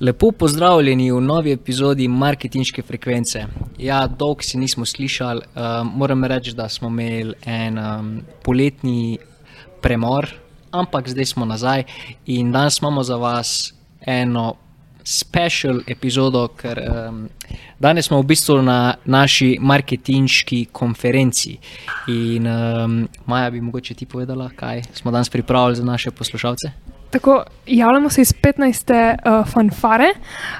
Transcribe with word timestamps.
Lepo 0.00 0.30
pozdravljeni 0.32 1.12
v 1.12 1.20
novi 1.20 1.52
epizodi 1.52 2.08
marketinške 2.08 2.82
frekvence. 2.82 3.46
Ja, 3.78 4.06
dolgo 4.06 4.44
si 4.44 4.58
nismo 4.58 4.84
slišali, 4.84 5.40
um, 5.40 5.92
moram 5.96 6.24
reči, 6.24 6.52
da 6.52 6.68
smo 6.68 6.88
imeli 6.88 7.32
en 7.46 7.78
um, 7.78 8.10
poletni 8.44 9.18
premor, 9.80 10.28
ampak 10.70 11.08
zdaj 11.08 11.24
smo 11.24 11.44
nazaj 11.44 11.84
in 12.26 12.52
danes 12.52 12.78
imamo 12.78 13.02
za 13.02 13.16
vas 13.16 13.72
eno 14.06 14.54
special 15.04 15.80
epizodo, 15.86 16.48
ker 16.48 16.80
um, 16.82 17.28
danes 17.78 18.06
smo 18.06 18.20
v 18.20 18.26
bistvu 18.26 18.58
na 18.62 18.94
naši 19.04 19.56
marketinški 19.60 20.66
konferenci. 20.72 21.56
In 22.08 22.46
um, 22.46 23.08
Maja 23.26 23.50
bi 23.50 23.60
mogoče 23.60 23.94
ti 23.94 24.06
povedala, 24.06 24.50
kaj 24.56 24.82
smo 24.92 25.10
danes 25.10 25.30
pripravili 25.30 25.76
za 25.76 25.84
naše 25.84 26.10
poslušalce. 26.10 26.95
Tako, 27.10 27.44
javljamo 27.66 28.10
se 28.10 28.22
iz 28.22 28.32
15. 28.32 28.92
Uh, 28.92 29.46
fanfare, 29.48 30.08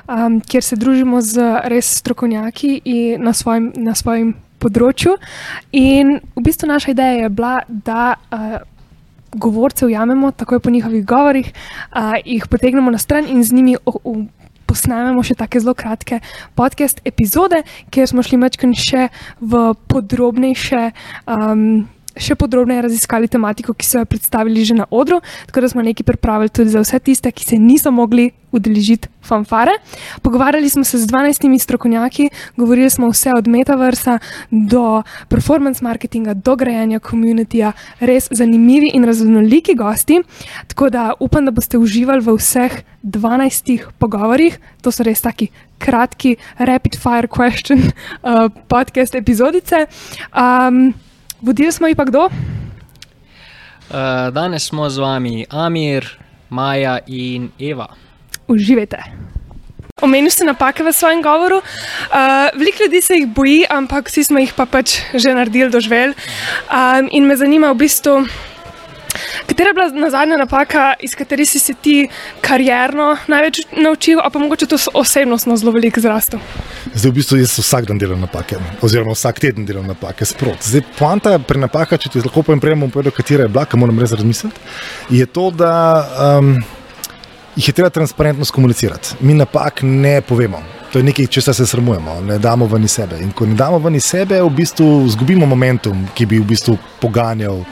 um, 0.09 0.41
kjer 0.41 0.63
se 0.63 0.77
družimo 0.77 1.21
z 1.21 1.43
res 1.65 1.91
strokovnjaki 1.99 2.81
na 3.19 3.33
svojem, 3.33 3.73
na 3.77 3.95
svojem 3.95 4.35
področju. 4.63 5.17
In 5.73 6.19
v 6.37 6.45
bistvu 6.47 6.71
naša 6.71 6.95
ideja 6.95 7.27
je 7.27 7.31
bila, 7.35 7.59
da 7.69 8.15
uh, 8.15 8.59
govorce 9.37 9.87
ujamemo 9.87 10.31
takoj 10.33 10.61
po 10.61 10.71
njihovih 10.71 11.05
govorih, 11.07 11.51
uh, 11.51 12.15
jih 12.25 12.47
potegnemo 12.49 12.91
na 12.91 12.99
stran 12.99 13.29
in 13.29 13.45
z 13.45 13.53
njimi. 13.53 13.77
Posnamemo 14.67 15.23
še 15.23 15.37
tako 15.39 15.61
zelo 15.63 15.77
kratke 15.79 16.17
podcast 16.59 16.99
epizode, 17.07 17.61
kjer 17.95 18.09
smo 18.11 18.25
šli 18.27 18.41
večkrat 18.43 18.75
še 18.75 19.05
v 19.39 19.61
podrobnejše 19.87 20.89
um, 21.31 21.87
še 22.17 22.35
podrobneje 22.35 22.87
raziskali 22.89 23.29
tematiko, 23.29 23.75
ki 23.75 23.87
so 23.87 24.01
jo 24.01 24.09
predstavili 24.09 24.65
že 24.65 24.75
na 24.75 24.87
odru, 24.91 25.21
tako 25.47 25.61
da 25.61 25.69
smo 25.69 25.85
nekaj 25.85 26.05
pripravili 26.05 26.49
tudi 26.49 26.73
za 26.73 26.81
vse 26.81 26.99
tiste, 26.99 27.33
ki 27.33 27.45
se 27.45 27.59
niso 27.59 27.91
mogli 27.91 28.31
udeležiti 28.57 29.09
fanfare. 29.23 29.73
Pogovarjali 30.23 30.69
smo 30.71 30.85
se 30.85 30.99
z 30.99 31.07
12 31.07 31.59
strokovnjaki, 31.59 32.31
govorili 32.57 32.91
smo 32.91 33.11
vse 33.11 33.33
od 33.37 33.49
metaversa 33.49 34.19
do 34.51 35.03
performance 35.29 35.85
marketinga, 35.85 36.35
do 36.35 36.57
grajenja 36.57 36.99
komunitija, 36.99 37.73
res 38.01 38.29
zanimivi 38.31 38.91
in 38.95 39.05
raznoliki 39.05 39.75
gosti. 39.75 40.23
Tako 40.67 40.91
da 40.91 41.13
upam, 41.21 41.45
da 41.45 41.51
boste 41.51 41.79
uživali 41.79 42.25
v 42.25 42.37
vseh 42.39 42.83
12 43.03 43.91
pogovorih, 43.99 44.59
to 44.83 44.93
so 44.93 45.05
res 45.07 45.21
taki. 45.21 45.51
Kratki, 45.79 46.39
rapid 46.59 46.97
fire 46.97 47.29
question, 47.29 47.83
uh, 48.25 48.49
podcast 48.73 49.15
epizodice. 49.15 49.85
Um, 50.33 50.95
Vodili 51.47 51.73
smo 51.73 51.87
jih 51.87 51.97
pa 51.97 52.05
kdo? 52.05 52.27
Uh, 52.27 52.33
danes 54.35 54.67
smo 54.67 54.91
z 54.91 54.99
vami 54.99 55.47
Amir, 55.51 56.19
Maja 56.51 56.99
in 57.07 57.51
Eva. 57.61 57.87
Uživajte. 58.51 58.99
Omenil 60.03 60.31
si 60.31 60.43
napake 60.43 60.83
v 60.83 60.91
svojem 60.93 61.23
govoru. 61.23 61.63
Uh, 61.63 62.51
veliko 62.59 62.83
ljudi 62.83 63.01
se 63.01 63.15
jih 63.15 63.29
boji, 63.31 63.63
ampak 63.71 64.11
vsi 64.11 64.25
smo 64.25 64.43
jih 64.43 64.53
pa 64.59 64.67
pač 64.67 64.99
že 65.15 65.35
naredili, 65.35 65.71
doživeli. 65.71 66.19
Um, 66.67 67.09
in 67.15 67.31
me 67.31 67.37
zanima 67.39 67.71
v 67.71 67.79
bistvu. 67.87 68.27
Katera 69.47 69.71
je 69.71 69.75
bila 69.75 69.89
na 69.89 70.11
zadnja 70.11 70.37
napaka, 70.37 70.95
iz 71.01 71.15
katerih 71.15 71.49
si 71.49 71.59
se 71.59 71.75
ti 71.75 72.09
karjerno 72.41 73.17
največ 73.27 73.61
naučil, 73.77 74.21
pa 74.33 74.39
mogoče 74.39 74.67
to 74.67 74.79
osebnostno 74.95 75.57
zelo 75.57 75.73
veliko 75.73 76.01
zrastel? 76.01 76.41
Zdaj, 76.95 77.11
v 77.11 77.15
bistvu, 77.15 77.39
jaz 77.41 77.59
vsak 77.59 77.87
dan 77.89 77.99
delam 77.99 78.21
napake, 78.21 78.57
oziroma 78.83 79.15
vsak 79.17 79.41
teden 79.41 79.67
delam 79.67 79.87
napake, 79.87 80.25
sprot. 80.25 80.63
Zdaj, 80.65 80.85
poanta 80.99 81.39
pri 81.39 81.61
napakah, 81.67 82.01
če 82.01 82.13
ti 82.13 82.25
lahko 82.25 82.43
povem, 82.47 82.63
prej 82.63 82.79
bom 82.79 82.93
povedal, 82.93 83.15
katera 83.15 83.47
je 83.47 83.53
bila, 83.53 83.67
kaj 83.67 83.81
moram 83.81 84.01
res 84.01 84.15
razmisliti, 84.17 84.61
je 85.11 85.27
to, 85.27 85.51
da 85.51 85.73
um, 86.39 86.57
je 87.57 87.73
treba 87.73 87.91
transparentno 87.91 88.45
komunicirati. 88.53 89.17
Mi 89.21 89.35
napak 89.35 89.83
ne 89.83 90.21
povemo. 90.21 90.63
To 90.93 90.99
je 90.99 91.05
nekaj, 91.05 91.27
če 91.27 91.43
se 91.43 91.67
sramujemo, 91.67 92.21
ne 92.25 92.39
damo 92.39 92.67
ven 92.67 92.85
iz 92.85 92.95
sebe. 92.97 93.19
In 93.21 93.33
ko 93.33 93.47
ne 93.47 93.57
damo 93.57 93.79
ven 93.79 93.97
iz 93.99 94.05
sebe, 94.05 94.41
v 94.43 94.51
bistvu 94.57 95.07
izgubimo 95.07 95.47
momentum, 95.47 96.07
ki 96.15 96.27
bi 96.27 96.39
v 96.41 96.47
bistvu 96.49 96.77
poganjal 97.01 97.65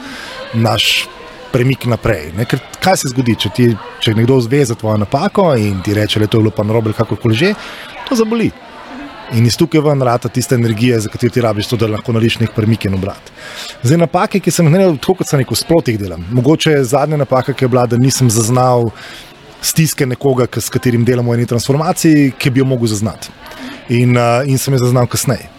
naš 0.53 1.07
premik 1.55 1.87
naprej. 1.87 2.33
Ne? 2.35 2.45
Ker 2.49 2.59
kaj 2.83 2.99
se 2.99 3.11
zgodi, 3.13 3.37
če, 3.39 3.51
ti, 3.55 3.69
če 4.03 4.13
nekdo 4.17 4.41
zve 4.43 4.65
za 4.67 4.75
tvojo 4.75 4.99
napako 5.05 5.53
in 5.55 5.79
ti 5.85 5.95
reče, 5.95 6.19
da 6.19 6.27
je 6.27 6.33
to 6.35 6.43
bilo 6.43 6.51
pa 6.51 6.65
narobe, 6.67 6.91
kako 6.97 7.15
koli 7.21 7.39
že, 7.39 7.53
to 8.09 8.17
zaboli. 8.19 8.51
In 9.33 9.47
iz 9.47 9.55
tukaj 9.57 9.81
ven 9.81 10.03
rata 10.05 10.29
tiste 10.29 10.53
energije, 10.55 10.99
za 11.01 11.09
katero 11.09 11.33
ti 11.33 11.41
rabiš, 11.41 11.71
to, 11.71 11.79
da 11.81 11.87
lahko 11.89 12.13
nariš 12.13 12.37
nek 12.43 12.51
premik 12.53 12.85
in 12.85 12.93
obrat. 12.99 13.31
Zdaj 13.81 14.03
napake, 14.03 14.41
ki 14.43 14.53
sem 14.53 14.67
jih 14.67 14.75
naredil, 14.75 14.99
tako 15.01 15.21
kot 15.21 15.31
sem 15.31 15.41
rekel, 15.41 15.57
sprotih 15.57 15.97
delam. 15.97 16.27
Mogoče 16.35 16.75
zadnja 16.85 17.17
napaka, 17.17 17.55
ki 17.55 17.65
je 17.65 17.71
bila, 17.71 17.87
da 17.89 17.97
nisem 17.97 18.29
zaznal 18.29 18.91
stiske 19.65 20.05
nekoga, 20.05 20.45
s 20.61 20.69
katerim 20.69 21.07
delamo 21.07 21.33
v 21.33 21.39
eni 21.39 21.49
transformaciji, 21.49 22.35
ki 22.37 22.53
bi 22.53 22.61
jo 22.61 22.69
mogel 22.69 22.91
zaznati. 22.91 23.33
In, 23.95 24.13
uh, 24.13 24.45
in 24.45 24.61
sem 24.61 24.77
jo 24.77 24.83
zaznal 24.85 25.09
kasneje. 25.09 25.54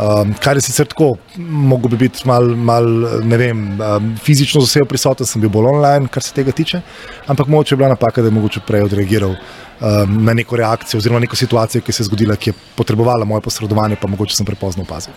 Um, 0.00 0.30
kar 0.40 0.56
je 0.56 0.62
sicer 0.64 0.86
tako, 0.88 1.10
mogo 1.36 1.88
bi 1.88 1.96
biti 2.00 2.22
malo, 2.28 2.54
mal, 2.56 2.86
ne 3.24 3.36
vem, 3.36 3.58
um, 3.80 4.06
fizično 4.16 4.62
z 4.62 4.70
osebo 4.70 4.86
prisoten, 4.88 5.28
sem 5.28 5.42
bil 5.42 5.50
bolj 5.52 5.66
online, 5.74 6.08
kar 6.08 6.24
se 6.24 6.32
tega 6.32 6.54
tiče, 6.56 6.80
ampak 7.28 7.50
mogoče 7.52 7.74
je 7.74 7.76
bila 7.76 7.90
napaka, 7.92 8.22
da 8.22 8.30
je 8.30 8.36
mogoče 8.38 8.62
prej 8.66 8.86
odreagiral 8.86 9.34
um, 9.34 10.16
na 10.24 10.32
neko 10.34 10.56
reakcijo 10.56 10.98
oziroma 11.02 11.20
neko 11.20 11.36
situacijo, 11.36 11.84
ki 11.84 11.92
se 11.92 12.02
je 12.02 12.08
zgodila, 12.08 12.36
ki 12.36 12.50
je 12.50 12.54
potrebovala 12.78 13.28
moje 13.28 13.44
posredovanje, 13.44 14.00
pa 14.00 14.08
mogoče 14.08 14.36
sem 14.36 14.46
prepozno 14.46 14.88
opazil. 14.88 15.12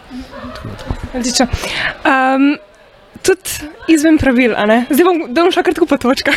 Um, 2.03 2.51
tudi 3.21 3.69
izven 3.87 4.17
pravil. 4.17 4.55
Zdaj 4.89 5.05
bom, 5.05 5.21
bom 5.33 5.51
šel 5.53 5.65
kar 5.65 5.75
tako 5.77 5.87
po 5.91 5.97
točkah. 6.01 6.35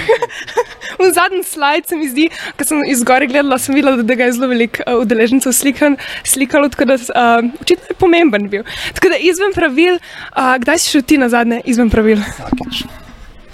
v 1.00 1.08
zadnji 1.14 1.42
slajd 1.44 1.88
se 1.88 1.96
mi 1.96 2.08
zdi, 2.10 2.28
ko 2.58 2.66
sem 2.68 2.84
izgori 2.90 3.28
gledala, 3.30 3.58
sem 3.62 3.74
videla, 3.74 4.02
da 4.02 4.18
ga 4.18 4.28
je 4.28 4.36
zelo 4.36 4.50
veliko 4.52 4.84
uh, 4.86 5.00
udeležencev 5.04 5.54
slikan, 5.56 5.96
slikalo, 6.24 6.68
tako 6.72 6.90
da 6.92 6.98
uh, 7.00 7.48
očitno 7.60 7.90
je 7.90 7.98
pomemben 7.98 8.48
bil. 8.52 8.66
Tako 8.94 9.14
da 9.14 9.20
izven 9.22 9.56
pravil, 9.56 9.98
uh, 9.98 10.54
kdaj 10.62 10.82
si 10.82 10.94
šel 10.96 11.06
ti 11.06 11.18
na 11.18 11.30
zadnje 11.32 11.62
izven 11.64 11.90
pravil? 11.90 12.20
Vsakič. 12.20 12.84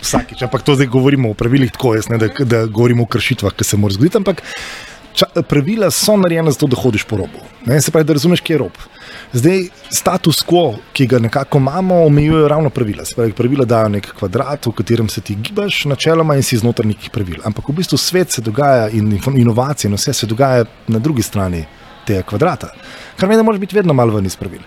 Vsakič, 0.03 0.43
ampak 0.43 0.65
to 0.67 0.75
zdaj 0.75 0.91
govorimo 0.91 1.31
o 1.31 1.35
pravilih 1.39 1.71
tako, 1.71 1.95
jaz, 1.95 2.09
ne, 2.11 2.19
da, 2.19 2.29
da 2.45 2.65
govorimo 2.67 3.07
o 3.07 3.11
kršitvah, 3.11 3.55
ki 3.55 3.65
se 3.65 3.79
morajo 3.79 4.01
zgoditi. 4.01 4.19
Ampak 4.19 4.43
ča, 5.15 5.27
pravila 5.49 5.91
so 5.91 6.17
narejena 6.17 6.51
zato, 6.51 6.67
da 6.67 6.77
hodiš 6.77 7.05
po 7.05 7.17
robu. 7.17 7.43
Ne, 7.67 7.81
se 7.81 7.91
pravi, 7.91 8.05
da 8.05 8.13
razumeš, 8.13 8.41
kje 8.41 8.55
je 8.55 8.59
rob. 8.59 8.79
Zdaj, 9.33 9.63
status 9.91 10.43
quo, 10.45 10.77
ki 10.93 11.07
ga 11.07 11.19
nekako 11.19 11.59
imamo, 11.59 12.03
omejujejo 12.07 12.49
ravno 12.49 12.71
pravila. 12.71 13.05
Pravi, 13.17 13.33
pravila 13.33 13.65
dajo 13.65 13.89
nek 13.89 14.11
kvadrat, 14.19 14.67
v 14.67 14.73
katerem 14.73 15.09
se 15.09 15.21
ti 15.21 15.35
gibaš, 15.35 15.85
načeloma 15.85 16.37
in 16.37 16.43
si 16.43 16.59
znotraj 16.59 16.89
nekih 16.89 17.11
pravil. 17.11 17.41
Ampak 17.45 17.69
v 17.69 17.77
bistvu 17.81 17.99
svet 17.99 18.31
se 18.31 18.43
dogaja 18.43 18.89
in 18.89 19.19
inovacije 19.37 19.89
in 19.89 19.97
vse 19.97 20.13
se 20.13 20.27
dogaja 20.27 20.65
na 20.89 20.99
drugi 20.99 21.23
strani 21.23 21.65
tega 22.07 22.23
kvadrata. 22.23 22.73
Kar 23.17 23.29
meni, 23.29 23.39
da 23.39 23.43
moraš 23.43 23.61
biti 23.61 23.77
vedno 23.77 23.95
malo 23.95 24.15
ven 24.15 24.27
iz 24.27 24.37
pravil. 24.37 24.61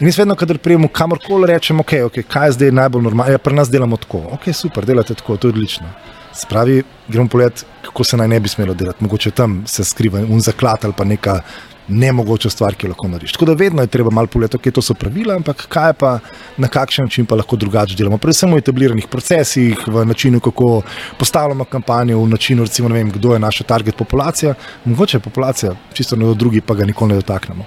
In 0.00 0.06
jaz 0.06 0.18
vedno, 0.18 0.34
kadar 0.34 0.58
prijemo 0.58 0.88
kamorkoli, 0.88 1.46
rečem, 1.46 1.78
okay, 1.78 2.02
ok, 2.06 2.22
kaj 2.28 2.48
je 2.48 2.52
zdaj 2.52 2.70
najbolj 2.72 3.02
normalno. 3.02 3.32
Ja, 3.32 3.38
pri 3.38 3.54
nas 3.54 3.70
delamo 3.70 3.96
tako, 3.96 4.22
ok, 4.32 4.52
super, 4.54 4.86
delate 4.86 5.14
tako, 5.14 5.36
to 5.36 5.48
je 5.48 5.52
odlično. 5.52 5.90
Spravi, 6.38 6.82
gremo 7.08 7.28
pogledati, 7.28 7.64
kako 7.84 8.04
se 8.04 8.16
naj 8.16 8.28
ne 8.28 8.40
bi 8.40 8.48
smelo 8.48 8.74
delati. 8.74 9.04
Mogoče 9.04 9.30
tam 9.30 9.64
se 9.66 9.84
skriva 9.84 10.20
un 10.20 10.40
zaklad 10.40 10.84
ali 10.84 10.94
pa 10.96 11.04
neka 11.04 11.40
nemogoča 11.88 12.50
stvar, 12.50 12.74
ki 12.74 12.86
jo 12.86 12.90
lahko 12.92 13.08
narediš. 13.08 13.32
Tako 13.32 13.44
da 13.48 13.52
vedno 13.52 13.82
je 13.82 13.86
treba 13.86 14.10
malo 14.10 14.26
pogledati, 14.26 14.58
okay, 14.58 14.74
to 14.74 14.82
so 14.82 14.94
pravila, 14.94 15.34
ampak 15.36 15.64
kaj 15.68 15.92
pa 15.98 16.18
na 16.56 16.68
kakšen 16.68 17.08
način 17.08 17.26
pa 17.26 17.36
lahko 17.36 17.56
drugače 17.56 17.96
delamo. 17.96 18.18
Predvsem 18.18 18.52
v 18.52 18.58
etabliranih 18.62 19.06
procesih, 19.08 19.86
v 19.86 20.04
načinu, 20.04 20.40
kako 20.40 20.82
postavljamo 21.18 21.64
kampanjo, 21.64 22.20
v 22.22 22.28
načinu, 22.28 22.64
recimo, 22.68 22.88
vem, 22.92 23.10
kdo 23.10 23.32
je 23.32 23.38
naša 23.38 23.64
target 23.64 23.96
populacija. 23.96 24.54
Mogoče 24.84 25.16
je 25.16 25.20
populacija, 25.20 25.72
čisto 25.92 26.16
na 26.16 26.34
drugi, 26.34 26.60
pa 26.60 26.74
ga 26.74 26.84
nikoli 26.84 27.14
ne 27.14 27.22
dotaknemo. 27.22 27.64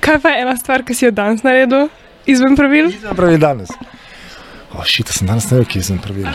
Kaj 0.00 0.20
pa 0.20 0.28
je 0.28 0.42
ena 0.42 0.56
stvar, 0.56 0.84
ki 0.84 0.94
si 0.94 1.04
jo 1.04 1.10
danes 1.10 1.42
naredil 1.42 1.88
izven 2.26 2.56
pravil? 2.56 2.92
Izven 2.92 3.16
pravil 3.16 3.38
danes. 3.40 3.72
Oh, 4.74 4.84
sem 4.86 5.28
danes 5.28 5.50
ne 5.50 5.58
vem, 5.60 5.68
kje 5.68 5.82
sem 5.90 5.98
pravil. 6.00 6.28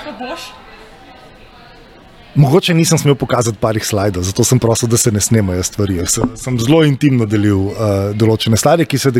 Mogoče 2.38 2.74
nisem 2.78 3.00
smel 3.02 3.16
pokazati 3.18 3.58
parih 3.58 3.86
slajdov, 3.86 4.24
zato 4.24 4.44
sem 4.46 4.60
prosil, 4.62 4.90
da 4.90 4.98
se 4.98 5.12
ne 5.12 5.22
snemajo 5.22 5.64
stvari. 5.64 6.04
Sem, 6.06 6.36
sem 6.38 6.60
zelo 6.62 6.84
intimno 6.86 7.26
delil 7.26 7.72
uh, 7.72 7.94
določene 8.14 8.60
slide, 8.62 8.86
ki 8.86 9.00
se 9.02 9.12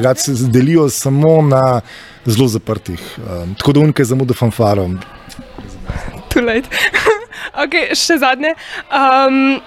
delijo 0.54 0.86
samo 0.94 1.40
na 1.42 1.64
zelo 2.28 2.46
zaprtih. 2.54 3.02
Um, 3.18 3.56
tako 3.58 3.74
da 3.74 3.86
unke 3.88 4.06
zamudo 4.06 4.38
fanfarom. 4.38 5.00
Tu 6.30 6.46
let. 6.46 6.70
ok, 7.64 7.80
še 7.98 8.20
zadnje. 8.22 8.54
Um, 8.94 9.58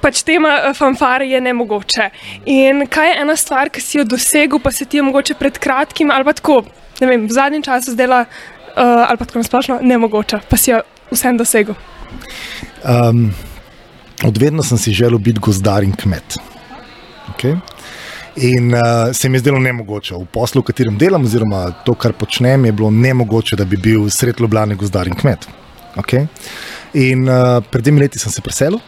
pač 0.00 0.22
tema 0.26 0.54
eh, 0.58 0.74
fanfare 0.74 1.28
je 1.28 1.40
ne 1.40 1.52
mogoče. 1.56 2.08
In 2.50 2.86
kaj 2.90 3.12
je 3.12 3.18
ena 3.22 3.36
stvar, 3.36 3.70
ki 3.72 3.82
si 3.84 3.98
jo 3.98 4.04
dosegel, 4.04 4.60
pa 4.62 4.72
se 4.72 4.84
ti 4.84 5.00
je 5.00 5.06
mogoče 5.06 5.36
pred 5.38 5.58
kratkim 5.58 6.10
ali 6.10 6.24
pa 6.24 6.34
tako, 6.36 6.62
ne 7.00 7.06
vem, 7.06 7.26
v 7.28 7.36
zadnjem 7.36 7.62
času 7.64 7.94
zdela, 7.94 8.24
uh, 8.24 8.82
ali 9.08 9.18
pa 9.18 9.28
tako 9.28 9.44
nasplošno, 9.44 9.78
ne 9.82 9.98
mogoče, 9.98 10.42
pa 10.48 10.58
si 10.60 10.72
jo 10.72 10.82
vsem 11.10 11.38
dosegel. 11.40 11.78
Um, 12.84 13.30
odvedno 14.24 14.62
sem 14.62 14.78
si 14.78 14.92
želel 14.92 15.18
biti 15.18 15.40
gozdar 15.40 15.84
in 15.84 15.94
kmet. 15.96 16.36
Okay? 17.32 17.56
In 18.36 18.74
uh, 18.74 19.12
se 19.12 19.28
mi 19.28 19.38
je 19.38 19.46
zdelo 19.46 19.58
nemogoče. 19.58 20.14
V 20.14 20.26
poslu, 20.32 20.62
v 20.62 20.70
katerem 20.70 20.98
delam, 20.98 21.24
oziroma 21.24 21.70
to, 21.84 21.94
kar 21.94 22.12
počnem, 22.12 22.64
je 22.68 22.72
bilo 22.72 22.90
nemogoče, 22.90 23.56
da 23.56 23.64
bi 23.64 23.76
bil 23.76 24.08
sred 24.10 24.40
Ljubljana 24.40 24.74
gozdar 24.74 25.08
in 25.08 25.16
kmet. 25.16 25.48
Okay? 26.00 26.28
In 26.94 27.28
uh, 27.28 27.60
pred 27.70 27.84
dvemi 27.84 28.04
leti 28.04 28.18
sem 28.18 28.32
se 28.32 28.44
preselil 28.44 28.80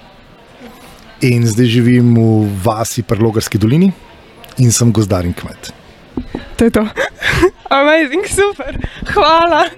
in 1.22 1.46
zdaj 1.46 1.66
živim 1.66 2.14
v 2.18 2.50
vasi 2.64 3.02
pri 3.02 3.22
Logarski 3.22 3.58
dolini 3.58 3.92
in 4.58 4.72
sem 4.72 4.92
gozdar 4.92 5.24
in 5.24 5.32
kmet. 5.32 5.70
To 6.58 6.64
je 6.64 6.70
to. 6.70 6.82
Amazing, 7.80 8.26
super. 8.26 8.76
Hvala. 9.14 9.70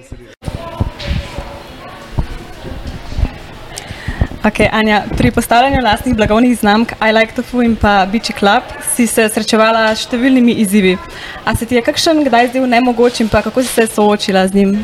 Okay, 4.44 4.68
Anja, 4.72 5.04
pri 5.16 5.30
postavljanju 5.30 5.80
lastnih 5.84 6.16
blagovnih 6.16 6.58
znamk 6.58 6.92
I 7.00 7.12
Like 7.12 7.32
Tofu 7.32 7.62
in 7.62 7.76
pa 7.76 8.06
Beachy 8.12 8.38
Club 8.38 8.62
si 8.94 9.06
se 9.06 9.28
srečevala 9.28 9.86
s 9.94 10.04
številnimi 10.04 10.52
izzivi. 10.60 10.98
A 11.44 11.54
se 11.56 11.64
ti 11.64 11.78
je 11.78 11.84
kakšen 11.84 12.20
kdaj 12.26 12.50
zdel 12.52 12.66
nemogoč 12.68 13.22
in 13.24 13.28
pa 13.32 13.40
kako 13.40 13.62
si 13.62 13.72
se 13.72 13.86
soočila 13.86 14.44
z 14.48 14.60
njim? 14.60 14.76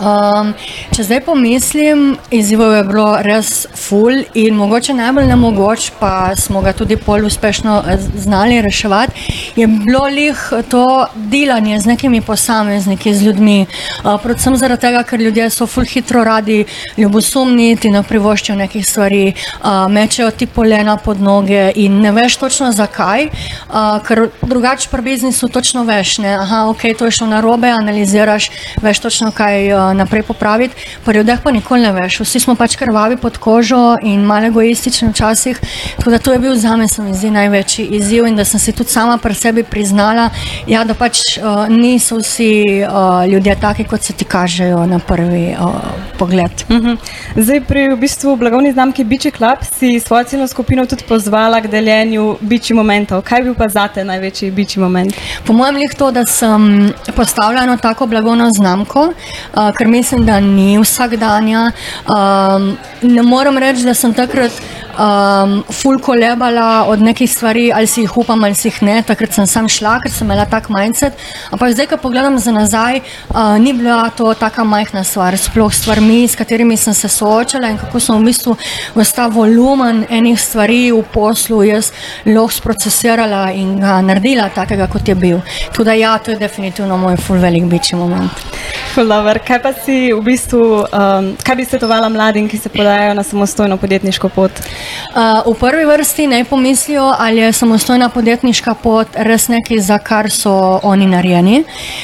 Um, 0.00 0.54
če 0.96 1.04
zdaj 1.04 1.18
pomislim, 1.26 2.14
izzivov 2.32 2.70
je 2.72 2.84
bilo 2.88 3.06
res 3.20 3.66
ful 3.76 4.22
in 4.40 4.54
mogoče 4.56 4.94
najbolj 4.96 5.26
nemogoč, 5.28 5.90
pa 6.00 6.32
smo 6.32 6.62
ga 6.64 6.72
tudi 6.72 6.96
pol 6.96 7.26
uspešno 7.28 7.74
eh, 7.84 8.00
znali 8.16 8.62
reševati, 8.64 9.52
je 9.60 9.66
bilo 9.68 10.06
lih 10.08 10.40
to 10.72 11.04
delanje 11.14 11.80
z 11.80 11.90
nekimi 11.92 12.22
posamezniki, 12.24 13.12
z 13.14 13.26
ljudmi. 13.26 13.66
Uh, 13.66 14.16
predvsem 14.22 14.56
zaradi 14.56 14.80
tega, 14.86 15.02
ker 15.04 15.20
ljudje 15.20 15.50
so 15.52 15.68
ful 15.68 15.84
hitro 15.84 16.24
radi 16.24 16.64
ljubosumni, 16.96 17.76
ti 17.76 17.92
ne 17.92 18.00
privoščijo 18.02 18.56
nekih 18.62 18.88
stvari, 18.88 19.34
uh, 19.60 19.84
mečejo 19.92 20.30
ti 20.30 20.48
polena 20.48 20.96
pod 20.96 21.20
noge 21.20 21.68
in 21.76 22.00
ne 22.00 22.14
veš 22.16 22.38
točno 22.40 22.72
zakaj, 22.72 23.28
uh, 23.28 24.00
ker 24.08 24.30
drugače 24.40 24.88
pri 24.88 25.04
biznisu 25.12 25.52
točno 25.52 25.84
veš, 25.84 26.16
ne, 26.24 26.32
aha, 26.40 26.64
ok, 26.72 26.88
to 26.98 27.04
je 27.10 27.18
šlo 27.20 27.28
narobe, 27.36 27.68
analiziraš, 27.76 28.48
veš 28.80 29.04
točno 29.04 29.30
kaj. 29.36 29.68
Uh, 29.72 29.81
naprej 29.94 30.22
popraviti. 30.22 30.74
Pri 31.04 31.18
ljudeh 31.18 31.40
pa 31.44 31.50
nikoli 31.50 31.80
ne 31.80 31.92
veš, 31.92 32.20
vsi 32.20 32.40
smo 32.40 32.54
pač 32.54 32.76
krvavi 32.76 33.16
pod 33.16 33.38
kožo 33.38 33.96
in 34.02 34.24
malo 34.24 34.46
egoistični 34.46 35.08
včasih. 35.08 35.60
Tako 35.96 36.10
da 36.10 36.18
to 36.18 36.32
je 36.32 36.38
bil 36.38 36.56
za 36.56 36.76
me, 36.76 36.88
se 36.88 37.02
mi 37.02 37.14
zdi, 37.14 37.30
največji 37.30 37.86
izziv 37.86 38.26
in 38.26 38.36
da 38.36 38.44
sem 38.44 38.60
si 38.60 38.72
tudi 38.72 38.90
sama 38.90 39.18
pri 39.18 39.34
sebi 39.34 39.62
priznala, 39.62 40.30
ja, 40.66 40.84
da 40.84 40.94
pač 40.94 41.38
uh, 41.38 41.68
niso 41.68 42.18
vsi 42.18 42.52
uh, 42.84 43.26
ljudje 43.28 43.56
taki, 43.60 43.84
kot 43.84 44.02
se 44.02 44.12
ti 44.12 44.24
kažejo 44.24 44.86
na 44.86 44.98
prvi 44.98 45.54
uh, 45.58 45.74
pogled. 46.18 46.64
Uh 46.68 46.76
-huh. 46.76 46.96
Zdaj, 47.36 47.60
pri 47.60 47.88
v 47.88 47.96
bistvu 47.96 48.36
blagovni 48.36 48.72
znamki 48.72 49.04
Beachy 49.04 49.36
Club 49.36 49.58
si 49.78 50.00
svojo 50.00 50.24
ciljno 50.24 50.46
skupino 50.48 50.86
tudi 50.86 51.04
pozvala 51.08 51.60
k 51.60 51.66
deljenju 51.66 52.36
biči 52.40 52.74
momentov. 52.74 53.22
Kaj 53.22 53.42
bil 53.42 53.54
pa 53.54 53.68
zate 53.68 54.04
največji 54.04 54.50
biči 54.50 54.80
moment? 54.80 55.14
Po 55.46 55.52
mojem, 55.52 55.76
je 55.76 55.88
to, 55.88 56.10
da 56.10 56.26
sem 56.26 56.92
postavila 57.16 57.62
eno 57.62 57.76
tako 57.76 58.06
blagovno 58.06 58.50
znamko, 58.50 59.12
uh, 59.54 59.71
ker 59.76 59.88
mislim, 59.88 60.26
da 60.26 60.40
ni 60.40 60.78
vsakdanja. 60.78 61.70
Um, 62.06 62.76
ne 63.02 63.22
morem 63.22 63.58
reči, 63.58 63.84
da 63.84 63.94
sem 63.94 64.14
takrat 64.14 64.52
um, 64.98 65.62
ful 65.72 65.98
kolebala 65.98 66.84
od 66.88 67.00
nekih 67.02 67.30
stvari, 67.30 67.70
ali 67.74 67.86
si 67.86 68.00
jih 68.00 68.16
upam 68.16 68.44
ali 68.44 68.54
si 68.54 68.68
jih 68.68 68.82
ne. 68.82 68.96
Takrat 69.06 69.32
sem 69.32 69.46
sam 69.46 69.68
šla, 69.68 69.98
ker 70.02 70.12
sem 70.12 70.26
imela 70.26 70.44
tak 70.46 70.68
mindset. 70.72 71.18
Ampak 71.50 71.74
zdaj, 71.74 71.88
ko 71.90 71.96
pogledam 72.02 72.38
za 72.38 72.52
nazaj, 72.52 73.00
uh, 73.30 73.58
ni 73.58 73.72
bila 73.72 74.10
to 74.16 74.34
tako 74.34 74.64
majhna 74.64 75.04
stvar, 75.04 75.36
sploh 75.38 75.72
stvarmi, 75.72 76.22
s 76.28 76.36
katerimi 76.36 76.76
sem 76.76 76.94
se 76.94 77.08
soočala 77.08 77.72
in 77.72 77.78
kako 77.78 78.00
sem 78.00 78.18
v 78.18 78.30
bistvu 78.30 78.56
v 78.94 79.06
ta 79.14 79.26
volumen 79.28 80.04
enih 80.10 80.40
stvari 80.40 80.92
v 80.92 81.02
poslu 81.12 81.62
jaz 81.62 81.92
lahko 82.26 82.52
sprocesirala 82.52 83.50
in 83.52 83.78
ga 83.80 84.00
naredila 84.02 84.48
takega, 84.54 84.86
kot 84.86 85.08
je 85.08 85.14
bil. 85.14 85.40
Tudi 85.74 85.98
ja, 86.00 86.18
to 86.18 86.30
je 86.30 86.40
definitivno 86.40 86.96
moj 86.96 87.16
ful 87.16 87.40
velik 87.40 87.64
biči 87.64 87.96
moment. 87.96 88.81
Lover, 89.10 89.38
kaj 89.40 89.58
pa 89.62 89.72
si 89.72 90.12
v 90.12 90.20
bistvu, 90.20 90.84
um, 90.84 91.28
kaj 91.40 91.56
bi 91.56 91.64
svetovala 91.64 92.08
mladim, 92.12 92.48
ki 92.48 92.58
se 92.58 92.68
podajajo 92.68 93.14
na 93.14 93.22
samostojno 93.22 93.76
podjetniško 93.76 94.28
pot? 94.28 94.52
Uh, 94.52 95.40
v 95.46 95.54
prvi 95.60 95.84
vrsti 95.88 96.26
naj 96.26 96.44
pomislijo, 96.44 97.06
ali 97.18 97.40
je 97.40 97.52
samostojna 97.52 98.08
podjetniška 98.08 98.74
pot 98.74 99.08
res 99.16 99.48
nekaj, 99.48 99.78
za 99.80 99.98
kar 99.98 100.28
so 100.30 100.80
oni 100.82 101.06
narejeni. 101.06 101.62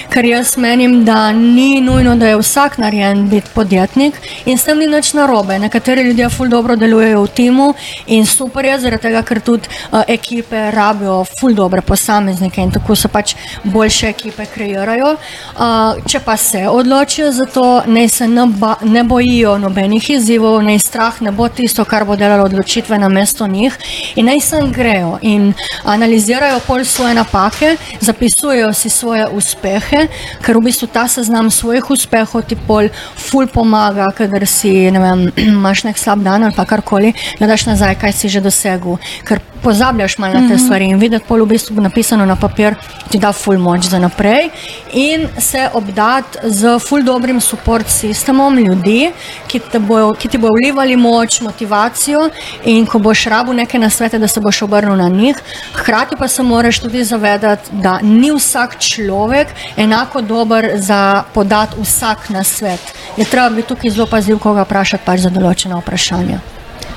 Ker 0.08 0.24
jaz 0.24 0.56
menim, 0.56 1.04
da 1.04 1.32
ni 1.32 1.80
nujno, 1.80 2.16
da 2.16 2.28
je 2.28 2.38
vsak 2.40 2.78
narejen 2.78 3.28
biti 3.28 3.52
podjetnik 3.54 4.16
in 4.46 4.58
s 4.58 4.64
tem 4.64 4.78
ni 4.78 4.86
nič 4.86 5.12
narobe. 5.12 5.58
Nekateri 5.58 6.02
ljudje 6.08 6.28
ful 6.28 6.48
dobro 6.48 6.76
delujejo 6.76 7.22
v 7.22 7.28
timu 7.28 7.68
in 8.06 8.26
super 8.26 8.64
je, 8.64 8.78
zaradi 8.80 9.02
tega, 9.02 9.22
ker 9.22 9.42
tudi 9.44 9.68
uh, 9.68 10.00
ekipe 10.08 10.70
rabijo 10.70 11.20
ful 11.40 11.54
dobre 11.54 11.84
posameznike 11.84 12.62
in 12.62 12.72
tako 12.72 12.96
se 12.96 13.08
pač 13.08 13.34
boljše 13.64 14.08
ekipe 14.08 14.46
kreirajo. 14.54 15.16
Uh, 15.58 16.00
če 16.08 16.24
pa 16.24 16.36
se 16.36 16.64
odločijo 16.78 17.32
za 17.32 17.46
to, 17.46 17.82
naj 17.86 18.08
se 18.08 18.28
ne, 18.28 18.46
ba, 18.46 18.74
ne 18.82 19.04
bojijo 19.04 19.58
nobenih 19.58 20.10
izzivov, 20.10 20.62
naj 20.62 20.78
strah 20.78 21.22
ne 21.22 21.32
bo 21.32 21.48
tisto, 21.48 21.84
kar 21.84 22.04
bo 22.04 22.16
delalo 22.16 22.44
odločitve 22.44 22.98
na 22.98 23.08
mesto 23.08 23.46
njih 23.46 23.78
in 24.16 24.26
naj 24.26 24.40
se 24.40 24.62
grejo 24.70 25.18
in 25.22 25.52
analizirajo 25.84 26.60
pol 26.66 26.84
svoje 26.84 27.14
napake, 27.14 27.76
zapisujejo 28.00 28.72
si 28.72 28.90
svoje 28.90 29.28
uspehe, 29.28 30.06
ker 30.42 30.56
v 30.56 30.64
bistvu 30.70 30.88
ta 30.92 31.08
seznam 31.08 31.50
svojih 31.50 31.90
uspehov 31.90 32.42
ti 32.42 32.56
pol 32.56 32.88
ful 33.16 33.46
pomaga, 33.46 34.06
kadar 34.16 34.46
si, 34.46 34.90
ne 34.90 35.00
vem, 35.00 35.28
imaš 35.58 35.84
nek 35.84 35.98
slab 35.98 36.22
dan 36.22 36.44
ali 36.44 36.54
pa 36.56 36.64
karkoli, 36.64 37.12
gledaš 37.38 37.66
nazaj, 37.66 37.98
kaj 38.00 38.12
si 38.12 38.28
že 38.28 38.40
dosegel, 38.40 38.98
ker 39.24 39.40
pozabljaš 39.62 40.18
malo 40.18 40.34
na 40.34 40.48
te 40.48 40.54
mhm. 40.54 40.64
stvari 40.64 40.84
in 40.84 40.98
videti 40.98 41.24
pol 41.28 41.42
v 41.42 41.46
bistvu 41.46 41.80
napisano 41.82 42.26
na 42.26 42.36
papir 42.36 42.74
ti 43.10 43.18
da 43.18 43.32
ful 43.32 43.58
moč 43.58 43.88
za 43.88 43.98
naprej 43.98 44.50
in 44.92 45.26
se 45.38 45.68
obdati 45.74 46.38
z 46.42 46.67
ful 46.78 47.02
dobrim 47.02 47.40
support 47.40 47.88
sistemom 47.88 48.58
ljudi, 48.58 49.10
ki, 49.46 49.60
bojo, 49.78 50.12
ki 50.14 50.28
ti 50.28 50.38
bojo 50.38 50.52
vlivali 50.58 50.96
moč, 50.96 51.40
motivacijo 51.40 52.28
in 52.64 52.86
ko 52.86 52.98
boš 52.98 53.24
rabu 53.24 53.52
neke 53.52 53.78
nasvete, 53.78 54.18
da 54.18 54.28
se 54.28 54.40
boš 54.40 54.62
obrnil 54.62 54.96
na 54.96 55.08
njih. 55.08 55.36
Hkrati 55.74 56.16
pa 56.18 56.28
se 56.28 56.42
moraš 56.42 56.80
tudi 56.80 57.04
zavedati, 57.04 57.70
da 57.72 57.98
ni 58.02 58.32
vsak 58.32 58.78
človek 58.80 59.48
enako 59.76 60.20
dober 60.20 60.70
za 60.74 61.22
podati 61.34 61.80
vsak 61.80 62.28
nasvet. 62.28 62.80
Je 63.16 63.24
treba 63.24 63.50
biti 63.50 63.68
tukaj 63.68 63.90
zelo 63.90 64.06
pazljiv, 64.06 64.38
koga 64.38 64.66
vprašati 64.66 65.04
pač 65.06 65.20
za 65.20 65.30
določena 65.30 65.80
vprašanja. 65.80 66.40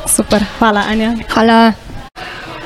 Super, 0.08 0.44
hvala 0.60 0.84
Anja. 0.90 1.16
Hvala. 1.30 1.74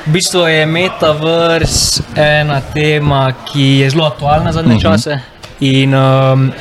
V 0.06 0.12
bistvu 0.14 0.46
je 0.48 0.66
metaverse 0.66 2.02
ena 2.16 2.60
tema, 2.74 3.32
ki 3.48 3.62
je 3.80 3.90
zelo 3.90 4.06
aktualna 4.06 4.52
za 4.52 4.62
zadnje 4.62 4.74
uh 4.74 4.80
mhm. 4.80 4.86
-huh. 4.86 4.92
čase. 4.92 5.20
In 5.60 5.94
um, 5.94 6.52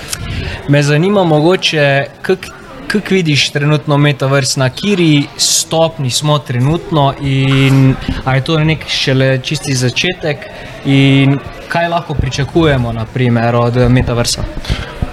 me 0.68 0.84
zanima, 0.84 1.24
mogoče, 1.24 2.06
kako 2.22 3.13
vidiš 3.13 3.50
trenutno 3.50 3.98
metaverse, 3.98 4.60
na 4.60 4.69
kiri 4.69 5.24
stopni 5.38 6.10
smo 6.10 6.40
trenutno, 6.40 7.13
in 7.22 7.96
ali 8.24 8.38
je 8.38 8.44
to 8.44 8.60
nek 8.60 8.88
šele 8.88 9.39
čisti 9.44 9.75
začetek, 9.75 10.38
in 10.86 11.39
kaj 11.68 11.89
lahko 11.89 12.13
pričakujemo, 12.13 12.94
naprimer, 12.94 13.56
od 13.56 13.77
metaversa. 13.89 14.44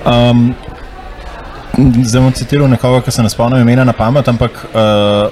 Um, 0.06 0.54
zdaj 2.02 2.20
bom 2.22 2.32
citiral 2.32 2.68
nekoga, 2.68 3.00
ki 3.00 3.10
se 3.10 3.22
ne 3.22 3.30
spomnim 3.30 3.60
imena 3.60 3.84
na 3.84 3.92
pamet, 3.92 4.28
ampak 4.28 4.66
uh, 4.74 5.30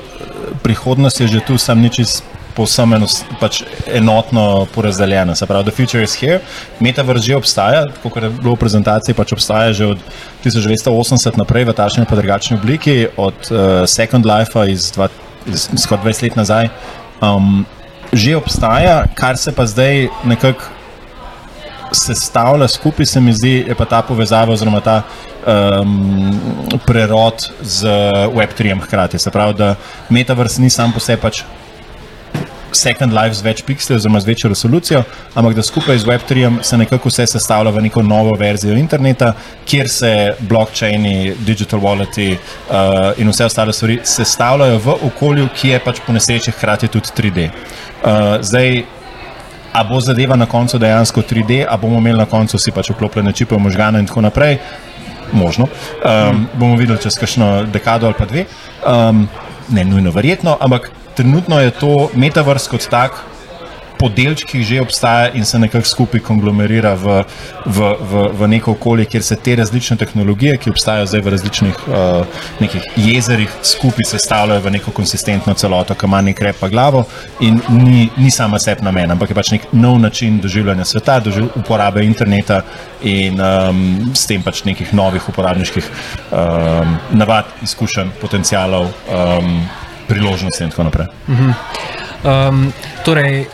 prihodnost 0.63 1.21
je 1.21 1.27
že 1.27 1.41
tu, 1.41 1.59
sam 1.59 1.81
nič 1.81 1.99
iz 1.99 2.23
povsem 2.61 2.93
eno, 2.99 3.09
pač 3.41 3.63
enotno 3.89 4.67
porazdeljena. 4.75 5.35
Se 5.37 5.49
pravi, 5.49 5.71
the 5.71 5.75
future 5.75 6.05
is 6.05 6.17
here, 6.21 6.41
metaverse 6.81 7.27
že 7.31 7.39
obstaja, 7.39 7.87
kot 8.03 8.21
je 8.21 8.31
bilo 8.37 8.55
v 8.57 8.61
prezentaciji, 8.61 9.17
pač 9.17 9.33
obstaja 9.37 9.73
že 9.77 9.91
od 9.95 10.09
1980 10.45 11.41
naprej 11.41 11.69
v 11.71 11.77
takšni 11.77 12.09
pa 12.09 12.19
drugačni 12.21 12.59
obliki, 12.61 13.09
od 13.17 13.39
uh, 13.51 13.85
Second 13.89 14.29
Life 14.29 14.57
iz, 14.69 14.93
iz 15.49 15.69
skoraj 15.81 16.05
20 16.13 16.29
let 16.29 16.37
nazaj. 16.37 16.73
Um, 17.21 17.65
že 18.13 18.35
obstaja, 18.37 19.05
kar 19.15 19.39
se 19.39 19.53
pa 19.55 19.67
zdaj 19.71 20.09
nekako 20.27 20.81
sestavlja 21.93 22.69
skupaj, 22.69 23.07
se 23.07 23.21
mi 23.21 23.33
zdi, 23.33 23.65
je 23.69 23.75
pa 23.75 23.85
ta 23.85 24.03
povezava 24.03 24.53
oziroma 24.53 24.81
ta 24.81 25.03
um, 25.47 26.39
prerod 26.87 27.51
z 27.63 27.87
Web3 28.35 28.81
hkrati. 28.85 29.19
Se 29.19 29.31
pravi, 29.31 29.55
da 29.55 29.75
metaverse 30.09 30.63
ni 30.63 30.71
sam 30.71 30.93
po 30.93 31.01
sebi 31.01 31.23
pač 31.23 31.43
Second 32.73 33.13
Life 33.13 33.35
z 33.35 33.45
več 33.45 33.63
pixelov, 33.67 33.99
oziroma 34.01 34.21
z 34.21 34.29
večjo 34.31 34.51
resolucijo, 34.53 35.03
ampak 35.35 35.55
da 35.55 35.63
skupaj 35.63 35.99
z 35.99 36.09
Web3 36.09 36.63
se 36.63 36.79
nekako 36.79 37.09
vse 37.09 37.27
sestavlja 37.27 37.71
v 37.71 37.83
neko 37.89 38.03
novo 38.03 38.37
verzijo 38.39 38.77
interneta, 38.79 39.33
kjer 39.67 39.89
se 39.89 40.13
blockchaini, 40.41 41.35
digital 41.47 41.81
walleti 41.81 42.31
uh, 42.35 43.19
in 43.19 43.31
vse 43.31 43.45
ostale 43.45 43.73
stvari 43.73 44.01
sestavljajo 44.05 44.79
v 44.79 44.97
okolju, 45.11 45.49
ki 45.57 45.75
je 45.75 45.83
pač 45.85 46.01
po 46.07 46.13
nesreči 46.13 46.55
hkrati 46.55 46.89
tudi 46.89 47.15
3D. 47.17 47.51
Uh, 47.51 48.39
zdaj, 48.43 48.83
a 49.73 49.85
bo 49.85 50.01
zadeva 50.01 50.37
na 50.37 50.47
koncu 50.47 50.79
dejansko 50.79 51.23
3D, 51.23 51.65
a 51.69 51.77
bomo 51.77 51.99
imeli 51.99 52.19
na 52.19 52.27
koncu 52.27 52.59
si 52.59 52.73
pač 52.75 52.91
vklopljene 52.91 53.33
čipe 53.33 53.55
v 53.55 53.63
možgane 53.63 54.01
in 54.01 54.07
tako 54.07 54.21
naprej. 54.27 54.59
Možno. 55.33 55.69
Um, 56.03 56.49
bomo 56.59 56.77
videli 56.77 56.99
čez 56.99 57.15
kakšno 57.19 57.71
dekado 57.71 58.07
ali 58.07 58.19
pa 58.19 58.27
dve. 58.27 58.45
Um, 58.83 59.29
ne 59.71 59.85
nujno 59.85 60.11
verjetno, 60.11 60.57
ampak 60.61 60.91
trenutno 61.21 61.61
je 61.61 61.71
to 61.71 62.09
metavers 62.15 62.69
kot 62.69 62.89
tak 62.89 63.21
po 64.01 64.09
delčkih 64.09 64.65
že 64.65 64.81
obstaja 64.81 65.29
in 65.37 65.45
se 65.45 65.59
nekako 65.59 65.85
skupaj 65.85 66.21
konglomerira 66.25 66.95
v, 66.97 67.21
v, 67.67 67.89
v, 68.01 68.23
v 68.33 68.49
neko 68.49 68.73
okolje, 68.73 69.05
kjer 69.05 69.23
se 69.23 69.37
te 69.37 69.57
različne 69.61 69.97
tehnologije, 70.01 70.57
ki 70.57 70.73
obstajajo 70.73 71.11
zdaj 71.11 71.21
v 71.21 71.33
različnih 71.35 71.83
uh, 71.89 72.87
jezerih, 72.97 73.53
skupaj 73.63 74.09
sestavljajo 74.09 74.65
v 74.65 74.73
neko 74.79 74.95
konsistentno 74.97 75.55
celoto, 75.55 75.95
ki 75.95 76.09
ima 76.09 76.23
nek 76.25 76.41
repa 76.41 76.71
glavo 76.73 77.05
in 77.45 77.61
ni, 77.69 78.09
ni 78.17 78.31
sama 78.33 78.59
sebi 78.59 78.87
namen, 78.89 79.13
ampak 79.13 79.35
je 79.35 79.37
pač 79.37 79.53
nek 79.53 79.69
nov 79.73 80.01
način 80.01 80.41
doživljanja 80.41 80.89
sveta, 80.89 81.19
doživl 81.21 81.53
uporabe 81.61 82.05
interneta 82.07 82.63
in 83.05 83.37
um, 83.37 83.85
s 84.17 84.25
tem 84.27 84.41
pač 84.43 84.65
nekih 84.65 84.95
novih 84.97 85.29
uporabniških 85.29 85.93
um, 86.33 86.97
navad, 87.21 87.53
izkušenj, 87.69 88.17
potencijalov, 88.23 88.89
um, 89.13 89.61
priložnosti 90.11 90.65
in 90.65 90.75
tako 90.75 90.91
naprej. 90.91 91.07
Um, 91.31 92.73
torej, 93.07 93.47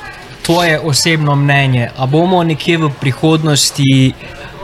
tvoje 0.43 0.81
osebno 0.81 1.37
mnenje, 1.37 1.91
a 1.97 2.07
bomo 2.07 2.43
nekje 2.45 2.79
v 2.79 2.91
prihodnosti 3.01 4.15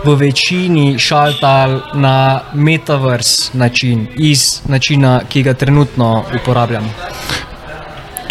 v 0.04 0.14
večini 0.14 0.98
šaltali 0.98 1.80
na 1.94 2.40
metaverse 2.54 3.58
način, 3.58 4.06
iz 4.16 4.60
načina, 4.66 5.20
ki 5.28 5.42
ga 5.42 5.54
trenutno 5.54 6.24
uporabljamo? 6.40 6.88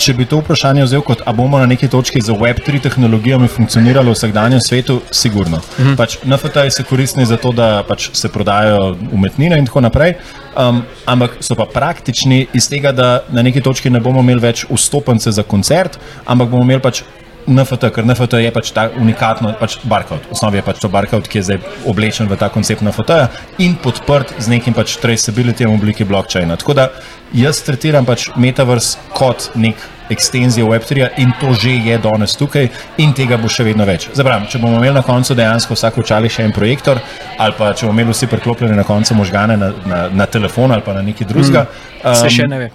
Če 0.01 0.15
bi 0.17 0.25
to 0.25 0.39
vprašanje 0.41 0.81
vzel 0.87 1.03
kot, 1.05 1.19
ali 1.29 1.37
bomo 1.37 1.59
na 1.61 1.67
neki 1.69 1.85
točki 1.91 2.23
z 2.25 2.33
Web3 2.33 2.79
tehnologijami 2.81 3.45
funkcionirali 3.47 4.09
v 4.09 4.15
vsakdanjem 4.15 4.61
svetu, 4.65 4.95
sigurno. 5.13 5.59
Mhm. 5.77 5.93
Pač 5.99 6.15
NFT-ji 6.25 6.73
so 6.73 6.85
koristni 6.89 7.25
za 7.29 7.37
to, 7.37 7.51
da 7.53 7.83
pač 7.85 8.09
se 8.17 8.31
prodajajo 8.33 8.95
umetnine 9.13 9.59
in 9.61 9.69
tako 9.69 9.83
naprej, 9.85 10.15
um, 10.57 10.81
ampak 11.05 11.37
so 11.45 11.53
pa 11.53 11.67
praktični 11.69 12.47
iz 12.57 12.65
tega, 12.71 12.89
da 12.91 13.09
na 13.29 13.45
neki 13.45 13.61
točki 13.61 13.93
ne 13.93 14.01
bomo 14.01 14.25
imeli 14.25 14.41
več 14.41 14.65
vstopnice 14.71 15.35
za 15.37 15.45
koncert, 15.45 15.99
ampak 16.25 16.49
bomo 16.49 16.65
imeli 16.65 16.81
pač 16.81 17.03
NFT, 17.47 17.91
ker 17.93 18.05
NFT 18.05 18.41
je 18.43 18.51
pač 18.53 18.73
ta 18.75 18.87
unikatno, 18.89 19.53
pač 19.59 19.79
barcode. 19.83 20.27
V 20.29 20.37
osnovi 20.37 20.61
je 20.61 20.65
pač 20.65 20.81
to 20.81 20.89
barcode, 20.91 21.29
ki 21.29 21.41
je 21.41 21.47
zdaj 21.49 21.61
oblečen 21.89 22.29
v 22.29 22.37
ta 22.37 22.51
koncept 22.53 22.83
NFT 22.85 23.17
in 23.63 23.77
podprt 23.81 24.35
z 24.37 24.51
nekim 24.51 24.75
pač 24.77 24.97
traceability 25.01 25.65
v 25.65 25.73
obliki 25.73 26.07
blockchaina. 26.07 26.59
Tako 26.59 26.77
da 26.77 26.91
jaz 27.33 27.63
tretiram 27.65 28.05
pač 28.05 28.29
metaverse 28.35 28.99
kot 29.15 29.51
nek 29.55 29.79
ekstenzijo 30.11 30.67
Web3 30.67 31.07
in 31.23 31.31
to 31.39 31.53
že 31.53 31.71
je 31.71 31.97
danes 31.97 32.35
tukaj 32.35 32.67
in 32.97 33.13
tega 33.15 33.37
bo 33.39 33.47
še 33.47 33.63
vedno 33.63 33.87
več. 33.87 34.09
Zabram, 34.13 34.45
če 34.51 34.59
bomo 34.59 34.77
imeli 34.81 34.97
na 34.99 35.05
koncu 35.07 35.35
dejansko 35.35 35.77
vsak 35.77 36.01
očali 36.03 36.29
še 36.29 36.43
en 36.43 36.51
projektor 36.51 36.99
ali 37.39 37.55
pa 37.57 37.71
če 37.73 37.87
bomo 37.87 37.99
imeli 37.99 38.11
vsi 38.11 38.27
priklopljeni 38.27 38.75
na 38.75 38.83
koncu 38.83 39.15
možgane 39.15 39.57
na, 39.57 39.71
na, 39.85 40.05
na 40.11 40.27
telefon 40.27 40.71
ali 40.75 40.83
pa 40.83 40.93
na 40.93 41.01
neki 41.01 41.25
drugega. 41.25 41.65
Mm, 42.03 42.15
se 42.15 42.29
še 42.29 42.47
ne 42.51 42.65
ve. 42.65 42.71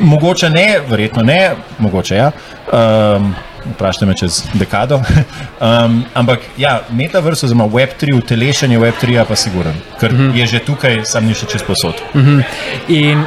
Mogoče 0.00 0.50
ne, 0.50 0.80
verjetno 0.88 1.22
ne, 1.22 1.50
mogoče 1.78 2.16
ja. 2.16 2.30
Um, 2.72 3.34
Vprašajte 3.74 4.06
me 4.06 4.14
čez 4.16 4.42
dekado. 4.54 4.96
Um, 4.96 6.04
ampak 6.20 6.40
ja, 6.56 6.80
metaverse, 6.90 7.46
oziroma 7.46 7.64
Web3, 7.64 8.16
utelešanje 8.16 8.78
Web3, 8.78 9.24
pa 9.28 9.36
siguren, 9.36 9.74
ker 10.00 10.12
uh 10.12 10.20
-huh. 10.20 10.34
je 10.34 10.46
že 10.46 10.58
tukaj, 10.58 11.04
sam 11.04 11.26
ni 11.26 11.34
še 11.34 11.46
čez 11.46 11.62
posod. 11.62 11.94
Uh 12.14 12.22
-huh. 12.22 12.42
In 12.88 13.24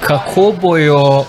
kako 0.00 0.52
bojo 0.60 1.24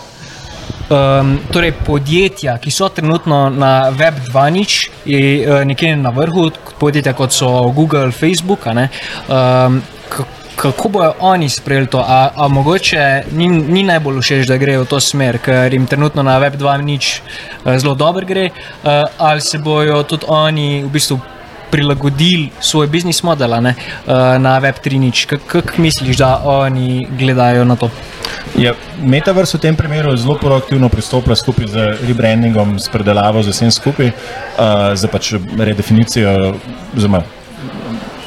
um, 0.90 1.40
torej 1.52 1.72
podjetja, 1.72 2.58
ki 2.58 2.72
so 2.72 2.90
trenutno 2.90 3.50
na 3.50 3.92
Web2, 3.92 4.50
nič, 4.52 4.90
je, 5.06 5.48
uh, 5.48 5.64
nekje 5.68 5.96
na 5.96 6.10
vrhu, 6.10 6.52
podjetja 6.80 7.14
kot 7.14 7.32
so 7.32 7.72
Google, 7.72 8.12
Facebook, 8.12 8.66
um, 8.66 9.82
kako 10.64 10.90
bodo 10.90 11.14
oni 11.20 11.50
sprejeli 11.50 11.88
to? 11.88 12.00
A, 12.00 12.32
a 12.36 12.48
mogoče 12.48 13.24
ni, 13.36 13.48
ni 13.48 13.84
najbolj 13.84 14.22
všeč, 14.22 14.48
da 14.48 14.58
grejo 14.58 14.86
v 14.86 14.92
to 14.96 15.00
smer, 15.04 15.38
ker 15.44 15.74
jim 15.74 15.88
trenutno 15.90 16.24
na 16.24 16.38
Web2 16.40 16.78
nič 16.88 17.20
eh, 17.20 17.80
zelo 17.80 17.96
dobro 18.00 18.24
gre, 18.26 18.48
eh, 18.48 19.04
ali 19.18 19.42
se 19.44 19.60
bodo 19.60 20.00
tudi 20.08 20.26
oni 20.28 20.84
v 20.88 20.92
bistvu 20.94 21.20
prilagodili 21.74 22.52
svoj 22.62 22.88
biznis 22.88 23.24
model 23.24 23.58
ne, 23.60 23.76
eh, 23.76 24.40
na 24.40 24.56
Web3 24.62 25.00
nič. 25.04 25.26
Kako 25.26 25.84
misliš, 25.84 26.18
da 26.18 26.40
oni 26.46 27.08
gledajo 27.12 27.68
na 27.68 27.76
to? 27.76 27.92
Ja, 28.56 28.72
Metaverse 29.04 29.58
v 29.58 29.68
tem 29.68 29.76
primeru 29.76 30.16
zelo 30.16 30.40
proaktivno 30.40 30.88
pristopa 30.90 31.36
skupaj 31.36 31.68
z 31.68 31.76
rebrandingom, 32.08 32.80
s 32.80 32.88
predelavo, 32.88 33.44
z 33.44 33.52
vsem 33.52 33.72
skupaj, 33.72 34.14
uh, 34.14 34.94
za 34.94 35.10
pač 35.10 35.34
redefinicijo, 35.58 36.54
oziroma 36.94 37.24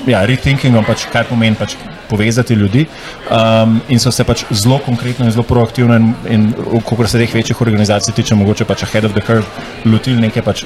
ja, 0.07 0.27
rethinkingom, 0.27 0.85
pač, 0.85 1.07
kaj 1.13 1.31
pomeni 1.31 1.57
pač 1.57 1.79
povezati 2.09 2.55
ljudi. 2.55 2.87
Um, 3.31 3.81
in 3.89 4.01
so 4.01 4.11
se 4.11 4.25
pač 4.25 4.45
zelo 4.51 4.79
konkretno 4.85 5.27
in 5.27 5.33
zelo 5.33 5.43
proaktivno, 5.43 5.97
in, 5.97 6.13
in 6.31 6.53
ko 6.85 7.07
se 7.07 7.19
teh 7.19 7.35
večjih 7.35 7.61
organizacij 7.61 8.15
tiče, 8.15 8.35
mogoče 8.35 8.65
pač 8.65 8.83
ahead 8.83 9.05
of 9.05 9.13
the 9.13 9.21
curve, 9.21 9.47
lotili 9.85 10.21
neke 10.21 10.43
pač 10.43 10.65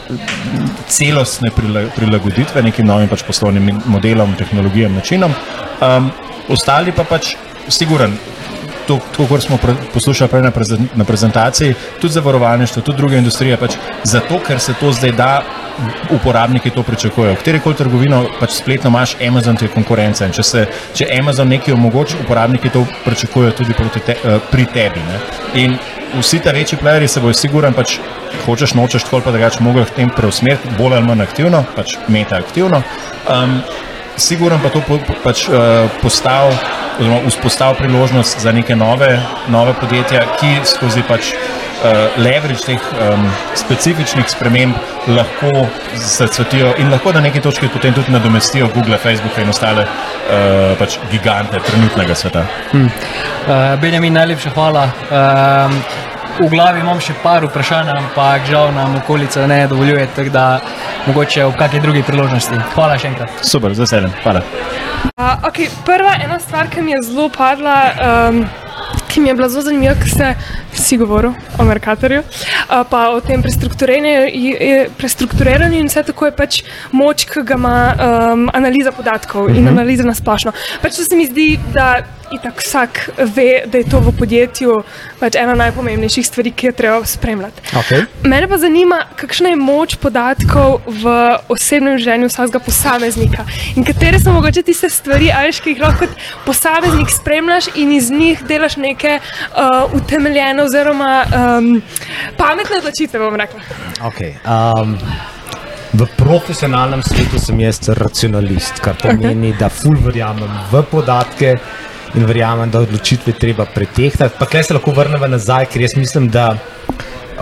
celostne 0.88 1.50
prilagoditve 1.97 2.62
nekim 2.62 2.87
novim 2.87 3.09
pač 3.09 3.25
poslovnim 3.26 3.80
modelom, 3.87 4.35
tehnologijam, 4.38 4.94
načinom. 4.94 5.35
Um, 5.80 6.11
ostali 6.49 6.92
pa 6.92 7.04
pač, 7.04 7.35
siguren. 7.68 8.18
To, 8.90 8.99
kot 9.14 9.44
smo 9.44 9.54
poslušali 9.94 10.30
prej 10.30 10.42
na 10.99 11.04
prezentaciji, 11.06 11.75
tudi 12.00 12.16
zavarovalništvo, 12.16 12.82
tudi 12.82 12.99
druge 12.99 13.20
industrije, 13.23 13.56
pač 13.56 13.76
zato, 14.02 14.40
ker 14.42 14.59
se 14.59 14.75
to 14.80 14.90
zdaj 14.92 15.12
da 15.14 15.28
uporabniki 16.10 16.70
to 16.70 16.82
pričakujejo. 16.82 17.36
Kjerkoli 17.44 17.76
trgovino 17.76 18.24
pač 18.40 18.56
spletno 18.58 18.90
imaš, 18.90 19.16
Amazon 19.28 19.56
ti 19.56 19.64
je 19.64 19.72
konkurenca. 19.74 20.28
Če, 20.28 20.42
se, 20.42 20.66
če 20.94 21.08
Amazon 21.18 21.48
nekaj 21.48 21.74
omogoča, 21.74 22.20
uporabniki 22.24 22.72
to 22.72 22.84
pričakujejo 23.04 23.52
tudi 23.60 23.76
te, 24.06 24.16
uh, 24.24 24.40
pri 24.50 24.66
tebi. 24.74 25.02
Ne? 25.06 25.20
In 25.62 25.76
vsi 26.18 26.40
ti 26.40 26.52
večji 26.54 26.78
playerji 26.78 27.08
se 27.08 27.20
bojo 27.20 27.34
sigurno, 27.34 27.72
pač 27.76 27.98
hočeš, 28.46 28.74
nočeš, 28.74 29.06
tako 29.08 29.22
pa 29.24 29.36
drugače, 29.36 29.62
mogli 29.64 29.84
v 29.84 29.96
tem 29.96 30.10
preusmeriti, 30.16 30.74
bolj 30.78 30.98
ali 30.98 31.06
manj 31.06 31.26
aktivno, 31.26 31.64
pač 31.76 31.96
meta 32.08 32.40
aktivno. 32.40 32.82
Um, 33.28 33.60
Sigurno 34.20 34.58
pa 34.60 34.68
to 34.68 34.82
po, 34.84 34.98
pač, 35.24 35.46
uh, 35.48 35.86
postav, 36.02 36.50
vzpostavlja 37.26 37.78
priložnost 37.78 38.40
za 38.40 38.52
neke 38.52 38.76
nove, 38.76 39.20
nove 39.48 39.72
podjetja, 39.80 40.26
ki 40.40 40.60
skozi 40.64 41.02
pač 41.08 41.32
leverage 42.20 42.66
teh 42.66 42.88
um, 43.00 43.25
specifičnih 43.56 44.28
sprememb 44.28 44.75
lahko 45.08 45.66
zacvetijo 45.96 46.75
in 46.78 46.90
lahko 46.92 47.12
na 47.12 47.20
neki 47.20 47.40
točki 47.40 47.68
potem 47.72 47.94
tudi 47.94 48.12
nadomestijo 48.12 48.68
Google, 48.75 48.99
Facebook 48.99 49.38
in 49.38 49.49
ostale 49.49 49.87
uh, 49.87 50.76
pač 50.78 50.99
gigante 51.10 51.60
trenutnega 51.70 52.14
sveta. 52.14 52.44
Hmm. 52.72 52.87
Uh, 52.87 53.80
Benjamin, 53.80 54.12
najlepša 54.12 54.54
hvala. 54.54 54.87
Um, 55.10 55.82
V 56.40 56.46
glavi 56.49 56.80
imam 56.80 56.96
še 57.04 57.12
par 57.20 57.44
vprašanj, 57.44 57.90
ampak 57.92 58.46
žal 58.49 58.70
nam 58.72 58.94
okolica 58.96 59.42
ne 59.50 59.58
dovoljuje, 59.68 60.06
tako 60.16 60.32
da 60.32 60.44
mogoče 61.04 61.44
v 61.44 61.58
kakšni 61.58 61.80
drugi 61.84 62.02
priložnosti. 62.06 62.56
Hvala 62.72 62.96
še 62.96 63.10
enkrat. 63.10 63.42
Super, 63.44 63.75
z 63.76 63.84
veseljem. 63.84 64.14
Hvala. 64.22 64.40
Uh, 65.20 65.44
okay, 65.50 65.68
prva 65.84 66.14
ena 66.25 66.40
stvar, 66.40 66.70
ki 66.72 66.87
mi 66.87 66.94
je 66.94 67.02
zelo 67.10 67.28
padla. 67.34 67.76
Um, 68.00 68.40
ki 69.11 69.21
mi 69.21 69.29
je 69.29 69.35
bila 69.35 69.49
zelo 69.49 69.62
zanimiva, 69.67 69.95
ker 69.99 70.11
ste 70.11 70.35
vsi 70.75 70.97
govorili 71.00 71.35
o 71.59 71.64
Merkatorju, 71.64 72.23
pa 72.90 73.09
o 73.11 73.21
tem 73.21 73.43
prestrukturiranju 73.43 75.79
in 75.81 75.88
vse 75.90 76.02
tako 76.07 76.31
je 76.31 76.37
pač 76.37 76.62
moč, 76.93 77.25
ki 77.31 77.43
ga 77.47 77.55
ima 77.59 77.76
um, 77.90 78.50
analiza 78.55 78.93
podatkov 78.95 79.50
in 79.50 79.64
mhm. 79.64 79.73
analiza 79.75 80.07
na 80.07 80.14
splošno. 80.14 80.52
Pač 80.83 80.97
to 80.97 81.05
se 81.05 81.17
mi 81.17 81.26
zdi, 81.26 81.59
da 81.75 82.02
itak 82.30 82.60
vsak 82.62 83.00
ve, 83.34 83.62
da 83.66 83.78
je 83.78 83.88
to 83.90 84.00
v 84.00 84.12
podjetju 84.18 84.76
pač 85.20 85.37
ena 85.40 85.54
najpomembnejših 85.58 86.26
stvari, 86.26 86.52
ki 86.52 86.70
jo 86.70 86.72
treba 86.76 87.00
spremljati. 87.06 87.62
Okay. 87.82 88.04
Mene 88.22 88.49
pa 88.49 88.58
zanima, 88.58 89.00
kakšna 89.16 89.54
je 89.54 89.58
moč 89.60 89.96
podatkov 90.02 90.80
v 90.87 91.14
osebnem 91.52 91.99
življenju 91.99 92.30
vsakega 92.30 92.62
posameznika 92.64 93.46
in 93.76 93.87
katere 93.87 94.20
so 94.22 94.34
mogoče 94.34 94.62
tiste 94.66 94.90
stvari, 94.92 95.32
ališ, 95.34 95.60
ki 95.64 95.75
jih 95.75 95.82
lahko 95.82 96.06
kot 96.06 96.28
posameznik 96.46 97.10
spremljaš 97.12 97.72
in 97.75 97.92
iz 97.92 98.10
njih 98.10 98.44
delaš 98.49 98.78
neke 98.80 99.18
uh, 99.18 99.92
utemeljene 99.96 100.62
oziroma 100.62 101.10
um, 101.26 101.75
pametne 102.38 102.80
odločitve, 102.80 103.18
bom 103.18 103.37
rekla. 103.37 103.60
Okay, 104.12 104.38
um... 104.46 104.96
V 105.90 106.06
profesionalnem 106.14 107.00
svetu 107.02 107.40
sem 107.42 107.58
jaz 107.64 107.80
racionalist, 107.99 108.78
kar 108.78 108.94
pomeni, 108.94 109.50
okay. 109.50 109.58
da 109.58 109.68
ful 109.75 109.96
verjamem 109.99 110.52
v 110.70 110.82
podatke, 110.87 111.56
in 112.14 112.26
verjamem, 112.26 112.71
da 112.71 112.81
odločitve 112.81 113.33
treba 113.33 113.64
pretehtati. 113.64 114.35
Pa 114.38 114.47
kaj 114.47 114.69
se 114.69 114.75
lahko 114.75 114.95
vrnemo 114.97 115.26
nazaj, 115.26 115.69
ker 115.73 115.83
jaz 115.83 115.97
mislim, 115.97 116.29
da 116.29 116.55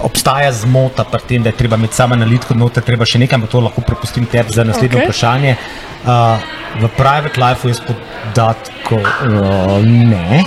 obstaja 0.02 0.52
zmota 0.52 1.04
pri 1.04 1.20
tem, 1.28 1.42
da 1.42 1.48
je 1.48 1.56
treba 1.56 1.76
imeti 1.76 1.94
samo 1.94 2.14
analitiko, 2.14 2.54
noter 2.54 2.84
treba 2.86 3.06
še 3.08 3.18
nekaj, 3.22 3.40
ampak 3.40 3.50
to 3.50 3.62
lahko 3.64 3.82
prepustim 3.86 4.26
tebi 4.30 4.54
za 4.54 4.64
naslednje 4.64 5.00
okay. 5.00 5.08
vprašanje. 5.08 5.56
Uh, 5.98 6.46
v 6.78 6.88
private 6.94 7.40
lifeu 7.42 7.72
jaz 7.72 7.80
podatkov 7.82 9.02
uh, 9.02 9.80
ne. 9.82 10.44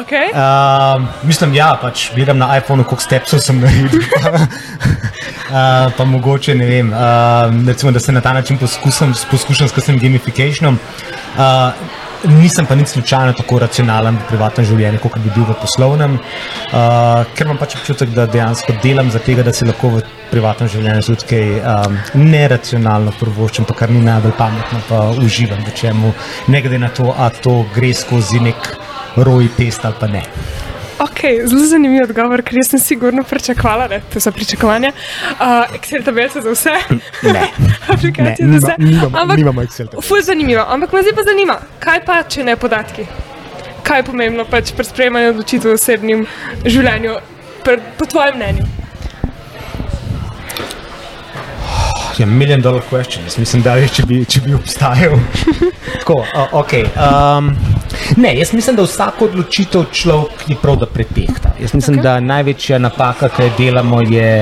Okay. 0.00 0.32
Uh, 0.34 1.06
mislim, 1.22 1.54
ja, 1.54 1.74
pač 1.80 2.08
gledam 2.16 2.40
na 2.40 2.50
iPhonu, 2.58 2.84
koliko 2.84 3.06
stepsov 3.06 3.44
sem 3.44 3.62
naredil. 3.62 4.02
Uh, 5.50 5.90
pa 5.98 6.04
mogoče 6.06 6.54
ne 6.54 6.66
vem, 6.66 6.92
uh, 6.94 7.50
recimo, 7.66 7.90
da 7.90 7.98
se 7.98 8.12
na 8.14 8.20
ta 8.22 8.30
način 8.32 8.58
poskušam, 8.58 9.10
poskušam 9.30 9.68
s 9.68 9.74
kakšnim 9.74 9.98
gamifikacijom. 9.98 10.78
Uh, 11.34 11.42
nisem 12.28 12.66
pa 12.66 12.74
nič 12.74 12.88
slučajno 12.94 13.32
tako 13.32 13.58
racionalen 13.64 14.18
v 14.18 14.28
privatnem 14.28 14.66
življenju, 14.66 15.00
kot 15.02 15.18
bi 15.18 15.32
bil 15.34 15.46
v 15.48 15.56
poslovnem, 15.60 16.16
uh, 16.16 17.24
ker 17.34 17.48
imam 17.48 17.60
pač 17.60 17.76
občutek, 17.80 18.12
da 18.16 18.26
dejansko 18.30 18.76
delam 18.82 19.10
za 19.10 19.22
tega, 19.24 19.44
da 19.46 19.54
si 19.56 19.68
lahko 19.68 19.94
v 19.96 20.02
privatnem 20.30 20.70
življenju 20.70 21.06
tudi 21.08 21.28
kaj 21.32 21.46
um, 21.58 21.98
neracionalno 22.20 23.14
prvoščim, 23.20 23.68
pa 23.68 23.78
kar 23.82 23.92
ni 23.92 24.02
najbolj 24.06 24.36
pametno, 24.38 24.82
pa 24.88 25.04
uživam 25.18 25.62
v 25.66 25.76
čemu, 25.76 26.14
ne 26.48 26.64
glede 26.64 26.82
na 26.82 26.92
to, 26.94 27.10
a 27.10 27.30
to 27.34 27.62
gre 27.74 27.94
skozi 27.96 28.42
nek 28.44 28.74
roj 29.16 29.50
test 29.56 29.84
ali 29.84 29.98
pa 30.00 30.10
ne. 30.10 30.24
Ok, 31.00 31.20
zelo 31.44 31.64
zanimiv 31.64 32.02
odgovor, 32.04 32.42
ker 32.42 32.56
jaz 32.56 32.68
sem 32.68 32.78
sigurno 32.80 33.22
pričakovala, 33.24 33.86
da 33.88 34.00
to 34.02 34.20
so 34.20 34.32
pričakovanja. 34.32 34.90
Uh, 35.30 35.46
Excel 35.74 36.04
tabelice 36.04 36.40
za 36.40 36.50
vse. 36.50 36.74
Ne. 37.24 37.46
Aplikacije 37.88 38.46
Ne, 38.46 38.60
za 38.60 38.66
vse. 38.66 38.74
nima- 38.78 38.90
nimamo- 38.90 39.18
Ampak- 39.18 39.36
nimamo 39.36 39.62
Excel 39.62 39.86
tabelic. 39.86 40.04
Ful 40.04 40.20
zanimivo. 40.22 40.64
Ampak 40.68 40.92
me 40.92 41.02
zdaj 41.02 41.14
pa 41.14 41.22
zanima, 41.22 41.56
kaj 41.78 42.04
pa, 42.04 42.22
če 42.24 42.44
ne 42.44 42.56
podatki? 42.56 43.06
Kaj 43.82 43.98
je 43.98 44.04
pomembno 44.04 44.44
pač 44.44 44.72
pri 44.72 44.84
sprejemanju 44.84 45.30
odločitev 45.30 45.70
v 45.70 45.74
osebnem 45.74 46.26
življenju, 46.66 47.16
per, 47.64 47.80
po 47.96 48.06
tvojem 48.06 48.36
mnenju? 48.36 48.66
Ja, 52.20 52.26
million 52.26 52.60
dollar 52.60 52.82
question. 52.90 53.24
Jaz 53.24 53.38
mislim, 53.38 53.62
da 53.64 53.78
če 53.88 54.02
bi, 54.04 54.18
če 54.28 54.42
bi 54.44 54.52
obstajal. 54.52 55.14
Tako, 56.00 56.18
uh, 56.20 56.50
okay, 56.60 56.84
um, 56.92 57.46
ne, 58.20 58.34
jaz 58.36 58.50
mislim, 58.52 58.76
da 58.76 58.84
vsako 58.84 59.30
odločitev 59.30 59.86
človek 59.96 60.42
je 60.52 60.56
prav, 60.60 60.76
da 60.82 60.88
pretehta. 60.88 61.54
Jaz 61.62 61.72
mislim, 61.72 61.96
okay. 61.96 62.02
da 62.04 62.18
največja 62.20 62.78
napaka, 62.78 63.30
ki 63.32 63.46
jo 63.46 63.54
delamo, 63.56 64.02
je, 64.04 64.34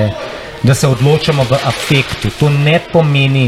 da 0.63 0.75
se 0.75 0.89
odločamo 0.91 1.45
v 1.47 1.61
afektu. 1.71 2.33
To 2.41 2.49
ne 2.51 2.81
pomeni, 2.91 3.45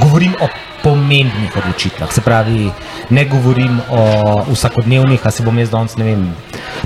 govorim 0.00 0.34
o 0.42 0.50
pomembnih 0.82 1.54
odločitvah. 1.62 2.10
Se 2.10 2.26
pravi, 2.26 2.66
ne 3.14 3.24
govorim 3.30 3.78
o 3.94 4.02
vsakodnevnih, 4.50 5.22
a 5.22 5.30
se 5.30 5.46
bom 5.46 5.62
jaz 5.62 5.70
danes, 5.70 5.94
ne 6.02 6.10
vem, 6.10 6.26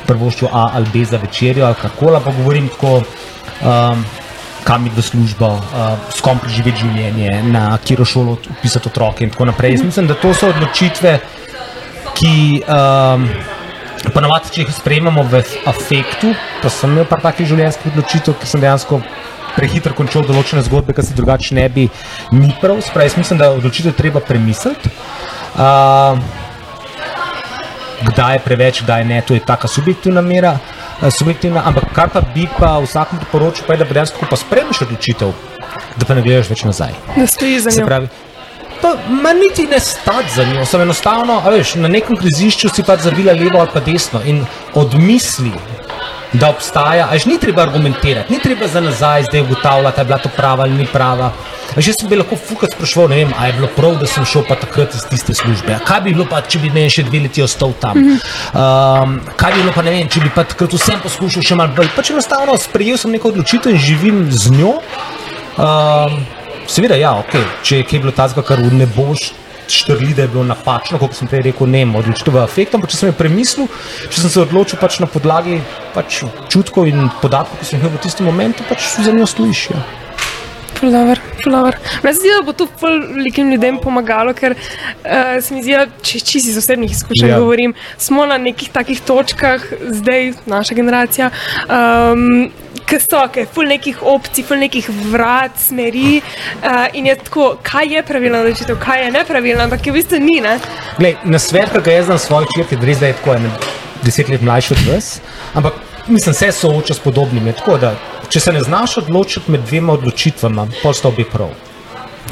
prvoščil 0.04 0.52
A 0.52 0.68
ali 0.76 0.92
B 0.92 1.08
za 1.08 1.16
večerjo 1.24 1.64
ali 1.72 1.80
kako, 1.80 2.12
pa 2.20 2.36
govorim 2.36 2.68
tako. 2.76 3.00
Um, 3.64 4.04
kam 4.66 4.86
iti 4.86 4.98
v 4.98 5.02
službo, 5.02 5.46
uh, 5.46 5.94
s 6.10 6.18
kom 6.24 6.40
preživeti 6.42 6.82
življenje, 6.82 7.42
na 7.54 7.68
katero 7.78 8.04
šolo 8.04 8.34
upisati 8.58 8.90
otroke 8.90 9.22
in 9.24 9.30
tako 9.30 9.46
naprej. 9.52 9.76
Jaz 9.76 9.84
mislim, 9.86 10.08
da 10.10 10.18
to 10.18 10.32
so 10.34 10.50
odločitve, 10.50 11.12
ki 12.18 12.34
um, 12.66 13.28
ponavadi, 14.10 14.50
če 14.56 14.64
jih 14.64 14.74
sprejemamo 14.74 15.22
v 15.30 15.42
afektu, 15.70 16.32
pa 16.62 16.72
sem 16.72 16.96
imel 16.96 17.06
par 17.06 17.22
takih 17.22 17.46
življenjskih 17.46 17.94
odločitev, 17.94 18.34
ki 18.40 18.50
sem 18.50 18.64
dejansko 18.64 19.00
prehitro 19.56 19.94
končal 19.96 20.26
določene 20.26 20.64
zgodbe, 20.66 20.96
ki 20.96 21.04
se 21.04 21.14
drugače 21.16 21.54
ne 21.56 21.68
bi 21.72 21.86
ni 22.34 22.50
prav. 22.60 22.82
Spravi, 22.84 23.06
jaz 23.08 23.20
mislim, 23.20 23.40
da 23.40 23.52
odločitev 23.54 23.94
treba 23.96 24.20
premisliti. 24.24 24.90
Uh, 25.56 26.18
kdaj 28.02 28.34
je 28.34 28.42
preveč, 28.44 28.82
kdaj 28.84 29.06
ne, 29.08 29.22
to 29.22 29.38
je 29.38 29.44
taka 29.46 29.70
subjektivna 29.70 30.20
mera. 30.20 30.56
Eh, 31.02 31.10
Subjektivna, 31.10 31.62
ampak 31.66 31.90
kar 31.94 32.12
pa 32.12 32.20
bi 32.34 32.48
pa 32.58 32.76
vsakom 32.84 33.18
priporočil, 33.18 33.66
pa 33.66 33.74
je, 33.74 33.84
da 33.84 33.88
dejansko 33.90 34.22
ko 34.22 34.30
pa 34.30 34.36
sprejmeš 34.36 34.82
odločitev, 34.86 35.34
da 35.96 36.08
pa 36.08 36.14
ne 36.14 36.22
gledaš 36.22 36.50
več 36.52 36.64
nazaj. 36.68 36.94
Da 37.16 37.26
stojiš 37.26 37.62
za 37.68 37.74
njo. 37.76 37.86
pravi, 37.86 38.08
pa 38.82 38.94
ma 39.22 39.32
niti 39.32 39.66
ne 39.66 39.80
stati 39.80 40.34
za 40.36 40.44
njo, 40.44 40.64
sem 40.64 40.80
enostavno, 40.80 41.40
veš, 41.50 41.74
na 41.82 41.88
nekem 41.88 42.16
križišču 42.16 42.72
si 42.74 42.84
pač 42.86 43.06
zavila 43.08 43.32
levo 43.32 43.60
ali 43.60 43.72
pa 43.72 43.80
desno 43.80 44.22
in 44.24 44.44
odmisli, 44.74 45.52
da 46.32 46.50
obstaja, 46.50 47.08
až 47.10 47.26
ni 47.26 47.38
treba 47.38 47.62
argumentirati, 47.62 48.32
ni 48.32 48.38
treba 48.38 48.66
za 48.68 48.80
nazaj 48.80 49.22
zdaj 49.22 49.40
ugotavljati, 49.40 50.00
ali 50.00 50.04
je 50.04 50.04
bila 50.04 50.18
to 50.18 50.28
prava 50.36 50.62
ali 50.62 50.72
ni 50.72 50.86
prava. 50.86 51.32
Že 51.76 51.92
sem 51.92 52.08
bi 52.08 52.16
lahko 52.16 52.36
fukat 52.36 52.72
spraševal, 52.72 53.08
ne 53.08 53.16
vem, 53.16 53.32
ali 53.38 53.48
je 53.48 53.52
bilo 53.52 53.68
prav, 53.76 53.96
da 54.00 54.06
sem 54.06 54.24
šel 54.24 54.44
pa 54.48 54.54
takrat 54.54 54.94
iz 54.94 55.04
tiste 55.10 55.34
službe. 55.34 55.74
A 55.74 55.78
Kaj 55.84 56.00
bi 56.00 56.14
bilo 56.14 56.26
pa, 56.30 56.40
če 56.40 56.58
bi 56.62 56.70
ne 56.70 56.86
vem, 56.86 56.90
še 56.90 57.04
dve 57.06 57.20
leti 57.26 57.42
ostal 57.42 57.74
tam? 57.80 57.98
Um, 57.98 59.18
kaj 59.36 59.52
bi 59.52 59.62
bilo 59.62 59.74
pa, 59.74 59.82
ne 59.82 59.94
vem, 59.96 60.08
če 60.08 60.22
bi 60.24 60.30
pa 60.34 60.46
takrat 60.48 60.72
vsem 60.72 61.00
poskušal 61.02 61.42
še 61.42 61.58
malo 61.58 61.74
bolj. 61.76 61.90
Pač 61.96 62.12
enostavno 62.14 62.56
sprejel 62.60 63.00
sem 63.00 63.12
neko 63.14 63.34
odločitev 63.34 63.74
in 63.74 63.82
živim 63.82 64.22
z 64.32 64.54
njo. 64.56 64.76
Um, 65.56 66.22
seveda, 66.70 66.98
ja, 67.00 67.16
okay. 67.18 67.44
če 67.62 67.82
je 67.82 67.88
kaj 67.90 68.04
bilo 68.04 68.14
tazga, 68.14 68.46
kar 68.46 68.62
ne 68.62 68.86
boš 68.86 69.32
štrli, 69.72 70.14
da 70.14 70.26
je 70.26 70.32
bilo 70.32 70.44
napačno, 70.46 70.98
kot 71.02 71.16
sem 71.16 71.28
prej 71.30 71.48
rekel, 71.50 71.70
ne, 71.70 71.84
odločitev 71.98 72.38
v 72.38 72.42
afektu, 72.44 72.78
ampak 72.78 72.92
če 72.92 73.00
sem 73.00 73.12
jo 73.12 73.18
premislil, 73.18 73.68
če 74.08 74.24
sem 74.24 74.32
se 74.32 74.42
odločil 74.42 74.80
pač 74.80 75.00
na 75.02 75.10
podlagi 75.10 75.60
pač 75.94 76.22
čutkov 76.52 76.90
in 76.90 77.08
podatkov, 77.22 77.58
ki 77.60 77.68
sem 77.68 77.78
jih 77.78 77.86
imel 77.86 77.96
v 77.98 78.02
tistem 78.06 78.28
momentu, 78.28 78.66
pač 78.70 78.92
za 79.02 79.14
njo 79.14 79.28
stojiš. 79.28 79.70
Ja. 79.74 80.05
Fulaver, 80.76 81.20
fulaver. 81.44 81.76
Meni 82.02 82.14
se 82.14 82.20
zdi, 82.20 82.28
da 82.36 82.42
bo 82.44 82.52
to 82.52 82.66
velikim 82.82 83.50
ljudem 83.50 83.78
pomagalo, 83.80 84.34
ker 84.36 84.52
uh, 84.52 85.38
se 85.42 85.54
mi 85.54 85.62
zdi, 85.62 85.72
da 85.72 85.86
če 86.02 86.20
čisto 86.20 86.50
iz 86.50 86.58
osebnih 86.60 86.92
izkušenj 86.92 87.30
Ja. 87.30 87.38
govorim, 87.40 87.74
smo 87.98 88.26
na 88.26 88.36
nekih 88.38 88.68
takih 88.72 89.00
točkah, 89.00 89.64
zdaj 89.88 90.32
naša 90.46 90.74
generacija, 90.74 91.30
um, 91.64 92.50
ki 92.86 92.98
so, 93.02 93.22
ki 93.32 93.42
je 93.42 93.48
ful 93.54 93.66
nekih 93.72 94.02
opcij, 94.02 94.44
ful 94.46 94.60
nekih 94.60 94.90
vrat, 95.10 95.56
smeri 95.58 96.20
uh, 96.20 96.86
in 96.92 97.08
je 97.10 97.16
tako, 97.24 97.48
kaj 97.62 97.94
je 97.94 98.04
pravilna 98.06 98.44
odločitev, 98.44 98.78
kaj 98.82 99.04
je 99.04 99.10
nepravilna, 99.16 99.66
ampak 99.66 99.86
je 99.86 99.94
v 99.94 100.00
bistvu 100.02 100.20
ni. 100.22 100.38
Ne? 100.44 100.58
Glej, 100.98 101.16
na 101.24 101.40
svet, 101.42 101.72
ki 101.72 101.82
ga 101.88 101.98
jaz 101.98 102.10
znam 102.10 102.20
svoje 102.22 102.52
črke, 102.54 102.78
res 102.84 103.00
da 103.00 103.10
je 103.10 103.18
tako 103.22 103.38
ene 103.40 103.50
deset 104.04 104.28
let 104.28 104.44
mlajši 104.44 104.76
od 104.76 104.86
vas, 104.92 105.16
ampak 105.54 105.80
mislim, 106.06 106.34
se 106.34 106.52
sooča 106.52 106.94
s 106.94 106.98
podobnimi. 106.98 107.50
je 107.50 107.52
Tako, 107.52 107.78
da, 107.78 107.94
če 108.28 108.40
se 108.40 108.52
ne 108.52 108.62
znaš 108.62 108.96
odločiti 109.02 109.50
med 109.50 109.66
dvema 109.68 109.92
odločitvama, 109.92 110.66
posta 110.82 111.08
obi 111.08 111.24
prav. 111.24 111.52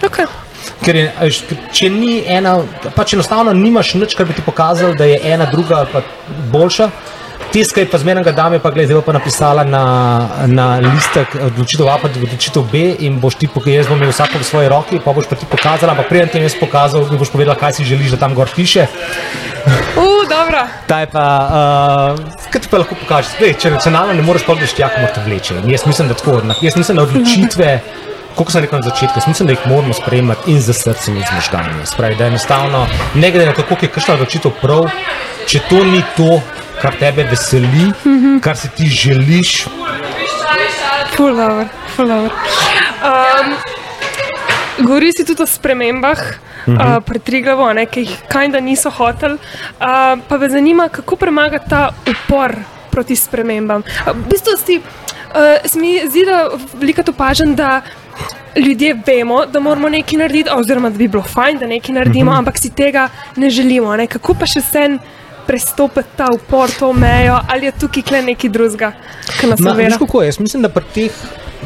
Okay. 0.02 0.26
Ker 0.84 0.96
je, 0.96 1.08
če 1.72 1.88
ni 1.92 2.14
ena, 2.28 2.58
pač 2.96 3.14
enostavno 3.16 3.52
nimaš 3.56 3.94
nič, 3.98 4.16
kar 4.18 4.28
bi 4.28 4.36
ti 4.36 4.44
pokazalo, 4.44 4.96
da 4.98 5.08
je 5.08 5.20
ena 5.34 5.46
druga 5.50 5.82
ali 5.82 5.92
pa 5.92 6.02
boljša. 6.52 6.90
Tiska 7.54 7.84
je 7.84 7.86
pa 7.86 7.98
zmernega 8.02 8.32
dame, 8.34 8.58
pa 8.58 8.70
gledaj, 8.74 8.98
pa 9.06 9.12
napisala 9.14 9.62
na, 9.64 9.82
na 10.50 10.66
listek 10.82 11.36
odločitev 11.38 11.86
A, 11.86 11.98
pa 12.02 12.08
odločitev 12.10 12.66
B 12.72 12.82
in 13.06 13.20
boš 13.22 13.38
ti 13.38 13.46
pokazal, 13.46 13.76
jaz 13.76 13.90
bom 13.92 14.00
imel 14.02 14.10
vsako 14.10 14.40
v 14.42 14.48
svoji 14.48 14.70
roki, 14.72 14.98
pa 15.04 15.14
boš 15.14 15.30
pa 15.30 15.38
ti 15.38 15.46
pokazala, 15.46 15.94
ampak 15.94 16.10
preden 16.10 16.32
ti 16.32 16.42
jaz 16.42 16.58
pokazal, 16.58 17.06
mi 17.10 17.20
boš 17.20 17.30
povedala, 17.30 17.54
kaj 17.54 17.78
si 17.78 17.86
želiš, 17.86 18.16
da 18.16 18.24
tam 18.26 18.34
gor 18.34 18.50
piše. 18.56 18.88
Uh, 20.04 20.28
dobro. 20.28 20.60
Ta 20.86 21.00
je 21.00 21.06
pa, 21.12 21.26
uh, 22.14 22.50
kaj 22.52 22.60
ti 22.60 22.68
pa 22.70 22.80
lahko 22.82 22.96
pokažeš? 23.00 23.38
Glej, 23.38 23.54
če 23.62 23.72
racionalno 23.74 24.12
ne 24.12 24.22
moreš 24.22 24.44
pogledati, 24.44 24.82
jak 24.82 24.98
mora 25.00 25.12
te 25.14 25.22
vleče. 25.24 25.60
In 25.62 25.70
Jaz 25.72 25.86
mislim, 25.86 26.08
da 26.08 26.14
tako, 26.20 26.40
jaz 26.60 26.76
mislim, 26.76 27.00
da 27.00 27.06
odločitve, 27.06 27.70
kot 28.36 28.52
sem 28.52 28.66
rekel 28.66 28.82
na 28.82 28.88
začetku, 28.90 29.22
jaz 29.22 29.28
mislim, 29.30 29.48
da 29.48 29.56
jih 29.56 29.66
moramo 29.70 29.96
sprejemati 29.96 30.52
in 30.52 30.60
z 30.60 30.76
srcem 30.76 31.16
in 31.16 31.24
z 31.24 31.38
možgani. 31.38 31.86
Spravi, 31.88 32.18
da 32.20 32.28
enostavno, 32.28 32.86
ne 33.14 33.30
glede 33.30 33.46
na 33.46 33.56
to, 33.56 33.64
koliko 33.64 33.88
je 33.88 33.94
kakšna 33.96 34.18
odločitev 34.18 34.52
prav, 34.60 34.90
če 35.46 35.62
to 35.70 35.84
ni 35.88 36.02
to, 36.16 36.40
kar 36.82 37.00
tebe 37.00 37.24
veseli, 37.30 37.88
kar 38.44 38.60
si 38.60 38.68
ti 38.76 38.90
želiš, 38.92 39.64
Ful 41.14 41.36
dobro, 41.36 41.68
ful 41.96 42.08
dobro. 42.08 42.34
Um, 43.06 43.54
Govori 44.78 45.12
si 45.12 45.24
tudi 45.24 45.42
o 45.42 45.46
spremembah, 45.46 46.18
uh 46.66 46.74
-huh. 46.74 46.96
uh, 46.96 47.04
pri 47.04 47.18
Triglavu, 47.18 47.72
ne, 47.74 47.86
ki 47.86 48.00
jih 48.00 48.18
kajda 48.28 48.60
niso 48.60 48.90
hoteli. 48.90 49.34
Uh, 49.34 50.20
pa 50.28 50.38
me 50.38 50.48
zanima, 50.48 50.88
kako 50.88 51.16
premagati 51.16 51.70
ta 51.70 51.90
upor 52.10 52.56
proti 52.90 53.16
spremembam. 53.16 53.82
Uh, 53.82 54.12
v 54.16 54.28
bistvu 54.30 54.52
si, 54.66 54.76
uh, 54.78 55.70
se 55.70 55.78
mi 55.80 56.00
zdi, 56.08 56.24
da 56.24 56.50
veliko 56.74 57.02
opažam, 57.08 57.54
da 57.54 57.82
ljudje 58.56 58.96
vemo, 59.06 59.46
da 59.46 59.60
moramo 59.60 59.88
nekaj 59.88 60.18
narediti, 60.18 60.50
oziroma 60.52 60.90
da 60.90 60.98
bi 60.98 61.08
bilo 61.08 61.22
fajn, 61.22 61.58
da 61.58 61.66
nekaj 61.66 61.94
naredimo, 61.94 62.30
uh 62.30 62.36
-huh. 62.36 62.38
ampak 62.38 62.58
si 62.58 62.70
tega 62.70 63.08
ne 63.36 63.50
želimo. 63.50 63.96
Ne. 63.96 64.06
Kako 64.06 64.34
pa 64.34 64.46
še 64.46 64.60
vsem 64.60 64.98
prestopiti 65.46 66.08
ta 66.16 66.28
upor, 66.32 66.70
to 66.78 66.92
mejo, 66.92 67.40
ali 67.48 67.66
je 67.66 67.72
tukaj 67.72 68.22
nekaj 68.22 68.50
drugega, 68.50 68.92
ki 69.40 69.46
nas 69.46 69.60
veš 69.76 69.98
kako 69.98 70.22
je? 70.22 70.28
Jaz 70.28 70.38
mislim, 70.40 70.62
da 70.62 70.68
pri 70.68 70.84
teh. 70.94 71.12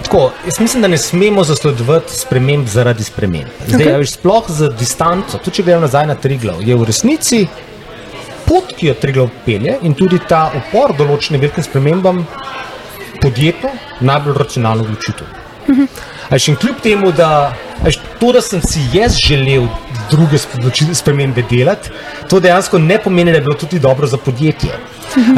Tako, 0.03 0.31
jaz 0.47 0.61
mislim, 0.61 0.83
da 0.83 0.89
ne 0.89 0.99
smemo 0.99 1.45
zasledovati 1.45 2.15
sprememb 2.17 2.69
zaradi 2.69 3.05
sprememb. 3.05 3.51
Zdaj, 3.67 3.87
okay. 3.87 3.99
veš, 3.99 4.13
sploh 4.19 4.45
z 4.49 4.71
distanco, 4.79 5.39
tudi 5.39 5.57
če 5.57 5.65
gremo 5.67 5.81
nazaj 5.87 6.07
na 6.07 6.15
Triglav, 6.15 6.63
je 6.65 6.77
v 6.77 6.87
resnici 6.89 7.47
pot, 8.49 8.73
ki 8.77 8.91
jo 8.91 8.95
Triglav 9.01 9.29
pelje 9.45 9.77
in 9.83 9.95
tudi 9.99 10.21
ta 10.29 10.49
upor 10.57 10.95
določenim 10.97 11.43
velikim 11.43 11.67
spremembam 11.67 12.23
podjetno 13.23 13.75
najbolj 14.01 14.39
racionalno 14.39 14.87
odločitev. 14.87 15.27
Až 16.31 16.49
in 16.53 16.57
kljub 16.61 16.81
temu, 16.85 17.13
da 17.13 17.53
až 17.85 17.99
to, 18.21 18.33
da 18.33 18.41
sem 18.45 18.63
si 18.65 18.85
jaz 18.93 19.17
želel 19.21 19.69
druge 20.11 20.39
spremembe 20.95 21.43
delati, 21.51 21.91
to 22.29 22.41
dejansko 22.41 22.79
ne 22.79 22.99
pomeni, 22.99 23.33
da 23.33 23.39
je 23.39 23.45
bilo 23.47 23.55
tudi 23.55 23.79
dobro 23.79 24.07
za 24.07 24.17
podjetje. 24.17 24.71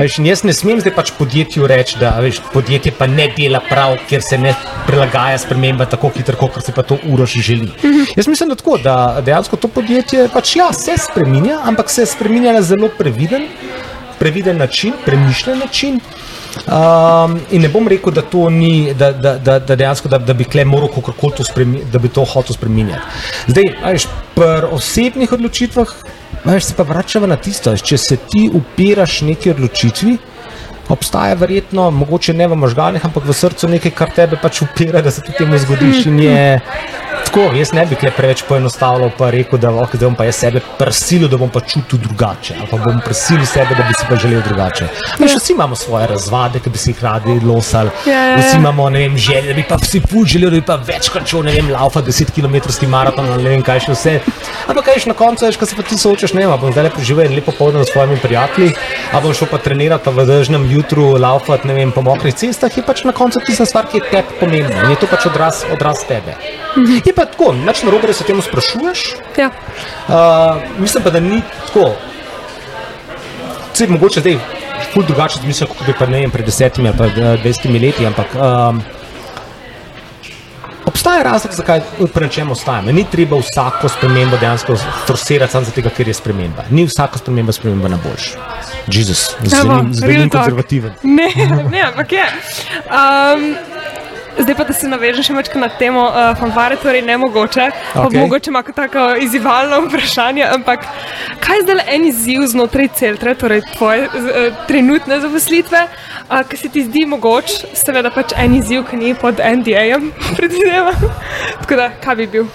Až, 0.02 0.18
in 0.18 0.26
jaz 0.26 0.42
ne 0.44 0.52
smem 0.54 0.80
zdaj 0.80 0.94
pač 0.94 1.12
podjetju 1.18 1.66
reči, 1.70 1.98
da 2.00 2.11
veš, 2.20 2.40
podjetje 2.52 2.92
pa 2.98 3.06
ne 3.06 3.28
dela 3.37 3.61
prav, 3.68 3.96
ker 4.09 4.22
se 4.22 4.38
ne 4.38 4.54
prilagaja 4.87 5.38
sprememba 5.38 5.87
tako 5.87 6.11
hitro, 6.16 6.37
kot 6.37 6.64
se 6.64 6.72
pa 6.72 6.83
to 6.83 6.98
uroš 7.06 7.38
želi. 7.38 7.70
Jaz 8.16 8.26
mislim, 8.26 8.48
da 8.48 8.59
tako, 8.59 8.78
da 8.78 9.22
dejansko 9.24 9.56
to 9.56 9.68
podjetje 9.68 10.28
pač 10.33 10.56
ja, 10.56 10.72
se 10.72 10.96
spreminja, 10.98 11.61
ampak 11.64 11.90
se 11.90 12.06
spreminja 12.06 12.52
na 12.52 12.62
zelo 12.62 12.88
previden, 12.98 13.46
previden 14.18 14.59
način, 14.59 14.92
premišljen 15.04 15.59
način. 15.59 16.00
Um, 16.51 17.37
in 17.51 17.63
ne 17.63 17.69
bom 17.71 17.89
rekel, 17.89 18.13
da 18.15 18.23
to 18.23 18.49
ni, 18.51 18.95
da, 18.95 19.13
da, 19.13 19.37
da, 19.39 19.59
da 19.59 19.77
dejansko, 19.77 20.09
da, 20.09 20.19
da 20.19 20.35
bi 20.35 20.45
kle 20.45 20.65
moral 20.65 20.91
kakorkoli 20.93 21.39
to 21.39 21.45
spremeniti, 21.47 21.91
da 21.93 21.99
bi 21.99 22.09
to 22.09 22.25
hotel 22.25 22.57
spremenjati. 22.57 23.03
Zdaj, 23.53 23.71
a 23.83 23.93
veš, 23.95 24.09
pri 24.35 24.73
osebnih 24.75 25.33
odločitvah 25.33 25.95
Veš, 26.45 26.65
se 26.65 26.75
pa 26.75 26.83
vračamo 26.83 27.27
na 27.27 27.37
tisto, 27.37 27.73
če 27.77 27.99
se 27.99 28.17
ti 28.17 28.47
upiraš 28.55 29.21
neki 29.29 29.51
odločitvi, 29.51 30.17
obstaja 30.89 31.35
verjetno, 31.39 31.91
mogoče 31.91 32.33
ne 32.35 32.47
v 32.49 32.57
možganih, 32.57 33.05
ampak 33.05 33.27
v 33.29 33.37
srcu 33.37 33.69
nekaj, 33.69 33.93
kar 33.95 34.15
tebe 34.17 34.39
pač 34.41 34.63
upira, 34.65 35.03
da 35.05 35.13
se 35.13 35.23
ti 35.27 35.35
temu 35.37 35.59
zgodiš. 35.61 36.07
In 36.09 36.19
je 36.25 36.47
tako, 37.31 37.57
jaz 37.57 37.73
ne 37.73 37.85
bi 37.87 37.95
kle 37.95 38.11
preveč 38.11 38.43
poenostavljal, 38.49 39.11
pa 39.19 39.31
rekel, 39.31 39.59
da 39.59 39.71
oh, 39.71 39.88
zdaj 39.95 40.09
bom 40.09 40.16
pa 40.19 40.25
jaz 40.27 40.40
sebe 40.43 40.61
prisilil, 40.79 41.29
da 41.31 41.38
bom 41.38 41.51
pa 41.51 41.61
čutil 41.61 42.01
drugače, 42.03 42.57
ali 42.59 42.69
pa 42.71 42.79
bom 42.83 42.99
prisilil 43.05 43.47
sebe, 43.47 43.77
da 43.79 43.85
bi 43.87 43.95
si 43.95 44.07
pa 44.09 44.16
želel 44.19 44.43
drugače. 44.47 44.88
Veš, 45.19 45.37
vsi 45.38 45.53
imamo 45.53 45.77
svoje 45.77 46.07
razvade, 46.11 46.61
ki 46.61 46.71
bi 46.71 46.79
si 46.79 46.90
jih 46.90 47.05
radi 47.05 47.38
losali, 47.47 47.90
Ja, 48.07 48.12
ja, 48.12 48.31
ja. 48.31 48.38
vsi 48.38 48.57
imamo, 48.57 48.88
vem, 48.90 49.16
želje, 49.19 49.53
da 49.53 49.55
bi 49.55 49.64
pa 49.69 49.77
vsi 49.83 50.01
ful 50.11 50.27
želeli, 50.27 50.51
da 50.51 50.61
bi 50.61 50.66
pa 50.66 50.77
večkrat 50.93 51.27
šel, 51.27 51.45
ne 51.47 51.55
vem, 51.55 51.71
laufa 51.71 52.03
10 52.03 52.35
km 52.35 52.90
maraton, 52.90 53.31
ali 53.33 53.43
ne 53.43 53.51
vem, 53.55 53.62
kaj 53.62 53.85
še 53.87 53.95
vse. 53.95 54.16
Ampak 54.66 54.85
kaj 54.85 55.01
še 55.05 55.12
na 55.12 55.16
koncu, 55.19 55.47
veš, 55.47 55.59
ko 55.61 55.66
se 55.66 55.79
pa 55.79 55.87
ti 55.87 55.99
soočaš, 55.99 56.35
ne 56.35 56.47
vem, 56.47 56.57
bom 56.61 56.75
zdaj 56.75 56.90
preživel 56.97 57.31
en 57.31 57.38
lepo 57.38 57.55
povdan 57.55 57.87
s 57.87 57.93
svojimi 57.93 58.19
prijatelji, 58.23 58.75
a 59.14 59.21
bom 59.23 59.35
šel 59.35 59.51
pa 59.53 59.62
trenirati 59.62 60.05
pa 60.05 60.14
v 60.16 60.27
dežnem 60.27 60.66
jutru, 60.71 61.12
laufati, 61.21 61.71
ne 61.71 61.79
vem, 61.79 61.95
po 61.95 62.03
mokrih 62.03 62.35
cestah, 62.35 62.75
je 62.77 62.83
pač 62.83 63.05
na 63.07 63.14
koncu 63.14 63.43
tista 63.47 63.66
stvar, 63.69 63.87
ki 63.90 64.01
je 64.01 64.11
tebi 64.11 64.40
pomembna 64.40 64.85
in 64.87 64.97
je 64.97 65.01
to 65.03 65.11
pač 65.11 65.27
odraz, 65.31 65.62
odraz 65.71 66.03
tebe. 66.09 66.35
Je 67.05 67.12
pa 67.20 67.28
tako, 67.28 67.52
nič 67.52 67.83
narobe, 67.85 68.09
da 68.09 68.16
se 68.16 68.24
temu 68.24 68.42
sprašuješ, 68.42 69.04
Ja. 69.37 69.50
Uh, 70.09 70.62
mislim 70.78 71.04
pa, 71.04 71.11
da 71.11 71.20
ni 71.20 71.42
tako. 71.66 71.92
Vse 73.72 73.87
mogoče 73.87 74.20
zdaj 74.20 74.38
ful 74.94 75.04
drugače 75.06 75.38
razmišljam, 75.38 75.68
kot 75.68 75.87
bi 75.87 75.94
pa 75.98 76.06
ne 76.06 76.20
vem 76.20 76.30
pred 76.30 76.44
desetimi 76.44 76.88
ali 76.88 76.98
pa 76.98 77.06
eh, 77.06 77.37
dvajsetimi 77.42 77.78
leti, 77.78 78.06
ampak 78.06 78.35
um, 78.35 78.83
obstaja 80.87 81.22
razlog, 81.22 81.54
zakaj 81.54 81.80
pri 82.14 82.28
čem 82.28 82.50
ostajamo. 82.50 82.92
Ni 82.92 83.04
treba 83.11 83.38
vsako 83.38 83.88
spremembo 83.88 84.37
dejansko 84.40 84.76
forsirati 85.06 85.52
samo 85.52 85.64
zato, 85.64 85.90
ker 85.96 86.09
je 86.09 86.14
sprememba. 86.14 86.64
Ni 86.70 86.85
vsaka 86.88 87.18
sprememba 87.18 87.52
sprememba 87.52 87.88
na 87.88 87.98
boljši. 88.04 88.35
Jezus, 88.87 89.28
talk. 89.50 90.33
konzervativen. 90.33 90.92
Ne, 91.02 91.30
ne, 91.70 91.83
ampak 91.83 92.12
je. 92.12 92.26
Um, 92.90 93.54
zdaj 94.38 94.55
pa, 94.55 94.64
da 94.64 94.73
se 94.73 94.88
navežem 94.88 95.25
še 95.27 95.35
več 95.37 95.51
na 95.59 95.69
temo 95.81 96.03
uh, 96.09 96.33
fanfare, 96.38 96.79
torej 96.81 97.03
ne 97.07 97.16
mogoče. 97.21 97.66
Okay. 97.95 98.21
Mogoče 98.21 98.51
ima 98.51 98.62
tako 98.62 99.07
izzivalno 99.21 99.81
vprašanje, 99.87 100.45
ampak 100.57 100.87
kaj 101.40 101.61
je 101.61 101.64
zdaj 101.66 101.83
en 101.95 102.07
izziv 102.09 102.47
znotraj 102.53 102.90
celtra, 103.01 103.35
torej 103.35 103.62
tvoje 103.75 104.07
uh, 104.09 104.61
trenutne 104.69 105.21
zaposlitve, 105.21 105.87
uh, 105.87 106.43
ki 106.49 106.61
se 106.61 106.73
ti 106.73 106.85
zdi 106.87 107.07
mogoč, 107.11 107.61
seveda 107.75 108.12
pač 108.14 108.37
en 108.37 108.55
izziv, 108.61 108.87
ki 108.90 109.01
ni 109.01 109.14
pod 109.19 109.43
NDA-jem, 109.43 110.12
predvidevam. 110.38 111.11
Tako 111.64 111.83
da, 111.83 111.90
kaj 112.05 112.23
bi 112.23 112.31
bil? 112.38 112.49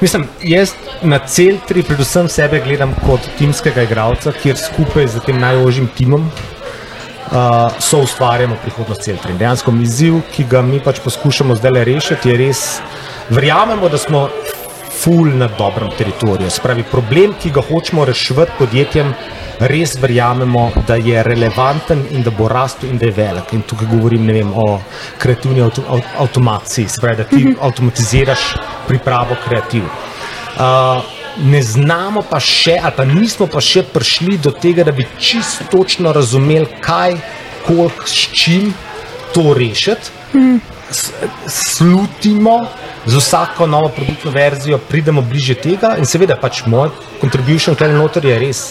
Mislim, 0.00 0.24
jaz 0.40 0.72
na 1.04 1.18
celtri 1.28 1.82
predvsem 1.84 2.28
sebe 2.32 2.62
gledam 2.64 2.94
kot 3.04 3.26
timskega 3.36 3.84
igralca, 3.84 4.32
kjer 4.32 4.56
skupaj 4.56 5.10
z 5.12 5.20
tem 5.26 5.36
najožjim 5.40 5.90
timom 5.96 6.24
uh, 7.30 7.72
so 7.78 8.02
ustvarjamo 8.02 8.56
prihodnost 8.62 9.02
celtri. 9.02 9.32
In 9.32 9.38
dejansko 9.38 9.72
izziv, 9.82 10.20
ki 10.32 10.44
ga 10.50 10.62
mi 10.62 10.80
pač 10.80 11.00
poskušamo 11.04 11.54
zdaj 11.54 11.84
rešiti, 11.84 12.28
je 12.28 12.36
res, 12.36 12.64
verjamemo, 13.30 13.88
da 13.88 13.98
smo 13.98 14.28
ful 15.00 15.30
na 15.36 15.48
dobrem 15.58 15.90
teritoriju. 15.96 16.50
Spravi, 16.50 16.84
problem, 16.90 17.34
ki 17.40 17.50
ga 17.50 17.62
hočemo 17.64 18.04
rešiti 18.04 18.48
podjetjem, 18.58 19.14
res 19.60 19.94
verjamemo, 20.00 20.70
da 20.88 20.96
je 20.96 21.22
relevanten 21.22 22.04
in 22.10 22.22
da 22.22 22.30
bo 22.30 22.48
rastel 22.48 22.90
in 22.90 22.98
da 22.98 23.06
je 23.08 23.16
velik. 23.16 23.52
In 23.52 23.62
tukaj 23.62 23.88
govorim 23.88 24.26
vem, 24.26 24.52
o 24.54 24.80
kreativni 25.18 25.62
avto, 25.62 25.84
av, 25.88 26.02
avtomaciji, 26.26 26.88
spravi, 26.88 27.22
da 27.22 27.24
ti 27.24 27.54
avtomatiziraš 27.60 28.52
pripravo 28.88 29.36
kreativ. 29.46 29.88
Uh, 30.60 31.19
ne 31.42 31.62
znamo 31.62 32.22
pa 32.30 32.40
še, 32.40 32.76
ali 32.82 32.92
pa 32.96 33.04
nismo 33.04 33.46
pa 33.46 33.60
še 33.60 33.82
prišli 33.82 34.38
do 34.38 34.50
tega, 34.50 34.84
da 34.84 34.92
bi 34.92 35.06
čisto 35.18 35.64
točno 35.70 36.12
razumeli, 36.12 36.68
kaj, 36.80 37.16
koliko, 37.66 38.06
s 38.06 38.28
čim 38.32 38.74
to 39.34 39.54
rešiti. 39.54 40.12
S- 40.90 41.12
Slutimo 41.46 42.66
z 43.06 43.16
vsako 43.16 43.66
novo 43.66 43.88
produktno 43.88 44.30
verzijo, 44.30 44.78
pridemo 44.78 45.22
bliže 45.22 45.54
tega, 45.54 45.94
in 45.98 46.06
seveda 46.06 46.36
pač 46.36 46.64
moj 46.66 46.90
contribution 47.20 47.74
tukaj 47.76 47.94
noter 47.94 48.24
je 48.26 48.38
res 48.38 48.62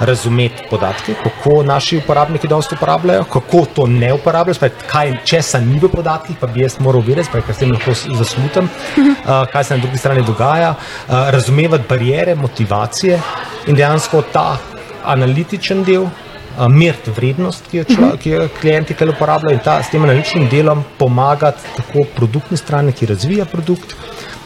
razumeti 0.00 0.62
podatke, 0.70 1.14
kako 1.22 1.62
naši 1.62 1.96
uporabniki 1.96 2.48
danes 2.48 2.72
uporabljajo, 2.72 3.24
kako 3.24 3.64
to 3.74 3.86
ne 3.86 4.12
uporabljajo, 4.14 4.54
spet, 4.54 4.72
kaj 4.90 5.16
česa 5.24 5.60
ni 5.60 5.78
v 5.78 5.88
podatkih, 5.88 6.36
pa 6.40 6.46
bi 6.46 6.64
jaz 6.64 6.78
moral 6.80 7.02
vedeti, 7.06 7.28
spet, 7.28 7.46
ker 7.46 7.54
s 7.54 7.62
tem 7.62 7.72
lahko 7.72 7.94
zaslutam, 7.94 8.68
uh, 8.98 9.46
kaj 9.52 9.64
se 9.64 9.76
na 9.76 9.82
drugi 9.82 9.98
strani 9.98 10.26
dogaja, 10.26 10.74
uh, 10.74 11.14
razumevati 11.30 11.84
barijere, 11.88 12.34
motivacije 12.34 13.20
in 13.66 13.74
dejansko 13.76 14.22
ta 14.32 14.56
analitičen 15.04 15.84
del. 15.84 16.02
uh, 16.02 16.68
Meriti 16.68 17.10
vrednost, 17.10 17.64
ki 17.70 17.78
jo, 17.80 17.84
člo, 17.84 18.08
ki 18.22 18.30
jo 18.30 18.48
klienti 18.60 18.94
tukaj 18.94 19.08
uporabljajo, 19.10 19.56
in 19.56 19.62
ta, 19.64 19.80
s 19.82 19.90
tem 19.90 20.02
analitičnim 20.02 20.48
delom 20.48 20.84
pomagati 20.98 21.58
tako 21.76 22.04
produktni 22.16 22.56
strani, 22.56 22.92
ki 22.92 23.06
razvija 23.10 23.44
produkt, 23.44 23.94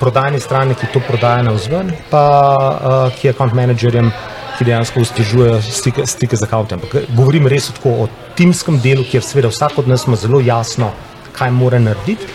prodajni 0.01 0.41
strani, 0.41 0.75
ki 0.75 0.89
to 0.93 1.01
prodaja 1.05 1.43
na 1.43 1.53
vzven, 1.53 1.93
pa 2.11 2.25
uh, 2.57 3.13
ki 3.19 3.29
je 3.29 3.35
account 3.35 3.53
managerjem, 3.53 4.13
ki 4.59 4.67
dejansko 4.67 5.01
ustrežujejo 5.01 5.61
stike, 5.63 6.07
stike 6.07 6.37
z 6.37 6.43
accountom. 6.43 6.81
Ampak 6.83 7.09
govorim 7.15 7.47
res 7.47 7.71
tako 7.71 7.95
o 8.05 8.09
timskem 8.39 8.81
delu, 8.83 9.05
kjer 9.07 9.23
seveda 9.23 9.53
vsak 9.53 9.79
od 9.79 9.89
nas 9.89 10.07
ima 10.07 10.17
zelo 10.19 10.41
jasno, 10.45 10.91
kaj 11.39 11.51
mora 11.55 11.79
narediti. 11.79 12.27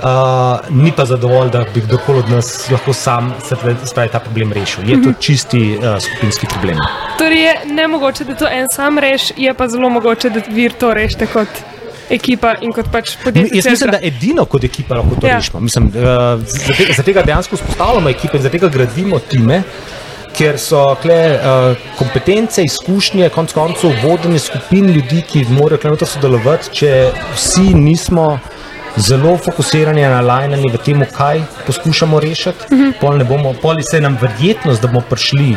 Uh, 0.00 0.06
ni 0.72 0.92
pa 0.96 1.04
zadovolj, 1.04 1.50
da 1.52 1.60
bi 1.74 1.82
kdorkoli 1.84 2.18
od 2.18 2.30
nas 2.32 2.70
lahko 2.72 2.92
sam 2.96 3.34
se 3.44 3.56
ta 4.12 4.18
problem 4.20 4.52
rešil. 4.52 4.88
Je 4.88 5.02
to 5.02 5.12
čisti 5.20 5.76
uh, 5.76 5.98
skupinski 6.00 6.46
problem. 6.46 6.78
Torej 7.18 7.42
je 7.44 7.54
nemogoče, 7.66 8.24
da 8.24 8.34
to 8.34 8.48
en 8.48 8.68
sam 8.72 8.98
reš, 8.98 9.30
je 9.36 9.54
pa 9.54 9.68
zelo 9.68 9.90
mogoče, 9.90 10.30
da 10.30 10.40
vi 10.48 10.70
to 10.70 10.94
rešite 10.94 11.26
kot 11.26 11.48
ekipa 12.10 12.54
in 12.60 12.72
kot 12.72 12.88
pač 12.92 13.16
podjetje. 13.24 13.58
Jaz 13.58 13.66
mislim, 13.66 13.90
da 13.90 13.98
edino 14.02 14.44
kot 14.44 14.64
ekipa 14.64 14.94
lahko 14.94 15.20
to 15.20 15.26
Ja. 15.26 15.36
rešimo. 15.36 15.60
Mislim, 15.60 15.86
uh, 15.86 15.92
za, 16.46 16.72
tega, 16.72 16.92
za 16.96 17.02
tega 17.02 17.22
dejansko 17.22 17.56
vzpostavljamo 17.56 18.08
ekipe 18.08 18.36
in 18.36 18.42
za 18.42 18.48
tega 18.50 18.68
gradimo 18.68 19.18
time. 19.18 19.62
Ker 20.36 20.58
so 20.58 20.94
kle, 21.02 21.18
uh, 21.36 21.80
kompetence, 21.98 22.62
izkušnje, 22.64 23.28
konec 23.34 23.52
koncev 23.52 23.92
vodenje 24.04 24.38
skupin 24.38 24.88
ljudi, 24.90 25.22
ki 25.26 25.44
morajo 25.50 25.80
kle 25.82 25.90
noter 25.94 26.08
sodelovati, 26.08 26.70
če 26.80 26.92
vsi 27.34 27.74
nismo 27.74 28.38
zelo 28.96 29.36
fokusirani, 29.36 30.02
nalajnani 30.02 30.70
v 30.70 30.80
tem, 30.84 31.04
kaj 31.16 31.42
poskušamo 31.66 32.20
rešiti, 32.20 32.80
pol 33.00 33.18
ne 33.20 33.24
bomo, 33.24 33.52
poli 33.62 33.82
se 33.82 34.00
nam 34.00 34.18
verjetnost, 34.22 34.82
da 34.82 34.88
bomo 34.88 35.04
prišli 35.10 35.54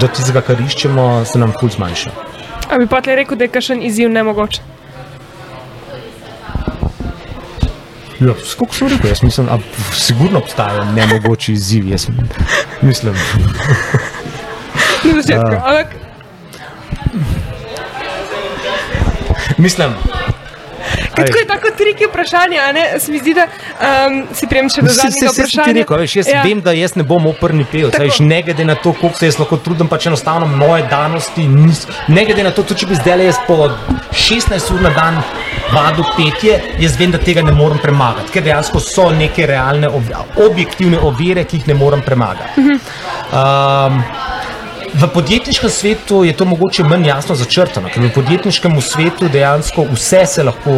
do 0.00 0.08
tistega, 0.08 0.42
kar 0.44 0.60
iščemo, 0.60 1.24
se 1.24 1.38
nam 1.38 1.52
ful 1.60 1.72
zmanjša. 1.72 2.14
A 2.70 2.78
bi 2.78 2.88
pa 2.90 3.00
tle 3.00 3.16
rekel, 3.16 3.38
da 3.38 3.46
je 3.46 3.54
kakšen 3.54 3.82
izziv 3.86 4.10
nemogoč. 4.10 4.60
Ja, 8.20 8.34
Skoro 8.44 8.72
sem 8.72 8.88
rekel, 8.88 9.10
jaz 9.10 9.22
mislim, 9.22 9.46
da 9.46 9.58
sigurno 9.92 10.38
obstajajo 10.38 10.84
nemogoči 10.84 11.52
izzivi. 11.52 11.90
Jaz 11.90 12.06
mislim, 12.82 13.14
Na 15.04 15.22
začetku. 15.22 15.54
Ampak 15.54 15.86
mislim 19.58 19.94
tako 21.16 21.38
je 21.38 21.46
tako 21.46 21.68
triki 21.76 22.06
vprašanje, 22.06 22.58
a 22.58 22.72
ne? 22.72 23.00
Se 23.00 23.12
mi 23.12 23.18
zdi, 23.18 23.34
da 23.34 23.46
um, 23.46 24.26
si 24.34 24.46
prijem 24.46 24.68
še 24.70 24.82
do 24.82 24.92
zadnjega 24.92 25.32
se 25.32 25.34
ti 25.34 25.42
vprašanja. 25.42 25.74
rekel, 25.80 25.98
veš, 26.02 26.16
jaz 26.20 26.30
ja. 26.32 26.42
vem, 26.44 26.60
da 26.60 26.74
jaz 26.76 26.96
ne 26.96 27.04
bom 27.08 27.26
operni 27.30 27.64
pevec, 27.72 27.96
veš, 28.00 28.20
ne 28.24 28.42
glede 28.42 28.64
na 28.68 28.74
to, 28.74 28.92
koliko 29.00 29.18
se 29.18 29.30
jaz 29.30 29.38
lahko 29.40 29.58
trudim, 29.64 29.88
pač 29.88 30.08
enostavno 30.10 30.46
moje 30.46 30.86
danosti, 30.90 31.48
nis, 31.48 31.86
ne 32.08 32.24
glede 32.28 32.44
na 32.46 32.52
to, 32.52 32.64
tudi 32.66 32.84
če 32.84 32.90
bi 32.92 33.00
zdaj 33.00 33.24
jaz 33.30 33.40
po 33.48 33.70
16 34.12 34.74
ur 34.74 34.84
na 34.84 34.92
dan 34.96 35.22
vadil 35.72 36.04
petje, 36.16 36.60
jaz 36.80 36.96
vem, 36.98 37.10
da 37.10 37.18
tega 37.18 37.42
ne 37.42 37.52
morem 37.52 37.78
premagati, 37.82 38.32
ker 38.34 38.44
dejansko 38.46 38.80
so 38.82 39.10
neke 39.14 39.46
realne, 39.46 39.88
ob, 39.88 40.12
objektivne 40.46 41.00
ovire, 41.08 41.44
ki 41.44 41.60
jih 41.60 41.68
ne 41.72 41.78
morem 41.78 42.04
premagati. 42.06 42.68
Um, 43.32 44.02
V 44.96 45.06
podjetniškem 45.12 45.70
svetu 45.70 46.24
je 46.24 46.32
to 46.32 46.44
mogoče 46.44 46.84
manj 46.84 47.08
jasno 47.08 47.34
začrtano, 47.36 47.90
ker 47.92 48.02
v 48.06 48.12
podjetniškem 48.14 48.78
svetu 48.80 49.28
dejansko 49.28 49.84
vse 49.92 50.22
se 50.26 50.44
lahko, 50.46 50.76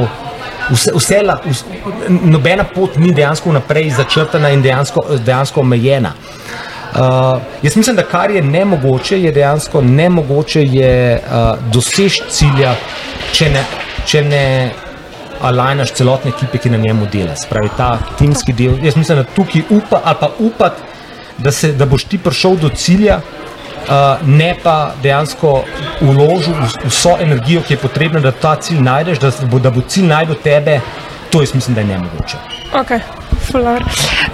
vse, 0.71 0.91
vse 0.97 1.21
la, 1.23 1.37
vs, 1.45 1.63
nobena 2.09 2.65
pot 2.65 2.97
ni 2.99 3.13
dejansko 3.15 3.53
vnaprej 3.53 3.93
začrtana 4.01 4.51
in 4.51 4.63
dejansko, 4.63 5.05
dejansko 5.23 5.61
omejena. 5.61 6.15
Uh, 6.89 7.39
jaz 7.63 7.77
mislim, 7.77 7.97
da 7.97 8.03
kar 8.03 8.31
je 8.31 8.43
nemogoče, 8.43 9.21
je 9.23 9.33
dejansko 9.33 9.83
nemogoče 9.87 10.65
je 10.65 11.21
uh, 11.21 11.71
doseči 11.73 12.23
cilja, 12.31 12.75
če 13.33 13.53
ne, 13.55 13.63
če 14.09 14.23
ne 14.25 14.45
alajnaš 15.45 15.93
celotne 15.95 16.33
ekipe, 16.35 16.59
ki 16.59 16.71
na 16.73 16.81
njemu 16.83 17.07
dela. 17.13 17.37
Spravi 17.37 17.71
ta 17.77 17.91
timski 18.19 18.53
del. 18.53 18.79
Jaz 18.83 18.97
mislim, 18.97 19.21
da 19.23 19.25
tukaj 19.37 19.63
upa 19.71 20.01
ali 20.05 20.17
pa 20.21 20.31
upati, 20.39 20.83
da, 21.39 21.53
se, 21.53 21.73
da 21.73 21.87
boš 21.87 22.05
ti 22.05 22.19
prišel 22.19 22.57
do 22.57 22.69
cilja, 22.69 23.21
uh, 23.21 24.27
ne 24.27 24.55
pa 24.63 24.95
dejansko 25.03 25.53
uložil 26.01 26.55
vs- 26.55 26.89
vso 26.89 27.15
energijo, 27.21 27.63
ki 27.63 27.75
je 27.77 27.83
potrebna, 27.85 28.21
da 28.21 28.33
ta 28.33 28.57
cilj 28.57 28.81
najdeš, 28.83 29.21
da, 29.23 29.31
bo, 29.47 29.61
da 29.63 29.71
bo 29.71 29.85
cilj 29.87 30.09
najdel 30.11 30.41
tebe, 30.43 30.81
to 31.31 31.43
jaz 31.43 31.55
mislim, 31.55 31.75
da 31.75 31.81
je 31.81 31.87
nemogoče. 31.87 32.37
Okay. 32.73 33.01
Fular. 33.51 33.85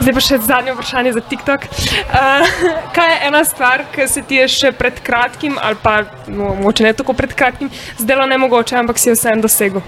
Zdaj 0.00 0.14
pa 0.14 0.20
še 0.20 0.38
zadnje 0.42 0.74
vprašanje 0.74 1.12
za 1.14 1.20
TikTok. 1.20 1.66
Uh, 1.66 2.54
kaj 2.94 3.12
je 3.12 3.18
ena 3.28 3.44
stvar, 3.44 3.84
ki 3.94 4.08
se 4.10 4.22
ti 4.26 4.40
je 4.40 4.48
še 4.50 4.72
pred 4.74 4.98
kratkim, 5.06 5.58
ali 5.62 5.78
pa 5.82 6.00
no, 6.26 6.54
mogoče 6.58 6.86
ne 6.88 6.92
tako 6.92 7.14
pred 7.14 7.34
kratkim, 7.34 7.70
zdelo 7.98 8.26
nemogoče, 8.26 8.76
ampak 8.82 8.98
si 8.98 9.10
jo 9.10 9.18
vseeno 9.18 9.46
dosegel? 9.46 9.84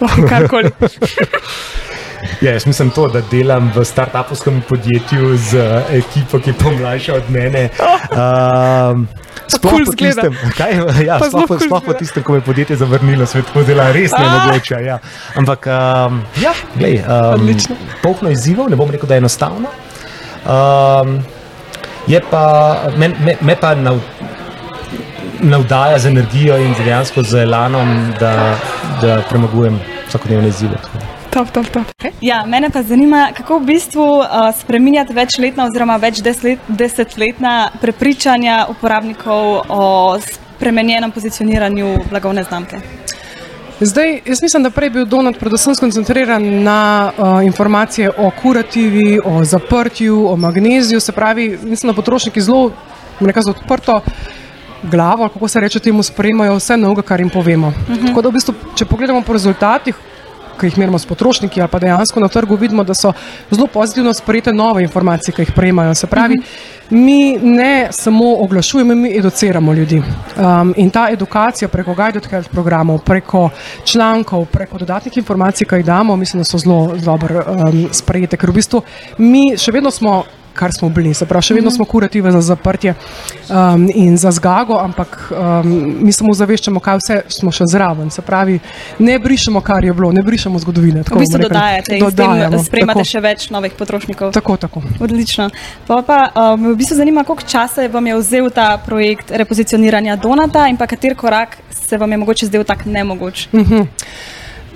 Lahko 0.00 0.28
karkoli. 0.28 0.72
Ja, 2.40 2.52
jaz 2.52 2.66
mislim 2.66 2.90
to, 2.90 3.08
da 3.08 3.20
delam 3.30 3.72
v 3.74 3.84
startupovskem 3.84 4.62
podjetju 4.68 5.36
z 5.36 5.54
eh, 5.54 5.84
ekipo, 5.98 6.38
ki 6.38 6.50
je 6.50 6.54
pomlajša 6.54 7.14
od 7.14 7.30
mene. 7.30 7.68
Um, 8.14 9.08
Sploh 9.48 9.72
Ful 9.72 9.84
po 9.86 9.92
tistem, 9.92 10.36
kaj, 10.56 10.72
ja, 11.06 11.16
sploh, 11.18 11.30
zelo 11.30 11.46
ful 11.48 11.60
sploh 11.60 11.82
po 11.82 11.94
tistem, 11.98 12.22
ko 12.22 12.32
me 12.32 12.38
je 12.38 12.44
podjetje 12.46 12.76
zavrnilo, 12.76 13.26
se 13.26 13.38
je 13.38 13.42
tako 13.48 13.62
zdela 13.62 13.88
res 13.92 14.12
nemogoče. 14.12 14.80
Ja. 14.84 14.98
Ampak, 15.34 15.66
um, 15.66 16.22
ja, 16.42 16.52
glej, 16.76 17.00
um, 17.02 17.40
Odlično. 17.40 17.76
polno 18.02 18.30
izzivov, 18.30 18.70
ne 18.70 18.76
bom 18.76 18.90
rekel, 18.90 19.08
da 19.08 19.18
je 19.18 19.24
enostavno. 19.24 19.74
Um, 20.44 21.18
je 22.06 22.22
pa, 22.30 22.44
me, 22.96 23.08
me, 23.18 23.36
me 23.40 23.56
pa 23.60 23.74
nav, 23.74 23.98
navdaja 25.40 25.98
z 25.98 26.14
energijo 26.14 26.58
in 26.58 26.74
dejansko 26.78 27.22
z 27.22 27.42
elanom, 27.48 28.12
da, 28.20 28.34
da 29.02 29.22
premagujem 29.30 29.80
vsakodnevne 30.08 30.54
izzive. 30.54 30.76
tako 30.82 31.17
top, 31.38 31.50
top, 31.50 31.66
top. 31.70 31.86
Ja, 32.20 32.46
mene 32.46 32.70
pa 32.70 32.82
zanima, 32.82 33.28
kako 33.36 33.58
v 33.58 33.64
bistvu 33.64 34.06
uh, 34.18 34.26
spreminjati 34.60 35.14
večletna 35.14 35.68
oziroma 35.68 35.96
več 35.96 36.18
deslet, 36.24 36.58
desetletna 36.68 37.70
prepričanja 37.80 38.64
uporabnikov 38.70 39.62
o 39.68 39.84
spremenjenem 40.18 41.12
pozicioniranju 41.14 41.92
blagovne 42.10 42.42
znamke. 42.44 42.80
Zdaj, 43.80 44.16
jaz 44.26 44.42
mislim, 44.42 44.66
da 44.66 44.72
prej 44.74 44.90
bil 44.90 45.06
Donald 45.06 45.38
predvsem 45.38 45.76
skoncentriran 45.78 46.42
na 46.64 47.12
uh, 47.12 47.38
informacije 47.46 48.10
o 48.10 48.32
kurativi, 48.42 49.20
o 49.24 49.44
zaprtju, 49.44 50.24
o 50.32 50.36
magneziju. 50.36 51.00
Se 51.00 51.12
pravi, 51.12 51.52
mislim, 51.62 51.92
da 51.92 51.96
potrošniki 51.96 52.42
zelo 52.42 52.72
nekaj 53.20 53.46
z 53.46 53.54
odprto 53.54 54.00
glavo, 54.82 55.28
kako 55.28 55.48
se 55.48 55.60
reče, 55.60 55.78
temu 55.78 56.02
sprejemajo 56.02 56.58
vse 56.58 56.76
novega, 56.76 57.02
kar 57.02 57.20
jim 57.20 57.30
povemo. 57.30 57.68
Uh 57.68 57.74
-huh. 57.74 58.06
Tako 58.06 58.22
da 58.22 58.28
v 58.28 58.32
bistvu, 58.32 58.54
če 58.74 58.84
pogledamo 58.84 59.22
po 59.22 59.32
rezultatih, 59.32 59.94
ki 60.58 60.66
jih 60.66 60.78
merimo 60.78 60.98
s 60.98 61.06
potrošniki 61.06 61.60
ali 61.60 61.70
pa 61.70 61.78
dejansko 61.78 62.20
na 62.20 62.28
trgu, 62.28 62.56
vidimo, 62.56 62.84
da 62.84 62.94
so 62.94 63.12
zelo 63.50 63.66
pozitivno 63.66 64.12
sprejete 64.14 64.52
nove 64.52 64.82
informacije, 64.82 65.34
ki 65.34 65.42
jih 65.42 65.52
prejemajo. 65.56 65.94
Se 65.94 66.06
pravi, 66.06 66.34
uh 66.38 66.44
-huh. 66.44 66.96
mi 66.96 67.38
ne 67.38 67.88
samo 67.90 68.36
oglašujemo, 68.38 68.94
mi 68.94 69.16
educiramo 69.18 69.72
ljudi. 69.72 70.02
Um, 70.36 70.74
in 70.76 70.90
ta 70.90 71.08
edukacija 71.10 71.68
preko 71.68 71.94
Guided 71.94 72.26
Health 72.26 72.50
programov, 72.50 72.98
preko 72.98 73.50
člankov, 73.84 74.44
preko 74.44 74.78
dodatnih 74.78 75.16
informacij, 75.16 75.66
ki 75.66 75.74
jih 75.74 75.84
damo, 75.84 76.16
mislim, 76.16 76.40
da 76.40 76.44
so 76.44 76.58
zelo 76.58 76.78
zelo 76.96 77.18
dobro 77.18 77.44
um, 77.46 77.88
sprejete, 77.92 78.36
ker 78.36 78.50
v 78.50 78.54
bistvu 78.54 78.82
mi 79.18 79.56
še 79.56 79.72
vedno 79.72 79.90
smo. 79.90 80.24
Kar 80.58 80.72
smo 80.74 80.88
bili, 80.90 81.14
se 81.14 81.26
pravi, 81.26 81.46
še 81.48 81.54
vedno 81.54 81.70
smo 81.70 81.84
kurative 81.86 82.32
za 82.34 82.40
zaprtje 82.42 82.94
um, 82.94 83.86
in 83.94 84.16
za 84.18 84.32
zgago, 84.34 84.78
ampak 84.82 85.14
um, 85.30 85.68
mi 86.02 86.12
samo 86.12 86.34
zaveščamo, 86.34 86.82
kaj 86.82 86.98
vse 86.98 87.18
smo 87.38 87.52
še 87.54 87.68
zraven. 87.70 88.10
Se 88.10 88.24
pravi, 88.26 88.58
ne 88.98 89.18
brišemo, 89.22 89.62
kar 89.62 89.86
je 89.86 89.94
bilo, 89.94 90.10
ne 90.12 90.24
brišemo 90.26 90.58
zgodovine. 90.58 91.04
V 91.04 91.10
tako 91.10 91.22
bistvu 91.22 91.38
bomo 91.38 91.44
rekli. 91.44 91.54
dodajate 91.54 91.98
in 91.98 92.04
Dodajamo, 92.04 92.62
sprejmate 92.64 93.04
tako. 93.04 93.12
še 93.12 93.22
več 93.22 93.46
novih 93.54 93.78
potrošnikov. 93.78 94.34
Tako, 94.34 94.56
tako. 94.56 94.82
Odlično. 94.98 95.48
Pa, 95.86 96.02
pa 96.02 96.18
uh, 96.34 96.52
me 96.58 96.74
v 96.74 96.80
bistvu 96.82 96.98
zanima, 96.98 97.24
koliko 97.28 97.46
časa 97.46 97.86
vam 97.92 98.10
je 98.10 98.18
vzel 98.18 98.50
ta 98.50 98.70
projekt 98.82 99.30
repozicioniranja 99.30 100.18
Donata 100.18 100.66
in 100.68 100.76
pa 100.80 100.90
kater 100.90 101.14
korak 101.14 101.58
se 101.70 101.96
vam 101.96 102.10
je 102.12 102.18
mogoče 102.18 102.46
zdel 102.50 102.64
tak 102.64 102.86
nemogoč. 102.86 103.48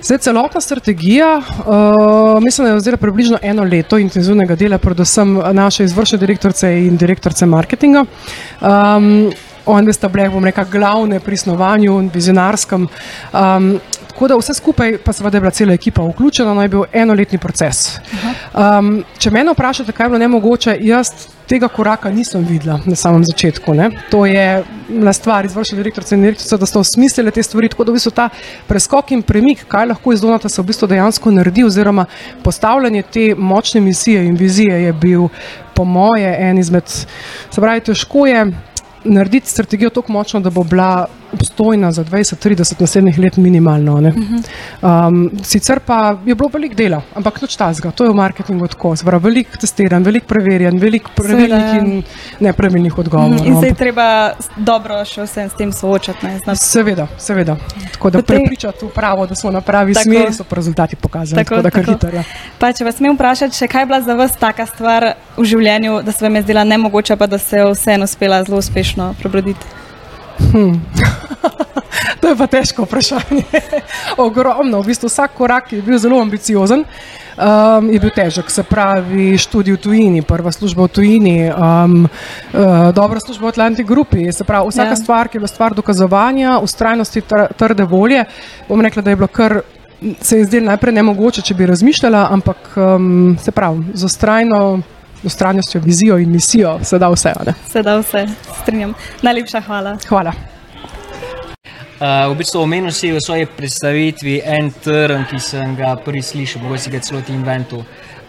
Zdaj, 0.03 0.17
celotna 0.17 0.61
strategija, 0.61 1.37
uh, 1.37 2.43
mislim, 2.43 2.65
da 2.65 2.71
je 2.71 2.77
vzela 2.77 2.97
približno 2.97 3.37
eno 3.41 3.63
leto 3.63 3.97
intenzivnega 3.97 4.55
dela, 4.55 4.77
predvsem 4.77 5.39
naše 5.51 5.83
izvršne 5.83 6.17
direktorice 6.17 6.73
in 6.87 6.97
direktorice 6.97 7.45
marketinga. 7.45 8.05
Um, 8.61 9.31
Oni 9.65 9.93
sta 9.93 10.09
bile, 10.11 10.27
bom 10.29 10.43
rekel, 10.43 10.65
glavne 10.71 11.21
pri 11.23 11.37
snovanju 11.37 11.93
in 12.01 12.09
vizionarskem. 12.13 12.87
Um, 13.31 13.69
tako 14.13 14.27
da 14.27 14.35
vse 14.37 14.53
skupaj, 14.53 14.97
pa 15.03 15.13
seveda 15.13 15.37
je 15.37 15.41
bila 15.41 15.51
cela 15.51 15.73
ekipa 15.73 16.03
vključena, 16.03 16.53
no 16.53 16.61
je 16.61 16.69
bil 16.69 16.83
enoletni 16.93 17.37
proces. 17.37 17.97
Um, 18.53 19.03
če 19.17 19.31
me 19.31 19.43
vprašate, 19.51 19.91
kaj 19.91 20.05
je 20.05 20.09
bilo 20.09 20.19
nemogoče, 20.21 20.77
jaz 20.81 21.09
tega 21.49 21.67
koraka 21.67 22.11
nisem 22.11 22.45
videla 22.45 22.79
na 22.85 22.95
samem 22.95 23.23
začetku. 23.25 23.73
Ne. 23.73 23.89
To 24.11 24.25
je 24.25 24.63
bila 24.87 25.13
stvar 25.13 25.45
izvršne 25.45 25.77
direktorice 25.77 26.15
in 26.15 26.21
direktorice, 26.21 26.57
da 26.57 26.69
so 26.69 26.79
osmislili 26.79 27.31
te 27.31 27.43
stvari, 27.43 27.69
tako 27.69 27.83
da 27.83 27.91
v 27.91 27.97
bistvu 27.97 28.11
ta 28.11 28.29
preskok 28.67 29.11
in 29.11 29.23
premik, 29.25 29.65
kaj 29.67 29.89
lahko 29.91 30.13
iz 30.13 30.21
Donata 30.21 30.49
se 30.49 30.61
v 30.61 30.65
bistvu 30.69 30.87
dejansko 30.87 31.31
naredi, 31.31 31.65
oziroma 31.65 32.05
postavljanje 32.43 33.01
te 33.01 33.25
močne 33.37 33.81
misije 33.81 34.25
in 34.27 34.37
vizije 34.37 34.83
je 34.83 34.93
bil 34.93 35.27
po 35.73 35.83
moje 35.83 36.35
en 36.39 36.59
izmed, 36.59 36.85
se 37.49 37.61
pravi, 37.61 37.81
težko 37.81 38.27
je 38.27 38.45
narediti 39.03 39.49
strategijo 39.49 39.89
tako 39.89 40.11
močno, 40.11 40.39
da 40.39 40.49
bo 40.49 40.63
bila 40.63 41.07
obstojna 41.33 41.91
za 41.91 42.03
20-30 42.03 42.81
naslednjih 42.81 43.19
let 43.19 43.37
minimalno. 43.37 44.01
ne. 44.01 44.13
Um, 44.81 45.31
sicer 45.43 45.79
pa 45.79 46.17
je 46.25 46.35
bilo 46.35 46.49
veliko 46.53 46.75
dela, 46.75 47.01
ampak 47.15 47.41
nič 47.41 47.55
tazga, 47.55 47.91
to 47.91 48.03
je 48.03 48.09
v 48.09 48.15
marketingu 48.15 48.67
tako. 48.67 48.93
Pravi, 49.05 49.23
veliko 49.23 49.57
testiranj, 49.57 50.03
veliko 50.03 50.27
preverjanj, 50.27 50.77
veliko 50.79 51.11
pravilnih 51.15 51.75
in 51.81 52.03
nepravilnih 52.39 52.97
odgovorov. 52.97 53.45
In 53.45 53.53
no, 53.53 53.61
se 53.61 53.67
je 53.67 53.73
treba 53.73 54.33
dobro 54.57 55.05
še 55.05 55.23
vsem 55.23 55.49
s 55.49 55.53
tem 55.53 55.71
soočati. 55.71 56.25
Ne, 56.25 56.55
Seveda, 56.55 57.07
seveda. 57.17 57.57
Tako 57.91 58.09
da 58.09 58.17
Potem- 58.21 58.37
prepričati 58.37 58.85
upravo, 58.85 59.27
da 59.27 59.35
smo 59.35 59.51
na 59.51 59.61
pravi 59.61 59.93
Tako. 59.93 60.03
smeri, 60.03 60.33
so 60.33 60.43
pa 60.43 60.55
rezultati 60.55 60.95
pokazali. 60.95 61.43
Tako, 61.43 61.55
Tako, 61.55 61.61
da 61.61 61.69
kar 61.69 61.85
hitro. 61.85 62.09
Ja. 62.13 62.23
Pa, 62.59 62.73
če 62.73 62.85
vas 62.85 62.95
smem 62.95 63.15
vprašati, 63.15 63.57
še 63.57 63.67
kaj 63.67 63.81
je 63.81 63.85
bila 63.85 64.01
za 64.01 64.13
vas 64.13 64.35
taka 64.39 64.65
stvar 64.65 65.13
v 65.37 65.45
življenju, 65.45 66.01
da 66.03 66.11
se 66.11 66.25
vam 66.25 66.35
je 66.35 66.41
zdela 66.41 66.63
nemogoča, 66.63 67.15
pa 67.15 67.27
da 67.27 67.37
se 67.37 67.57
je 67.57 67.71
vseeno 67.71 68.03
uspela 68.03 68.43
zelo 68.43 68.57
uspešno 68.57 69.15
prebroditi? 69.19 69.82
To 72.23 72.31
je 72.31 72.35
pa 72.39 72.47
težko 72.47 72.85
vprašanje. 72.87 73.43
Ogromno, 74.25 74.81
v 74.81 74.93
bistvu 74.93 75.11
vsak 75.11 75.35
korak 75.37 75.73
je 75.73 75.81
bil 75.83 75.99
zelo 75.99 76.21
ambiciozen. 76.21 76.85
Um, 77.33 77.89
je 77.89 77.99
bil 77.99 78.13
težek, 78.13 78.51
se 78.53 78.63
pravi, 78.63 79.33
študij 79.41 79.73
v 79.73 79.81
tujini, 79.81 80.21
prva 80.21 80.51
služba 80.53 80.85
v 80.85 80.93
tujini, 80.93 81.37
um, 81.49 82.05
uh, 82.05 82.93
dobra 82.93 83.19
služba 83.19 83.49
v 83.49 83.53
Atlantic 83.57 83.87
Grupi. 83.87 84.31
Se 84.31 84.45
pravi, 84.45 84.69
vsaka 84.69 84.93
Ja. 84.93 84.95
ja. 84.95 85.01
stvar, 85.01 85.27
ki 85.27 85.37
je 85.37 85.39
bila 85.41 85.49
stvar 85.49 85.73
dokazovanja, 85.73 86.59
ustrajnosti, 86.61 87.21
tr 87.21 87.49
trde 87.57 87.83
volje, 87.83 88.25
bom 88.69 88.81
rekla, 88.81 89.01
da 89.01 89.09
je 89.09 89.15
bilo 89.15 89.27
kar. 89.27 89.61
Se 90.21 90.37
je 90.37 90.45
zdelo 90.45 90.67
najprej 90.67 90.93
nemogoče, 90.93 91.41
če 91.41 91.55
bi 91.55 91.65
razmišljala, 91.65 92.27
ampak 92.31 92.75
um, 92.75 93.37
se 93.39 93.51
pravi, 93.51 93.95
z 93.95 94.03
ustrajno, 94.03 94.81
ustrajnostjo, 95.23 95.81
vizijo 95.81 96.17
in 96.17 96.31
misijo 96.31 96.79
se 96.83 96.99
da 96.99 97.09
vse. 97.09 97.33
Se 97.71 97.83
da 97.83 97.97
vse, 97.97 98.27
strinjam. 98.61 98.93
Najlepša 99.21 99.61
hvala. 99.61 99.97
Hvala. 100.09 100.33
Uh, 102.03 102.31
v 102.33 102.35
bistvu 102.35 102.59
omenil 102.61 102.91
si 102.91 103.11
v 103.11 103.21
svoji 103.21 103.45
predstavitvi 103.45 104.41
en 104.43 104.71
term, 104.83 105.23
ki 105.29 105.39
sem 105.39 105.75
ga 105.75 105.93
prvi 105.95 106.21
slišal, 106.21 106.65
mogoče 106.65 106.83
si 106.83 106.91
ga 106.91 106.99
celo 106.99 107.21
ti 107.21 107.31
inventu. 107.31 107.79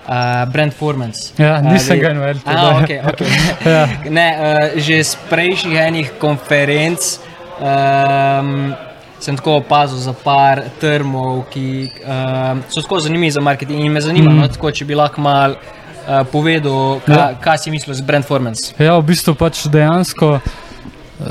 Uh, 0.04 0.44
brand 0.52 0.70
performance. 0.70 1.32
Ja, 1.38 1.58
nisem 1.64 1.96
Uh, 1.96 2.02
ga 2.02 2.10
inventil, 2.12 2.52
Ah, 2.52 2.82
okay, 2.82 3.00
okay. 3.02 3.26
Ja. 3.64 3.88
ne, 4.10 4.28
uh, 4.36 4.78
že 4.78 5.00
z 5.04 5.16
prejšnjih 5.30 5.80
enih 5.80 6.12
konferenc 6.20 7.00
um, 7.58 8.74
sem 9.18 9.36
tako 9.36 9.56
opazil 9.64 9.98
za 9.98 10.12
par 10.12 10.60
termov, 10.80 11.48
ki 11.50 11.88
um, 12.04 12.62
so 12.68 12.84
skozi 12.84 13.08
zanimivi 13.08 13.32
za 13.32 13.40
marketing 13.40 13.80
in 13.80 13.92
me 13.92 14.00
zanima, 14.00 14.30
mm. 14.30 14.38
no, 14.38 14.48
tako, 14.48 14.70
če 14.70 14.84
bi 14.84 14.94
lahko 14.94 15.24
mal 15.24 15.56
uh, 16.06 16.22
povedal, 16.28 17.00
ka, 17.06 17.12
Ja. 17.12 17.26
kaj 17.40 17.58
si 17.58 17.70
mislil 17.70 17.94
z 17.94 18.00
brand 18.00 18.24
performance. 18.24 18.74
Ja, 18.78 18.96
v 18.98 19.04
bistvu 19.08 19.34
pač 19.34 19.64
dejansko, 19.68 20.40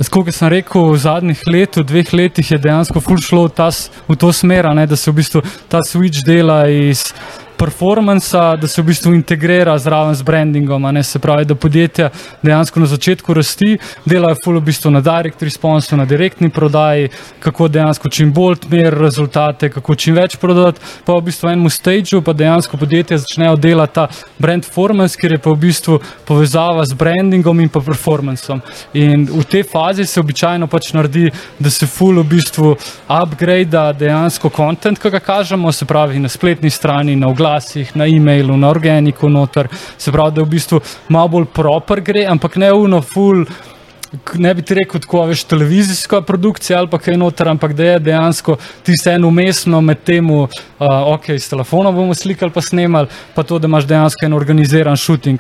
kot 0.10 0.32
sem 0.34 0.48
rekel, 0.50 0.94
v 0.94 0.98
zadnjih 0.98 1.42
letu, 1.48 1.84
dveh 1.84 2.14
letih 2.14 2.52
je 2.52 2.58
dejansko 2.58 3.02
ful 3.04 3.18
šlo 3.22 3.48
v, 3.48 3.54
ta, 3.54 3.70
v 4.08 4.16
to 4.16 4.32
smer, 4.34 4.70
ne, 4.76 4.88
da 4.88 4.96
se 4.96 5.12
v 5.12 5.16
bistvu 5.20 5.42
ta 5.70 5.80
switch 5.86 6.24
dela 6.26 6.68
iz 6.70 7.14
performansa, 7.64 8.56
da 8.56 8.68
se 8.68 8.82
v 8.82 8.86
bistvu 8.86 9.14
integrira 9.16 9.78
zraven 9.80 10.16
z 10.16 10.22
brandingom, 10.22 11.04
se 11.04 11.20
pravi, 11.20 11.46
da 11.46 11.56
podjetja 11.56 12.10
dejansko 12.44 12.80
na 12.80 12.86
začetku 12.86 13.34
rasti, 13.34 13.78
delajo 14.06 14.36
ful 14.44 14.58
v 14.60 14.66
bistvu 14.68 14.92
na 14.92 15.00
direct 15.02 15.44
responsu, 15.44 15.96
na 15.98 16.06
direktni 16.06 16.50
prodaji, 16.50 17.10
kako 17.40 17.68
dejansko 17.68 18.10
čim 18.10 18.34
bolj 18.34 18.68
mer 18.72 18.98
rezultate, 19.00 19.70
kako 19.70 19.96
čim 19.96 20.16
več 20.16 20.36
prodati, 20.42 20.82
pa 21.06 21.16
v 21.16 21.24
bistvu 21.30 21.54
enemu 21.54 21.72
stageu 21.72 22.22
pa 22.22 22.34
dejansko 22.34 22.78
podjetja 22.78 23.22
začnejo 23.24 23.56
delati 23.56 23.94
ta 23.94 24.08
brand 24.38 24.66
performance, 24.68 25.18
ker 25.20 25.38
je 25.38 25.40
pa 25.40 25.54
v 25.54 25.62
bistvu 25.64 26.00
povezava 26.28 26.84
z 26.86 26.98
brandingom 27.00 27.64
in 27.64 27.70
pa 27.70 27.80
performancem. 27.80 28.60
In 28.94 29.26
v 29.30 29.46
tej 29.48 29.64
fazi 29.64 30.06
se 30.06 30.20
običajno 30.20 30.68
pač 30.68 30.92
naredi, 30.98 31.30
da 31.60 31.70
se 31.70 31.88
full 31.88 32.20
v 32.20 32.28
bistvu 32.36 32.76
upgrade 33.08 33.86
dejansko 34.00 34.52
content, 34.52 35.00
ki 35.00 35.14
ga 35.14 35.24
kažemo, 35.24 35.72
se 35.72 35.86
pravi 35.86 36.20
na 36.20 36.30
spletni 36.30 36.70
strani, 36.70 37.16
na 37.16 37.32
oglasih, 37.54 37.96
na 37.96 38.08
e-mailu, 38.08 38.58
na 38.58 38.70
organiku 38.70 39.30
noter, 39.30 39.68
se 39.98 40.12
pravi, 40.12 40.36
da 40.36 40.42
v 40.42 40.50
bistvu 40.50 40.80
malo 41.10 41.28
bolj 41.28 41.46
proper 41.54 42.02
gre, 42.02 42.26
ampak 42.26 42.56
ne 42.58 42.72
uno 42.74 43.02
full 43.02 43.46
ne 44.34 44.54
bi 44.54 44.62
ti 44.62 44.74
rekel 44.74 45.02
tako, 45.02 45.26
veš, 45.26 45.44
televizijska 45.44 46.22
produkcija 46.22 46.80
ali 46.80 46.90
pa 46.90 46.98
kaj 46.98 47.18
noter, 47.18 47.48
ampak 47.50 47.74
da 47.74 47.84
je 47.84 48.00
dejansko 48.00 48.58
ti 48.84 48.98
se 48.98 49.12
eno 49.12 49.28
umestno 49.28 49.82
med 49.82 50.04
tem, 50.04 50.30
uh, 50.32 50.50
ok, 51.06 51.30
s 51.30 51.50
telefonom 51.50 51.96
bomo 51.96 52.14
slikali 52.14 52.52
pa 52.52 52.62
snemali, 52.62 53.08
pa 53.36 53.44
to, 53.44 53.60
da 53.60 53.68
imaš 53.68 53.86
dejansko 53.86 54.26
en 54.26 54.34
organiziran 54.34 54.98
šuting. 54.98 55.40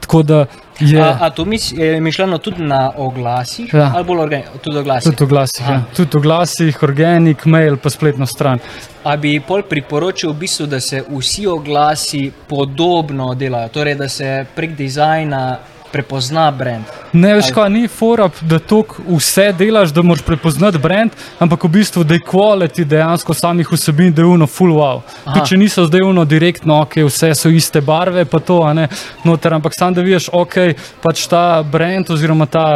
Tako 0.00 0.22
da 0.22 0.46
je. 0.80 1.00
A, 1.00 1.16
a 1.20 1.30
to 1.30 1.44
mis, 1.44 1.72
je 1.72 2.00
mišljeno 2.00 2.38
tudi 2.38 2.62
na 2.62 2.92
oglasih? 2.96 3.74
Ja. 3.74 3.92
Ali 3.94 4.04
bolj 4.04 4.20
organi, 4.20 4.44
tudi 4.62 4.78
oglasih? 4.78 5.12
Tudi 5.12 5.24
v 5.24 5.28
glasih, 5.28 5.64
Aha. 5.64 5.72
ja. 5.72 5.82
tudi 5.96 6.18
v 6.18 6.22
glasih, 6.22 6.82
organik, 6.82 7.44
mail, 7.44 7.76
pa 7.76 7.90
spletno 7.90 8.26
stran. 8.26 8.58
A 9.04 9.16
bi 9.16 9.40
pol 9.40 9.62
priporočil, 9.62 10.30
v 10.32 10.38
bistvu, 10.44 10.66
da 10.66 10.80
se 10.80 11.04
vsi 11.08 11.46
oglasi 11.46 12.30
podobno 12.48 13.34
delajo, 13.34 13.68
torej 13.68 13.94
da 13.94 14.08
se 14.08 14.44
prek 14.54 14.76
dizajna 14.76 15.71
prepozna 15.92 16.50
brand. 16.50 16.84
Ne 17.12 17.34
veš, 17.34 17.50
kaj 17.54 17.70
ni 17.70 17.88
fora, 17.88 18.28
da 18.40 18.58
toliko 18.58 19.02
vse 19.08 19.52
delaš, 19.58 19.92
da 19.92 20.02
moraš 20.02 20.24
prepoznati 20.24 20.78
brand, 20.78 21.10
ampak 21.38 21.64
v 21.64 21.68
bistvu 21.68 22.04
da 22.04 22.14
je 22.14 22.24
kvaliteti 22.26 22.84
dejansko 22.84 23.34
samih 23.34 23.72
vsebin, 23.72 24.12
da 24.12 24.22
je 24.22 24.26
uno 24.26 24.46
full 24.46 24.72
wow. 24.78 25.02
Tudi 25.24 25.46
če 25.48 25.56
niso 25.56 25.86
zdaj 25.86 26.06
uno 26.08 26.24
direktno, 26.24 26.80
ok, 26.82 26.96
vse 27.06 27.34
so 27.34 27.52
iste 27.52 27.80
barve, 27.80 28.24
pa 28.24 28.40
to, 28.40 28.62
ne, 28.74 28.88
noter, 29.24 29.54
ampak 29.54 29.76
sam 29.78 29.94
da 29.94 30.02
vidiš, 30.02 30.30
ok, 30.32 30.58
pač 31.02 31.26
ta 31.28 31.62
brand 31.62 32.10
oziroma 32.10 32.46
ta. 32.46 32.66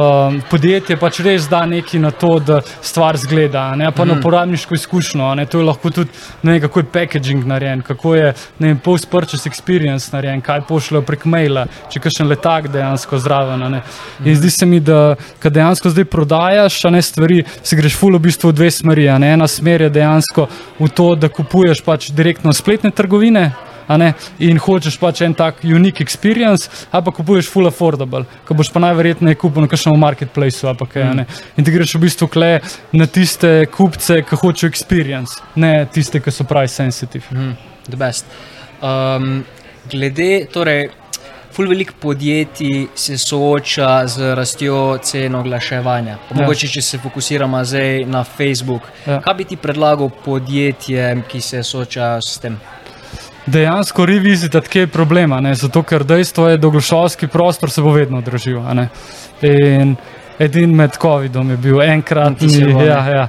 Um, 0.00 0.38
podjetje 0.50 0.94
pač 0.96 1.18
res 1.20 1.44
da 1.50 1.64
nekaj 1.68 2.00
na 2.00 2.10
to, 2.14 2.38
da 2.40 2.60
stvar 2.80 3.18
zgleda, 3.20 3.74
ne 3.76 3.90
pa 3.92 4.04
mm. 4.04 4.08
na 4.08 4.14
uporabniško 4.18 4.74
izkušnjo. 4.74 5.34
ne. 5.34 5.44
To 5.46 5.58
je 5.58 5.64
lahko 5.64 5.90
tudi 5.90 6.10
ne 6.42 6.52
vem, 6.52 6.60
kako 6.60 6.80
je 6.80 6.86
packaging 6.92 7.44
narejen, 7.46 7.82
kako 7.82 8.14
je 8.14 8.32
post-purchase 8.84 9.48
experience 9.50 10.08
narejen, 10.12 10.40
kaj 10.40 10.62
pošljejo 10.68 11.02
prek 11.04 11.24
maila, 11.24 11.66
če 11.90 12.00
kakšen 12.00 12.28
letak 12.28 12.70
dejansko 12.72 13.18
zraven. 13.18 13.66
ne. 13.72 13.82
In 14.24 14.36
zdi 14.36 14.50
se 14.50 14.66
mi, 14.66 14.80
da 14.80 15.16
kad 15.38 15.52
dejansko 15.52 15.90
zdaj 15.90 16.04
prodajaš 16.04 16.82
ne, 16.84 17.02
stvari, 17.02 17.44
si 17.62 17.76
greš 17.76 17.96
ful 17.96 18.16
v 18.16 18.22
bistvu 18.30 18.50
v 18.50 18.56
dve 18.56 18.70
smeri. 18.70 19.08
Ena 19.10 19.48
smer 19.48 19.82
je 19.82 19.90
dejansko 19.90 20.48
v 20.78 20.88
to, 20.88 21.14
da 21.14 21.28
kupuješ 21.28 21.84
pač 21.84 22.08
direktno 22.10 22.52
spletne 22.52 22.90
trgovine. 22.90 23.50
A 23.90 24.12
In 24.38 24.58
hočeš 24.58 24.98
pač 24.98 25.22
en 25.26 25.34
tak 25.34 25.64
unique 25.64 26.00
experience, 26.00 26.70
ali 26.92 27.04
pa 27.04 27.10
kupuješ 27.10 27.48
full 27.50 27.66
affordable, 27.66 28.22
ki 28.46 28.54
boš 28.54 28.70
pa 28.70 28.82
najverjetneje 28.86 29.38
kupil 29.40 29.66
na 29.66 29.70
kakšnem 29.70 29.98
marketplaceu. 29.98 30.70
Kaj, 30.90 31.02
a 31.02 31.14
ne. 31.14 31.26
In 31.58 31.66
ti 31.66 31.74
greš 31.74 31.96
v 31.98 32.04
bistvu 32.06 32.30
kle 32.30 32.52
na 32.92 33.06
tiste 33.10 33.66
kupce, 33.74 34.22
ki 34.22 34.38
hočejo 34.38 34.70
experience, 34.70 35.42
ne 35.56 35.86
tiste, 35.90 36.22
ki 36.22 36.30
so 36.30 36.46
price 36.46 36.74
sensitive. 36.78 37.26
Mm, 37.34 37.56
the 37.90 37.98
best. 37.98 38.30
Um, 38.80 39.42
glede, 39.90 40.46
torej, 40.54 40.88
ful 41.50 41.68
veliko 41.68 41.98
podjetij 42.00 42.86
se 42.94 43.18
sooča 43.18 44.06
z 44.06 44.34
rastjo 44.38 44.98
cen 45.02 45.34
oglaševanja. 45.34 46.14
Ja. 46.14 46.36
Mogoče, 46.38 46.68
če 46.68 46.82
se 46.82 46.98
fokusiramo 47.02 47.64
zdaj 47.64 48.04
na 48.06 48.24
Facebook. 48.24 48.86
Ja. 49.06 49.20
Kaj 49.24 49.34
bi 49.34 49.48
ti 49.50 49.58
predlagal 49.58 50.12
podjetjem, 50.24 51.24
ki 51.28 51.40
se 51.40 51.62
soočajo 51.66 52.22
s 52.22 52.38
tem? 52.38 52.60
Dejansko 53.50 54.06
revizitati, 54.06 54.68
kje 54.68 54.80
je 54.80 54.86
problema. 54.86 55.40
Ne? 55.40 55.54
Zato, 55.54 55.82
ker 55.82 56.04
dejstvo 56.04 56.48
je, 56.48 56.58
da 56.58 56.68
oglaševalski 56.68 57.28
prostor 57.28 57.70
se 57.70 57.82
bo 57.82 57.92
vedno 57.92 58.20
dražil. 58.20 58.62
ne. 58.74 58.88
In 59.42 59.96
edin 60.38 60.74
med 60.76 60.96
COVID-om 61.02 61.50
je 61.50 61.56
bil 61.56 61.80
bilo, 61.80 62.78
ne? 62.78 62.86
ja, 62.86 63.06
ja, 63.08 63.28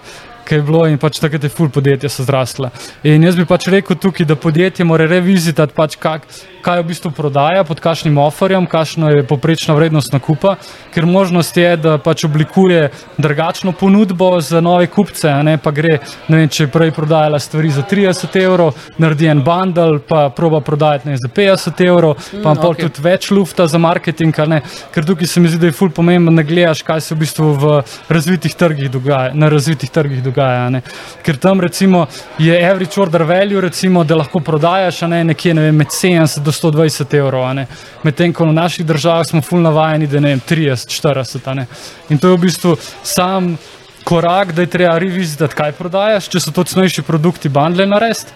ki 0.51 0.57
je 0.59 0.63
bilo 0.67 0.81
in 0.91 0.97
pač 0.99 1.21
takrat 1.23 1.45
je 1.47 1.49
ful 1.49 1.69
podjetja 1.71 2.09
so 2.11 2.25
zrasla. 2.27 2.73
In 3.07 3.23
jaz 3.23 3.37
bi 3.39 3.45
pač 3.47 3.69
rekel 3.71 3.95
tukaj, 3.95 4.27
da 4.27 4.35
podjetje 4.35 4.83
mora 4.83 5.05
revizitati, 5.07 5.71
pač 5.71 5.95
kak, 5.95 6.25
kaj 6.61 6.81
v 6.81 6.87
bistvu 6.91 7.11
prodaja, 7.15 7.63
pod 7.63 7.79
kakšnim 7.79 8.17
oferjem, 8.19 8.67
kakšna 8.69 9.13
je 9.15 9.23
poprečna 9.27 9.73
vrednost 9.77 10.11
nakupa, 10.11 10.57
ker 10.93 11.07
možnost 11.07 11.57
je, 11.57 11.69
da 11.79 11.95
pač 12.03 12.25
oblikuje 12.27 12.89
drugačno 13.17 13.71
ponudbo 13.71 14.33
za 14.43 14.61
nove 14.61 14.89
kupce, 14.91 15.31
ne 15.47 15.55
pa 15.57 15.71
gre, 15.71 15.99
ne 16.27 16.41
vem, 16.41 16.51
če 16.51 16.65
je 16.65 16.71
prej 16.73 16.91
prodajala 16.99 17.39
stvari 17.39 17.71
za 17.71 17.85
30 17.87 18.37
evrov, 18.43 18.75
naredi 19.01 19.31
en 19.31 19.43
bundle, 19.45 20.01
pa 20.07 20.25
proba 20.35 20.59
prodajati 20.59 21.09
ne, 21.09 21.17
za 21.17 21.31
50 21.31 21.81
evrov, 21.87 22.17
pa 22.43 22.53
mm, 22.53 22.61
pol 22.61 22.75
okej. 22.75 22.89
tudi 22.89 23.07
več 23.07 23.31
lufta 23.31 23.67
za 23.71 23.79
marketing, 23.79 24.43
ne, 24.51 24.61
ker 24.91 25.07
tukaj 25.07 25.31
se 25.31 25.39
mi 25.39 25.49
zdi, 25.49 25.63
da 25.63 25.71
je 25.71 25.77
ful 25.79 25.95
pomembno, 25.95 26.35
da 26.35 26.43
gledaš, 26.43 26.83
kaj 26.83 27.01
se 27.07 27.15
v 27.15 27.23
bistvu 27.23 27.49
v 27.63 27.73
razvitih 28.11 28.59
trgih 28.59 28.91
dogaja, 28.91 29.31
na 29.33 29.49
razvitih 29.49 29.89
trgih 29.89 30.21
dogaja, 30.23 30.40
a 30.43 30.69
ne. 30.69 30.81
ker 31.23 31.37
tam 31.37 31.61
recimo 31.61 32.05
je 32.37 32.69
average 32.69 33.01
order 33.01 33.23
value, 33.23 33.61
recimo, 33.61 34.03
da 34.03 34.15
lahko 34.15 34.39
prodajaš, 34.39 35.01
ne, 35.01 35.23
nekje 35.23 35.53
ne 35.53 35.61
vem, 35.61 35.75
med 35.75 35.87
70 35.87 36.39
do 36.39 36.51
120 36.51 37.17
evrov, 37.17 37.65
medtem 38.03 38.33
ko 38.33 38.45
v 38.45 38.53
naših 38.53 38.85
državah 38.85 39.27
smo 39.27 39.41
ful 39.41 39.61
navajeni, 39.61 40.07
da 40.07 40.19
ne 40.19 40.35
vem, 40.35 40.41
30, 40.49 40.89
40, 41.01 41.47
a 41.47 41.53
ne. 41.53 41.67
in 42.09 42.17
to 42.17 42.27
je 42.27 42.37
v 42.37 42.41
bistvu 42.41 42.75
sam 43.03 43.57
korak, 44.03 44.53
da 44.53 44.61
je 44.61 44.67
treba 44.67 44.97
revizitati, 44.99 45.55
kaj 45.55 45.71
prodajaš, 45.77 46.27
če 46.31 46.39
so 46.39 46.51
to 46.51 46.63
cenejši 46.63 47.03
produkti, 47.07 47.49
bundle 47.49 47.85
narediti, 47.85 48.33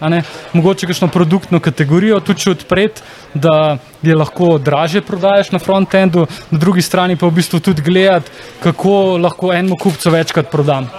mogoče 0.54 0.88
kakšno 0.88 1.08
produktno 1.08 1.60
kategorijo 1.60 2.20
tudi 2.20 2.50
odpreti, 2.52 3.02
da 3.34 3.78
je 4.02 4.16
lahko 4.16 4.58
dražje 4.58 5.02
prodajaš 5.02 5.52
na 5.52 5.60
frontendu, 5.60 6.28
na 6.52 6.58
drugi 6.60 6.82
strani 6.82 7.16
pa 7.16 7.28
v 7.28 7.36
bistvu 7.40 7.60
tudi 7.60 7.82
gledati, 7.82 8.32
kako 8.64 9.18
lahko 9.18 9.54
enemu 9.54 9.78
kupcu 9.82 10.12
večkrat 10.12 10.52
prodam. 10.52 10.90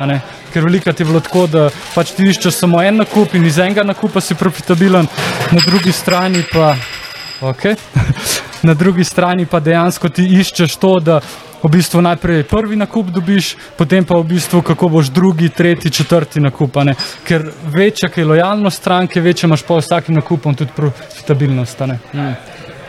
Ker 0.53 0.65
veliko 0.65 0.91
je 0.91 1.05
bilo 1.05 1.21
tako, 1.21 1.47
da 1.47 1.69
pač 1.95 2.13
ti 2.17 2.29
iščeš 2.29 2.55
samo 2.55 2.83
en 2.83 3.03
nakup 3.03 3.35
in 3.35 3.47
iz 3.47 3.59
enega 3.59 3.85
nakupa 3.85 4.21
si 4.21 4.35
profitabilen, 4.35 5.09
na 5.53 5.65
drugi 5.67 5.93
strani 5.93 6.45
pa. 6.53 6.77
Okay. 7.41 7.77
Na 8.63 8.75
drugi 8.75 9.05
strani 9.05 9.45
pa 9.47 9.61
dejansko 9.61 10.09
ti 10.09 10.25
iščeš 10.41 10.77
to, 10.81 10.95
da 11.05 11.21
v 11.67 11.71
bistvu 11.71 12.01
najprej 12.01 12.45
prvi 12.47 12.77
nakup 12.77 13.11
dobiš, 13.11 13.57
potem 13.77 14.05
pa 14.05 14.15
v 14.17 14.25
bistvu 14.25 14.63
kako 14.63 14.89
boš 14.89 15.11
drugi, 15.11 15.49
tretji, 15.49 15.91
četrti 15.91 16.41
nakup. 16.41 16.77
ne. 16.85 16.95
Ker 17.25 17.51
večja 17.65 18.09
je 18.17 18.25
lojalnost 18.25 18.77
stranke, 18.77 19.21
večja 19.21 19.47
imaš 19.47 19.63
pa 19.63 19.77
vsakim 19.77 20.15
nakupom 20.15 20.55
tudi 20.55 20.71
profitabilnost. 20.77 21.83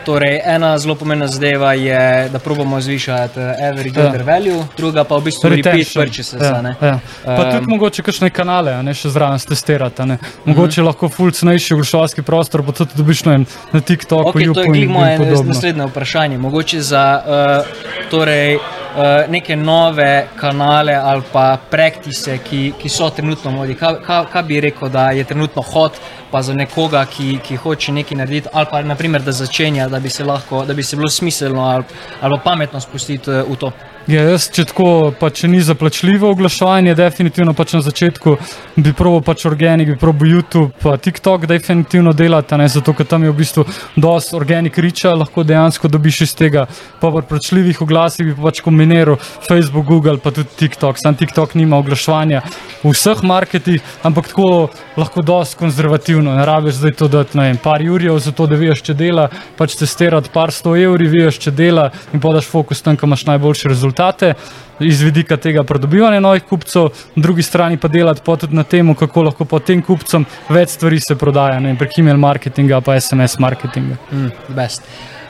Torej, 0.08 0.40
ena 0.46 0.78
zelo 0.78 0.94
pomembna 0.94 1.26
zadeva 1.26 1.72
je, 1.74 1.98
da 2.28 2.38
probamo 2.38 2.80
zvišati 2.80 3.40
eh, 3.40 3.68
average 3.68 3.92
Ja. 3.94 4.06
order 4.06 4.22
value, 4.24 4.64
druga 4.76 5.04
pa 5.04 5.16
v 5.16 5.22
bistvu 5.22 5.48
repeat 5.50 5.66
Retention. 5.66 6.00
purchases. 6.00 6.42
Ja, 6.42 6.54
a 6.54 6.62
ne. 6.62 6.72
ja. 6.82 6.98
Pa 7.26 7.34
Em, 7.34 7.50
tudi 7.52 7.66
mogoče 7.68 8.02
kakšne 8.02 8.30
kanale, 8.30 8.82
ne 8.82 8.94
še 8.94 9.08
zraven 9.10 9.38
testirati. 9.38 10.02
a 10.02 10.06
ne. 10.06 10.16
Mogoče 10.44 10.82
lahko 10.82 11.08
ful 11.08 11.30
cenejši 11.30 11.74
oglaševalski 11.74 12.22
prostor, 12.22 12.62
pa 12.62 12.72
tudi 12.72 12.90
dobiš 12.96 13.24
vem, 13.26 13.44
na 13.72 13.80
TikToku, 13.82 14.28
Okay, 14.30 14.48
to 14.48 14.62
je 14.64 14.80
in 14.80 14.94
podobno. 15.18 15.42
naslednje 15.44 15.86
vprašanje. 15.86 16.38
Mogoče 16.38 16.80
za 16.80 17.04
uh, 17.18 17.66
torej, 18.10 18.54
uh, 18.54 18.62
neke 19.28 19.56
nove 19.56 20.10
kanale 20.36 20.94
ali 20.94 21.22
pa 21.32 21.58
praktise, 21.70 22.38
ki, 22.40 22.72
ki 22.78 22.88
so 22.88 23.10
trenutno 23.10 23.50
modi. 23.50 23.74
Kaj, 23.74 24.00
kaj, 24.00 24.24
kaj 24.26 24.42
bi 24.42 24.60
rekel, 24.62 24.88
da 24.88 25.10
je 25.10 25.24
trenutno 25.24 25.62
hot, 25.62 25.92
pa 26.30 26.42
za 26.42 26.54
nekoga, 26.54 27.04
ki, 27.06 27.38
ki 27.44 27.56
hoče 27.56 27.92
nekaj 27.92 28.18
narediti, 28.18 28.48
ali 28.52 28.66
pa 28.70 28.82
naprimer, 28.82 29.22
da 29.22 29.32
začenja, 29.32 29.88
da 29.88 30.00
bi 30.00 30.10
se, 30.10 30.24
lahko, 30.24 30.64
da 30.64 30.74
bi 30.74 30.82
se 30.82 30.96
bilo 30.96 31.08
smiselno 31.10 31.62
ali, 31.64 31.84
ali 32.20 32.36
pa 32.36 32.50
pametno 32.50 32.80
spustiti 32.80 33.30
uh, 33.30 33.42
v 33.50 33.56
to. 33.56 33.72
Ja, 34.08 34.22
jaz, 34.24 34.46
če 34.48 34.62
tako, 34.70 35.12
pa 35.20 35.28
če 35.28 35.50
ni 35.52 35.58
zaplačljivo 35.60 36.30
oglaševanje, 36.32 36.94
definitivno 36.96 37.52
pač 37.52 37.74
na 37.76 37.82
začetku 37.84 38.38
bi 38.80 38.94
probil 38.96 39.20
pač 39.20 39.42
organik, 39.44 39.90
bi 39.90 39.96
probil 40.00 40.30
YouTube, 40.32 40.70
pa 40.80 40.94
TikTok, 40.96 41.44
definitivno 41.50 42.14
delati, 42.16 42.54
a 42.56 42.58
ne, 42.62 42.70
zato 42.72 42.94
ker 42.96 43.04
tam 43.04 43.26
je 43.26 43.32
v 43.34 43.36
bistvu 43.36 43.66
dosti 44.00 44.32
organik 44.38 44.78
riča, 44.80 45.12
lahko 45.12 45.44
dejansko 45.44 45.90
dobiš 45.92 46.22
iz 46.24 46.32
tega. 46.38 46.64
Pa 47.02 47.10
v 47.12 47.20
plačljivih 47.28 47.82
oglasih 47.84 48.30
bi 48.30 48.36
pač 48.38 48.62
kombiniral 48.64 49.18
Facebook, 49.20 49.84
Google, 49.84 50.16
pa 50.24 50.32
tudi 50.32 50.56
TikTok. 50.56 50.96
Sam 50.96 51.20
TikTok 51.20 51.52
nima 51.60 51.76
oglaševanja 51.76 52.40
v 52.80 52.94
vseh 52.94 53.20
marketih, 53.28 53.84
ampak 54.08 54.32
tako 54.32 54.70
lahko 54.96 55.20
dosti 55.20 55.60
konzervativno. 55.60 56.32
Ne 56.32 56.48
rabiš 56.48 56.80
zdaj 56.80 56.96
to 56.96 57.10
dati, 57.12 57.36
ne 57.36 57.50
vem, 57.50 57.60
par 57.60 57.84
jurjev 57.84 58.16
za 58.24 58.32
to, 58.32 58.48
da 58.48 58.56
veš, 58.56 58.86
če 58.88 58.96
dela, 59.04 59.28
pač 59.60 59.76
testirati 59.76 60.32
par 60.32 60.56
sto 60.56 60.72
evri, 60.80 61.12
veš, 61.12 61.44
če 61.44 61.56
dela 61.60 61.90
in 62.16 62.24
podaš 62.24 62.48
fokus 62.48 62.80
tam, 62.80 62.96
kam 62.96 63.12
imaš 63.12 63.28
najboljše 63.34 63.76
rezultate 63.98 64.34
iz 64.80 65.02
vidika 65.02 65.36
tega 65.36 65.64
pridobivanja 65.64 66.20
novih 66.20 66.42
kupcev, 66.42 66.82
na 67.14 67.22
drugi 67.22 67.42
strani 67.42 67.76
pa 67.76 67.88
delati 67.88 68.22
pa 68.24 68.36
tudi 68.36 68.54
na 68.54 68.62
tem, 68.62 68.94
kako 68.94 69.22
lahko 69.22 69.44
po 69.44 69.58
tem 69.58 69.82
kupcem 69.82 70.24
več 70.48 70.70
stvari 70.70 71.00
se 71.00 71.16
prodaja, 71.18 71.58
ne 71.60 71.74
prek 71.74 71.98
email 71.98 72.16
marketinga 72.16 72.80
pa 72.80 73.00
SMS 73.00 73.38
marketinga. 73.38 73.96
Mm, 74.12 74.30
best. 74.54 74.82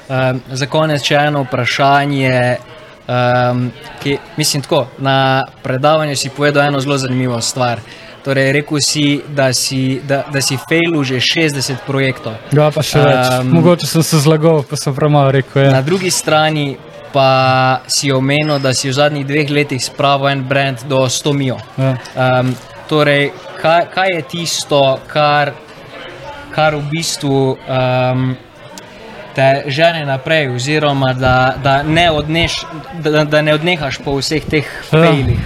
Um, 0.08 0.40
za 0.52 0.66
konec 0.66 1.04
še 1.04 1.14
eno 1.14 1.46
vprašanje. 1.46 2.58
Um, 3.08 3.70
ki, 4.02 4.18
mislim, 4.36 4.62
tako, 4.62 4.82
na 4.98 5.46
predavanju 5.62 6.16
si 6.16 6.28
povedal 6.28 6.68
eno 6.68 6.80
zelo 6.80 6.98
zanimivo 6.98 7.40
stvar. 7.40 7.80
Torej, 8.24 8.50
rekel 8.52 8.82
si, 8.84 9.22
da 9.32 9.46
si, 9.56 10.00
da, 10.04 10.26
da 10.32 10.42
si 10.44 10.58
failil 10.60 11.00
že 11.08 11.16
60 11.24 11.86
projektov. 11.86 12.36
Ja, 12.52 12.68
pa 12.68 12.84
še 12.84 13.00
več. 13.00 13.30
Em, 13.38 13.48
Mogoče 13.54 13.88
sem 13.88 14.04
se 14.04 14.20
zlagal, 14.20 14.60
pa 14.68 14.76
sem 14.76 14.92
premalo 14.92 15.32
rekel. 15.32 15.64
Ja. 15.64 15.78
Na 15.78 15.80
drugi 15.86 16.12
strani 16.12 16.74
pa 17.12 17.80
si 17.86 18.12
omenil, 18.12 18.58
da 18.58 18.74
si 18.74 18.88
v 18.88 18.92
zadnjih 18.92 19.26
dveh 19.26 19.50
letih 19.50 19.80
spravil 19.84 20.28
en 20.28 20.42
brand 20.44 20.84
do 20.88 21.04
100 21.08 21.32
mil. 21.32 21.56
Ja. 21.78 21.94
Um, 22.14 22.54
torej, 22.88 23.32
kaj, 23.62 23.86
kaj 23.94 24.08
je 24.14 24.22
tisto, 24.22 24.98
kar, 25.06 25.52
kar 26.54 26.74
v 26.76 26.82
bistvu 26.90 27.56
um, 27.56 28.36
te 29.34 29.64
žene 29.66 30.04
naprej, 30.06 30.48
oziroma 30.54 31.12
da, 31.14 31.54
da, 31.62 31.82
ne, 31.82 32.10
odneš, 32.10 32.64
da, 33.02 33.24
da 33.24 33.42
ne 33.42 33.54
odnehaš 33.54 33.98
po 34.04 34.16
vseh 34.18 34.44
teh 34.44 34.66
Ja. 34.92 35.02
fejlih? 35.02 35.38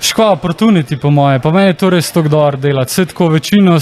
Fuck. 0.00 0.10
Škoda, 0.10 0.30
opportunity 0.30 0.96
po 0.96 1.10
moje, 1.10 1.38
pa 1.38 1.50
meni 1.50 1.66
je 1.66 1.74
to 1.74 1.90
res 1.90 2.12
tako 2.12 2.28
dobro 2.28 2.56
delati. 2.56 2.90
Vse 2.90 3.04
tako 3.06 3.28
večino 3.28 3.78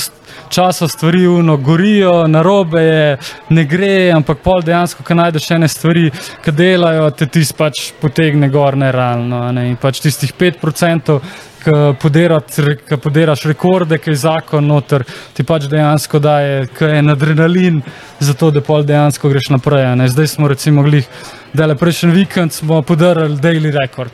časa 0.50 0.88
stvari 0.88 1.26
uno 1.26 1.56
gorijo, 1.56 2.26
narobe 2.26 2.82
je, 2.82 3.18
ne 3.48 3.64
gre, 3.64 4.10
ampak 4.10 4.38
pol 4.42 4.62
dejansko, 4.62 5.02
ko 5.02 5.14
najdeš 5.14 5.50
ene 5.50 5.68
stvari, 5.68 6.10
ki 6.44 6.52
delajo, 6.52 7.10
te 7.10 7.26
tisti 7.26 7.54
pač 7.58 7.92
potegne 8.00 8.48
gor 8.48 8.76
nerealno. 8.76 9.42
a 9.46 9.52
Ne? 9.52 9.68
In 9.70 9.76
pač 9.76 10.00
tistih 10.00 10.34
5%, 10.34 11.20
ki 11.64 12.98
podiraš 13.02 13.44
rekorde, 13.46 13.98
ki 13.98 14.10
je 14.10 14.16
zakon 14.16 14.66
noter, 14.66 15.04
ti 15.34 15.44
pač 15.44 15.70
dejansko 15.70 16.18
daje, 16.18 16.66
ki 16.78 16.84
je 16.84 16.98
en 16.98 17.14
adrenalin, 17.14 17.82
zato 18.20 18.50
da 18.50 18.60
pol 18.60 18.82
dejansko 18.82 19.28
greš 19.28 19.50
naprej. 19.54 19.94
ne. 19.96 20.08
Zdaj 20.08 20.26
smo 20.26 20.48
recimo 20.48 20.82
glih. 20.82 21.06
Dele, 21.52 21.74
prejšnji 21.74 22.10
vikend 22.10 22.52
smo 22.52 22.82
podarili 22.82 23.36
daily 23.36 23.70
record, 23.80 24.10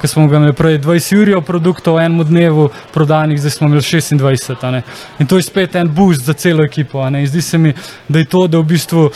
ki 0.00 0.08
smo 0.08 0.26
ga 0.28 0.36
imeli 0.36 0.52
prej 0.52 0.78
20 0.78 1.36
ur 1.36 1.42
produktov 1.44 1.96
v 1.96 2.06
enem 2.06 2.24
dnevu 2.26 2.68
prodanih, 2.92 3.38
zdaj 3.38 3.50
smo 3.50 3.68
imeli 3.68 3.82
26. 3.82 4.66
a 4.66 4.70
ne. 4.70 4.82
In 5.18 5.26
to 5.26 5.36
je 5.36 5.42
spet 5.42 5.74
en 5.74 5.88
boost 5.94 6.24
za 6.24 6.32
celo 6.32 6.64
ekipo. 6.64 7.06
Zdi 7.26 7.42
se 7.42 7.58
mi, 7.58 7.74
da 8.08 8.18
je 8.18 8.24
to, 8.24 8.46
da 8.46 8.58
v 8.58 8.64
bistvu 8.64 9.10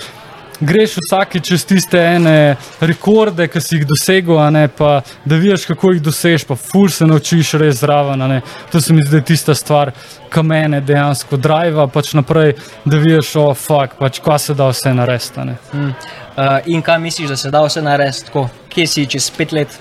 greš 0.61 0.97
vsakeč 0.97 1.49
čez 1.49 1.65
tiste 1.65 1.99
ene 1.99 2.57
rekorde, 2.81 3.49
ki 3.49 3.61
si 3.61 3.77
jih 3.77 3.87
dosegel, 3.87 4.39
ne, 4.53 4.69
pa 4.69 5.01
da 5.25 5.37
vidiš, 5.37 5.67
kako 5.67 5.93
jih 5.93 6.03
dosežeš, 6.03 6.47
pa 6.49 6.57
ful 6.57 6.89
se 6.89 7.07
naučiš 7.07 7.53
res 7.61 7.81
zraven. 7.81 8.41
To 8.73 8.81
se 8.81 8.93
mi 8.93 9.03
zdi 9.03 9.23
tista 9.23 9.55
stvar, 9.55 9.93
ki 10.31 10.43
mene 10.43 10.81
dejansko 10.81 11.37
driva 11.37 11.87
pač 11.87 12.15
naprej, 12.15 12.55
da 12.85 12.97
vidiš, 12.97 13.35
o 13.37 13.51
oh, 13.51 13.55
fuk, 13.57 13.99
pač 13.99 14.23
kva 14.23 14.39
se 14.39 14.55
da 14.55 14.71
vse 14.73 14.95
narediti. 14.95 15.47
Mm. 15.73 15.93
Uh, 16.39 16.59
in 16.70 16.82
kaj 16.82 16.99
misliš, 17.03 17.28
da 17.28 17.36
se 17.36 17.51
da 17.51 17.64
vse 17.64 17.82
narediti 17.82 18.28
tako? 18.28 18.45
Kje 18.70 18.86
si 18.86 19.07
čez 19.11 19.30
pet 19.34 19.53
let? 19.53 19.72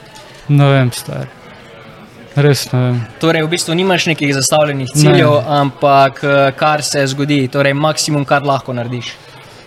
Ne 0.49 0.65
vem, 0.71 0.89
star. 0.91 1.27
Res 2.33 2.63
ne 2.71 2.79
vem. 2.79 2.97
Torej, 3.21 3.43
v 3.45 3.51
bistvu 3.51 3.75
nimaš 3.77 4.07
nekih 4.09 4.33
zastavljenih 4.33 4.89
ciljev, 4.89 5.35
ne. 5.35 5.59
ampak 5.59 6.23
eh, 6.23 6.51
kar 6.57 6.81
se 6.81 7.05
zgodi, 7.13 7.43
torej 7.53 7.75
maksimum, 7.77 8.25
kar 8.25 8.45
lahko 8.45 8.73
narediš. 8.73 9.13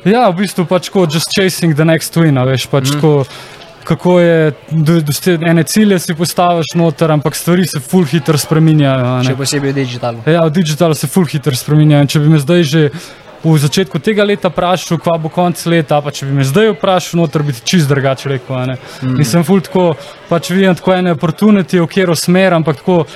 Ja, 0.03 0.27
v 0.33 0.41
bistvu 0.43 0.67
pač 0.67 0.91
kot 0.91 1.15
just 1.15 1.31
chasing 1.31 1.79
the 1.79 1.87
next 1.87 2.19
win, 2.19 2.43
veš 2.49 2.67
pač 2.73 2.91
mm. 2.91 3.01
ko, 3.05 3.25
kako 3.87 4.19
je, 4.21 4.53
do, 4.71 5.01
do 5.05 5.15
ste, 5.15 5.39
ene 5.47 5.63
cilje 5.63 5.99
si 6.03 6.19
postaviš 6.19 6.75
noter, 6.75 7.15
ampak 7.15 7.39
stvari 7.39 7.71
se 7.71 7.79
full 7.79 8.07
hitro 8.11 8.39
spreminjajo. 8.39 9.17
Še 9.31 9.39
posebej 9.39 9.75
v 9.75 9.79
digitalu. 9.83 10.27
Ja, 10.27 10.43
v 10.47 10.55
digitalu 10.59 10.99
se 10.99 11.07
full 11.07 11.31
hitro 11.31 11.55
spreminjajo. 11.55 12.07
In 12.07 12.15
Če 12.15 12.23
bi 12.27 12.35
me 12.35 12.43
zdaj 12.43 12.67
že 12.71 12.87
v 13.45 13.57
začetku 13.59 13.99
tega 13.99 14.25
leta 14.25 14.51
vprašal, 14.53 14.99
kva 15.01 15.17
bo 15.19 15.31
konc 15.33 15.61
leta, 15.67 16.01
pa 16.05 16.13
če 16.13 16.29
bi 16.29 16.37
me 16.41 16.45
zdaj 16.45 16.75
vprašal, 16.75 17.23
noter 17.23 17.43
bi 17.43 17.55
čist 17.57 17.89
drugače 17.89 18.29
rekel. 18.29 18.57
a 18.57 18.67
ne. 18.67 18.77
Mhm. 19.03 19.19
In 19.19 19.25
sem 19.25 19.45
full 19.45 19.61
tako, 19.61 19.95
pač 20.29 20.51
vidim 20.51 20.75
tako 20.75 20.95
ene 20.95 21.15
opportunity, 21.15 21.81
v 21.81 21.87
kjer 21.87 22.17
smer, 22.17 22.55
ampak 22.55 22.83
tako. 22.85 23.07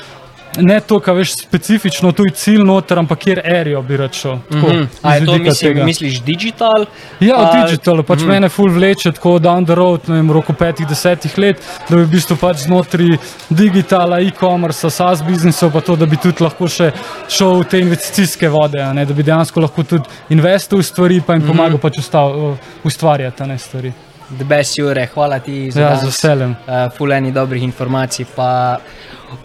Ne 0.56 0.80
to, 0.80 1.00
kar 1.00 1.14
veš 1.14 1.32
specifično, 1.34 2.12
tu 2.12 2.22
je 2.24 2.30
cilj 2.30 2.62
noter, 2.62 2.98
ampak 2.98 3.18
kjer 3.18 3.40
erijo 3.44 3.82
bi 3.82 3.98
šel. 4.12 4.38
Tako, 4.50 4.66
Mhm. 4.68 4.82
A 5.02 5.14
je 5.14 5.26
to 5.26 5.38
mislim, 5.38 5.84
misliš 5.84 6.20
digital? 6.22 6.86
Ja, 7.20 7.34
ali- 7.36 7.64
digitalu 7.64 8.02
pač 8.02 8.20
mm. 8.20 8.26
mene 8.26 8.48
ful 8.48 8.70
vleče 8.70 9.12
tako 9.12 9.38
down 9.38 9.64
the 9.64 9.74
road, 9.74 10.00
ne 10.08 10.14
vem, 10.14 10.28
v 10.28 10.32
roku 10.32 10.52
petih, 10.52 10.86
desetih 10.86 11.38
let, 11.38 11.56
da 11.88 11.96
bi 11.96 12.02
v 12.02 12.06
bistvu 12.08 12.36
pač 12.36 12.56
znotraj 12.56 13.18
digitala, 13.50 14.20
e-commerce, 14.20 14.90
SaaS 14.90 15.22
biznisov, 15.22 15.72
pa 15.72 15.80
to, 15.80 15.96
da 15.96 16.06
bi 16.06 16.16
tudi 16.16 16.44
lahko 16.44 16.68
še 16.68 16.92
šel 17.28 17.60
v 17.60 17.64
te 17.64 17.80
investicijske 17.80 18.48
vode, 18.48 18.78
ne, 18.94 19.04
da 19.04 19.14
bi 19.14 19.22
dejansko 19.22 19.60
lahko 19.60 19.82
tudi 19.82 20.04
investil 20.30 20.78
v 20.78 20.82
stvari, 20.82 21.20
pa 21.20 21.32
jim 21.34 21.42
Mhm. 21.42 21.50
pomagal 21.50 21.78
pač 21.78 21.98
ustav, 21.98 22.56
ustvarjati 22.84 23.46
ne 23.46 23.58
stvari. 23.58 23.92
The 24.38 24.44
best 24.44 24.78
Jure, 24.78 25.06
hvala 25.14 25.38
ti 25.38 25.70
za 25.70 25.80
Ja, 25.80 25.96
z 25.96 26.04
veseljem. 26.04 26.50
Uh, 26.50 26.92
Fuleni 26.96 27.32
dobrih 27.32 27.62
informacij, 27.62 28.26
pa 28.36 28.78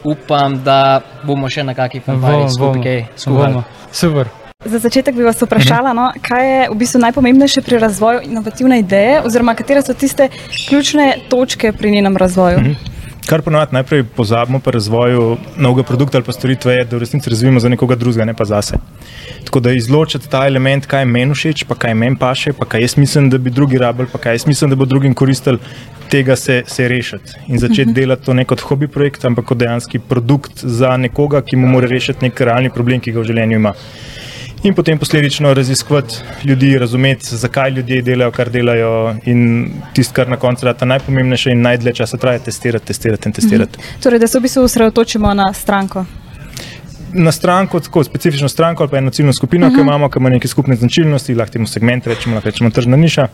upam, 0.04 0.64
da 0.64 1.02
bomo 1.24 1.50
še 1.50 1.64
na 1.64 1.74
kakšni 1.78 2.02
fanfari 2.06 2.50
skupaj 2.50 3.06
skuhali. 3.18 3.64
Super. 3.92 4.30
Za 4.66 4.80
začetek 4.80 5.16
bi 5.16 5.24
vas 5.24 5.40
vprašala, 5.42 5.94
no, 5.96 6.10
kaj 6.22 6.48
je 6.52 6.64
v 6.70 6.76
bistvu 6.76 7.00
najpomembnejše 7.00 7.62
pri 7.64 7.78
razvoju 7.80 8.26
inovativne 8.28 8.80
ideje, 8.80 9.22
oziroma 9.24 9.56
katere 9.56 9.82
so 9.82 9.94
tiste 9.94 10.30
ključne 10.68 11.14
točke 11.30 11.72
pri 11.72 11.92
njenem 11.92 12.18
razvoju. 12.18 12.60
Mhm. 12.60 12.99
Kar 13.30 13.42
ponovadi 13.42 13.76
najprej 13.76 14.04
pozabimo 14.04 14.60
pri 14.60 14.74
razvoju 14.74 15.38
novega 15.58 15.84
produkta 15.84 16.18
ali 16.18 16.26
pa 16.26 16.34
storitve, 16.34 16.74
je, 16.74 16.86
da 16.86 16.96
v 16.96 17.00
resnici 17.00 17.30
razvijamo 17.30 17.60
za 17.60 17.70
nekoga 17.70 17.96
drugega, 17.96 18.26
ne 18.26 18.34
pa 18.34 18.46
zase. 18.46 18.78
Tako 19.46 19.60
da 19.60 19.72
izločiti 19.72 20.30
ta 20.30 20.48
element, 20.48 20.86
kaj 20.86 21.06
meni 21.06 21.34
všeč, 21.34 21.64
pa 21.70 21.76
kaj 21.76 21.94
meni 21.94 22.18
paše, 22.18 22.54
pa 22.54 22.66
kaj 22.66 22.82
jaz 22.82 22.98
mislim, 22.98 23.30
da 23.30 23.38
bi 23.38 23.50
drugi 23.50 23.78
rabili, 23.78 24.10
pa 24.12 24.18
kaj 24.18 24.34
jaz 24.34 24.48
mislim, 24.48 24.70
da 24.70 24.76
bo 24.76 24.86
drugim 24.86 25.14
koristil, 25.14 25.58
tega 26.10 26.36
se, 26.36 26.64
se 26.68 26.88
rešiti 26.88 27.32
in 27.48 27.60
začeti 27.60 27.86
Mhm. 27.86 27.94
delati 27.94 28.26
to 28.26 28.34
ne 28.34 28.46
kot 28.46 28.60
hobi 28.60 28.88
projekt, 28.88 29.26
ampak 29.26 29.46
kot 29.46 29.58
dejanski 29.58 30.00
produkt 30.00 30.52
za 30.56 30.98
nekoga, 30.98 31.42
ki 31.42 31.56
mu 31.56 31.68
mora 31.68 31.88
rešiti 31.88 32.26
nek 32.26 32.42
realni 32.42 32.70
problem, 32.70 33.00
ki 33.00 33.12
ga 33.12 33.20
v 33.20 33.24
življenju 33.24 33.56
ima. 33.56 33.74
In 34.64 34.74
potem 34.76 34.98
posledično 35.00 35.54
raziskovati 35.54 36.16
ljudi, 36.44 36.78
razumeti, 36.78 37.36
zakaj 37.38 37.70
ljudje 37.72 38.02
delajo, 38.02 38.32
kar 38.32 38.50
delajo, 38.50 39.16
in 39.26 39.72
tisto, 39.94 40.14
kar 40.14 40.30
na 40.30 40.38
koncu 40.38 40.68
je 40.68 40.74
najpomembnejše 40.86 41.52
in 41.52 41.62
najdlje 41.62 41.94
časa 41.94 42.18
traja, 42.18 42.40
testirati, 42.40 42.86
testirati 42.86 43.30
in 43.30 43.34
testirati. 43.34 43.80
Torej, 44.04 44.20
da 44.20 44.28
se 44.28 44.40
v 44.40 44.42
bistvu 44.42 44.64
osredotočimo 44.64 45.34
na 45.34 45.54
stranko. 45.54 46.06
Na 47.14 47.32
stranko, 47.32 47.80
tako 47.80 48.04
specifično 48.04 48.50
stranko 48.50 48.84
ali 48.84 48.92
pa 48.92 48.98
eno 48.98 49.10
ciljno 49.10 49.34
skupino, 49.34 49.68
uh 49.68 49.74
-huh. 49.74 49.76
ki 49.76 49.82
imamo, 49.82 50.10
ki 50.10 50.20
ima 50.20 50.30
neke 50.30 50.48
skupne 50.48 50.76
značilnosti, 50.76 51.36
lahko 51.36 51.54
temu 51.54 51.68
segment 51.68 52.08
rečemo, 52.08 52.36
lahko 52.36 52.50
rečemo 52.50 52.70
tržna 52.70 52.98
niša 52.98 53.28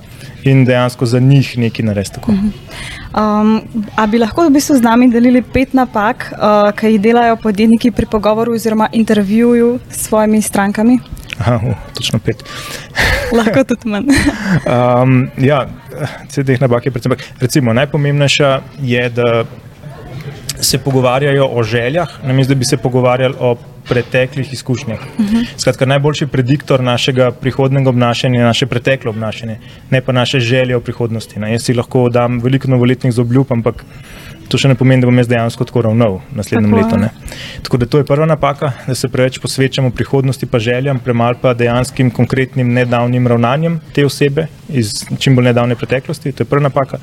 in 0.43 0.65
dejansko 0.65 1.05
za 1.05 1.19
njih 1.19 1.57
nekaj 1.57 1.85
narediti. 1.85 2.15
tako. 2.15 2.31
Um, 2.31 3.61
a 3.95 4.07
bi 4.07 4.17
lahko 4.17 4.45
v 4.45 4.49
bistvu 4.49 4.77
z 4.77 4.81
nami 4.81 5.11
delili 5.11 5.41
pet 5.41 5.73
napak, 5.73 6.33
uh, 6.33 6.71
ki 6.71 6.87
jih 6.87 7.01
delajo 7.01 7.35
podjetniki 7.35 7.91
pri 7.91 8.05
pogovoru 8.05 8.53
oziroma 8.53 8.89
intervjuju 8.91 9.79
s 9.89 10.07
svojimi 10.07 10.41
strankami? 10.41 10.99
Aha, 11.39 11.55
uh, 11.55 11.75
točno 11.93 12.19
pet. 12.19 12.43
Lahko 13.37 13.63
tudi 13.63 13.89
manj. 13.89 14.11
Um, 14.65 15.29
ja, 15.37 15.65
teh 16.31 16.61
napak 16.61 16.85
je 16.85 16.91
predvsem. 16.91 17.15
Recimo, 17.39 17.73
najpomembnejša 17.73 18.59
je, 18.81 19.09
da 19.09 19.43
se 20.61 20.77
pogovarjajo 20.77 21.47
o 21.51 21.63
željah, 21.63 22.09
namesto 22.23 22.53
da 22.53 22.59
bi 22.59 22.65
se 22.65 22.77
pogovarjali 22.77 23.35
o 23.39 23.55
preteklih 23.89 24.53
izkušnjah. 24.53 24.99
Mhm. 25.19 25.41
Skratka, 25.57 25.85
najboljši 25.85 26.27
prediktor 26.27 26.83
našega 26.83 27.31
prihodnega 27.31 27.89
obnašanja 27.89 28.39
je 28.39 28.45
naše 28.45 28.65
preteklo 28.65 29.09
obnašanje, 29.09 29.59
ne 29.89 30.01
pa 30.01 30.11
naše 30.11 30.39
želje 30.39 30.77
v 30.77 30.81
prihodnosti. 30.81 31.39
Ne. 31.39 31.51
Jaz 31.51 31.63
si 31.63 31.73
lahko 31.73 32.09
dam 32.09 32.39
veliko 32.39 32.67
novoletnih 32.71 33.13
zobljub, 33.13 33.51
ampak 33.51 33.85
to 34.49 34.59
še 34.61 34.69
ne 34.71 34.75
pomeni, 34.77 35.01
da 35.03 35.09
bom 35.09 35.17
jaz 35.19 35.29
dejansko 35.29 35.65
tako 35.67 35.85
ravnal 35.87 36.19
naslednjem 36.35 36.71
Tako 36.71 36.81
letu. 36.81 36.99
Ne. 37.01 37.35
Tako 37.65 37.79
da 37.81 37.85
to 37.85 38.01
je 38.01 38.07
prva 38.07 38.25
napaka, 38.29 38.71
da 38.87 38.95
se 38.95 39.09
preveč 39.11 39.39
posvečamo 39.41 39.89
prihodnosti, 39.89 40.45
pa 40.45 40.59
željam, 40.59 40.99
premalo 40.99 41.39
pa 41.41 41.53
dejanskim, 41.53 42.11
konkretnim, 42.11 42.73
nedavnim 42.73 43.27
ravnanjem 43.27 43.79
te 43.93 44.05
osebe 44.05 44.47
iz 44.69 44.93
čim 45.19 45.35
bolj 45.35 45.51
nedavne 45.51 45.75
preteklosti. 45.75 46.31
To 46.31 46.43
je 46.43 46.49
prva 46.49 46.63
napaka. 46.69 46.99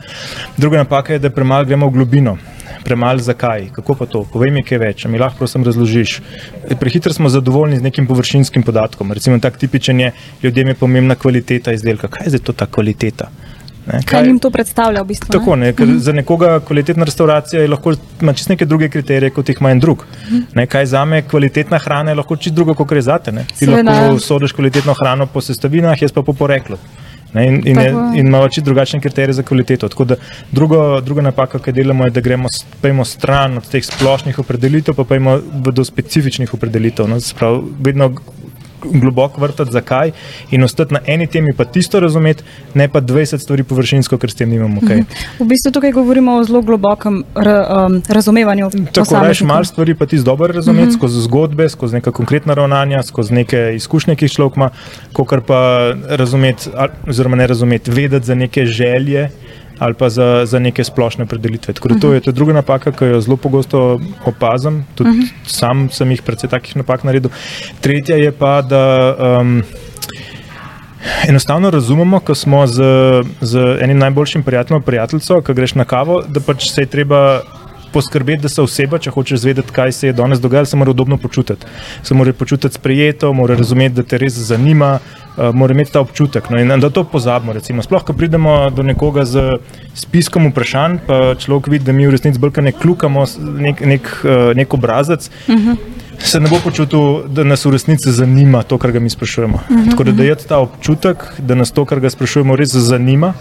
Druga 0.56 0.82
napaka 0.82 1.12
je, 1.12 1.22
da 1.22 1.30
premalo 1.30 1.68
gremo 1.68 1.88
v 1.90 1.96
globino. 1.98 2.36
Premalo 2.84 3.22
zakaj, 3.22 3.68
kako 3.76 3.94
pa 3.94 4.06
to, 4.10 4.24
povej 4.32 4.50
mi 4.50 4.64
kaj 4.66 4.78
več, 4.82 5.04
mi 5.06 5.20
lahko 5.20 5.42
prosim 5.42 5.64
razložiš. 5.66 6.18
Prehitro 6.80 7.12
smo 7.14 7.30
zadovoljni 7.30 7.78
z 7.78 7.86
nekim 7.86 8.06
površinskim 8.10 8.62
podatkom. 8.66 9.12
Recimo, 9.12 9.38
tak 9.38 9.58
tipičen 9.58 10.00
je, 10.00 10.12
ljudem 10.42 10.72
je 10.72 10.78
pomembna 10.80 11.14
kvaliteta 11.14 11.72
izdelka. 11.72 12.10
Kaj 12.10 12.26
je 12.26 12.36
zdaj 12.36 12.46
to 12.48 12.56
ta 12.58 12.66
kvaliteta? 12.66 13.30
Ne, 13.84 13.98
Kaj 14.04 14.22
jim 14.22 14.38
to 14.38 14.50
predstavlja 14.50 15.02
v 15.02 15.06
bistvu? 15.06 15.26
ne? 15.28 15.32
Tako, 15.34 15.56
ne, 15.56 15.72
ker 15.72 15.88
za 15.98 16.12
nekoga 16.12 16.60
kvalitetna 16.60 17.04
restauracija 17.04 17.64
lahko 17.66 17.92
ima 18.20 18.32
čisto 18.32 18.52
neke 18.52 18.64
druge 18.64 18.88
kriterije, 18.88 19.30
kot 19.30 19.48
jih 19.48 19.56
ima 19.60 19.70
en 19.70 19.80
drug. 19.80 20.04
Ne, 20.54 20.66
kaj 20.66 20.86
za 20.86 21.04
me 21.04 21.22
kvalitetna 21.24 21.78
hrana 21.78 22.10
je 22.10 22.16
lahko 22.16 22.36
čisto 22.36 22.54
drugo, 22.54 22.74
kot 22.76 22.92
je 22.92 23.02
zate. 23.02 23.32
Ne. 23.32 23.44
Ti 23.48 23.66
Seveda. 23.66 23.90
lahko 23.92 24.18
sodiš 24.20 24.52
kvalitetno 24.52 24.94
hrano 24.94 25.26
po 25.26 25.40
sestavinah, 25.42 25.98
jaz 25.98 26.12
pa 26.12 26.22
po 26.22 26.32
poreklu. 26.34 26.78
Ne, 27.34 27.46
in 27.48 27.62
in, 27.64 27.78
je- 27.78 27.90
in 28.14 28.26
imamo 28.26 28.48
čisto 28.48 28.64
drugačne 28.64 29.00
kriterije 29.00 29.32
za 29.32 29.42
kvaliteto. 29.42 29.88
Tako 29.88 30.04
da 30.04 30.14
drugo, 30.52 31.00
druga 31.00 31.22
napaka, 31.22 31.58
ki 31.58 31.72
delamo, 31.72 32.04
je, 32.04 32.10
da 32.10 32.20
gremo 32.20 32.48
pejmo 32.80 33.04
stran 33.04 33.56
od 33.56 33.68
teh 33.68 33.84
splošnih 33.84 34.38
opredelitev, 34.38 34.94
pa 34.94 35.04
pejmo 35.06 35.38
do 35.64 35.84
specifičnih 35.84 36.54
opredelitev. 36.54 37.08
No, 37.08 37.18
pravi, 37.34 37.60
vedno 37.80 38.12
globoko 38.84 39.40
vrtati, 39.40 39.72
zakaj 39.72 40.10
in 40.50 40.64
ostati 40.64 40.94
na 40.94 41.00
eni 41.06 41.26
temi, 41.26 41.52
pa 41.56 41.64
tisto 41.64 42.00
razumeti, 42.00 42.42
ne 42.74 42.88
pa 42.88 43.00
20 43.00 43.38
stvari 43.38 43.62
površinsko, 43.62 44.18
ker 44.18 44.30
s 44.30 44.34
tem 44.34 44.50
nimamo 44.50 44.80
kaj. 44.80 44.96
Okay. 44.96 45.04
V 45.38 45.44
bistvu 45.44 45.72
tukaj 45.72 45.92
govorimo 45.92 46.36
o 46.36 46.44
zelo 46.44 46.62
globokem 46.62 47.24
um, 47.34 48.02
razumevanju. 48.08 48.70
Tako 48.92 49.20
rečeš, 49.22 49.40
malo 49.46 49.64
stvari 49.64 49.94
pa 49.94 50.06
ti 50.06 50.18
dobro 50.18 50.46
razumeti, 50.52 50.82
Mhm. 50.82 50.88
mm 50.88 50.94
-hmm. 50.94 50.98
skozi 50.98 51.20
zgodbe, 51.22 51.68
skozi 51.68 51.94
neka 51.94 52.10
konkretna 52.10 52.54
ravnanja, 52.54 53.02
skozi 53.02 53.34
neke 53.34 53.72
izkušnje, 53.76 54.16
ki 54.16 54.24
jih 54.24 54.32
človek 54.32 54.56
ima, 54.56 54.70
kot 55.12 55.46
pa 55.46 55.92
razumeti, 56.08 56.70
ali- 56.76 56.92
oziroma 57.08 57.36
ne 57.36 57.46
razumeti, 57.46 57.90
vedeti 57.90 58.26
za 58.26 58.34
neke 58.34 58.66
želje. 58.66 59.30
Ali 59.82 59.94
pa 59.98 60.08
za, 60.08 60.46
za 60.46 60.58
neke 60.62 60.84
splošne 60.84 61.26
predelitve. 61.26 61.74
Tako 61.74 61.88
da 61.88 61.98
to 61.98 62.12
je, 62.14 62.20
to 62.22 62.30
je 62.30 62.34
druga 62.38 62.54
napaka, 62.54 62.92
ki 62.94 63.04
jo 63.04 63.20
zelo 63.20 63.36
pogosto 63.36 64.00
opazim, 64.24 64.84
tudi 64.94 65.10
uh 65.10 65.16
Mhm. 65.16 65.22
-huh. 65.22 65.50
sam 65.50 65.88
sem 65.90 66.10
jih 66.10 66.22
precej 66.22 66.50
takih 66.50 66.76
napak 66.76 67.04
naredil. 67.04 67.30
Tretja 67.80 68.16
je 68.16 68.32
pa, 68.32 68.62
da 68.62 69.16
um, 69.40 69.62
enostavno 71.28 71.70
razumemo, 71.70 72.20
ko 72.20 72.34
smo 72.34 72.66
z, 72.66 72.82
z 73.40 73.78
enim 73.80 73.98
najboljšim 73.98 74.42
prijateljem, 74.42 74.82
prijateljico, 74.82 75.40
ko 75.40 75.54
greš 75.54 75.74
na 75.74 75.84
kavo, 75.84 76.22
da 76.28 76.40
pač 76.40 76.70
se 76.70 76.82
je 76.82 76.86
treba 76.86 77.40
poskrbeti, 77.92 78.42
da 78.42 78.48
se 78.48 78.62
oseba, 78.62 78.98
če 78.98 79.10
hočeš 79.10 79.44
vedeti, 79.44 79.72
kaj 79.72 79.92
se 79.92 80.06
je 80.06 80.12
danes 80.12 80.40
dogajalo, 80.40 80.66
se 80.66 80.76
mora 80.76 80.90
udobno 80.90 81.16
počutiti. 81.16 81.66
Se 82.02 82.14
mora 82.14 82.32
počutiti 82.32 82.74
sprejeto, 82.74 83.32
mora 83.32 83.56
razumeti, 83.56 83.94
da 83.94 84.02
te 84.02 84.18
res 84.18 84.32
zanima, 84.32 84.98
uh, 85.36 85.54
mora 85.54 85.74
imeti 85.74 85.92
ta 85.92 86.00
občutek. 86.00 86.50
No, 86.50 86.58
in 86.60 86.80
da 86.80 86.90
to 86.90 87.04
pozabimo. 87.04 87.52
Recimo. 87.52 87.82
Sploh, 87.82 88.04
ko 88.04 88.12
pridemo 88.12 88.70
do 88.70 88.82
nekoga 88.82 89.24
z 89.24 89.58
spiskom 89.94 90.50
vprašanj, 90.50 90.98
pa 91.06 91.34
človek 91.38 91.68
vidi, 91.72 91.84
da 91.84 91.92
mi 91.92 92.06
v 92.06 92.10
resnici 92.10 92.38
bolj 92.38 92.62
ne 92.62 92.72
kljukamo 92.72 93.24
nek, 93.38 93.80
nek, 93.80 94.12
uh, 94.24 94.52
nek 94.56 94.74
obrazec. 94.74 95.30
Uh 95.48 95.54
-huh. 95.54 95.76
Se 96.18 96.40
ne 96.40 96.48
bo 96.48 96.60
počutil, 96.64 97.26
da 97.28 97.44
nas 97.44 97.64
v 97.64 97.70
resnici 97.70 98.12
zanima 98.12 98.62
to, 98.62 98.78
kar 98.78 98.92
ga 98.92 99.00
mi 99.00 99.10
sprašujemo. 99.10 99.54
Uh 99.54 99.76
-huh. 99.76 99.90
Tako 99.90 100.04
da, 100.04 100.12
da 100.12 100.22
je 100.22 100.34
ta 100.34 100.58
občutek, 100.58 101.16
da 101.38 101.54
nas 101.54 101.72
to, 101.72 101.84
kar 101.84 102.00
ga 102.00 102.10
sprašujemo, 102.10 102.56
res 102.56 102.74
zanima, 102.74 103.34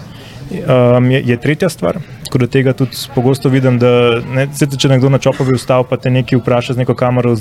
um, 0.50 1.10
je, 1.10 1.22
je 1.26 1.36
tretja 1.36 1.68
stvar. 1.68 1.98
Tako 2.32 2.38
da 2.38 2.46
tega 2.46 2.72
tudi 2.72 2.96
pogosto 3.14 3.48
vidim, 3.48 3.78
da 3.78 3.88
ne, 4.34 4.46
sete, 4.56 4.78
če 4.80 4.88
nekdo 4.88 5.10
na 5.12 5.18
čopovi 5.20 5.52
vstal, 5.52 5.82
pa 5.84 5.98
te 6.00 6.08
nekaj 6.08 6.38
vpraša 6.38 6.72
z 6.72 6.80
neko 6.80 6.94
kamero 6.96 7.34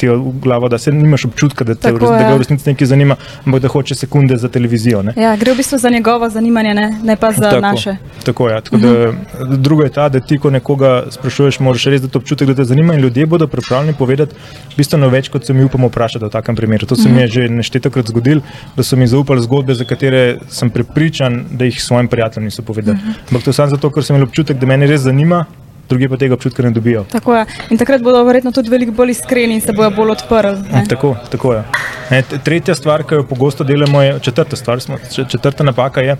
ti 0.00 0.08
v 0.08 0.30
glavo, 0.40 0.70
da 0.72 0.78
se 0.80 0.92
nimaš 0.92 1.26
občutka, 1.28 1.66
da 1.68 1.74
te 1.74 1.90
Tako 1.90 2.06
da 2.08 2.16
je. 2.16 2.22
ga 2.30 2.38
v 2.38 2.40
resnici 2.40 2.70
nekaj 2.70 2.88
zanima, 2.94 3.18
ampak 3.44 3.60
da 3.60 3.68
hoče 3.68 3.94
sekunde 3.94 4.38
za 4.40 4.48
televizijo. 4.48 5.02
Ne. 5.04 5.12
Ja, 5.20 5.34
gre 5.36 5.52
v 5.52 5.60
bistvu 5.60 5.76
za 5.78 5.90
njegovo 5.92 6.30
zanimanje, 6.32 6.72
ne, 6.78 6.86
ne 7.04 7.16
pa 7.20 7.28
za 7.32 7.50
Tako, 7.50 7.60
naše. 7.60 7.96
Tako 8.24 8.48
je. 8.48 8.60
Tako 8.70 8.80
da, 8.80 9.12
drugo 9.56 9.84
je 9.84 9.92
ta, 9.92 10.08
da 10.08 10.20
ti, 10.20 10.38
ko 10.40 10.50
nekoga 10.50 10.94
sprašuješ, 11.12 11.60
moraš 11.60 11.84
res 11.92 12.00
dati 12.06 12.16
občutek, 12.22 12.48
da 12.48 12.56
te 12.62 12.64
zanima 12.64 12.96
in 12.96 13.04
ljudje 13.04 13.26
bodo 13.26 13.50
pripravljeni 13.52 13.98
povedati 13.98 14.34
bistveno 14.78 15.12
več, 15.12 15.28
kot 15.28 15.44
se 15.44 15.52
mi 15.52 15.68
upamo 15.68 15.92
vprašati 15.92 16.24
v 16.24 16.32
takem 16.32 16.56
primeru. 16.56 16.88
To 16.88 16.96
se 16.96 17.12
mi 17.12 17.20
je 17.26 17.28
že 17.36 17.46
neštetokrat 17.52 18.08
zgodilo, 18.08 18.40
da 18.76 18.82
so 18.82 18.96
mi 18.96 19.06
zaupali 19.06 19.44
zgodbe, 19.44 19.76
za 19.76 19.84
katere 19.84 20.38
sem 20.48 20.72
prepričan, 20.72 21.42
da 21.52 21.68
jih 21.68 21.84
svojim 21.84 22.08
prijateljem 22.08 22.48
niso 22.48 22.64
povedali. 22.64 22.96
Ampak 23.28 23.44
to 23.44 23.52
samo 23.52 23.76
zato, 23.76 23.92
ker 23.92 24.04
sem 24.04 24.21
imel 24.22 24.28
občutek, 24.28 24.58
da 24.58 24.66
me 24.66 24.86
res 24.86 25.02
zanima, 25.02 25.44
drugi 25.88 26.08
pa 26.08 26.16
tega 26.16 26.34
občutka 26.34 26.62
ne 26.62 26.70
dobijo. 26.70 27.04
Tako 27.10 27.34
je. 27.36 27.46
In 27.70 27.78
takrat 27.78 28.02
bodo 28.02 28.22
verjetno 28.24 28.52
tudi 28.52 28.70
veliko 28.70 28.92
bolj 28.92 29.10
iskreni 29.10 29.54
in 29.54 29.60
se 29.60 29.72
bodo 29.72 29.90
bolj 29.96 30.14
odprli. 30.14 30.62
ne. 30.72 30.84
Tako, 30.88 31.16
tako 31.30 31.54
je. 31.54 31.62
Ne, 32.10 32.22
tretja 32.44 32.74
stvar, 32.74 33.04
ki 33.04 33.14
jo 33.14 33.26
pogosto 33.26 33.64
delamo, 33.64 34.02
je 34.02 34.18
četrta 34.20 34.56
stvar, 34.56 34.80
smo, 34.80 34.98
četrta 35.28 35.64
napaka 35.64 36.00
je, 36.00 36.16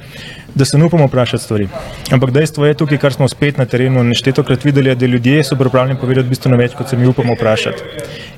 da 0.55 0.65
se 0.65 0.79
ne 0.79 0.85
upamo 0.85 1.07
vprašati 1.07 1.45
stvari. 1.45 1.69
Ampak 2.11 2.31
dejstvo 2.31 2.67
je 2.67 2.75
tukaj, 2.75 2.99
kar 2.99 3.13
smo 3.13 3.29
spet 3.29 3.59
na 3.59 3.67
terenu 3.67 4.05
neštetokrat 4.05 4.65
videli, 4.65 4.95
da 4.95 5.07
ljudje 5.07 5.45
so 5.45 5.57
pripravljeni 5.57 6.01
povedati 6.01 6.29
bistveno 6.29 6.57
več, 6.57 6.75
kot 6.75 6.89
se 6.89 6.97
mi 6.97 7.07
upamo 7.07 7.35
vprašati. 7.35 7.83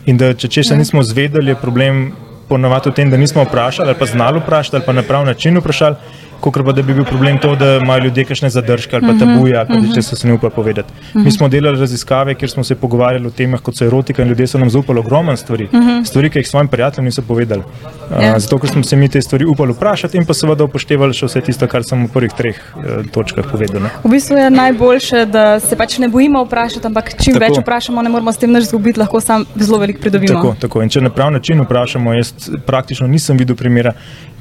In 0.06 0.18
da 0.18 0.34
če 0.34 0.48
česa 0.48 0.76
nismo 0.76 1.02
zvedeli, 1.02 1.50
je 1.50 1.60
problem 1.62 2.12
ponovadi 2.48 2.90
v 2.90 2.94
tem, 2.94 3.10
da 3.10 3.16
nismo 3.16 3.42
vprašali 3.44 3.88
ali 3.88 3.98
pa 3.98 4.06
znali 4.06 4.40
vprašati 4.40 4.76
ali 4.76 4.84
pa 4.86 4.92
na 4.92 5.02
prav 5.02 5.24
način 5.26 5.58
vprašali. 5.58 5.96
Kot 6.44 6.58
pa 6.64 6.72
da 6.76 6.82
bi 6.82 6.92
bil 6.94 7.04
problem 7.08 7.38
to, 7.40 7.54
da 7.56 7.78
imajo 7.80 8.04
ljudje 8.04 8.24
kakšne 8.28 8.50
zadržke 8.52 8.96
ali 8.96 9.06
pa 9.06 9.14
tabuje, 9.24 9.56
ali 9.56 9.68
pa 9.68 9.78
da 9.80 9.94
česa 9.94 10.16
se 10.16 10.28
ne 10.28 10.34
upa 10.34 10.50
povedati. 10.50 10.92
Mi 11.14 11.30
smo 11.32 11.48
delali 11.48 11.80
raziskave, 11.80 12.34
kjer 12.34 12.50
smo 12.50 12.64
se 12.64 12.74
pogovarjali 12.74 13.26
o 13.26 13.30
temah, 13.30 13.60
kot 13.60 13.76
so 13.76 13.86
erotika, 13.86 14.22
in 14.22 14.28
ljudje 14.28 14.46
so 14.46 14.58
nam 14.58 14.70
zaupali 14.70 15.00
ogromno 15.00 15.36
stvari, 15.36 15.68
stvari, 16.04 16.30
ki 16.30 16.38
jih 16.38 16.48
svojim 16.48 16.68
prijateljem 16.68 17.04
niso 17.04 17.22
povedali. 17.22 17.62
Uh, 18.10 18.22
Ja. 18.24 18.38
zato, 18.38 18.58
ker 18.58 18.70
smo 18.70 18.82
se 18.82 18.96
mi 18.96 19.08
te 19.08 19.22
stvari 19.22 19.44
upali 19.44 19.72
vprašati 19.72 20.16
in 20.16 20.26
pa 20.26 20.34
seveda 20.34 20.64
upoštevali 20.64 21.14
še 21.16 21.26
vse 21.26 21.40
tisto, 21.40 21.66
kar 21.66 21.84
sem 21.84 22.04
v 22.06 22.10
prvih 22.12 22.32
treh 22.36 22.58
uh, 22.76 23.06
točkah 23.12 23.46
povedal. 23.50 23.82
Ne. 23.82 23.90
V 24.04 24.10
bistvu 24.12 24.36
je 24.36 24.50
najboljše, 24.50 25.24
da 25.26 25.60
se 25.60 25.76
pač 25.76 25.96
ne 25.98 26.08
bojimo 26.12 26.44
vprašati, 26.44 26.86
ampak 26.86 27.14
čim 27.16 27.34
Tako. 27.34 27.44
več 27.44 27.58
vprašamo, 27.62 28.02
ne 28.02 28.12
moramo 28.12 28.32
s 28.32 28.42
tem 28.42 28.52
nič 28.52 28.68
izgubiti, 28.68 29.00
lahko 29.00 29.20
sam 29.24 29.46
zelo 29.56 29.80
veliko 29.80 30.04
pridobimo. 30.04 30.34
Tako, 30.36 30.54
tako. 30.60 30.82
In 30.84 30.92
če 30.92 31.00
na 31.00 31.10
prav 31.10 31.32
način 31.32 31.64
vprašamo, 31.64 32.14
jaz 32.14 32.32
praktično 32.66 33.08
nisem 33.08 33.40
videl 33.40 33.56
primera, 33.56 33.94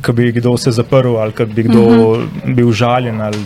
ko 0.06 0.12
bi 0.14 0.32
kdo 0.32 0.58
se 0.58 0.72
zaprl 0.72 1.18
ali 1.18 1.32
ko 1.32 1.46
bi 1.46 1.64
kdo 1.64 1.80
uh 1.80 1.96
-huh. 1.96 2.56
bil 2.56 2.72
žaljen 2.72 3.22
ali 3.22 3.38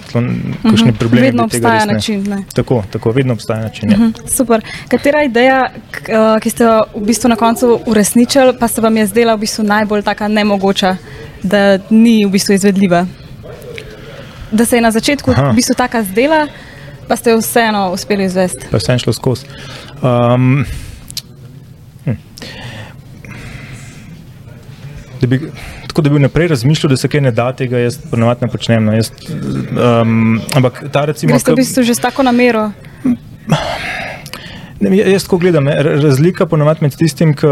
kakšne 0.64 0.94
probleme. 0.94 1.28
Mhm. 1.28 1.38
Vedno 1.38 1.44
bi 1.44 1.52
tega 1.52 1.68
obstaja 1.68 1.86
način. 1.86 2.24
Ne? 2.30 2.44
Tako, 2.54 2.84
tako, 2.92 3.12
vedno 3.12 3.34
obstaja 3.34 3.62
način. 3.62 3.92
Ja. 3.92 3.98
Super. 4.38 4.62
Katera 4.88 5.24
ideja, 5.24 5.70
eh, 6.08 6.40
ki 6.42 6.50
ste 6.50 6.64
jo 6.64 6.84
v 6.96 7.06
bistvu 7.06 7.30
na 7.30 7.36
koncu 7.36 7.80
uresničili, 7.86 8.54
pa 8.60 8.68
se 8.68 8.82
vam 8.82 8.98
je 8.98 9.08
zdela 9.08 9.36
v 9.36 9.40
bistvu 9.40 9.64
najbolj 9.64 10.02
taka 10.02 10.28
nemogoča, 10.28 10.96
da 11.44 11.80
ni 11.90 12.26
v 12.26 12.30
bistvu 12.30 12.54
izvedljiva? 12.54 13.06
Da 14.52 14.66
se 14.66 14.78
je 14.78 14.82
na 14.82 14.92
začetku 14.92 15.32
Aha. 15.32 15.50
v 15.52 15.56
bistvu 15.56 15.76
taka 15.76 16.04
zdela, 16.04 16.48
pa 17.08 17.16
ste 17.16 17.30
jo 17.30 17.38
vseeno 17.38 17.92
uspeli 17.92 18.24
izvesti. 18.24 18.66
Pa 18.72 18.78
vse 18.78 18.92
je 18.92 19.00
šlo 19.00 19.14
skozi. 19.14 19.46
Um, 20.02 20.66
hm. 22.06 22.12
da 25.22 25.28
bi, 25.28 25.52
tako 25.98 26.10
da 26.10 26.14
bi 26.14 26.20
naprej 26.20 26.48
razmišljal, 26.48 26.90
da 26.90 26.98
se 26.98 27.08
kaj 27.08 27.22
ne 27.22 27.32
da, 27.32 27.52
tega 27.54 27.78
jaz 27.78 27.98
ponovadi 28.12 28.46
ne 28.46 28.48
počnem. 28.52 28.86
No. 28.86 28.94
Jaz, 28.94 29.10
um, 30.02 30.42
ampak 30.54 30.84
ta 30.94 31.06
recimo. 31.06 31.34
Greste 31.34 31.52
v 31.52 31.56
bistvu 31.56 31.84
že 31.84 31.96
s 31.96 32.00
tako 32.00 32.24
namero. 32.24 32.70
Ne, 34.80 34.98
jaz 34.98 35.24
tako 35.24 35.38
gledam, 35.38 35.64
ne, 35.64 35.74
ra- 35.84 35.96
razlika 36.02 36.46
ponovadi 36.46 36.80
med 36.82 36.96
tistim, 36.96 37.34
ki, 37.34 37.48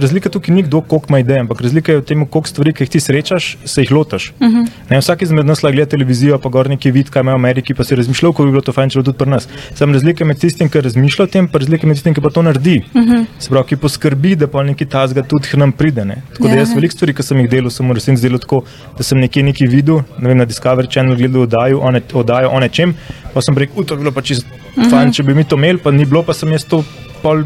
razlika 0.00 0.28
tukaj 0.28 0.54
ni 0.54 0.62
kdo, 0.62 0.80
koliko 0.80 1.06
ima 1.08 1.18
idej, 1.18 1.38
ampak 1.38 1.60
razlika 1.60 1.92
je 1.92 1.98
v 1.98 2.04
tem, 2.04 2.26
koliko 2.26 2.48
stvari, 2.48 2.72
ki 2.72 2.82
jih 2.84 2.90
ti 2.90 3.00
srečaš, 3.00 3.56
se 3.64 3.82
jih 3.82 3.92
lotaš. 3.92 4.32
Uh 4.40 4.48
-huh. 4.48 4.66
ne, 4.90 4.98
vsak 4.98 5.22
izmed 5.22 5.46
nas 5.46 5.60
gleda 5.60 5.86
televizijo, 5.86 6.38
pa 6.38 6.48
gor 6.48 6.68
neki 6.68 6.90
vid, 6.90 7.10
kaj 7.10 7.20
ima 7.20 7.32
v 7.32 7.34
Ameriki, 7.34 7.74
pa 7.74 7.84
si 7.84 7.94
razmišljal, 7.96 8.32
kako 8.32 8.44
bi 8.44 8.50
bilo 8.50 8.60
to 8.62 8.72
fajn, 8.72 8.90
če 8.90 8.98
bi 8.98 9.04
tudi 9.04 9.18
pri 9.18 9.30
nas. 9.30 9.48
Sam 9.74 9.92
razlika 9.92 10.24
med 10.24 10.38
tistim, 10.38 10.68
ki 10.68 10.80
razmišlja 10.80 11.22
o 11.24 11.26
tem, 11.26 11.48
pa 11.48 11.58
razlika 11.58 11.86
med 11.86 11.96
tistim, 11.96 12.14
ki 12.14 12.20
pa 12.20 12.30
to 12.30 12.42
naredi. 12.42 12.82
Uh 12.94 13.02
-huh. 13.02 13.24
Se 13.38 13.48
pravi, 13.50 13.66
ki 13.68 13.76
poskrbi, 13.76 14.36
da 14.36 14.46
pa 14.46 14.62
neki 14.62 14.86
tazga 14.86 15.22
tudi 15.22 15.48
k 15.48 15.54
nam 15.56 15.72
pride. 15.72 16.04
Ne. 16.04 16.16
Tako 16.32 16.42
da 16.48 16.54
Ja. 16.54 16.58
jaz 16.58 16.74
veliko 16.74 16.92
stvari, 16.92 17.14
ki 17.14 17.22
sem 17.22 17.38
jih 17.40 17.50
delal, 17.50 17.70
sem 17.70 17.88
v 17.88 17.92
resnici 17.94 18.22
delal 18.22 18.38
tako, 18.38 18.62
da 18.98 19.02
sem 19.02 19.18
nekje 19.18 19.42
nekaj 19.42 19.66
videl, 19.68 20.00
ne 20.18 20.28
vem, 20.28 20.38
na 20.38 20.44
Discovery 20.46 20.90
Channel 20.90 21.16
gledal 21.16 21.42
oddajo 21.42 21.78
o, 21.80 21.90
ne, 21.90 22.00
oddajo 22.12 22.48
o 22.50 22.60
nečem, 22.60 22.94
pa 23.34 23.42
sem 23.42 23.56
rekel, 23.58 23.80
"U, 23.80 23.84
to 23.84 23.96
bi 23.96 24.04
bilo 24.04 24.12
pa 24.12 24.22
čisto 24.22 24.46
uh 24.46 24.82
-huh. 24.82 24.90
fajn, 24.90 25.12
če 25.12 25.22
bi 25.22 25.34
mi 25.34 25.44
to 25.44 25.56
imeli, 25.56 25.78
pa 25.78 25.90
ni 25.90 26.04
bilo, 26.04 26.22
pa 26.22 26.32
sem 26.32 26.52
jaz 26.52 26.64
to 26.64 26.84
pol 27.22 27.44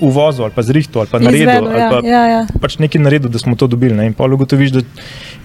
uvozil 0.00 0.44
ali 0.44 0.52
pa 0.54 0.62
zrihtal 0.62 1.00
ali 1.02 1.10
pa 1.10 1.18
naredil. 1.18 1.48
Izvedel, 1.48 1.68
ali 1.68 1.80
ja, 1.80 1.90
pa, 1.90 2.00
ja, 2.08 2.22
ja. 2.26 2.40
pač 2.60 2.76
nekaj 2.78 3.00
naredil, 3.02 3.30
da 3.32 3.38
smo 3.38 3.56
to 3.56 3.66
dobili. 3.66 3.96
Ne? 3.96 4.06
In 4.06 4.14
pa 4.14 4.28
ugotoviš, 4.28 4.70
da 4.70 4.82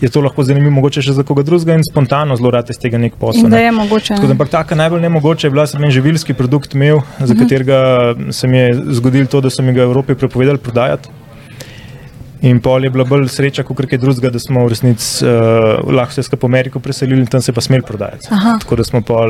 je 0.01 0.09
to 0.09 0.21
lahko 0.21 0.43
zanimivo, 0.43 0.73
mogoče 0.75 1.01
še 1.05 1.15
za 1.17 1.23
koga 1.23 1.45
drugega 1.47 1.77
in 1.79 1.85
spontano 1.87 2.35
zelo 2.35 2.51
rad 2.51 2.69
iz 2.69 2.79
tega 2.81 2.99
nek 3.01 3.15
posel. 3.21 3.45
In 3.45 3.49
da 3.49 3.57
ne. 3.57 3.63
je 3.63 3.71
mogoče. 3.71 4.13
Tako 4.15 4.27
ne. 4.27 4.35
ampak 4.37 4.49
taka 4.49 4.75
najbolj 4.75 5.01
nemogoče 5.07 5.47
je 5.47 5.51
bila, 5.55 5.67
sem 5.67 5.83
en 5.83 5.91
živilski 5.91 6.33
produkt 6.33 6.75
imel, 6.75 7.01
za 7.19 7.37
katerega 7.37 7.79
se 8.31 8.47
mi 8.47 8.57
je 8.57 8.77
zgodilo 8.99 9.31
to, 9.31 9.41
da 9.41 9.49
so 9.49 9.63
mi 9.63 9.73
ga 9.73 9.85
v 9.85 9.91
Evropi 9.91 10.15
prepovedali 10.15 10.57
prodajati. 10.61 11.20
In 12.41 12.57
pol 12.61 12.83
je 12.83 12.89
bila 12.89 13.05
bolj 13.05 13.27
sreča, 13.29 13.63
kot 13.63 13.83
kaj 13.85 13.99
drugega, 14.01 14.31
da 14.33 14.39
smo 14.41 14.63
v 14.65 14.71
resnici 14.73 15.25
uh, 15.25 15.77
lahko 15.93 16.15
se 16.15 16.23
skupaj 16.25 16.47
v 16.47 16.49
Ameriko 16.49 16.79
preselili 16.81 17.21
in 17.21 17.27
tam 17.29 17.41
se 17.41 17.53
pa 17.53 17.61
smeli 17.61 17.85
prodajati. 17.85 18.31
Aha. 18.33 18.55
Tako 18.63 18.79
da 18.79 18.85
smo 18.87 19.01
pol 19.05 19.29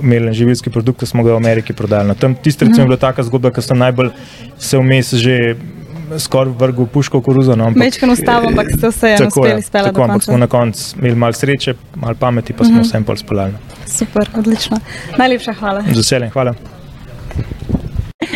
imeli 0.00 0.30
en 0.30 0.34
živilski 0.34 0.72
produkt, 0.72 1.02
ki 1.02 1.08
smo 1.10 1.24
ga 1.26 1.34
v 1.34 1.42
Ameriki 1.42 1.76
prodajali. 1.76 2.08
No, 2.08 2.16
tam 2.16 2.34
tisti 2.34 2.64
recimo 2.64 2.86
je 2.86 2.92
bila 2.94 3.00
taka 3.02 3.26
zgodba, 3.28 3.52
ki 3.52 3.64
sem 3.64 3.78
najbolj 3.78 4.12
se 4.56 4.80
vmes 4.80 5.12
že 5.20 5.36
skoraj 6.18 6.54
vrgel 6.56 6.86
v 6.86 6.92
puško 6.94 7.20
v 7.20 7.26
koruzo. 7.28 7.56
No, 7.56 7.68
Mečkano 7.76 8.16
ustavo, 8.16 8.48
ampak 8.48 8.70
ste 8.72 8.88
vseeno 8.88 9.26
Tako 9.26 9.40
uspeli 9.42 9.60
je, 9.60 9.66
speljati 9.66 9.92
tako, 9.92 10.06
ampak 10.06 10.24
smo 10.24 10.38
na 10.38 10.46
koncu 10.46 10.96
imeli 10.98 11.16
malo 11.16 11.36
sreče, 11.36 11.74
malo 11.94 12.14
pameti, 12.20 12.56
pa 12.56 12.64
smo 12.64 12.82
vsem 12.86 13.04
pol 13.04 13.20
speljali. 13.20 13.52
no. 13.52 13.58
Super, 13.86 14.30
odlično. 14.38 14.80
Najlepša 15.18 15.52
hvala. 15.60 15.84
Z 15.92 15.96
veseljem, 15.96 16.30
hvala. 16.30 16.54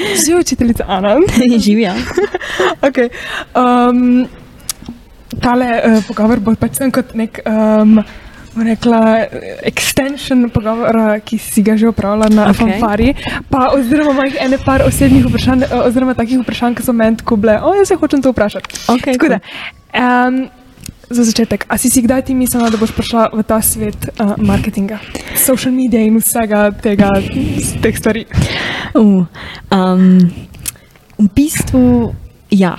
Živi 0.24 0.40
učiteljica 0.44 0.84
Ana. 0.88 1.16
Živijo. 1.58 1.92
okay. 2.82 3.08
um, 3.54 4.28
tale 5.40 5.82
uh, 5.84 6.04
pogovor 6.08 6.40
bo 6.40 6.54
pač 6.54 6.80
sem 6.82 6.90
kot 6.90 7.14
nek. 7.14 7.42
Um, 7.46 8.02
Rekla, 8.50 9.30
extension 9.62 10.48
pogovora, 10.50 11.20
ki 11.22 11.38
si 11.38 11.62
ga 11.62 11.76
že 11.78 11.86
opravila 11.86 12.26
na 12.26 12.48
okay. 12.50 12.58
fanfari, 12.58 13.14
pa 13.46 13.70
oziroma 13.76 14.10
imam 14.10 14.34
ene 14.42 14.58
par 14.58 14.82
osebnih 14.82 15.22
vprašanj, 15.22 15.62
eh, 15.70 15.74
oziroma 15.86 16.16
takih 16.18 16.42
vprašanj, 16.42 16.74
ki 16.74 16.82
so 16.82 16.92
meni 16.92 17.16
tako 17.22 17.38
bile, 17.38 17.60
o, 17.62 17.70
jaz 17.78 17.88
se 17.88 17.96
hočem 17.96 18.22
to 18.22 18.34
vprašati. 18.34 18.74
Okay, 18.90 19.14
Tako 19.14 19.28
da, 19.28 19.38
um, 19.94 20.40
za 21.10 21.24
začetek, 21.24 21.66
a 21.68 21.78
si 21.78 21.90
si 21.90 22.02
kdaj 22.02 22.30
ti 22.30 22.34
mislila, 22.34 22.70
da 22.70 22.78
boš 22.78 22.94
prišla 22.94 23.34
v 23.34 23.42
ta 23.42 23.58
svet 23.62 23.98
uh, 24.14 24.38
marketinga, 24.38 25.00
social 25.34 25.74
media 25.74 25.98
in 25.98 26.20
vsega 26.22 26.70
tega, 26.70 27.10
teh 27.82 27.94
stvari? 27.98 28.26
Uh, 28.94 29.26
um, 29.74 30.30
v 31.18 31.26
bistvu, 31.34 32.14
ja. 32.54 32.78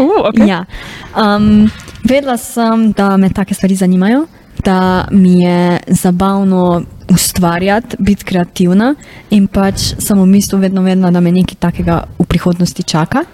Uh, 0.00 0.24
okay. 0.32 0.48
ja. 0.48 0.64
Um, 1.12 1.68
vedela 2.04 2.40
sem, 2.40 2.92
da 2.96 3.16
me 3.20 3.28
take 3.28 3.54
stvari 3.54 3.76
zanimajo, 3.76 4.24
da 4.64 5.08
mi 5.10 5.44
je 5.44 5.80
zabavno 5.86 6.82
ustvarjati, 7.10 7.96
biti 7.98 8.24
kreativna 8.24 8.94
in 9.30 9.46
pač 9.48 9.94
sem 9.98 10.18
v 10.18 10.26
bistvu 10.32 10.58
vedno 10.58 10.82
vedela, 10.82 11.10
da 11.10 11.20
me 11.20 11.32
nekaj 11.32 11.60
takega 11.60 12.04
v 12.18 12.24
prihodnosti 12.24 12.82
čaka. 12.82 13.24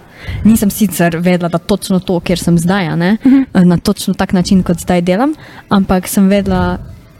Nisem 0.43 0.71
sicer 0.71 1.17
vedela, 1.21 1.49
da 1.49 1.57
točno 1.57 1.99
to, 1.99 2.19
kjer 2.19 2.39
sem 2.39 2.57
zdaj, 2.57 2.91
ne, 2.97 3.17
na 3.53 3.77
točno 3.77 4.13
tak 4.13 4.33
način, 4.33 4.63
kot 4.63 4.79
zdaj 4.83 5.01
delam, 5.01 5.35
ampak 5.69 6.07
sem 6.07 6.27
vedela 6.27 6.77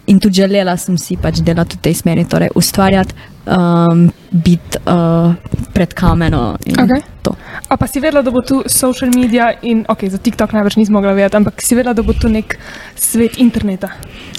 in 0.07 0.19
tudi 0.19 0.41
želela 0.41 0.77
sem 0.77 0.97
si 0.97 1.17
pač 1.17 1.41
delati 1.43 1.77
v 1.77 1.83
tej 1.87 1.93
smeri, 2.01 2.25
torej 2.25 2.53
ustvarjati, 2.55 3.15
um, 3.47 4.11
biti 4.31 4.77
uh, 4.85 5.33
pred 5.73 5.93
kamero 5.93 6.55
Okej. 6.83 7.01
to. 7.21 7.35
A 7.67 7.77
pa 7.77 7.87
si 7.87 7.99
vedela, 7.99 8.21
da 8.21 8.31
bo 8.31 8.41
tu 8.41 8.63
social 8.67 9.11
media 9.15 9.51
in, 9.61 9.85
ok, 9.87 10.07
za 10.09 10.17
TikTok 10.17 10.53
največ 10.53 10.75
nismo 10.75 10.99
mogla 10.99 11.11
vedeti, 11.11 11.37
ampak 11.37 11.61
si 11.61 11.75
vedela, 11.75 11.93
da 11.93 12.03
bo 12.03 12.13
tu 12.13 12.29
nek 12.29 12.57
svet 12.95 13.37
interneta. 13.37 13.89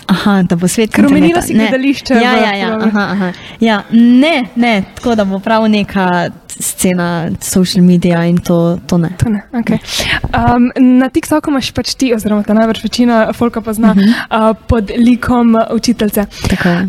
Aha, 0.07 0.43
da 0.43 0.57
bo 0.57 0.69
svet 0.69 0.93
Ker 0.95 1.07
omenila 1.07 1.41
interneta. 1.41 1.47
si 1.47 1.55
Ne. 1.55 1.69
gledališče 1.69 2.15
Ja, 2.15 2.35
v 2.35 2.43
ja, 2.43 2.53
ja, 2.55 2.69
aha, 2.81 3.05
aha. 3.13 3.33
ja, 3.61 3.83
ne, 3.93 4.49
ne, 4.57 4.85
tako 4.95 5.15
da 5.15 5.25
bo 5.25 5.39
prav 5.39 5.69
neka 5.69 6.31
scena 6.59 7.31
social 7.41 7.85
media 7.85 8.25
in 8.25 8.39
to, 8.39 8.79
to 8.87 8.99
ne. 8.99 9.11
To 9.19 9.29
ne, 9.31 9.43
okay. 9.53 9.79
um, 10.35 10.73
na 10.99 11.09
TikToku 11.09 11.51
imaš 11.51 11.71
pač 11.71 11.95
ti, 11.95 12.11
oziroma 12.15 12.43
ta 12.43 12.55
največ 12.55 12.83
večina 12.83 13.33
folka 13.33 13.61
pozna 13.61 13.91
uh 13.91 13.97
-huh. 13.97 14.51
uh, 14.51 14.57
pod 14.67 14.91
likom 14.97 15.55
učiteljice. 15.71 16.27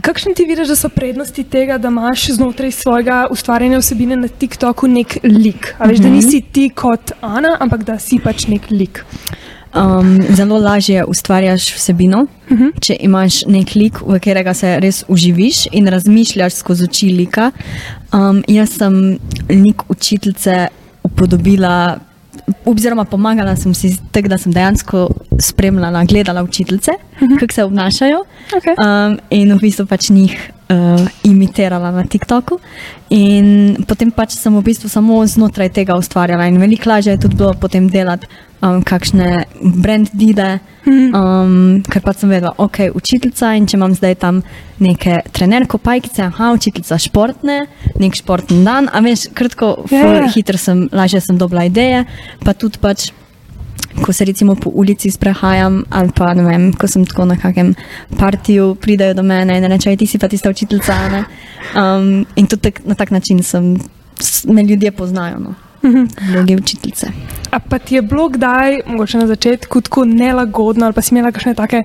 Kakšen 0.02 0.34
ti 0.36 0.46
vidiš, 0.46 0.68
da 0.68 0.76
so 0.76 0.90
prednosti 0.90 1.44
tega, 1.44 1.78
da 1.78 1.88
imaš 1.88 2.09
znotraj 2.16 2.72
svojega 2.72 3.28
ustvarjanja 3.32 3.78
vsebine 3.80 4.16
na 4.16 4.28
TikToku 4.28 4.88
nek 4.88 5.18
lik? 5.24 5.76
A 5.80 5.86
veš, 5.88 5.98
da 6.00 6.08
Mhm. 6.08 6.16
nisi 6.16 6.42
ti 6.52 6.70
kot 6.70 7.12
Ana, 7.22 7.58
ampak 7.60 7.84
da 7.84 8.00
si 8.00 8.20
pač 8.20 8.48
nek 8.48 8.62
lik. 8.72 9.06
Um, 9.76 10.18
zelo 10.36 10.58
lažje 10.58 11.06
ustvarjaš 11.06 11.76
vsebino, 11.76 12.18
uh 12.22 12.52
Mhm. 12.52 12.64
-huh. 12.64 12.80
če 12.82 12.98
imaš 13.00 13.46
nek 13.46 13.76
lik, 13.76 14.02
v 14.02 14.14
katerega 14.20 14.54
se 14.54 14.80
res 14.80 15.04
uživiš 15.08 15.68
in 15.72 15.88
razmišljaš 15.88 16.54
skozi 16.54 16.84
oči 16.84 17.06
lika. 17.10 17.52
Um, 18.14 18.44
jaz 18.48 18.70
sem 18.78 19.20
lik 19.50 19.82
učiteljice 19.90 20.68
upodobila. 21.04 22.00
Oziroma, 22.66 23.06
pomagala 23.06 23.56
sem 23.56 23.74
si 23.74 23.94
tako, 24.12 24.30
da 24.30 24.38
sem 24.38 24.54
dejansko 24.54 25.08
spremljala, 25.40 26.04
gledala 26.06 26.44
učiteljice, 26.44 26.92
uh 26.92 27.28
-huh. 27.28 27.40
kako 27.40 27.54
se 27.54 27.64
obnašajo, 27.64 28.24
Okay. 28.50 28.76
um, 28.78 29.20
in 29.30 29.54
v 29.54 29.60
bistvu 29.62 29.86
pač 29.86 30.10
njih 30.10 30.52
uh, 30.70 31.08
imitirala 31.24 31.92
na 31.92 32.04
TikToku. 32.04 32.60
In 33.10 33.76
potem 33.88 34.12
pač 34.12 34.32
sem 34.32 34.56
v 34.56 34.62
bistvu 34.62 34.90
samo 34.90 35.26
znotraj 35.28 35.70
tega 35.70 35.96
ustvarjala, 35.96 36.48
in 36.48 36.58
veliko 36.58 36.90
lažje 36.90 37.14
je 37.14 37.20
tudi 37.20 37.36
bilo 37.36 37.54
potem 37.54 37.90
delati 37.90 38.28
um, 38.62 38.82
kakšne 38.84 39.46
brand 39.62 40.10
dide, 40.14 40.60
um, 40.88 41.80
ker 41.90 42.04
pa 42.04 42.14
sem 42.14 42.32
vedela, 42.32 42.54
ok, 42.58 42.90
učiteljica 42.96 43.54
in 43.58 43.68
če 43.70 43.78
imam 43.78 43.96
zdaj 43.96 44.18
tam 44.24 44.42
neke 44.80 45.22
trenerko, 45.36 45.78
pajkice, 45.84 46.26
aha, 46.30 46.52
učiteljica 46.58 47.00
športne, 47.02 47.62
nek 48.00 48.20
športni 48.20 48.64
dan, 48.66 48.90
a 48.92 49.04
veš, 49.06 49.30
kratko, 49.36 49.76
Ja, 49.90 50.04
ful 50.04 50.20
ja. 50.22 50.28
hitro 50.36 50.60
sem, 50.60 50.88
lažje 50.92 51.22
sem 51.28 51.40
dobila 51.40 51.66
ideje, 51.70 52.06
pa 52.46 52.54
tudi 52.54 52.82
pač 52.82 53.10
ko 54.04 54.14
se 54.14 54.26
recimo 54.26 54.56
po 54.56 54.70
ulici 54.70 55.12
sprehajam, 55.12 55.84
ali 55.90 56.12
pa 56.16 56.34
ne 56.34 56.44
vem, 56.46 56.68
ko 56.74 56.88
sem 56.88 57.06
tako 57.06 57.26
na 57.26 57.36
kakem 57.40 57.74
partiju, 58.20 58.76
pridajo 58.80 59.14
do 59.18 59.24
mene 59.24 59.58
in 59.58 59.66
rečejo, 59.66 59.98
ti 59.98 60.08
si 60.08 60.20
pa 60.20 60.28
tista 60.28 60.50
učiteljica. 60.50 60.94
a 60.94 61.10
ne." 61.10 61.24
Um, 61.76 62.26
in 62.36 62.48
tudi 62.48 62.62
tak, 62.62 62.86
na 62.86 62.96
tak 62.96 63.12
način 63.12 63.44
sem, 63.44 63.78
me 64.48 64.64
ljudje 64.64 64.92
poznajo, 64.92 65.40
no. 65.40 65.54
Vloge 65.82 66.56
učiteljice. 66.56 67.08
A 67.52 67.60
pa 67.60 67.80
ti 67.80 67.96
je 67.96 68.02
bilo 68.02 68.30
kdaj, 68.30 68.82
mogoče 68.86 69.18
na 69.18 69.28
začetku, 69.28 69.82
tako 69.82 70.06
nelagodno, 70.06 70.86
ali 70.86 70.94
pa 70.94 71.02
si 71.02 71.16
imela 71.16 71.32
kakšne 71.32 71.56
take 71.56 71.84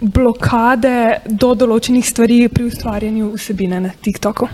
blokade 0.00 0.96
do 1.26 1.54
določenih 1.54 2.06
stvari 2.06 2.48
pri 2.48 2.64
ustvarjanju 2.64 3.32
vsebine 3.34 3.80
na 3.80 3.90
TikToku? 3.90 4.48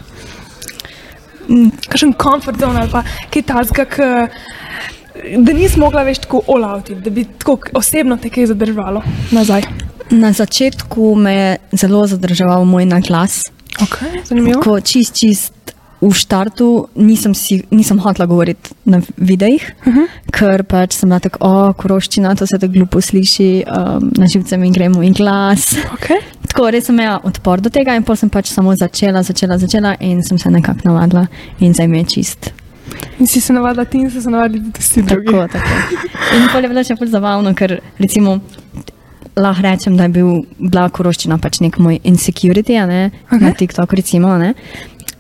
Mm, 1.48 1.70
Kakšen 1.88 2.12
komfort 2.14 2.60
zone 2.60 2.80
ali 2.80 2.90
pa 2.90 3.02
kaj 3.30 3.42
tasga, 3.42 3.84
k- 3.84 4.28
da 5.38 5.52
nisi 5.52 5.78
mogla 5.78 6.02
več 6.02 6.22
tako 6.24 6.40
olauti, 6.46 6.94
da 6.96 7.10
bi 7.10 7.24
tako 7.38 7.58
osebno 7.74 8.16
te 8.16 8.30
kaj 8.30 8.46
zadržalo 8.46 9.02
nazaj. 9.30 9.62
Na 10.10 10.32
začetku 10.32 11.14
me 11.16 11.34
je 11.34 11.50
zelo 11.80 12.06
zadrževal 12.06 12.64
moj 12.64 12.86
naglas. 12.86 13.42
Okay, 13.80 14.20
zanimivo. 14.24 14.60
Ko 14.62 14.80
čist, 14.80 15.16
čist 15.16 15.74
v 16.00 16.10
štartu 16.12 16.88
nisem, 16.94 17.34
si, 17.34 17.62
nisem 17.70 17.98
hotela 17.98 18.26
govoriti 18.26 18.74
na 18.84 19.00
videih, 19.16 19.62
uh 19.86 19.94
-huh. 19.94 20.06
ker 20.32 20.64
pač 20.64 20.92
sem 20.92 21.08
bila 21.08 21.20
tako, 21.20 21.38
o, 21.40 21.72
koroščina, 21.72 22.34
to 22.34 22.46
se 22.46 22.58
tako 22.58 22.72
glupo 22.72 23.00
sliši, 23.00 23.64
um, 23.66 24.10
na 24.16 24.26
živce 24.26 24.56
mi 24.56 24.70
gre 24.72 24.88
moj 24.88 25.10
glas. 25.10 25.76
Okay. 25.94 26.20
Tako 26.54 26.70
res 26.70 26.84
sem 26.84 26.94
imela 26.94 27.20
odpor 27.24 27.60
do 27.60 27.70
tega 27.70 27.96
in 27.96 28.02
potem 28.02 28.16
sem 28.16 28.30
pač 28.30 28.46
samo 28.46 28.76
začela, 28.76 29.22
začela, 29.22 29.58
začela 29.58 29.96
in 30.00 30.22
sem 30.22 30.38
se 30.38 30.50
nekako 30.50 30.80
navadila 30.84 31.26
in 31.58 31.74
zdaj 31.74 31.88
mi 31.88 31.98
je 31.98 32.04
čist. 32.04 32.52
In 33.18 33.26
si 33.26 33.40
se 33.40 33.52
navadila 33.52 33.84
ti 33.84 33.98
in 33.98 34.10
si 34.10 34.22
se 34.22 34.30
navadila 34.30 34.64
tudi 34.64 34.78
vsi 34.78 35.02
drugi. 35.02 35.26
Tako, 35.26 35.48
tako. 35.48 35.68
In 36.36 36.48
pol 36.52 36.62
je 36.62 36.68
bilo 36.68 36.84
še 36.84 36.94
bolj 36.94 37.08
zabavno, 37.08 37.54
ker 37.54 37.80
recimo 37.98 38.40
lahko 39.36 39.62
rečem, 39.62 39.96
da 39.96 40.06
je 40.06 40.08
bil, 40.14 40.28
bila 40.58 40.86
koroščina 40.94 41.38
pač 41.42 41.58
nek 41.64 41.78
moj 41.82 41.98
insecurity 42.06 42.78
ne, 42.86 43.10
okay. 43.26 43.40
na 43.42 43.52
TikToku. 43.52 43.96
Recimo, 43.98 44.36
ne. 44.38 44.54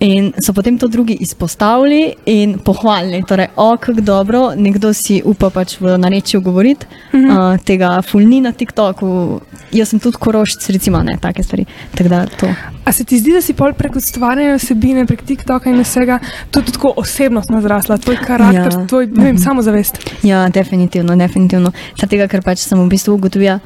In 0.04 0.32
so 0.42 0.52
potem 0.52 0.76
to 0.78 0.88
drugi 0.88 1.16
izpostavili 1.20 2.14
in 2.26 2.58
pohvalili, 2.58 3.22
torej, 3.28 3.46
o, 3.56 3.76
kako 3.76 4.00
dobro, 4.00 4.40
nekdo 4.56 4.92
si 4.92 5.22
upa 5.24 5.48
pač 5.50 5.78
v 5.80 5.96
narečju 5.98 6.40
govoriti, 6.40 6.86
mm 7.12 7.20
-hmm. 7.20 7.54
uh, 7.54 7.60
tega 7.64 8.02
fulni 8.02 8.40
na 8.40 8.52
TikToku. 8.52 9.40
Jaz 9.72 9.88
sem 9.88 10.00
tudi 10.00 10.16
korošč, 10.20 10.68
recimo, 10.68 11.02
ne, 11.02 11.16
take 11.20 11.42
stvari. 11.42 11.64
Tako 11.94 12.08
da 12.08 12.26
to. 12.26 12.48
A 12.84 12.92
se 12.92 13.04
ti 13.04 13.18
zdi, 13.18 13.32
da 13.32 13.40
si 13.40 13.52
pol 13.52 13.72
prek 13.72 13.96
ustvarjanja 13.96 14.56
vsebine, 14.56 15.06
prek 15.06 15.22
TikToka 15.22 15.70
in 15.70 15.80
vsega, 15.80 16.18
tudi 16.50 16.72
tako 16.72 16.92
osebnostno 16.96 17.60
zrasla, 17.60 17.98
tvoj 17.98 18.16
karakter, 18.26 18.72
Ja. 18.72 18.86
tvoj 18.86 19.06
vem, 19.06 19.38
samozavest? 19.38 20.10
Ja, 20.22 20.48
definitivno, 20.48 21.16
definitivno. 21.16 21.72
Zato, 22.00 22.28
ker 22.28 22.42
pač 22.42 22.58
sem 22.58 22.78
v 22.78 22.88
bistvu 22.88 23.14
ugotovila, 23.14 23.58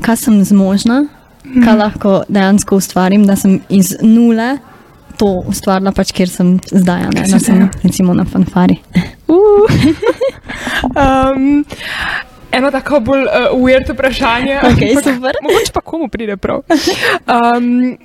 kaj 0.00 0.16
sem 0.16 0.44
zmožna, 0.44 1.04
kaj 1.64 1.76
lahko 1.76 2.22
dejansko 2.28 2.76
ustvarim, 2.76 3.26
da 3.26 3.36
sem 3.36 3.60
iz 3.68 3.96
nule 4.02 4.58
to 5.20 5.28
ustvarila, 5.52 5.92
pač, 5.92 6.14
kjer 6.16 6.30
sem 6.32 6.54
zdaj, 6.72 7.10
ne, 7.12 7.26
zdaj, 7.28 7.42
sem 7.44 7.64
recimo 7.84 8.16
na 8.16 8.24
fanfari. 8.24 8.78
Uh. 9.28 9.68
um, 11.04 11.64
eno 12.52 12.70
tako 12.72 13.02
bolj 13.04 13.26
uh, 13.28 13.50
weird 13.60 13.92
vprašanje. 13.92 14.56
Okej, 14.70 14.94
ampak 14.94 15.04
super. 15.04 15.40
Mogoče 15.44 15.74
pa 15.76 15.84
komu 15.84 16.08
pride 16.08 16.38
prav. 16.40 16.64
Um, 17.28 17.98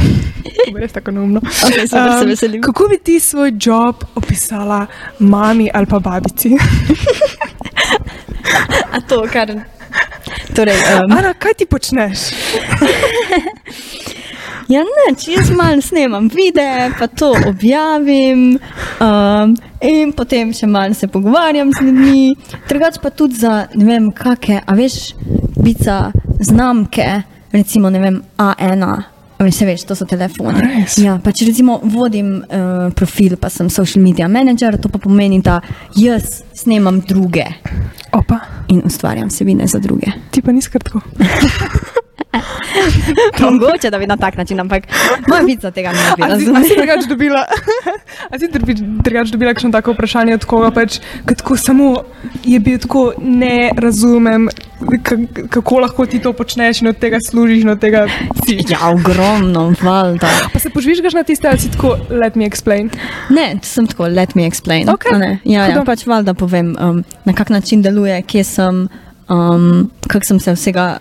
res 0.80 0.96
tako 0.96 1.12
neumno. 1.18 1.44
Okej, 1.44 1.86
super, 1.88 2.16
se 2.18 2.30
veselim. 2.32 2.62
kako 2.64 2.88
bi 2.88 2.98
ti 2.98 3.20
svoj 3.20 3.52
job 3.60 4.08
opisala 4.14 4.86
mami 5.18 5.68
ali 5.74 5.86
pa 5.86 5.98
babici? 5.98 6.56
A 8.92 9.00
to, 9.08 9.24
kar. 9.32 9.52
Torej, 10.56 10.80
um, 10.96 11.12
Ana, 11.12 11.34
kaj 11.36 11.60
ti 11.60 11.66
počneš? 11.66 12.30
Ja, 14.68 14.82
ne, 14.84 15.06
če 15.18 15.36
jaz 15.36 15.50
malo 15.56 15.82
snemam 15.84 16.28
videe, 16.32 16.90
pa 16.98 17.08
to 17.10 17.32
objavim. 17.48 18.58
Um, 19.02 19.56
in 19.84 20.12
potem 20.16 20.52
še 20.56 20.68
malo 20.70 20.94
se 20.96 21.08
pogovarjam 21.12 21.72
z 21.74 21.86
ljudmi, 21.86 22.34
drugače 22.68 23.02
pa 23.02 23.10
tudi 23.10 23.40
za 23.42 23.64
ne 23.74 23.88
vem, 23.88 24.12
kakšne, 24.14 24.62
a 24.66 24.76
veš, 24.78 25.00
bica 25.60 25.98
znamke, 26.40 27.08
recimo 27.52 27.90
ne 27.90 28.00
vem, 28.00 28.22
A1. 28.38 28.86
a 29.38 29.44
veš, 29.44 29.84
to 29.84 29.96
so 29.98 30.06
telefoni. 30.08 30.62
Res? 30.62 30.98
Ja, 31.02 31.18
pa 31.22 31.32
če 31.34 31.50
recimo 31.50 31.80
vodim 31.82 32.38
uh, 32.40 32.86
profil, 32.96 33.36
pa 33.40 33.50
sem 33.52 33.68
social 33.72 34.04
media 34.04 34.28
manager, 34.28 34.78
to 34.80 34.88
pa 34.88 35.02
pomeni, 35.02 35.42
da 35.44 35.60
jaz 35.98 36.42
snemam 36.56 37.02
druge 37.04 37.44
Opa, 38.14 38.38
in 38.70 38.84
ustvarjam 38.86 39.28
vsebine 39.28 39.66
za 39.66 39.82
druge. 39.82 40.06
ti 40.30 40.42
pa 40.42 40.52
nisi 40.52 40.70
kar 40.70 40.82
tako. 40.86 41.02
Mogoče, 43.40 43.90
da 43.90 43.98
bi 43.98 44.06
na 44.06 44.16
tak 44.16 44.36
način, 44.36 44.60
ampak 44.60 44.82
moja 45.28 45.42
pica 45.46 45.70
tega 45.70 45.92
ne 45.92 45.98
bi 46.16 46.22
A 46.22 46.26
si, 46.28 46.32
a 46.32 46.38
si 46.38 46.44
razumela. 46.44 46.74
drugače 46.76 47.08
dobila, 47.08 47.44
drugače 49.04 49.32
dobila 49.32 49.52
kakšno 49.52 49.70
tako 49.70 49.92
vprašanje 49.92 50.34
od 50.34 50.44
koga, 50.44 50.70
pač, 50.70 50.98
tako 51.26 51.56
samo 51.56 51.96
je 52.44 52.60
bil 52.60 52.78
tako, 52.78 53.12
ne 53.18 53.70
razumem, 53.76 54.48
ka- 54.80 55.18
kako 55.48 55.78
lahko 55.78 56.06
ti 56.06 56.18
to 56.18 56.32
počneš 56.32 56.82
in 56.82 56.88
od 56.88 56.98
tega 56.98 57.18
služiš 57.20 57.62
in 57.62 57.68
od 57.68 57.80
tega 57.80 58.06
si. 58.46 58.58
Ja, 58.68 58.88
ogromno, 58.90 59.74
valjda. 59.82 60.28
Pa 60.52 60.58
se 60.58 60.70
požvižgaš 60.70 61.12
na 61.12 61.22
tiste, 61.22 61.48
ali 61.48 61.58
si 61.58 61.70
tako, 61.70 61.96
let 62.10 62.34
me 62.34 62.44
explain. 62.44 62.90
Ne, 63.30 63.58
sem 63.62 63.86
tako, 63.86 64.06
let 64.08 64.34
me 64.34 64.42
explain. 64.42 64.88
A 65.12 65.18
ne. 65.18 65.38
Ja, 65.44 65.66
ja, 65.66 65.82
pač 65.84 66.06
valjda 66.06 66.34
povem, 66.34 66.76
um, 66.80 67.04
na 67.24 67.32
kak 67.32 67.48
način 67.50 67.82
deluje, 67.82 68.22
kje 68.22 68.44
sem, 68.44 68.88
um, 69.28 69.90
kako 70.08 70.24
sem 70.24 70.40
se 70.40 70.52
vsega 70.52 70.96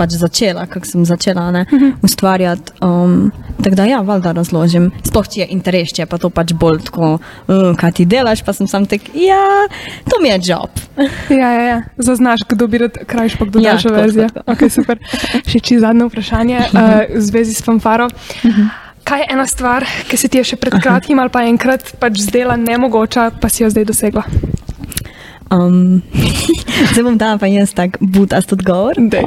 pač 0.00 0.16
začela, 0.16 0.64
kako 0.64 0.86
sem 0.88 1.04
začela 1.04 1.50
ne, 1.52 1.66
Mhm. 1.68 1.90
ustvarjati. 2.02 2.72
Um, 2.80 3.28
tako 3.60 3.76
da, 3.76 3.84
ja, 3.84 4.00
valjda 4.00 4.32
razložim. 4.32 4.88
Sploh, 5.04 5.28
če 5.28 5.40
je 5.44 5.46
interes, 5.52 5.92
če 5.92 6.02
je 6.02 6.08
pa 6.08 6.16
to 6.18 6.30
pač 6.32 6.54
bolj 6.56 6.80
tako, 6.88 7.18
uh, 7.20 7.76
kaj 7.76 7.92
ti 8.00 8.06
delaš, 8.08 8.40
pa 8.46 8.54
sem 8.56 8.64
sam 8.66 8.86
tek, 8.88 9.10
ja, 9.14 9.44
to 10.08 10.16
mi 10.22 10.32
je 10.32 10.40
job. 10.48 10.72
Ja, 11.28 11.50
ja, 11.52 11.64
ja. 11.68 11.78
zaznaš, 12.00 12.46
kdo 12.48 12.66
bi 12.66 12.80
rad 12.80 12.96
krajš, 13.06 13.36
pa 13.36 13.44
kdo 13.44 13.60
Ja, 13.60 13.76
tako, 13.76 14.08
tako. 14.08 14.44
Okay, 14.48 14.72
super. 14.72 14.96
Še 15.44 15.60
čisto 15.60 15.84
zadnje 15.84 16.08
vprašanje 16.08 16.58
uh, 16.72 16.80
v 17.12 17.20
zvezi 17.20 17.54
s 17.54 17.62
fanfaro. 17.62 18.08
Kaj 19.04 19.20
je 19.20 19.26
ena 19.32 19.46
stvar, 19.46 19.84
ki 20.08 20.16
se 20.16 20.28
ti 20.28 20.38
je 20.38 20.44
še 20.52 20.56
pred 20.60 20.76
kratkim 20.80 21.18
ali 21.18 21.32
pa 21.32 21.42
enkrat 21.48 21.92
pač 22.00 22.20
zdela 22.20 22.56
nemogoča, 22.56 23.30
pa 23.40 23.48
si 23.48 23.64
jo 23.64 23.70
zdaj 23.72 23.84
dosegla? 23.88 24.24
Um, 25.50 26.02
zdaj 26.92 27.02
bom 27.04 27.18
dala 27.18 27.38
pa 27.38 27.50
jaz 27.50 27.74
tak 27.74 27.98
butast 28.00 28.52
odgovor. 28.52 28.94
Dej. 28.98 29.26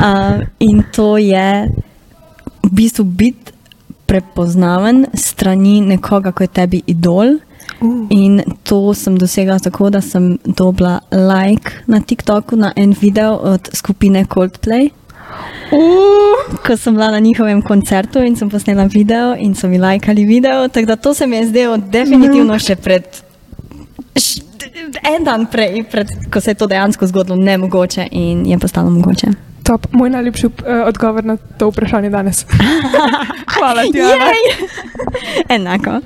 Uh, 0.00 0.46
in 0.58 0.82
to 0.92 1.16
je 1.18 1.70
v 2.62 2.70
bistvu 2.70 3.04
biti 3.04 3.54
prepoznaven 4.06 5.06
strani 5.14 5.80
nekoga, 5.80 6.34
ko 6.34 6.42
je 6.42 6.50
tebi 6.50 6.82
idol 6.90 7.38
In 8.10 8.42
to 8.62 8.94
sem 8.94 9.16
dosegla 9.18 9.58
tako, 9.58 9.90
da 9.90 10.00
sem 10.00 10.38
dobila 10.44 11.00
like 11.12 11.72
na 11.86 12.00
TikToku 12.00 12.56
na 12.56 12.72
en 12.76 12.92
video 13.00 13.34
od 13.34 13.70
skupine 13.72 14.24
Coldplay. 14.24 14.90
Ko 16.66 16.76
sem 16.76 16.94
bila 16.94 17.10
na 17.10 17.18
njihovem 17.18 17.62
koncertu 17.62 18.18
in 18.18 18.36
sem 18.36 18.50
posnela 18.50 18.84
video 18.84 19.34
in 19.38 19.54
so 19.54 19.68
mi 19.68 19.78
lajkali 19.78 20.24
video, 20.24 20.68
tako 20.68 20.86
da 20.86 20.96
to 20.96 21.14
se 21.14 21.26
mi 21.26 21.36
je 21.36 21.46
zdelo 21.46 21.76
definitivno 21.76 22.58
še 22.58 22.76
pred. 22.76 23.04
En 25.16 25.24
dan 25.24 25.46
prej, 25.46 25.84
pred, 25.90 26.08
ko 26.32 26.40
se 26.40 26.50
je 26.50 26.54
to 26.54 26.66
dejansko 26.66 27.06
zgodilo, 27.06 27.36
nemogoče 27.36 28.08
in 28.10 28.46
je 28.46 28.58
postalo 28.58 28.90
mogoče. 28.90 29.26
Top, 29.62 29.86
moj 29.92 30.10
najljubši 30.10 30.46
uh, 30.46 30.52
odgovor 30.86 31.24
na 31.24 31.36
to 31.36 31.68
vprašanje 31.68 32.10
danes. 32.10 32.46
Hvala 33.58 33.82
ti. 33.82 33.98
Enako. 35.48 36.00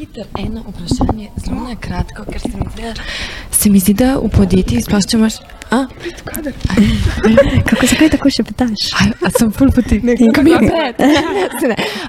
Hitro 0.00 0.24
eno 0.38 0.62
vprašanje, 0.62 1.28
zelo 1.36 1.60
na 1.60 1.74
kratko, 1.76 2.24
ker 2.24 2.40
se 2.40 2.48
mi 2.48 2.64
zdi, 2.72 2.82
da, 2.82 2.92
se 3.52 3.70
mi 3.70 3.78
zdi, 3.78 3.94
da 3.94 4.14
v 4.16 4.30
podjetjih, 4.32 4.80
sploh 4.80 5.04
če 5.04 5.18
imaš. 5.18 5.34
A? 5.70 5.82
Kako 7.66 7.86
se 7.86 7.96
kaj 7.96 8.08
tako 8.10 8.30
še 8.32 8.42
pitaš? 8.42 8.86
A, 8.96 9.04
a 9.20 9.30
sem 9.30 9.52
full 9.52 9.68
poti, 9.70 10.00
nekaj 10.00 10.42
mi 10.42 10.50
je 10.50 10.62
pred. 10.62 11.04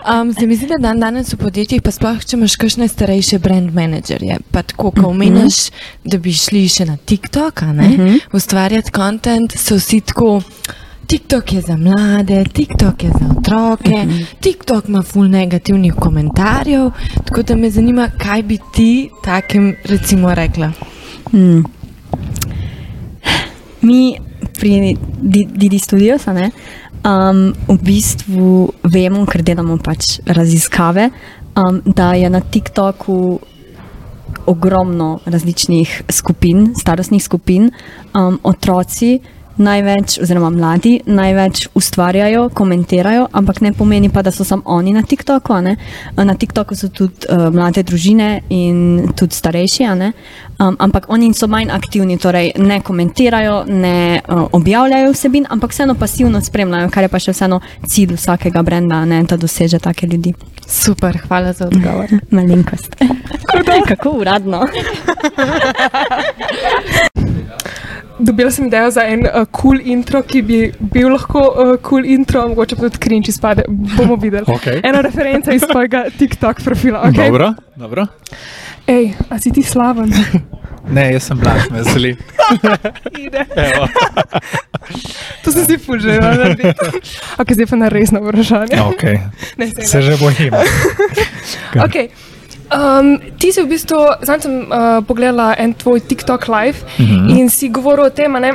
Um, 0.01 0.31
se 0.33 0.47
mi 0.47 0.55
zdi, 0.55 0.65
da 0.65 0.79
dan 0.81 0.99
danes 0.99 1.29
v 1.33 1.37
podjetjih, 1.37 1.83
pa 1.85 1.91
sploh 1.93 2.23
če 2.23 2.39
imaš 2.39 2.55
kakšne 2.57 2.87
starejše 2.89 3.37
brand 3.43 3.69
menedžerje, 3.75 4.39
pa 4.49 4.63
tako, 4.63 4.89
ko 4.95 5.11
omeniš, 5.11 5.67
da 6.03 6.17
bi 6.17 6.33
šli 6.33 6.63
še 6.71 6.87
na 6.89 6.95
TikTok, 6.97 7.61
a 7.61 7.73
ne, 7.73 7.89
Mhm. 7.91 8.15
ustvarjati 8.33 8.91
kontent, 8.91 9.53
so 9.59 9.75
vsi 9.77 9.99
tako. 10.01 10.39
TikTok 11.07 11.53
je 11.53 11.61
za 11.61 11.77
mlade, 11.77 12.43
TikTok 12.53 13.03
je 13.03 13.09
za 13.09 13.25
otroke, 13.37 14.05
TikTok 14.39 14.87
ima 14.87 15.01
ful 15.01 15.27
negativnih 15.27 15.93
komentarjev, 15.93 16.91
tako 17.25 17.43
da 17.43 17.55
me 17.55 17.69
zanima, 17.69 18.09
kaj 18.17 18.43
bi 18.43 18.57
ti 18.73 19.09
takim 19.23 19.75
recimo 19.83 20.33
rekla. 20.35 20.71
Hmm. 21.31 21.63
Mi 23.81 24.17
pri 24.59 24.95
Di- 25.21 25.47
Didi 25.51 25.79
Studios 25.79 26.27
a 26.27 26.33
ne, 26.33 26.51
um, 27.05 27.53
v 27.67 27.77
bistvu 27.81 28.73
vemo, 28.83 29.25
ker 29.25 29.43
delamo 29.43 29.77
pač 29.77 30.19
raziskave, 30.25 31.09
um, 31.55 31.81
da 31.85 32.13
je 32.13 32.29
na 32.29 32.39
TikToku 32.39 33.39
ogromno 34.45 35.19
različnih 35.25 36.03
skupin, 36.09 36.73
starostnih 36.75 37.23
skupin, 37.23 37.71
um, 38.13 38.39
otroci. 38.43 39.19
Največ, 39.57 40.17
oziroma 40.23 40.49
mladi, 40.49 41.01
največ 41.05 41.67
ustvarjajo, 41.75 42.49
komentirajo, 42.53 43.27
ampak 43.31 43.61
ne 43.61 43.73
pomeni 43.73 44.09
pa, 44.09 44.21
da 44.21 44.31
so 44.31 44.43
samo 44.43 44.61
oni 44.65 44.93
na 44.93 45.03
TikToku. 45.03 45.53
Na 46.15 46.35
TikToku 46.35 46.75
so 46.75 46.87
tudi 46.87 47.27
uh, 47.29 47.53
mlade 47.53 47.83
družine 47.83 48.41
in 48.49 49.11
tudi 49.15 49.35
starejši, 49.35 49.83
um, 49.91 50.75
ampak 50.79 51.05
oni 51.09 51.33
so 51.33 51.47
manj 51.47 51.71
aktivni, 51.71 52.17
torej 52.17 52.51
ne 52.57 52.81
komentirajo, 52.81 53.63
ne 53.67 54.21
uh, 54.21 54.47
objavljajo 54.51 55.11
vsebin, 55.11 55.45
ampak 55.49 55.71
vseeno 55.71 55.95
pasivno 55.95 56.41
spremljajo, 56.41 56.89
kar 56.89 57.03
je 57.03 57.09
pa 57.09 57.19
še 57.19 57.35
vseeno 57.35 57.59
cilj 57.87 58.15
vsakega 58.15 58.63
brenda, 58.63 59.05
ne, 59.05 59.23
da 59.23 59.37
doseže 59.37 59.79
take 59.79 60.07
ljudi. 60.07 60.33
Super, 60.67 61.19
hvala 61.27 61.53
za 61.53 61.67
odgovor. 61.67 62.07
Malenkost. 62.35 62.95
Kako 63.87 64.09
uradno. 64.09 64.67
Dobila 68.21 68.51
sem 68.51 68.67
idejo 68.67 68.91
za 68.91 69.03
en 69.09 69.25
uh, 69.25 69.45
cool 69.49 69.79
intro, 69.83 70.21
ki 70.21 70.41
bi 70.45 70.59
bil 70.93 71.09
lahko 71.09 71.41
uh, 71.41 71.73
cool 71.81 72.05
intro, 72.05 72.43
mogoče 72.51 72.77
pa 72.77 72.89
tudi 72.89 73.01
cringe 73.01 73.33
izpade. 73.33 73.65
Bomo 73.67 74.15
videli. 74.15 74.45
Okej. 74.55 74.81
Ena 74.83 75.01
referenca 75.01 75.53
iz 75.53 75.65
tvojega 75.65 76.05
TikTok 76.17 76.61
profila. 76.63 77.01
Okay? 77.09 77.25
Dobro, 77.25 77.53
dobro. 77.75 78.07
Ej, 78.87 79.13
a 79.29 79.39
si 79.39 79.51
ti 79.51 79.63
slaven? 79.63 80.13
Ne, 80.81 81.11
jaz 81.13 81.27
sem 81.29 81.37
blaž, 81.37 81.69
me 81.69 81.83
veseli. 81.83 82.17
To 85.43 85.51
sem 85.51 85.65
si 85.65 85.77
fužila. 85.77 86.57
Ok, 87.37 87.53
zdaj 87.53 87.67
pa 87.69 87.77
na 87.77 87.87
resno 87.89 88.19
vprašanje. 88.19 88.81
Okay. 88.91 89.21
Ne, 89.61 89.69
saj 89.69 89.77
ne. 89.77 89.87
Se 89.87 90.01
že 90.01 90.17
bojim. 90.17 90.53
Okay. 91.85 92.09
Um, 92.71 93.19
ti 93.37 93.51
si 93.51 93.59
v 93.59 93.67
bistvu, 93.67 93.97
zdaj 94.21 94.41
sem 94.41 94.53
uh, 94.63 95.03
pogledala 95.03 95.55
en 95.59 95.73
tvoj 95.73 95.99
TikTok 96.01 96.47
live 96.47 96.77
Mhm. 96.99 97.29
in 97.29 97.49
si 97.49 97.67
govoril 97.69 98.05
o 98.05 98.09
tem, 98.09 98.35
a 98.35 98.39
ne, 98.39 98.51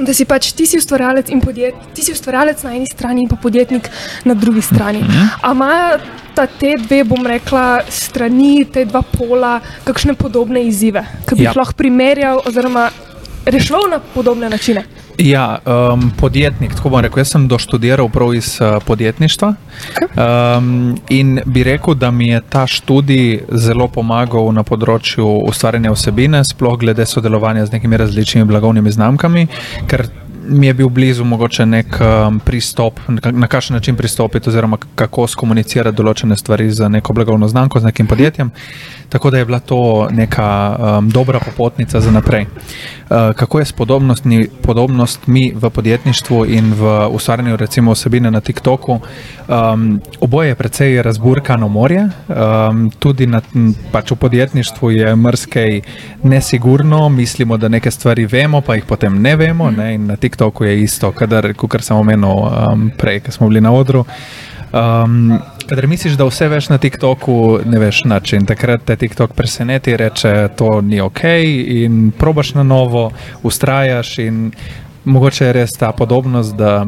da 0.00 0.12
si 0.12 0.24
pač 0.24 0.52
ti 0.52 0.66
si 0.66 0.76
ustvarjalec 0.76 1.30
in 1.30 1.40
podjetnik, 1.40 1.94
ti 1.94 2.02
si 2.02 2.12
ustvarjalec 2.12 2.62
na 2.62 2.74
eni 2.74 2.86
strani 2.86 3.22
in 3.22 3.28
pa 3.28 3.36
podjetnik 3.36 3.88
na 4.24 4.34
drugi 4.34 4.60
strani. 4.60 5.04
A 5.40 5.52
imajo 5.52 5.98
ta 6.34 6.46
te 6.46 6.74
dve, 6.78 7.04
bom 7.04 7.26
rekla, 7.26 7.80
strani, 7.88 8.64
te 8.64 8.84
dva 8.84 9.02
pola, 9.02 9.60
kakšne 9.84 10.14
podobne 10.14 10.62
izzive, 10.62 11.02
ki 11.26 11.34
bi 11.34 11.42
Ja. 11.42 11.50
jih 11.50 11.56
lahko 11.56 11.74
primerjal 11.74 12.42
oziroma 12.44 12.90
reševal 13.46 13.88
na 13.90 13.98
podobne 14.14 14.50
načine? 14.50 14.84
Ja, 15.18 15.58
um, 15.66 16.10
podjetnik, 16.16 16.74
tako 16.74 16.88
bom 16.88 17.00
rekel. 17.02 17.18
Jaz 17.18 17.32
sem 17.32 17.48
doštudiral 17.48 18.08
prav 18.08 18.34
iz 18.34 18.60
uh, 18.60 18.76
podjetništva 18.86 19.48
um, 19.48 20.98
in 21.08 21.40
bi 21.46 21.64
rekel, 21.64 21.94
da 21.94 22.10
mi 22.10 22.28
je 22.28 22.40
ta 22.48 22.66
študij 22.66 23.40
zelo 23.50 23.88
pomagal 23.88 24.52
na 24.54 24.62
področju 24.62 25.26
ustvarjanja 25.50 25.90
vsebine, 25.96 26.44
sploh 26.46 26.78
glede 26.78 27.06
sodelovanja 27.06 27.66
z 27.66 27.74
nekimi 27.74 27.98
različnimi 27.98 28.46
blagovnimi 28.46 28.94
znamkami, 28.94 29.46
ker 29.90 30.06
mi 30.48 30.66
je 30.66 30.74
bil 30.74 30.88
blizu 30.88 31.24
mogoče 31.24 31.66
nek 31.66 31.98
um, 32.00 32.38
pristop, 32.40 33.00
na- 33.08 33.48
kakšen 33.48 33.74
način 33.74 33.96
pristopiti, 33.96 34.48
oziroma 34.48 34.78
kako 34.94 35.26
skomunicirati 35.26 35.96
določene 35.96 36.36
stvari 36.36 36.70
z 36.70 36.88
neko 36.88 37.12
blagovno 37.12 37.48
znamko, 37.48 37.80
z 37.80 37.90
nekim 37.90 38.06
podjetjem. 38.06 38.50
Tako 39.08 39.30
da 39.30 39.38
je 39.38 39.44
bila 39.44 39.58
to 39.58 40.08
neka 40.10 40.76
um, 40.78 41.10
dobra 41.10 41.40
popotnica 41.40 42.00
za 42.00 42.10
naprej. 42.10 42.46
Uh, 43.08 43.32
kako 43.36 43.58
je 43.58 43.64
s 43.64 43.72
podobnostmi, 44.62 45.52
v 45.54 45.70
podjetništvu 45.70 46.46
in 46.46 46.74
v 46.74 47.08
ustvarjanju 47.08 47.56
recimo 47.56 47.92
vsebine 47.92 48.30
na 48.30 48.40
TikToku? 48.40 49.00
Um, 49.48 50.00
oboje 50.20 50.48
je 50.48 50.54
precej 50.54 51.02
razburkano 51.02 51.68
morje, 51.68 52.08
um, 52.28 52.90
tudi 52.98 53.26
na, 53.26 53.40
pač 53.92 54.10
v 54.10 54.16
podjetništvu 54.16 54.90
je 54.90 55.16
mrskej 55.16 55.80
nesigurno, 56.22 57.08
mislimo, 57.08 57.56
da 57.56 57.68
neke 57.68 57.90
stvari 57.90 58.26
vemo, 58.26 58.60
pa 58.60 58.74
jih 58.74 58.84
potem 58.84 59.22
ne 59.22 59.36
vemo. 59.36 59.70
Ne? 59.70 59.94
In 59.94 60.06
na 60.06 60.16
TikToku 60.16 60.64
je 60.64 60.82
isto, 60.82 61.12
kadar, 61.12 61.54
kot 61.54 61.80
sem 61.80 61.96
omenil 61.96 62.44
um, 62.44 62.90
prej, 62.98 63.20
ko 63.20 63.32
smo 63.32 63.48
bili 63.48 63.60
na 63.60 63.72
odru. 63.72 64.04
Um, 64.72 65.38
Kadar 65.68 65.86
misliš, 65.86 66.14
da 66.16 66.24
vse 66.24 66.46
veš 66.48 66.68
na 66.68 66.78
TikToku, 66.78 67.58
ne 67.64 67.78
veš 67.78 67.98
nič 68.08 68.32
in 68.32 68.46
takrat 68.48 68.86
te 68.88 68.94
TikTok 68.96 69.34
preseneti, 69.36 69.96
reče, 69.96 70.48
to 70.56 70.80
ni 70.80 71.00
ok, 71.00 71.20
in 71.84 72.08
probaš 72.18 72.54
na 72.54 72.62
novo, 72.62 73.10
ustrajaš. 73.42 74.14
In 74.24 74.50
mogoče 75.04 75.44
je 75.44 75.52
res 75.52 75.76
ta 75.76 75.92
podobnost, 75.92 76.56
da 76.56 76.86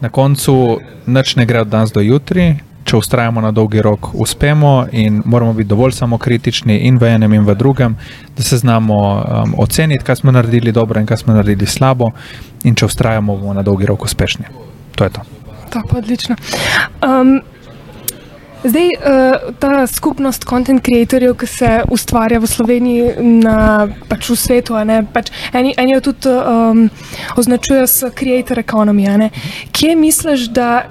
na 0.00 0.12
koncu 0.14 0.78
nič 1.06 1.34
ne 1.36 1.46
gre 1.46 1.64
od 1.66 1.74
danes 1.74 1.90
do 1.90 2.00
jutri. 2.00 2.54
Če 2.84 2.96
ustrajamo 2.96 3.42
na 3.42 3.50
dolgi 3.50 3.82
rok, 3.82 4.14
uspemo 4.14 4.86
in 4.92 5.18
moramo 5.24 5.52
biti 5.52 5.68
dovolj 5.68 5.98
samokritični 5.98 6.78
in 6.86 7.02
v 7.02 7.10
enem 7.18 7.34
in 7.34 7.44
v 7.44 7.58
drugem, 7.58 7.98
da 8.36 8.42
se 8.42 8.62
znamo 8.62 8.94
um, 8.94 9.54
oceniti, 9.58 10.04
kaj 10.04 10.22
smo 10.22 10.32
naredili 10.32 10.72
dobro 10.72 11.00
in 11.00 11.06
kaj 11.06 11.24
smo 11.26 11.34
naredili 11.34 11.66
slabo. 11.66 12.12
In 12.62 12.78
če 12.78 12.86
ustrajamo, 12.86 13.36
bomo 13.36 13.58
na 13.58 13.66
dolgi 13.66 13.90
rok 13.90 14.06
uspešni. 14.06 14.44
To 14.94 15.04
je 15.04 15.10
to. 15.10 15.26
Pa 15.72 15.82
odlično. 15.98 16.36
Um, 17.02 17.40
zdaj, 18.64 18.88
uh, 18.88 19.54
ta 19.58 19.86
skupnost 19.86 20.44
content 20.48 20.82
creatorjev, 20.84 21.34
ki 21.38 21.46
se 21.46 21.70
ustvarja 21.90 22.40
v 22.40 22.46
Sloveniji, 22.46 23.14
na, 23.44 23.88
pač 24.08 24.30
v 24.30 24.36
svetu, 24.36 24.78
ne, 24.84 25.02
pač 25.12 25.30
eni, 25.52 25.74
eni 25.76 25.96
jo 25.96 26.04
tudi 26.10 26.34
um, 26.34 26.86
označujejo 27.36 27.86
s 27.86 28.12
creator 28.14 28.58
economy. 28.58 29.30
Kje 29.72 29.96
misliš, 29.96 30.48
da 30.52 30.88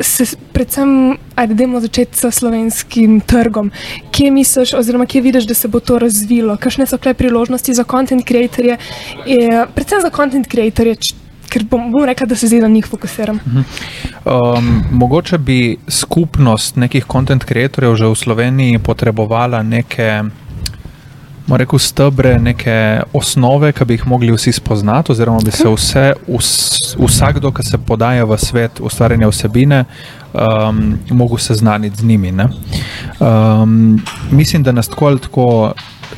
se 0.00 0.26
predvsem, 0.52 1.16
ajde, 1.34 1.54
dajmo 1.54 1.80
začeti 1.80 2.18
s 2.18 2.30
slovenskim 2.30 3.20
trgom. 3.20 3.70
Kje 4.10 4.30
misliš, 4.30 4.74
oziroma 4.74 5.06
kje 5.06 5.20
vidiš, 5.20 5.44
da 5.46 5.54
se 5.54 5.68
bo 5.68 5.80
to 5.80 5.98
razvilo? 5.98 6.56
Kakšne 6.56 6.86
so 6.86 6.98
kle 6.98 7.14
priložnosti 7.14 7.74
za 7.74 7.84
content 7.84 8.26
creatorje, 8.26 8.78
eh, 8.78 9.66
predvsem 9.74 10.00
za 10.02 10.10
content 10.10 10.48
creatorje, 10.48 10.96
ker 11.54 11.66
bom, 11.70 11.90
bom 11.92 12.04
rekla, 12.04 12.26
da 12.26 12.36
se 12.36 12.50
zdaj 12.50 12.64
na 12.66 12.68
njih 12.68 12.86
fokusiram. 12.90 13.38
Um, 14.24 14.82
mogoče 14.90 15.38
bi 15.38 15.76
skupnost 15.88 16.76
nekih 16.76 17.06
content 17.12 17.44
creatorjev 17.44 17.94
že 17.96 18.10
v 18.10 18.14
Sloveniji 18.24 18.78
potrebovala 18.78 19.62
neke. 19.62 20.24
Reči, 21.44 21.76
stebre, 21.78 22.38
neke 22.40 23.02
osnove, 23.12 23.68
ki 23.76 23.84
bi 23.84 23.98
jih 23.98 24.06
mogli 24.08 24.32
vsi 24.32 24.52
spoznati, 24.56 25.12
oziroma 25.12 25.42
bi 25.44 25.52
se 25.52 25.68
vse, 25.68 26.04
vs, 26.24 26.94
vsakdo, 26.96 27.50
ki 27.52 27.62
se 27.62 27.78
podaja 27.78 28.24
v 28.24 28.38
svet 28.40 28.80
ustvarjanja 28.80 29.28
vsebine, 29.28 29.82
um, 30.32 30.80
mogel 31.10 31.36
seznaniti 31.38 32.00
z 32.00 32.08
njimi. 32.08 32.32
ne. 32.32 32.48
Um, 33.20 34.00
mislim, 34.30 34.62
da 34.62 34.72
nas 34.72 34.88
tako 34.88 35.06
ali 35.06 35.20
tako 35.20 35.74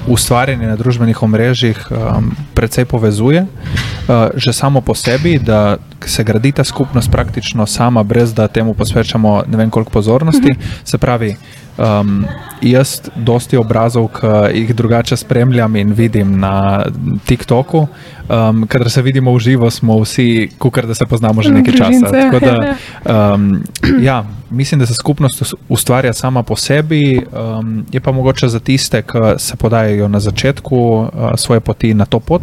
ustvarjanje 0.07 0.66
na 0.66 0.76
družbenih 0.76 1.22
omrežjih 1.22 1.89
um, 1.91 2.30
precej 2.55 2.84
povezuje, 2.84 3.43
uh, 3.43 4.30
že 4.34 4.53
samo 4.53 4.80
po 4.80 4.95
sebi, 4.95 5.39
da 5.39 5.76
se 6.07 6.24
gradi 6.24 6.53
ta 6.53 6.64
skupnost 6.64 7.11
praktično 7.11 7.66
sama, 7.66 8.03
brez 8.03 8.34
da 8.34 8.49
temu 8.49 8.74
posvečamo 8.74 9.43
ne 9.47 9.57
vem 9.57 9.70
koliko 9.70 9.91
pozornosti. 9.91 10.55
Se 10.84 10.99
pravi, 10.99 11.37
Um, 11.79 12.24
jaz 12.62 13.01
dosti 13.16 13.57
obrazov, 13.57 14.09
ki 14.16 14.59
jih 14.59 14.74
drugače 14.74 15.16
spremljam 15.16 15.77
in 15.77 15.93
vidim 15.93 16.39
na 16.41 16.85
TikToku, 17.27 17.87
um, 18.29 18.66
kadar 18.66 18.91
se 18.91 19.03
vidimo 19.03 19.35
v 19.35 19.39
živo, 19.39 19.70
smo 19.70 19.99
vsi, 20.01 20.49
kukar 20.59 20.87
da 20.87 20.95
se 20.95 21.07
poznamo 21.07 21.43
že 21.43 21.53
nekaj 21.53 21.74
časa. 21.74 22.11
Tako 22.12 22.41
da, 22.41 22.74
um, 23.35 23.62
ja, 24.01 24.24
mislim, 24.51 24.81
da 24.81 24.87
se 24.87 24.95
skupnost 24.95 25.43
us- 25.43 25.55
ustvarja 25.68 26.12
sama 26.12 26.43
po 26.43 26.57
sebi, 26.57 27.20
um, 27.59 27.85
je 27.93 28.01
pa 28.01 28.12
mogoče 28.12 28.49
za 28.49 28.61
tiste, 28.61 29.03
ki 29.03 29.18
se 29.39 29.57
podajajo 29.57 30.09
na 30.09 30.20
začetku 30.20 30.77
uh, 30.77 31.09
svoje 31.37 31.61
poti 31.61 31.95
na 31.95 32.05
to 32.05 32.20
pot, 32.20 32.43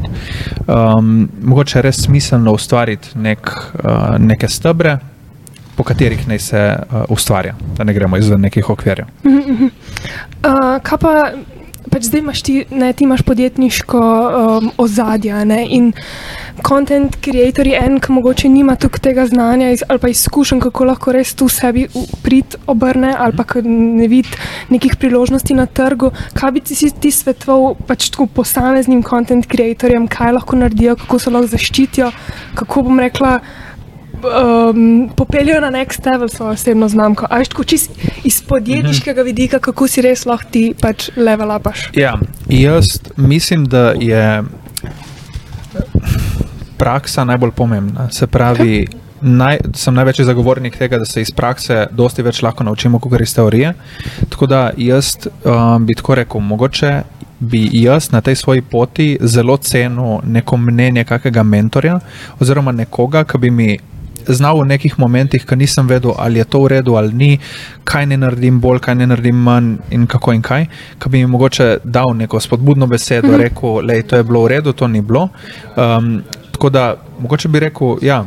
um, 0.68 1.30
mogoče 1.44 1.80
je 1.80 1.82
res 1.82 2.04
smiselno 2.06 2.54
ustvariti 2.54 3.18
nek, 3.18 3.50
uh, 3.84 4.18
neke 4.20 4.48
stebre. 4.48 4.98
Po 5.76 5.84
katerih 5.84 6.28
naj 6.28 6.40
se 6.40 6.62
uh, 6.76 7.04
ustvarja, 7.10 7.56
da 7.78 7.84
ne 7.84 7.94
gremo 7.94 8.18
izven 8.18 8.42
nekih 8.42 8.70
okvirjev. 8.70 9.06
Mhm, 9.26 9.52
mhm. 9.54 9.70
Uh, 10.44 10.80
kaj 10.84 10.98
pa, 11.02 11.14
pač 11.94 12.08
zdaj 12.08 12.22
imaš 12.24 12.42
ti, 12.42 12.54
ne, 12.72 12.92
ti 12.94 13.04
imaš 13.04 13.22
podjetniško 13.22 14.00
um, 14.00 14.72
ozadje 14.78 15.46
ne, 15.46 15.62
in 15.70 15.92
content 16.68 17.16
creator 17.22 17.68
je 17.68 17.80
en, 17.80 18.00
ki 18.02 18.14
mogoče 18.14 18.50
nima 18.50 18.76
tukaj 18.80 19.04
tega 19.10 19.26
znanja 19.30 19.72
iz, 19.74 19.84
ali 19.88 20.00
pa 20.00 20.10
izkušenj, 20.10 20.62
kako 20.64 20.88
lahko 20.90 21.14
res 21.16 21.34
tu 21.38 21.50
sebi 21.50 21.88
prid 22.24 22.58
obrne 22.68 23.14
ali 23.18 23.38
pa 23.38 23.46
ne 23.66 24.08
vidi 24.08 24.30
nekih 24.70 24.96
priložnosti 25.00 25.54
na 25.54 25.66
trgu. 25.66 26.12
Kaj 26.34 26.52
bi 26.52 26.62
ti, 26.62 26.78
ti 26.92 27.12
svetoval 27.12 27.76
pač 27.88 28.10
tako 28.14 28.28
posameznim 28.40 29.04
content 29.04 29.48
creatorjem, 29.50 30.08
kaj 30.08 30.38
lahko 30.40 30.60
naredijo, 30.60 30.96
kako 31.04 31.20
se 31.20 31.34
lahko 31.34 31.54
zaščitijo, 31.56 32.12
kako 32.56 32.88
bom 32.90 33.00
rekla. 33.04 33.38
Um, 34.24 35.10
popeljajo 35.16 35.62
na 35.62 35.72
next 35.72 36.12
level 36.12 36.30
svojo 36.30 36.52
osebno 36.52 36.88
znamko. 36.90 37.28
A 37.30 37.38
veš, 37.38 37.48
tako 37.48 37.64
čist 37.64 37.92
iz 38.24 38.42
podjetniškega 38.48 39.22
vidika, 39.22 39.60
kako 39.60 39.88
si 39.88 40.02
res 40.02 40.26
lahko 40.26 40.50
ti 40.52 40.74
pač 40.82 41.10
level 41.16 41.52
upaš. 41.56 41.90
Ja, 41.96 42.16
jaz 42.48 43.00
mislim, 43.18 43.66
da 43.66 43.92
je 44.00 44.44
praksa 46.78 47.24
najbolj 47.24 47.52
pomembna. 47.52 48.10
Se 48.12 48.28
pravi, 48.28 48.88
naj, 49.22 49.60
sem 49.76 49.96
največji 49.96 50.26
zagovornik 50.26 50.78
tega, 50.78 50.98
da 51.00 51.06
se 51.06 51.22
iz 51.22 51.32
prakse 51.32 51.88
dosti 51.92 52.24
več 52.24 52.42
lahko 52.44 52.64
naučimo, 52.64 53.00
kot 53.00 53.22
iz 53.22 53.36
teorije. 53.36 53.74
Tako 54.30 54.48
da 54.48 54.70
jaz 54.78 55.16
um, 55.28 55.86
bi 55.86 55.96
tako 55.96 56.16
rekel, 56.16 56.42
mogoče 56.42 57.02
bi 57.40 57.70
jaz 57.74 58.12
na 58.12 58.22
tej 58.22 58.36
svoji 58.36 58.62
poti 58.62 59.18
zelo 59.22 59.58
cenil 59.58 60.20
neko 60.24 60.58
mnenje 60.58 61.04
kakega 61.04 61.44
mentorja 61.44 62.00
oziroma 62.40 62.72
nekoga, 62.72 63.24
ki 63.24 63.38
bi 63.38 63.52
mi 63.52 63.78
znal 64.28 64.62
v 64.62 64.66
nekih 64.66 65.00
momentih, 65.00 65.46
ki 65.46 65.56
nisem 65.56 65.88
vedel, 65.88 66.14
ali 66.18 66.40
je 66.40 66.46
to 66.46 66.60
v 66.62 66.68
redu 66.68 66.96
ali 66.96 67.14
ni, 67.14 67.40
kaj 67.84 68.06
ne 68.06 68.18
naredim 68.18 68.60
bolj, 68.60 68.80
kaj 68.80 68.96
ne 68.96 69.08
naredim 69.08 69.36
manj 69.36 69.76
in 69.92 70.08
kako 70.08 70.34
in 70.34 70.42
kaj, 70.42 70.66
ki 71.00 71.10
bi 71.10 71.18
mi 71.18 71.26
mogoče 71.26 71.78
dal 71.84 72.14
neko 72.16 72.40
spodbudno 72.40 72.88
besedo, 72.88 73.28
Mhm. 73.28 73.42
rekel, 73.42 73.88
da 73.88 74.02
to 74.02 74.16
je 74.16 74.24
bilo 74.24 74.44
v 74.44 74.48
redu, 74.48 74.74
to 74.74 74.88
ni 74.88 75.02
bilo. 75.02 75.30
Um, 75.76 76.22
tako 76.52 76.70
da 76.70 76.96
mogoče 77.20 77.48
bi 77.48 77.60
rekel, 77.60 77.98
ja. 78.02 78.26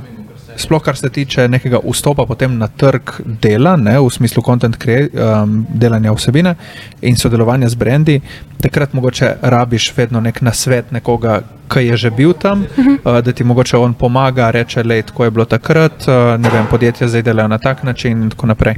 Sploh 0.56 0.82
kar 0.82 0.96
se 0.96 1.10
tiče 1.10 1.48
nekega 1.48 1.78
vstopa 1.84 2.26
potem 2.26 2.58
na 2.58 2.68
trg 2.68 3.10
dela, 3.42 3.76
ne, 3.76 3.98
v 4.00 4.10
smislu 4.10 4.42
content 4.42 4.76
crea- 4.76 5.08
um, 5.42 5.66
delanja 5.68 6.12
vsebine 6.12 6.54
in 7.02 7.16
sodelovanja 7.16 7.68
z 7.68 7.74
brendi, 7.74 8.20
takrat 8.60 8.92
mogoče 8.92 9.34
rabiš 9.42 9.92
vedno 9.96 10.20
nek 10.20 10.40
nasvet 10.40 10.92
nekoga, 10.92 11.40
ki 11.68 11.80
je 11.86 11.96
že 11.96 12.10
bil 12.10 12.32
tam, 12.32 12.64
uh, 12.78 13.20
da 13.20 13.32
ti 13.32 13.44
mogoče 13.44 13.76
on 13.76 13.94
pomaga, 13.94 14.50
reče, 14.50 14.82
da 14.82 15.02
tako 15.02 15.24
je 15.24 15.30
bilo 15.30 15.44
takrat, 15.44 16.08
uh, 16.08 16.40
ne 16.40 16.50
vem, 16.50 16.66
podjetja 16.70 17.08
zdaj 17.08 17.22
delajo 17.22 17.48
na 17.48 17.58
tak 17.58 17.82
način 17.82 18.22
in 18.22 18.30
tako 18.30 18.46
naprej. 18.46 18.76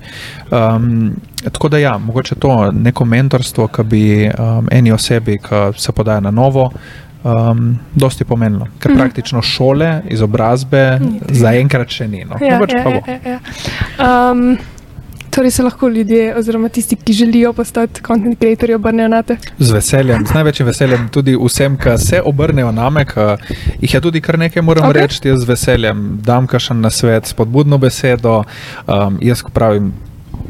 Um, 0.50 1.12
tako 1.52 1.68
da 1.68 1.78
ja, 1.78 1.98
mogoče 1.98 2.34
to 2.34 2.72
neko 2.72 3.04
mentorstvo, 3.04 3.68
ki 3.68 3.82
bi 3.82 4.30
um, 4.30 4.68
eni 4.70 4.92
osebi, 4.92 5.38
ki 5.38 5.78
se 5.78 5.92
podaja 5.92 6.20
na 6.20 6.30
novo. 6.30 6.70
Um, 7.18 7.78
dosti 7.94 8.24
pomenilo, 8.24 8.66
ker 8.78 8.92
Mhm. 8.92 8.98
praktično 9.00 9.42
šole, 9.42 10.02
izobrazbe 10.08 11.00
zaenkrat 11.30 11.88
še 11.90 12.08
ni. 12.08 12.24
No. 12.24 12.36
Mogoče 12.40 12.76
pa 12.84 12.90
bo. 12.90 13.00
ja, 13.06 13.18
ja. 13.26 14.30
Um, 14.30 14.58
torej 15.30 15.50
se 15.50 15.62
lahko 15.62 15.88
ljudje, 15.88 16.36
oziroma 16.36 16.68
tisti, 16.68 16.96
ki 16.96 17.12
želijo 17.12 17.52
postati 17.52 18.00
content 18.06 18.38
creatorji, 18.38 18.74
obrnejo 18.74 19.08
na 19.08 19.22
te. 19.22 19.36
Z 19.58 19.70
veseljem, 19.70 20.26
z 20.26 20.34
največjim 20.34 20.66
veseljem 20.66 21.08
tudi 21.08 21.36
vsem, 21.36 21.76
ki 21.76 21.98
se 21.98 22.22
obrnejo 22.22 22.72
name, 22.72 23.04
ki 23.04 23.20
jih 23.80 23.94
je 23.94 24.00
tudi 24.00 24.20
kar 24.20 24.38
nekaj, 24.38 24.62
moram 24.62 24.84
Ok. 24.84 24.90
okay. 24.90 25.00
reči, 25.02 25.28
jaz 25.28 25.40
z 25.40 25.44
veseljem 25.44 26.18
dam 26.22 26.46
kašen 26.46 26.80
na 26.80 26.90
svet, 26.90 27.26
spodbudno 27.26 27.78
besedo. 27.78 28.44
Um, 28.86 29.18
jaz, 29.20 29.42
ko 29.42 29.50
pravim, 29.50 29.92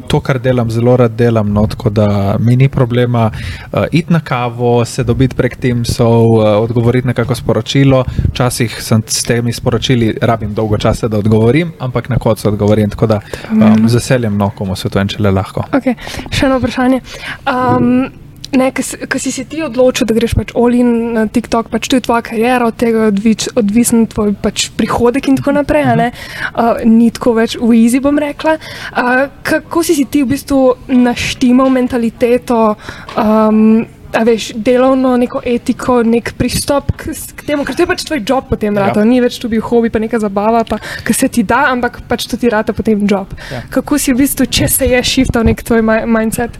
to, 0.09 0.19
kar 0.19 0.39
delam, 0.41 0.71
zelo 0.73 0.95
rad 0.97 1.13
delam, 1.17 1.53
no, 1.53 1.67
tako 1.69 1.89
da 1.93 2.35
mi 2.39 2.55
ni 2.55 2.69
problema 2.69 3.29
uh, 3.31 3.83
iti 3.91 4.13
na 4.13 4.19
kavo, 4.19 4.85
se 4.85 5.03
dobiti 5.03 5.35
prek 5.35 5.55
Teamsov, 5.55 6.25
uh, 6.25 6.45
odgovoriti 6.63 7.07
na 7.07 7.13
kako 7.13 7.35
sporočilo. 7.35 8.03
Včasih 8.31 8.77
sem 8.83 9.03
s 9.07 9.23
temi 9.23 9.53
sporočili, 9.53 10.15
rabim 10.21 10.53
dolgo 10.53 10.77
časa, 10.77 11.07
da 11.07 11.17
odgovorim, 11.17 11.73
ampak 11.79 12.09
na 12.09 12.17
koncu 12.17 12.47
odgovorim. 12.47 12.89
Tako 12.89 13.07
da 13.07 13.19
um, 13.51 13.89
z 13.89 13.93
veseljem, 13.93 14.37
no, 14.37 14.49
komu 14.57 14.75
svetujem, 14.75 15.07
če 15.13 15.21
le 15.23 15.31
lahko. 15.31 15.67
Okay. 15.77 15.95
Še 16.31 16.49
eno 16.49 16.57
vprašanje. 16.57 17.01
Um, 17.45 18.09
Ne, 18.51 18.71
Ker 18.73 19.19
si 19.21 19.31
se 19.31 19.43
ti 19.45 19.61
odločil, 19.61 20.07
da 20.09 20.15
greš 20.17 20.33
pač 20.37 20.53
olin 20.57 21.13
na 21.13 21.27
TikTok, 21.29 21.69
pač 21.69 21.89
to 21.89 21.99
je 21.99 22.05
tvoja 22.05 22.23
karijera, 22.25 22.65
od 22.65 22.79
tega 22.81 23.05
je 23.05 23.11
odvič, 23.13 23.47
odvisen 23.59 24.07
tvoj 24.09 24.33
pač 24.41 24.69
prihodek 24.73 25.29
in 25.29 25.37
tako 25.37 25.53
naprej. 25.59 25.85
ne. 25.99 26.09
Uh, 26.57 26.81
ni 26.85 27.11
tako 27.13 27.35
več 27.37 27.59
v 27.61 27.77
easy, 27.77 28.01
bom 28.01 28.17
rekla. 28.17 28.57
Uh, 28.57 29.29
kako 29.45 29.83
si, 29.85 29.93
si 29.93 30.05
ti 30.09 30.23
v 30.25 30.33
bistvu 30.33 30.89
naštimal 30.89 31.69
mentaliteto, 31.69 32.73
um, 33.13 33.85
a 34.13 34.23
veš, 34.23 34.51
delovno 34.55 35.17
neko 35.17 35.41
etiko, 35.45 35.99
nek 36.03 36.33
pristop 36.37 36.91
k, 36.97 37.13
k 37.35 37.45
temu, 37.45 37.65
ker 37.65 37.75
to 37.75 37.83
je 37.83 37.87
pač 37.87 38.03
tvoj 38.03 38.23
job 38.25 38.47
potem, 38.49 38.75
Ja. 38.75 38.91
ja. 38.95 39.03
ni 39.03 39.21
več 39.21 39.37
tu 39.39 39.49
bil 39.49 39.61
hobi, 39.61 39.89
pa 39.89 39.99
neka 39.99 40.19
zabava, 40.19 40.63
pa 40.63 40.77
ki 41.05 41.13
se 41.13 41.27
ti 41.27 41.43
da, 41.43 41.65
ampak 41.71 42.01
pač 42.07 42.25
to 42.27 42.37
ti 42.37 42.49
rata 42.49 42.73
potem 42.73 43.05
job. 43.05 43.27
Ja. 43.51 43.61
Kako 43.69 43.97
si 43.97 44.13
v 44.13 44.17
bistvu, 44.17 44.45
če 44.45 44.67
se 44.67 44.85
je 44.85 45.03
shiftal 45.03 45.43
nek 45.43 45.63
tvoj 45.63 45.81
mi- 45.81 46.05
mindset? 46.07 46.57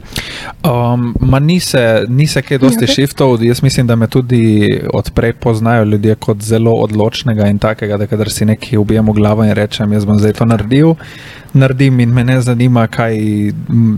Um, 0.64 1.16
ma 1.22 1.40
ni 1.40 1.60
se, 1.60 2.06
ni 2.08 2.28
se 2.28 2.42
kaj 2.42 2.58
dosti 2.58 2.84
Ok. 2.84 2.84
okay. 2.84 2.94
shiftov, 2.94 3.44
jaz 3.44 3.62
mislim, 3.62 3.88
da 3.88 3.96
me 3.96 4.08
tudi 4.08 4.68
odprej 4.94 5.34
poznajo 5.34 5.84
ljudje 5.86 6.16
kot 6.16 6.42
zelo 6.42 6.74
odločnega 6.76 7.48
in 7.48 7.60
takega, 7.60 7.98
da 7.98 8.08
kadar 8.08 8.30
si 8.30 8.46
nekaj 8.46 8.78
ubijem 8.78 9.06
v 9.06 9.14
glavo 9.14 9.44
in 9.44 9.52
rečem, 9.52 9.94
jaz 9.94 10.06
bom 10.06 10.20
zdaj 10.20 10.34
to 10.34 10.46
naredil, 10.46 10.96
naredim 11.54 12.00
in 12.00 12.14
me 12.14 12.24
ne 12.24 12.42
zanima, 12.42 12.88
kaj 12.88 13.16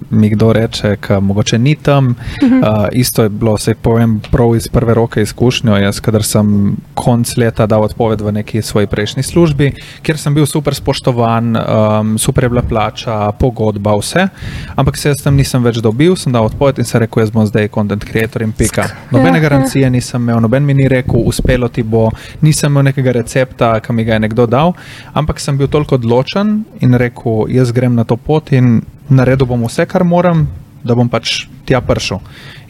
mi 0.10 0.30
kdo 0.30 0.54
reče, 0.54 0.96
ki 1.02 1.20
mogoče 1.22 1.58
ni 1.58 1.76
tam. 1.76 2.16
Mhm. 2.44 2.58
Uh, 2.58 2.88
isto 2.92 3.24
je 3.24 3.30
bilo, 3.30 3.58
se 3.58 3.76
povem 3.76 4.20
prav 4.32 4.56
iz 4.56 4.68
prve 4.68 4.94
roke 4.94 5.22
izkušnjo, 5.22 5.78
jaz 5.78 6.00
kadar 6.00 6.24
sem 6.24 6.76
konc 6.94 7.38
leta 7.38 7.66
dal 7.66 7.84
odpoved 7.84 8.22
v 8.22 8.32
neki 8.32 8.62
svoji 8.62 8.88
prejšnji 8.88 9.24
službi, 9.24 9.72
kjer 10.02 10.18
sem 10.18 10.34
bil 10.34 10.46
super 10.46 10.76
spoštovan, 10.76 11.58
um, 11.58 12.18
super 12.18 12.44
je 12.44 12.50
bila 12.50 12.62
plača, 12.62 13.32
pogodba, 13.32 13.96
vse, 13.98 14.28
ampak 14.76 14.98
se 14.98 15.10
jaz 15.10 15.24
tam 15.24 15.36
nisem 15.36 15.64
več 15.64 15.82
dobil, 15.82 16.16
sem 16.16 16.34
dal 16.34 16.46
odpoved 16.46 16.80
in 16.80 16.86
sem 16.86 17.02
rekel, 17.02 17.24
jaz 17.24 17.32
bom 17.32 17.46
zdaj 17.48 17.70
content 17.74 18.06
creator 18.06 18.42
in 18.42 18.52
pika. 18.52 18.88
Nobene 19.12 19.40
garancije 19.40 19.90
nisem 19.90 20.22
imel, 20.22 20.42
noben 20.42 20.66
mi 20.66 20.74
ni 20.74 20.88
rekel, 20.88 21.22
uspelo 21.26 21.68
ti 21.68 21.84
bo, 21.84 22.10
nisem 22.42 22.72
imel 22.72 22.90
nekega 22.92 23.12
recepta, 23.12 23.74
ki 23.80 23.94
mi 23.94 24.06
ga 24.06 24.14
je 24.14 24.26
nekdo 24.28 24.46
dal, 24.46 24.74
ampak 25.14 25.40
sem 25.40 25.58
bil 25.58 25.68
toliko 25.68 25.96
odločen 25.96 26.62
in 26.82 26.94
rekel, 26.94 27.41
jaz 27.50 27.72
grem 27.72 27.96
na 27.96 28.04
to 28.04 28.18
pot 28.18 28.52
in 28.52 28.82
naredil 29.10 29.46
bom 29.48 29.64
vse, 29.66 29.86
kar 29.86 30.04
moram, 30.04 30.48
da 30.84 30.96
bom 30.96 31.10
pač 31.10 31.46
tja 31.66 31.78
prišel. 31.82 32.18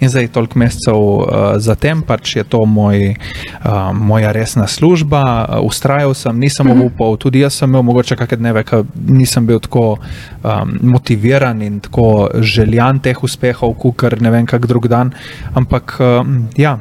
In 0.04 0.10
zdaj, 0.12 0.28
toliko 0.36 0.60
mesecev 0.60 0.98
uh, 0.98 1.26
zatem, 1.64 2.02
pač 2.04 2.36
je 2.36 2.44
to 2.44 2.66
moj, 2.66 3.14
uh, 3.16 3.94
moja 3.96 4.34
resna 4.36 4.68
služba, 4.68 5.22
uh, 5.24 5.62
ustrajal 5.64 6.14
sem, 6.14 6.36
nisem 6.40 6.68
Mhm. 6.68 6.82
obupal, 6.82 7.18
tudi 7.18 7.40
jaz 7.40 7.54
sem 7.54 7.70
imel 7.70 7.84
mogoče 7.84 8.16
kakšne 8.16 8.38
dneve, 8.38 8.64
ko 8.64 8.84
nisem 9.08 9.46
bil 9.46 9.60
tako 9.60 9.98
um, 10.44 10.78
motiviran 10.82 11.62
in 11.62 11.80
tako 11.80 12.30
željan 12.42 13.00
teh 13.00 13.24
uspehov, 13.24 13.78
kot 13.80 14.20
ne 14.20 14.30
vem, 14.32 14.46
kak 14.46 14.66
drug 14.68 14.88
dan. 14.88 15.14
Ampak 15.56 15.98
um, 16.00 16.48
ja. 16.58 16.80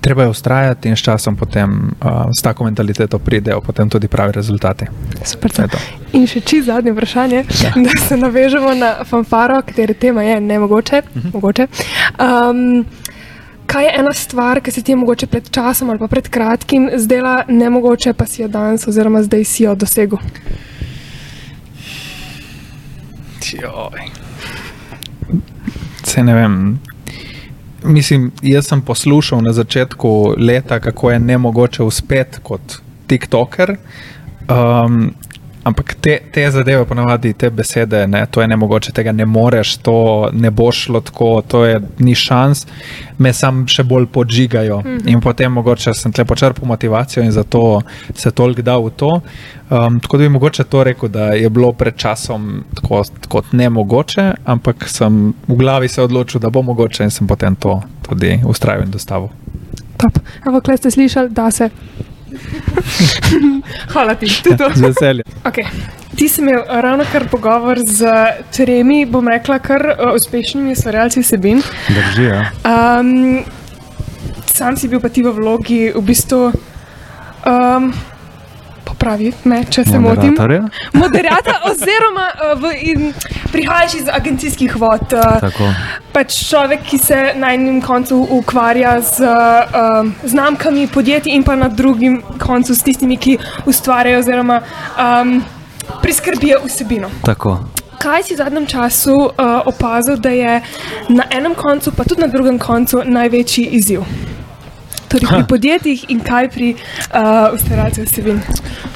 Treba 0.00 0.22
je 0.22 0.28
ustrajati 0.28 0.88
in 0.88 0.96
s 0.96 1.02
časom 1.02 1.36
potem 1.36 1.90
uh, 2.04 2.30
s 2.38 2.42
tako 2.42 2.64
mentaliteto 2.64 3.18
pridejo 3.18 3.60
potem 3.60 3.90
tudi 3.90 4.08
pravi 4.08 4.32
rezultati. 4.32 4.86
Super. 5.24 5.50
To 5.50 5.62
je 5.62 5.68
to. 5.68 5.78
In 6.12 6.26
še 6.26 6.40
čist 6.40 6.66
zadnje 6.66 6.92
vprašanje, 6.92 7.44
ja. 7.62 7.72
da 7.86 7.96
se 8.08 8.16
navežemo 8.16 8.74
na 8.74 8.94
fanfaro, 9.04 9.62
katere 9.66 9.94
tema 9.94 10.22
je 10.22 10.40
nemogoče. 10.40 11.02
Uh 11.14 11.22
-huh. 11.22 11.34
mogoče. 11.34 11.66
um, 12.18 12.86
kaj 13.66 13.84
je 13.84 13.92
ena 13.98 14.12
stvar, 14.12 14.60
ki 14.60 14.70
se 14.70 14.82
ti 14.82 14.92
je 14.92 14.96
mogoče 14.96 15.26
pred 15.26 15.50
časom 15.50 15.90
ali 15.90 15.98
pa 15.98 16.08
pred 16.08 16.28
kratkim 16.28 16.90
zdela 16.96 17.44
nemogoče, 17.48 18.12
pa 18.12 18.26
si 18.26 18.42
jo 18.42 18.48
danes 18.48 18.88
oziroma 18.88 19.22
zdaj 19.22 19.44
si 19.44 19.62
jo 19.62 19.74
dosegel? 19.74 20.18
Joj. 23.52 24.10
Se 26.02 26.22
ne 26.22 26.34
vem. 26.34 26.78
Mislim, 27.84 28.30
jaz 28.42 28.66
sem 28.66 28.82
poslušal 28.82 29.40
na 29.42 29.52
začetku 29.52 30.34
leta, 30.38 30.80
kako 30.80 31.10
je 31.10 31.18
ne 31.18 31.38
mogoče 31.38 31.82
uspeti 31.82 32.38
kot 32.42 32.80
TikToker. 33.06 33.76
Um, 34.48 35.14
Ampak 35.64 35.94
te, 36.00 36.18
te 36.32 36.50
zadeve, 36.50 36.84
ponavadi 36.88 37.32
te 37.32 37.50
besede, 37.50 38.06
ne, 38.06 38.22
to 38.30 38.40
je 38.40 38.48
ne 38.48 38.56
mogoče, 38.56 38.92
tega 38.96 39.12
ne 39.12 39.26
moreš, 39.28 39.74
to 39.84 40.30
ne 40.32 40.50
bo 40.50 40.70
šlo 40.72 41.00
tako, 41.04 41.42
to 41.48 41.64
je 41.64 41.80
ni 41.98 42.14
šans, 42.16 42.64
me 43.18 43.32
sam 43.36 43.66
še 43.68 43.84
bolj 43.84 44.06
podžigajo. 44.06 44.80
Mm. 44.80 44.88
-hmm. 44.88 45.12
In 45.12 45.20
potem 45.20 45.52
mogoče 45.52 45.94
sem 45.94 46.12
tle 46.12 46.24
počrpal 46.24 46.68
motivacijo 46.68 47.24
in 47.24 47.32
zato 47.32 47.82
se 48.14 48.30
toliko 48.30 48.62
dal 48.62 48.84
v 48.84 48.90
to. 48.90 49.20
Um, 49.70 50.00
tako 50.00 50.16
da 50.16 50.22
bi 50.22 50.28
mogoče 50.28 50.64
to 50.64 50.84
rekel, 50.84 51.08
da 51.08 51.24
je 51.32 51.50
bilo 51.50 51.72
pred 51.72 51.96
časom 51.96 52.64
tako 52.74 53.04
kot 53.28 53.52
ne 53.52 53.70
mogoče, 53.70 54.32
ampak 54.44 54.88
sem 54.88 55.34
v 55.48 55.54
glavi 55.56 55.88
se 55.88 56.02
odločil, 56.02 56.40
da 56.40 56.50
bo 56.50 56.62
mogoče 56.62 57.04
in 57.04 57.10
sem 57.10 57.26
potem 57.26 57.56
to 57.56 57.82
tudi 58.08 58.40
ustrajal 58.44 58.82
in 58.82 58.90
dostavil. 58.90 59.28
Top. 59.96 60.18
Ampak, 60.44 60.64
kaj 60.64 60.76
ste 60.76 60.90
slišali, 60.90 61.30
da 61.30 61.50
se. 61.50 61.70
Hvala 63.92 64.14
ti, 64.14 64.26
tudi 64.42 64.56
to. 64.56 64.70
Z 64.74 64.80
veseljem. 64.80 65.24
Okay. 65.44 65.66
Ti 66.16 66.28
si 66.28 66.40
imel 66.40 66.62
ravno 66.68 67.04
kar 67.12 67.28
pogovor 67.30 67.78
z 67.78 68.10
tremi, 68.52 69.04
bom 69.06 69.28
rekla, 69.28 69.58
kar 69.62 69.86
uh, 69.86 70.14
uspešnimi 70.14 70.72
ustvarjalci 70.72 71.22
vsebin. 71.22 71.62
Drži, 71.88 72.24
ja. 72.24 72.50
Um, 72.66 73.44
sam 74.46 74.76
si 74.76 74.88
bil 74.88 75.00
pa 75.00 75.08
ti 75.08 75.22
v 75.22 75.32
vlogi, 75.32 75.92
v 75.94 76.02
bistvu, 76.02 76.50
um, 77.46 77.92
popravi 78.90 79.32
me, 79.44 79.62
če 79.70 79.84
se 79.86 79.98
motim. 79.98 80.36
Moderator, 80.92 81.54
oziroma 81.70 82.26
uh, 82.34 82.52
v, 82.60 82.72
in, 82.92 83.12
prihajaš 83.52 83.94
iz 84.02 84.10
agencijskih 84.12 84.76
vod. 84.80 85.14
Uh, 85.14 85.38
Tako. 85.46 85.70
pač 86.10 86.34
človek, 86.48 86.82
ki 86.90 86.98
se 86.98 87.18
na 87.38 87.52
enem 87.54 87.80
koncu 87.82 88.18
ukvarja 88.38 88.96
z 89.00 89.26
um, 89.26 90.12
znamkami 90.26 90.88
podjetij, 90.90 91.34
in 91.34 91.46
pa 91.46 91.56
na 91.56 91.68
drugim 91.68 92.20
koncu 92.38 92.74
s 92.74 92.82
tistimi, 92.86 93.16
ki 93.16 93.38
ustvarjajo 93.70 94.18
oziroma 94.24 94.60
um, 94.98 95.38
priskrbijo 96.02 96.64
vsebino. 96.66 97.10
Tako. 97.24 97.58
Kaj 98.00 98.22
si 98.26 98.34
v 98.34 98.40
zadnjem 98.40 98.66
času 98.66 99.14
uh, 99.28 99.60
opazil, 99.68 100.16
da 100.16 100.32
je 100.32 100.60
na 101.12 101.28
enem 101.30 101.54
koncu, 101.54 101.92
pa 101.92 102.04
tudi 102.08 102.24
na 102.24 102.30
drugem 102.32 102.58
koncu, 102.58 103.04
največji 103.04 103.66
izziv? 103.76 104.06
Torej 105.10 105.26
pri 105.26 105.44
podjetjih 105.48 106.04
in 106.08 106.20
kaj 106.22 106.50
pri 106.50 106.74
uh, 106.74 107.54
ustvarjalcih 107.54 108.04
vsebin. 108.06 108.40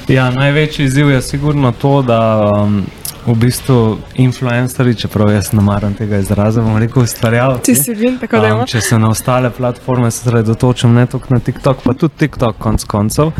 Ja, 0.07 0.29
največji 0.31 0.85
izziv 0.85 1.09
je 1.09 1.21
sigurno 1.21 1.71
to, 1.71 2.01
da 2.01 2.19
um, 2.63 2.85
v 3.25 3.35
bistvu 3.35 3.97
influencerji, 4.21 4.95
čeprav 4.95 5.33
jaz 5.33 5.51
ne 5.53 5.61
maram 5.61 5.93
tega 5.93 6.17
izraza, 6.23 6.61
bom 6.61 6.77
rekel 6.77 7.03
ustvarjalci. 7.03 7.73
Vsebin, 7.73 8.19
tako 8.21 8.39
da 8.39 8.53
Um, 8.55 8.65
če 8.67 8.81
se 8.81 8.99
na 8.99 9.09
ostale 9.09 9.51
platforme 9.51 10.11
sredotočim, 10.11 10.93
ne 10.93 11.05
toliko 11.05 11.33
na 11.33 11.39
TikTok, 11.39 11.83
pa 11.83 11.93
tudi 11.93 12.13
TikTok, 12.23 12.57
konc 12.63 12.83
koncev, 12.83 13.31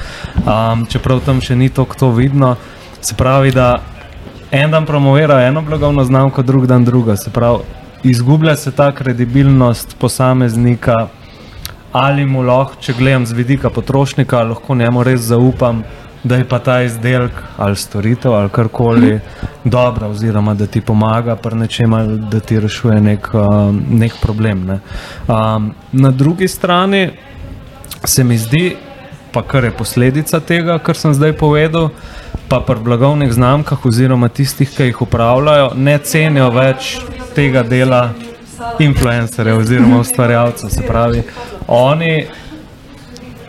um, 0.43 0.85
čeprav 0.89 1.21
tam 1.25 1.41
še 1.41 1.55
ni 1.55 1.69
tako 1.69 1.95
to 1.99 2.11
vidno. 2.11 2.55
Se 3.01 3.15
pravi, 3.15 3.51
da 3.55 3.77
en 4.51 4.71
dan 4.71 4.85
promovira 4.85 5.45
eno 5.47 5.61
blagovno 5.61 6.03
znamko, 6.03 6.43
drug 6.43 6.67
dan 6.67 6.85
druga. 6.85 7.15
Se 7.15 7.31
pravi, 7.31 7.63
izgublja 8.03 8.55
se 8.55 8.71
ta 8.71 8.91
kredibilnost 8.91 9.95
posameznika, 9.99 11.07
ali 11.95 12.25
mu 12.25 12.41
lahko, 12.43 12.75
če 12.83 12.93
gledam 12.97 13.25
z 13.25 13.31
vidika 13.31 13.69
potrošnika, 13.71 14.41
lahko 14.43 14.75
njemu 14.75 15.03
res 15.03 15.29
zaupam. 15.31 15.83
Da 16.25 16.39
je 16.39 16.45
pa 16.49 16.57
ta 16.59 16.79
izdelek 16.81 17.37
ali 17.61 17.77
storitev 17.77 18.33
ali 18.33 18.49
karkoli 18.49 19.19
dobra, 19.63 20.07
oziroma 20.09 20.55
da 20.57 20.65
ti 20.65 20.81
pomaga 20.81 21.35
pri 21.35 21.55
nečem, 21.55 21.93
ali 21.93 22.17
da 22.31 22.39
ti 22.39 22.59
rešuje 22.59 22.97
nek, 23.01 23.29
um, 23.33 23.77
nek 23.89 24.17
problem. 24.21 24.65
Ne. 24.65 24.79
Um, 25.27 25.69
na 25.91 26.11
drugi 26.11 26.47
strani 26.47 27.11
se 28.03 28.23
mi 28.23 28.37
zdi, 28.37 28.75
pa 29.31 29.43
kar 29.45 29.63
je 29.63 29.71
posledica 29.71 30.39
tega, 30.39 30.79
kar 30.79 30.97
sem 30.97 31.13
zdaj 31.13 31.37
povedal, 31.37 31.91
pa 32.49 32.59
pri 32.59 32.81
blagovnih 32.81 33.31
znamkah, 33.33 33.85
oziroma 33.85 34.27
tistih, 34.27 34.69
ki 34.69 34.89
jih 34.89 35.01
upravljajo, 35.05 35.75
ne 35.75 35.97
cenijo 35.97 36.49
več 36.57 36.97
tega 37.37 37.63
dela 37.63 38.09
influencerjev 38.79 39.57
oziroma 39.57 39.99
ustvarjalcev. 39.99 40.69
Se 40.69 40.87
pravi, 40.87 41.23
oni 41.67 42.25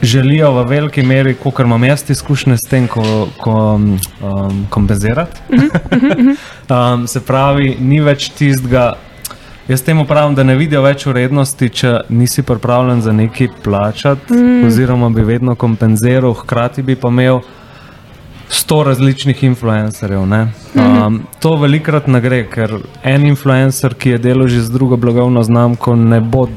želijo 0.03 0.53
v 0.53 0.65
veliki 0.69 1.03
meri, 1.03 1.35
kot 1.35 1.61
imam 1.61 1.85
jaz 1.85 2.11
izkušnje 2.11 2.57
s 2.57 2.69
tem, 2.71 2.89
ko, 2.89 3.29
ko 3.39 3.75
um, 3.75 3.99
kompenzirati. 4.71 5.41
um, 6.71 7.07
se 7.07 7.21
pravi, 7.21 7.77
ni 7.81 8.01
več 8.01 8.31
tistega. 8.31 8.95
Jaz 9.69 9.83
temu 9.83 10.05
pravim, 10.07 10.35
da 10.35 10.45
ne 10.47 10.55
vidijo 10.55 10.83
več 10.83 11.07
vrednosti, 11.07 11.69
če 11.69 11.93
nisi 12.09 12.43
pripravljen 12.47 13.01
za 13.03 13.13
nekaj 13.13 13.49
plačati, 13.65 14.35
mm. 14.35 14.67
oziroma 14.67 15.11
bi 15.11 15.25
vedno 15.27 15.57
kompenziral, 15.59 16.35
hkrati 16.39 16.83
bi 16.87 16.95
pa 16.95 17.11
imel 17.11 17.41
sto 18.49 18.83
različnih 18.83 19.45
influencerjev. 19.45 20.27
ne. 20.27 20.49
Um, 20.75 21.23
to 21.41 21.57
velikrat 21.57 22.07
ne 22.07 22.21
gre, 22.21 22.45
ker 22.51 22.79
en 23.05 23.27
influencer, 23.27 23.95
ki 23.95 24.11
je 24.11 24.19
delal 24.19 24.49
že 24.49 24.61
z 24.61 24.71
drugo 24.71 24.97
blagovno 24.97 25.43
znamko, 25.43 25.97
ne 25.97 26.21
bo 26.21 26.49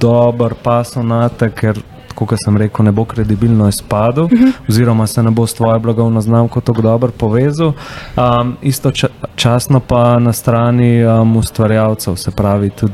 dober 0.00 0.54
pasov 0.62 1.04
na 1.06 1.28
te, 1.28 1.50
ker. 1.50 1.82
Kot 2.16 2.32
sem 2.40 2.56
rekel, 2.56 2.84
ne 2.84 2.92
bo 2.96 3.04
kredibilno 3.04 3.68
izpadel, 3.68 4.24
uh 4.24 4.30
-huh. 4.30 4.52
oziroma 4.68 5.06
se 5.06 5.22
ne 5.22 5.30
bo 5.30 5.46
s 5.46 5.54
tvojo 5.54 5.78
blagovno 5.78 6.20
znamko 6.20 6.60
tako 6.60 6.82
dobro 6.82 7.10
povezal. 7.12 7.72
Um, 8.16 8.56
istočasno 8.62 9.80
pa 9.80 10.18
na 10.18 10.32
strani 10.32 11.04
um, 11.04 11.36
ustvarjalcev, 11.36 12.16
se 12.16 12.30
pravi, 12.30 12.70
tudi 12.70 12.92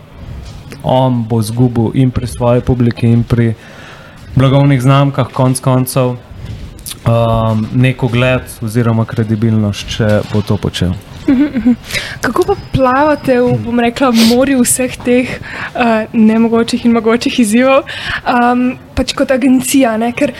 on 0.83 1.25
bo 1.29 1.41
izgubil 1.41 1.91
in 1.95 2.11
pri 2.11 2.27
svoji 2.27 2.61
publiki, 2.61 3.07
in 3.07 3.23
pri 3.23 3.55
blagovnih 4.35 4.83
znamkah, 4.83 5.29
konc 5.33 5.61
koncev, 5.61 6.17
um, 7.07 7.67
neko 7.75 8.09
gled 8.09 8.59
oziroma 8.63 9.05
kredibilnost, 9.05 9.97
če 9.97 10.21
bo 10.33 10.43
to 10.47 10.57
počel. 10.57 10.95
Kako 12.25 12.45
pa 12.47 12.57
plavate 12.73 13.39
v, 13.41 13.55
bom 13.63 13.81
rekla, 13.81 14.11
morju 14.31 14.63
vseh 14.65 14.97
teh 15.05 15.31
uh, 15.39 16.11
nemogočih 16.13 16.87
in 16.87 16.97
mogočih 16.97 17.39
izzivov, 17.43 17.87
um, 18.27 18.73
pač 18.97 19.15
kot 19.19 19.31
agencija? 19.35 19.95
Ne? 20.03 20.13
Ker 20.17 20.35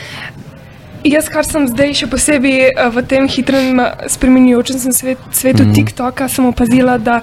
jaz, 1.07 1.29
kar 1.31 1.47
sem 1.47 1.67
zdaj 1.71 1.95
še 2.03 2.09
posebej 2.11 2.73
uh, 2.73 2.89
v 2.95 3.05
tem 3.07 3.29
hitrem, 3.31 3.79
spremenjujočem 4.11 4.83
se 4.83 4.91
svet, 4.91 5.23
svetu 5.31 5.63
mm. 5.63 5.69
-hmm. 5.69 5.75
TikToka, 5.75 6.27
sem 6.27 6.45
opazila, 6.51 6.97
da 6.97 7.21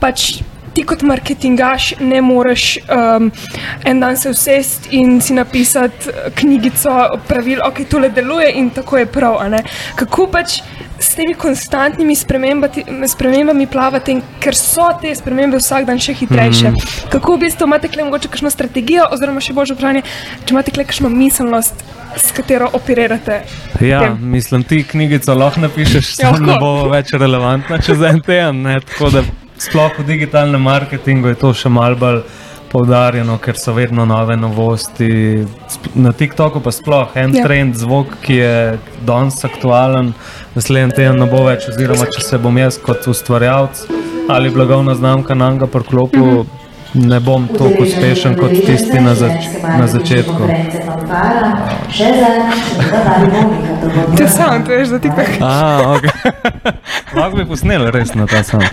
pač. 0.00 0.42
Ti 0.72 0.84
kot 0.88 1.02
marketingaš 1.02 1.92
ne 2.00 2.22
moreš 2.22 2.78
um, 2.78 3.30
en 3.84 4.00
dan 4.00 4.16
se 4.16 4.30
usesti 4.30 4.96
in 4.96 5.20
si 5.20 5.34
napisati 5.34 6.08
eh, 6.08 6.30
knjigico 6.34 7.18
pravil, 7.28 7.60
ok, 7.66 7.84
tole 7.90 8.08
deluje 8.08 8.52
in 8.54 8.70
tako 8.70 8.98
je 8.98 9.06
prav. 9.06 9.36
Kako 9.96 10.26
pač 10.32 10.60
s 11.02 11.14
temi 11.14 11.34
konstantnimi 11.34 12.14
spremembami 13.08 13.66
plavate, 13.66 14.16
ker 14.40 14.54
so 14.56 14.86
te 15.02 15.14
spremembe 15.14 15.58
vsak 15.58 15.86
dan 15.88 15.98
še 15.98 16.14
hitrejše. 16.14 16.70
Mhm. 16.70 17.08
Kako 17.12 17.36
v 17.36 17.44
bistvu 17.46 17.66
imate 17.66 17.90
kle 17.90 18.06
mogoče 18.06 18.30
kakšno 18.30 18.50
strategijo, 18.54 19.08
oziroma 19.10 19.42
še 19.42 19.56
bolj 19.56 19.74
vprašanje, 19.74 20.04
če 20.46 20.54
imate 20.54 20.74
kle 20.74 20.86
kakšno 20.86 21.10
miselnost, 21.12 21.84
s 22.16 22.32
katero 22.36 22.68
operirate? 22.76 23.42
Ja, 23.80 24.00
tem? 24.04 24.18
mislim, 24.30 24.64
ti 24.68 24.82
knjigico 24.84 25.34
lahko 25.34 25.64
napišeš, 25.64 26.12
Ja, 26.20 26.30
samo 26.30 26.46
ne 26.46 26.58
bo 26.60 26.72
več 26.92 27.14
relevantna 27.16 27.80
čez 27.82 28.02
en 28.04 28.20
teden. 28.20 28.66
Tako 28.92 29.10
da 29.16 29.24
sploh 29.62 29.98
v 29.98 30.06
digitalnem 30.06 30.62
marketingu 30.62 31.28
je 31.32 31.38
to 31.42 31.52
še 31.54 31.70
malce 31.70 32.00
bolj 32.00 32.22
poudarjeno, 32.72 33.36
ker 33.38 33.58
so 33.60 33.74
vedno 33.76 34.06
nove 34.08 34.36
novosti. 34.40 35.44
Na 35.94 36.12
TikToku 36.16 36.62
pa 36.64 36.72
sploh 36.72 37.16
en 37.20 37.36
Ja. 37.36 37.44
trend, 37.44 37.76
zvok, 37.76 38.16
ki 38.24 38.36
je 38.36 38.78
danes 39.04 39.44
aktualen, 39.44 40.14
naslednji 40.54 40.96
teden 40.96 41.20
ne 41.20 41.28
bo 41.28 41.44
več. 41.44 41.68
Oziroma, 41.68 42.08
če 42.08 42.24
se 42.24 42.38
bom 42.38 42.56
jaz 42.58 42.78
kot 42.78 43.06
ustvarjalec 43.06 43.86
ali 44.30 44.50
blagovna 44.50 44.94
znamka 44.94 45.34
na 45.34 45.50
njega 45.50 45.66
priklopil, 45.66 46.22
-hmm. 46.22 46.61
Ne 46.94 47.20
bom 47.20 47.48
tako 47.48 47.82
uspešen 47.82 48.36
kot 48.36 48.50
tisti 48.66 49.00
na, 49.00 49.14
zač 49.14 49.46
na 49.78 49.86
začetku. 49.86 50.48
Te 54.16 54.28
sam, 54.28 54.64
veš, 54.68 54.88
za 54.88 54.98
TikTok. 54.98 55.26
A, 55.40 55.82
okay. 55.96 56.32
Lahko 57.16 57.36
bi 57.36 57.44
posnel 57.48 57.90
res 57.90 58.14
na 58.14 58.26
ta 58.26 58.42
sam. 58.42 58.60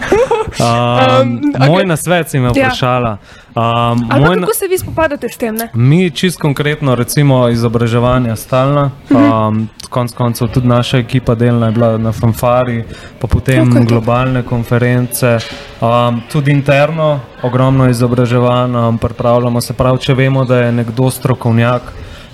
Um, 0.59 0.65
Um, 0.65 1.51
okej. 1.55 1.69
Moj 1.69 1.85
nasvet 1.85 2.29
si 2.29 2.39
me 2.39 2.51
Ja. 2.55 3.17
Um, 3.55 3.63
Ali 3.65 4.07
pa 4.09 4.19
moj 4.19 4.39
kako 4.39 4.53
se 4.53 4.67
vi 4.67 4.77
spopadate 4.77 5.29
s 5.29 5.37
tem? 5.37 5.55
Ne? 5.55 5.69
Mi 5.73 6.11
čist 6.11 6.39
konkretno, 6.39 6.95
recimo 6.95 7.49
izobraževanja 7.49 8.35
stalna, 8.35 8.91
um, 9.09 9.69
konc 9.89 10.13
koncev 10.13 10.47
tudi 10.47 10.67
naša 10.67 10.97
ekipa 10.97 11.35
delna 11.35 11.65
je 11.65 11.71
bila 11.71 11.97
na 11.97 12.11
fanfari, 12.11 12.83
pa 13.19 13.27
potem 13.27 13.67
je 13.67 13.81
to? 13.81 13.85
globalne 13.85 14.43
konference, 14.43 15.37
um, 15.81 16.21
tudi 16.31 16.51
interno 16.51 17.19
ogromno 17.43 17.89
izobraževanja 17.89 18.87
um, 18.87 18.97
pripravljamo, 18.97 19.61
se 19.61 19.73
pravi, 19.73 19.99
če 19.99 20.13
vemo, 20.13 20.45
da 20.45 20.59
je 20.59 20.71
nekdo 20.71 21.09
strokovnjak. 21.11 21.81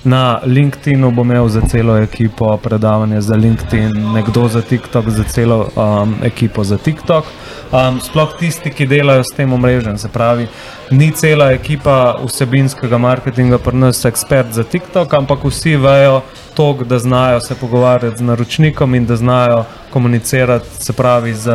Na 0.06 0.40
LinkedInu 0.46 1.10
bom 1.12 1.32
imel 1.32 1.48
za 1.50 1.62
celo 1.62 1.98
ekipo 1.98 2.58
predavanje 2.58 3.22
za 3.22 3.36
LinkedIn, 3.36 4.12
nekdo 4.14 4.48
za 4.48 4.62
TikTok, 4.62 5.10
za 5.10 5.24
celo 5.24 5.70
um, 5.76 6.16
ekipo 6.24 6.64
za 6.64 6.78
TikTok. 6.78 7.26
Um, 7.72 7.98
sploh 8.02 8.36
tisti, 8.40 8.70
ki 8.70 8.86
delajo 8.86 9.24
s 9.24 9.34
tem 9.36 9.54
omrežjem, 9.54 9.98
se 9.98 10.08
pravi, 10.08 10.46
ni 10.92 11.12
cela 11.12 11.52
ekipa 11.52 12.16
vsebinskega 12.26 12.98
marketinga 12.98 13.58
pri 13.58 13.78
nas 13.78 14.06
ekspert 14.06 14.52
za 14.54 14.64
TikTok, 14.64 15.14
ampak 15.14 15.44
vsi 15.44 15.76
vejo 15.76 16.22
to, 16.56 16.74
da 16.86 17.00
znajo 17.00 17.40
se 17.40 17.56
pogovarjati 17.56 18.18
z 18.18 18.22
naročnikom 18.22 18.96
in 18.96 19.06
da 19.06 19.16
znajo 19.16 19.66
komunicirati, 19.90 20.66
se 20.80 20.94
pravi, 20.94 21.34
z 21.34 21.52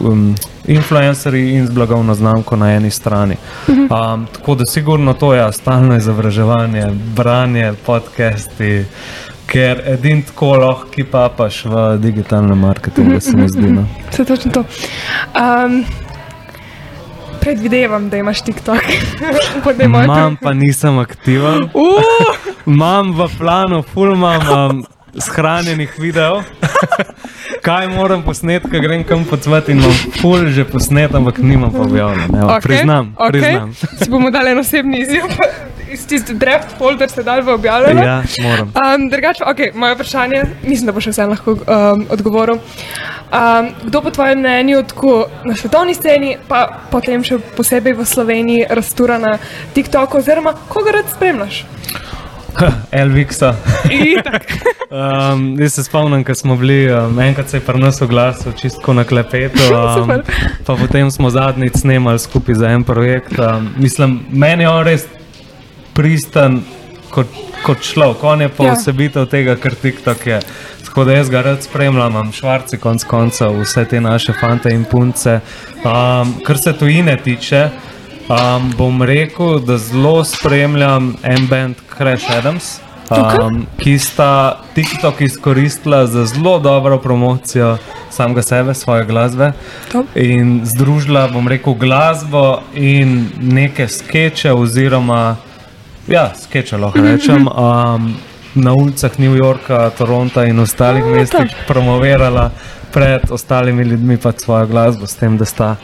um, 0.00 0.34
influencerji 0.66 1.54
in 1.54 1.66
z 1.66 1.70
blagovno 1.70 2.14
znamko 2.14 2.56
na 2.56 2.72
eni 2.72 2.90
strani. 2.90 3.36
Um, 3.68 4.26
tako 4.32 4.54
da 4.54 4.66
sigurno 4.66 5.14
to 5.14 5.34
je 5.34 5.52
stalno 5.52 5.96
izobraževanje, 5.96 6.86
branje, 7.16 7.72
podcasti. 7.86 8.84
Ker 9.46 9.82
edin 9.86 10.22
tako 10.22 10.54
lahko 10.56 11.04
papaš 11.10 11.64
v 11.64 11.98
digitalnem 11.98 12.58
marketingu, 12.58 13.20
se 13.20 13.36
mi 13.36 13.48
zdi. 13.48 13.72
No. 13.72 13.86
Se 14.10 14.24
točno 14.24 14.50
to. 14.52 14.60
Um, 14.60 15.84
predvidevam, 17.44 18.08
da 18.10 18.16
imaš 18.16 18.42
TikTok. 18.42 18.78
Imam 19.84 20.36
pa 20.36 20.52
nisem 20.52 20.98
aktiven. 20.98 21.68
Imam 22.66 23.12
v 23.12 23.28
planu, 23.38 23.82
ful 23.82 24.12
imam 24.12 24.40
um, 24.70 24.84
shranjenih 25.20 25.92
videov. 25.98 26.42
Kaj 27.62 27.88
moram 27.88 28.22
posneti, 28.22 28.68
ko 28.70 28.80
grem 28.80 29.04
kam 29.04 29.24
potvati 29.24 29.72
in 29.72 29.78
imam 29.78 29.92
ful 30.20 30.46
že 30.52 30.64
posnet, 30.64 31.14
ampak 31.14 31.38
nimam 31.38 31.72
pa 31.72 31.84
objavljen. 31.84 32.34
Evo, 32.36 32.48
Okej, 32.48 32.60
Priznam, 32.60 33.14
okej. 33.18 33.30
priznam. 33.40 33.74
Si 33.74 34.10
bomo 34.10 34.30
dali 34.30 34.50
en 34.50 34.58
osebni 34.58 35.00
izjiv, 35.00 35.22
iz 35.92 36.06
tiste 36.06 36.34
draft 36.34 36.76
folder 36.78 37.10
se 37.10 37.22
dal 37.22 37.42
v 37.42 37.54
objavljeno. 37.54 38.02
Ja, 38.02 38.22
moram. 38.42 38.72
Um, 38.76 39.08
drugače, 39.10 39.44
okay, 39.44 39.74
moje 39.74 39.94
vprašanje, 39.94 40.42
mislim, 40.62 40.86
da 40.86 40.92
boš 40.92 41.06
vse 41.06 41.26
lahko 41.26 41.52
um, 41.52 42.06
odgovoril. 42.10 42.58
Um, 43.34 43.70
kdo 43.84 44.00
po 44.00 44.10
tvojem 44.10 44.38
mnenju 44.38 44.82
tako 44.82 45.26
na 45.44 45.56
svetovni 45.56 45.94
sceni, 45.94 46.36
pa 46.48 46.68
potem 46.90 47.24
še 47.26 47.40
posebej 47.56 47.96
v 47.98 48.06
Sloveniji, 48.06 48.66
raztura 48.70 49.18
na 49.18 49.38
TikToku, 49.74 50.20
oziroma 50.22 50.52
koga 50.70 50.94
rad 50.94 51.10
spremljaš? 51.10 51.64
Elviksa. 52.94 53.56
Um, 54.90 55.56
jaz 55.62 55.74
se 55.74 55.84
spomnim, 55.84 56.22
ko 56.24 56.34
smo 56.34 56.56
bili, 56.56 56.86
um, 56.94 57.18
enkrat 57.18 57.50
se 57.50 57.56
je 57.56 57.66
pri 57.66 57.78
nas 57.78 57.98
oglasil, 58.02 58.52
čistko 58.52 58.94
na 58.94 59.04
klepetu. 59.04 59.66
Um, 59.74 60.22
pa 60.66 60.76
potem 60.76 61.10
smo 61.10 61.30
zadnjič 61.30 61.80
snemali 61.82 62.18
skupaj 62.18 62.54
za 62.54 62.70
en 62.70 62.84
projekt. 62.84 63.34
Um, 63.38 63.74
mislim, 63.76 64.20
meni 64.30 64.62
je 64.62 64.70
on 64.70 64.86
res 64.86 65.08
pristan 65.94 66.62
kot, 67.10 67.26
kot 67.64 67.80
človek, 67.80 68.24
on 68.24 68.40
je 68.40 68.48
pa 68.48 68.64
Ja. 68.64 68.74
vsebitev 68.76 69.26
tega, 69.26 69.56
kar 69.56 69.74
TikTok 69.74 70.26
je. 70.26 70.40
Tako 70.84 71.04
da 71.04 71.12
jaz 71.12 71.30
ga 71.30 71.40
rad 71.42 71.62
spremljam, 71.62 72.10
imam 72.12 72.32
švarci 72.32 72.78
konc 72.78 73.04
koncev, 73.04 73.56
vse 73.60 73.84
te 73.84 74.00
naše 74.00 74.32
fante 74.40 74.70
in 74.70 74.84
punce. 74.84 75.40
Um, 75.84 76.34
kar 76.46 76.58
se 76.58 76.72
tujine 76.72 77.16
tiče, 77.16 77.68
um, 78.28 78.72
bom 78.78 79.02
rekel, 79.02 79.58
da 79.60 79.78
zelo 79.78 80.24
spremljam 80.24 81.16
en 81.22 81.46
band 81.46 81.74
Crash 81.96 82.30
Adams. 82.30 82.78
Um, 83.10 83.66
ki 83.78 83.98
sta 83.98 84.60
TikTok 84.74 85.20
izkoristila 85.20 86.06
za 86.06 86.24
zelo 86.26 86.58
dobro 86.58 86.98
promocijo 86.98 87.76
samega 88.10 88.42
sebe, 88.42 88.74
svoje 88.74 89.04
glasbe. 89.04 89.52
In 90.14 90.60
združila, 90.64 91.28
bom 91.28 91.48
rekel, 91.48 91.74
glasbo 91.74 92.62
in 92.74 93.28
neke 93.40 93.88
skeče, 93.88 94.52
oziroma 94.52 95.36
ja, 96.08 96.32
skeče 96.34 96.76
lahko 96.76 97.00
rečem. 97.00 97.48
Um, 97.54 98.14
na 98.54 98.72
ulicah 98.72 99.18
New 99.18 99.34
Yorka, 99.34 99.90
Toronta 99.98 100.44
in 100.44 100.58
ostalih 100.58 101.02
A, 101.04 101.16
mestih 101.16 101.54
promovirala 101.66 102.50
pred 102.92 103.30
ostalimi 103.30 103.82
ljudmi 103.82 104.16
pa 104.16 104.32
svojo 104.32 104.66
glasbo, 104.66 105.06
s 105.06 105.16
tem, 105.18 105.38
da 105.38 105.44
sta 105.44 105.76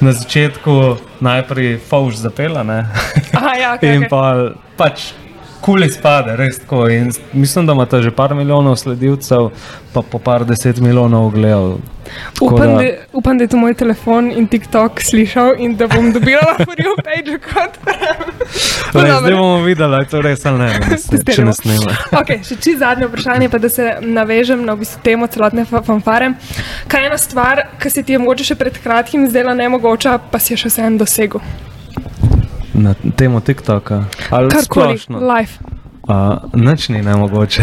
na 0.00 0.12
začetku 0.12 0.96
najprej 1.20 1.78
Fauž 1.78 2.18
zapela, 2.18 2.62
ne? 2.62 2.86
Aha, 3.34 3.54
ja, 3.54 3.74
okej, 3.74 3.94
in 3.94 3.98
okej. 3.98 4.10
pa 4.10 4.50
pač 4.76 5.12
kul 5.60 5.84
izpade, 5.84 6.36
res 6.36 6.58
tako. 6.58 6.88
In 6.88 7.10
mislim, 7.32 7.66
da 7.66 7.72
ima 7.72 7.86
ta 7.86 8.02
že 8.02 8.10
par 8.10 8.34
milijonov 8.34 8.76
sledilcev, 8.76 9.50
pa 9.92 10.02
po 10.02 10.18
par 10.18 10.44
deset 10.44 10.78
milijonov 10.78 11.26
ogledov. 11.26 11.78
Upam 12.40 12.58
da- 12.58 12.82
da, 12.82 12.88
upam, 13.12 13.38
da 13.38 13.44
je 13.44 13.48
to 13.48 13.56
moj 13.56 13.74
telefon 13.74 14.30
in 14.32 14.46
TikTok 14.46 15.00
slišal 15.00 15.54
in 15.58 15.76
da 15.76 15.86
bom 15.86 16.12
dobila 16.12 16.54
na 16.58 16.64
prvi 16.64 16.94
page 17.04 17.38
kot 17.44 17.76
Lej, 18.94 19.10
Zdaj 19.20 19.32
bomo 19.32 19.62
videli, 19.62 19.94
ali 19.94 20.06
to 20.06 20.22
res 20.22 20.46
ali 20.46 20.58
ne, 20.58 20.68
ne, 20.80 21.34
če 21.34 21.44
ne 21.44 21.52
snema. 21.52 21.92
okay, 22.20 22.40
še 22.40 22.56
čisto 22.56 22.78
zadnje 22.78 23.06
vprašanje, 23.06 23.48
pa 23.48 23.58
da 23.58 23.68
se 23.68 23.96
navežem 24.00 24.64
na 24.64 24.72
v 24.72 24.78
bistvu 24.78 25.02
temo 25.04 25.26
celotne 25.26 25.64
fa- 25.64 25.82
fanfare. 25.82 26.32
Kaj 26.88 27.02
je 27.02 27.06
ena 27.06 27.18
stvar, 27.18 27.62
ki 27.78 27.90
se 27.90 28.02
ti 28.02 28.16
je 28.16 28.18
mogoče 28.18 28.44
še 28.44 28.56
pred 28.56 28.78
kratkim 28.78 29.28
zdela 29.28 29.52
nemogoča, 29.54 30.16
pa 30.30 30.38
si 30.38 30.54
je 30.54 30.62
še 30.64 30.68
vsem 30.68 30.96
dosegel? 30.98 31.44
Na 32.78 32.94
temo 33.16 33.40
TikToka. 33.40 34.04
Ali 34.30 34.48
Karkoli, 34.48 34.98
splošno. 34.98 35.18
live. 35.20 35.52
Uh, 36.08 36.14
Nič 36.54 36.88
ni 36.88 37.02
nemogoče. 37.02 37.62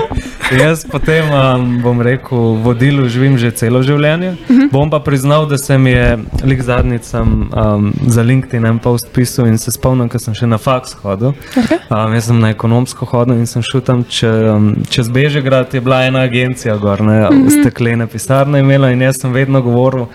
Jaz 0.62 0.84
potem 0.84 1.24
um, 1.26 1.82
bom 1.82 2.00
rekel, 2.00 2.38
vodilu 2.56 3.08
živim 3.08 3.38
že 3.38 3.50
celo 3.52 3.82
življenje. 3.82 4.30
Uh 4.30 4.50
Mhm. 4.50 4.60
-huh. 4.62 4.70
Bom 4.72 4.90
pa 4.90 4.98
priznal, 4.98 5.46
da 5.46 5.58
se 5.58 5.78
mi 5.78 5.90
je 5.90 6.18
lik 6.44 6.62
zadnjicam 6.62 7.50
um, 7.52 7.92
za 8.06 8.22
LinkedIn 8.22 8.66
en 8.66 8.78
post 8.78 9.06
pisal 9.12 9.46
in 9.46 9.58
se 9.58 9.70
spomnim, 9.72 10.08
ko 10.08 10.18
sem 10.18 10.34
še 10.34 10.46
na 10.46 10.58
faks 10.58 10.94
hodil. 10.94 11.32
Okay. 11.56 11.78
Um, 12.06 12.14
jaz 12.14 12.24
sem 12.24 12.38
na 12.40 12.50
ekonomsko 12.50 13.04
hodil 13.06 13.34
in 13.34 13.46
sem 13.46 13.62
šel 13.62 13.80
tam 13.80 14.04
če, 14.04 14.28
um, 14.50 14.76
čez 14.88 15.08
Bežegrad, 15.08 15.74
je 15.74 15.80
bila 15.80 16.02
ena 16.02 16.18
agencija 16.20 16.76
gor, 16.76 17.00
ne, 17.00 17.28
Mhm. 17.30 17.48
steklene 17.50 18.06
pisarne 18.06 18.60
imela 18.60 18.90
in 18.90 19.00
jaz 19.02 19.20
sem 19.20 19.32
vedno 19.32 19.62
govoril. 19.62 20.06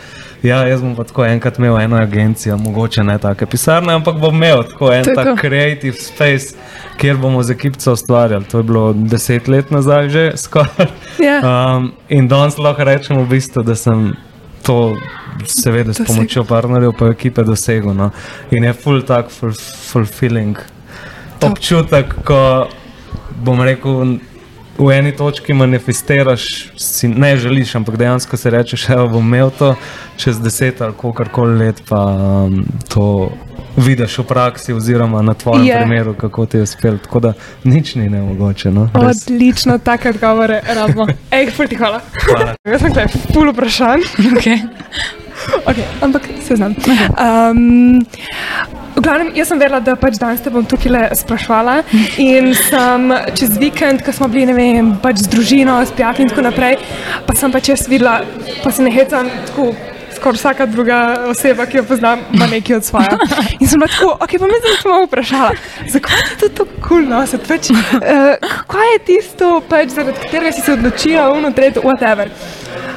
Ja, 0.43 0.63
jaz 0.65 0.81
bom 0.81 0.95
pa 0.97 1.03
tako 1.05 1.25
enkrat 1.25 1.59
imel 1.59 1.77
eno 1.79 1.97
agencijo, 2.01 2.57
mogoče 2.57 3.03
ne 3.03 3.17
take 3.21 3.45
pisarne, 3.45 3.93
ampak 3.93 4.17
bom 4.17 4.35
imel 4.35 4.63
tako 4.71 4.89
en 4.93 5.05
je 5.05 5.13
tak 5.15 5.39
creative 5.41 5.97
space, 6.01 6.55
kjer 6.97 7.17
bomo 7.21 7.43
z 7.43 7.53
ekipco 7.53 7.93
ustvarjali. 7.93 8.45
To 8.49 8.57
je 8.57 8.63
bilo 8.63 8.93
deset 8.93 9.47
let 9.47 9.71
nazaj, 9.71 10.09
že 10.09 10.31
skoraj. 10.37 10.89
Ja. 11.21 11.37
Um, 11.45 11.91
in 12.09 12.27
danes 12.27 12.57
lahko 12.57 12.83
rečem, 12.83 13.19
v 13.21 13.27
bistvu, 13.29 13.61
da 13.63 13.75
sem 13.75 14.15
to, 14.65 14.95
seveda, 15.45 15.93
s 15.93 16.01
pomočjo 16.07 16.43
partnerjev, 16.49 16.95
pa 16.97 17.11
ekipe 17.13 17.45
dosegel. 17.45 17.93
No. 17.93 18.09
In 18.51 18.65
je 18.65 18.73
full 18.73 19.05
tak 19.05 19.29
ful, 19.29 19.53
fulfilling 19.91 20.57
občutek, 21.45 22.15
ko 22.25 22.67
bom 23.45 23.61
rekel. 23.61 24.17
V 24.77 24.89
eni 24.89 25.11
točki 25.11 25.53
manifestiraš, 25.53 26.71
si 26.77 27.07
ne 27.07 27.35
želiš, 27.37 27.75
ampak 27.75 27.97
dejansko 27.97 28.37
si 28.37 28.49
rečeš, 28.49 28.87
da 28.87 29.05
bom 29.05 29.25
imel 29.27 29.51
to 29.59 29.75
čez 30.17 30.39
deset 30.39 30.81
ali 30.81 30.93
kakorkoli 30.93 31.57
let, 31.59 31.81
pa 31.89 32.05
um, 32.05 32.63
to 32.89 33.31
vidiš 33.77 34.17
v 34.17 34.23
praksi, 34.23 34.73
oziroma 34.73 35.21
na 35.21 35.33
tvojem 35.33 35.65
Je. 35.65 35.73
yeah. 35.73 35.83
primeru, 35.83 36.13
kako 36.13 36.45
ti 36.45 36.57
je 36.57 36.63
uspelo. 36.63 36.97
Tako 36.97 37.19
da 37.19 37.33
nič 37.63 37.95
ni 37.95 38.09
nemogoče. 38.09 38.71
No? 38.71 38.89
Res. 38.93 39.27
Odlično, 39.27 39.77
take 39.77 40.09
odgovore 40.09 40.61
rabimo. 40.75 41.07
Ej, 41.31 41.51
ful 41.51 41.67
ti 41.67 41.75
hvala. 41.75 42.01
Hvala. 42.25 42.55
Jaz 42.65 42.81
sem 42.81 42.89
tukaj 42.89 43.07
ful 43.33 43.51
vprašanj. 43.51 44.01
Okay. 44.31 44.59
Okay, 45.65 45.85
ampak 46.01 46.21
se 46.47 46.55
znam. 46.55 46.75
Um, 47.17 48.05
v 48.95 49.01
glavnem, 49.01 49.31
jaz 49.35 49.47
sem 49.47 49.59
verjela, 49.59 49.79
da 49.83 49.95
pač 49.99 50.17
danes 50.21 50.41
te 50.43 50.51
bom 50.53 50.65
tukaj 50.65 50.91
le 50.91 51.03
sprašvala. 51.15 51.77
In 52.21 52.51
sem 52.57 53.13
čez 53.37 53.55
vikend, 53.61 54.03
ko 54.05 54.13
smo 54.15 54.29
bili 54.31 54.53
vem, 54.55 54.95
pač 55.03 55.23
z 55.25 55.31
družino, 55.31 55.79
s 55.85 55.93
prijatelji 55.95 56.27
in 56.27 56.33
tako 56.33 56.47
naprej, 56.49 56.77
pa 57.27 57.37
sem 57.37 57.53
pač 57.53 57.71
jaz 57.73 57.87
videla, 57.91 58.21
pa 58.63 58.73
se 58.73 58.85
ne 58.85 58.93
hecam 58.93 59.31
tako. 59.49 59.71
Skoraj 60.21 60.37
vsaka 60.37 60.65
druga 60.69 60.97
oseba, 61.27 61.65
ki 61.65 61.77
jo 61.79 61.83
poznam, 61.83 62.19
ima 62.33 62.45
nekaj 62.47 62.75
od 62.75 62.85
svoje. 62.85 63.07
In 63.59 63.67
sem 63.67 63.81
tako, 63.81 64.11
ok, 64.21 64.35
pa 64.39 64.47
me 64.47 64.59
zdaj 64.59 64.75
samo 64.81 64.99
vprašala, 65.07 65.55
zakaj 65.89 66.21
ti 66.27 66.33
je 66.33 66.37
to 66.37 66.49
tako 66.49 66.81
kul 66.81 66.89
cool 66.89 67.07
nositi? 67.09 67.47
Pač, 67.47 67.69
uh, 67.73 68.59
kaj 68.69 68.91
je 68.93 68.99
tisto, 69.07 69.49
pač, 69.69 69.95
zaradi 69.95 70.21
katerega 70.21 70.51
si 70.53 70.61
se 70.61 70.75
odločila, 70.77 71.25
uno, 71.33 71.49
tretje, 71.57 71.81
whatever. 71.81 72.29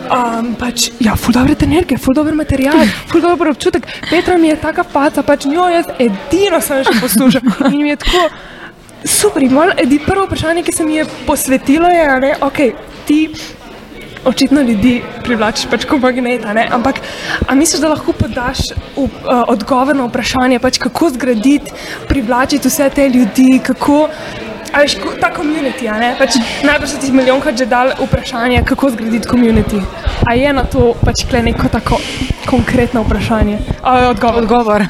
Um, 0.04 0.52
pač, 0.60 0.90
ja, 1.00 1.16
ful 1.16 1.32
dobre 1.32 1.56
trenerke, 1.56 1.96
ful 1.96 2.12
dober 2.12 2.36
material, 2.36 2.84
ful 3.08 3.24
dober 3.24 3.54
občutek. 3.54 3.88
Petra 4.10 4.36
mi 4.36 4.52
je 4.52 4.60
taka 4.60 4.84
faca, 4.84 5.24
pač 5.24 5.48
njo 5.48 5.70
jaz 5.72 5.88
edino 5.96 6.60
sem 6.60 6.84
še 6.84 6.98
poslušal. 7.00 7.72
In 7.72 7.80
mi 7.80 7.94
je 7.94 8.02
tako 8.04 8.28
super. 9.16 9.48
In 9.48 9.98
prvo 10.04 10.28
vprašanje, 10.28 10.68
ki 10.68 10.76
se 10.76 10.84
mi 10.84 11.00
je 11.00 11.08
posvetilo, 11.24 11.88
je, 11.88 12.04
a 12.04 12.20
ne, 12.20 12.36
ok, 12.44 12.66
ti 13.08 13.22
očitno 14.24 14.60
ljudi 14.60 15.02
privlačiš 15.24 15.68
pač 15.70 15.84
kot 15.88 16.00
magneta, 16.02 16.52
ne? 16.52 16.66
ampak 16.72 17.00
a 17.46 17.54
misliš, 17.54 17.80
da 17.80 17.92
lahko 17.92 18.12
podaš 18.12 18.70
v, 18.96 19.04
uh, 19.04 19.44
odgovor 19.48 19.96
na 19.96 20.08
vprašanje, 20.08 20.58
pač, 20.58 20.78
kako 20.78 21.10
zgraditi, 21.14 21.72
privlačiti 22.08 22.68
vse 22.68 22.90
te 22.94 23.08
ljudi, 23.08 23.60
kako. 23.64 24.08
A 24.74 24.80
veš, 24.82 24.96
ta 25.22 25.28
komunity? 25.30 25.86
Pač, 26.18 26.34
najbrž 26.66 26.90
so 26.90 26.98
ti 26.98 27.12
milijonkrat 27.14 27.54
že 27.54 27.66
dal 27.70 27.92
vprašanje, 27.94 28.64
kako 28.66 28.90
zgraditi 28.90 29.28
komunity. 29.28 29.78
A 30.26 30.34
je 30.34 30.52
na 30.52 30.64
to 30.66 30.94
pač 31.04 31.22
kle 31.30 31.44
neko 31.46 31.70
tako 31.70 32.00
konkretno 32.46 33.04
vprašanje? 33.06 33.58
A, 33.82 34.10
odgovor. 34.10 34.42
odgovor. 34.42 34.86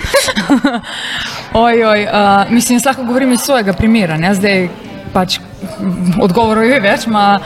oj, 1.67 1.85
oj, 1.85 2.07
uh, 2.09 2.51
mislim, 2.51 2.79
jaz 2.79 2.87
lahko 2.87 3.05
govorim 3.05 3.33
iz 3.33 3.45
svojega 3.45 3.77
primera. 3.77 4.17
Ne? 4.17 4.33
Zdaj 4.35 4.69
pač 5.13 5.39
odgovorov 6.21 6.65
je 6.65 6.81
več. 6.81 7.07
Ma, 7.07 7.39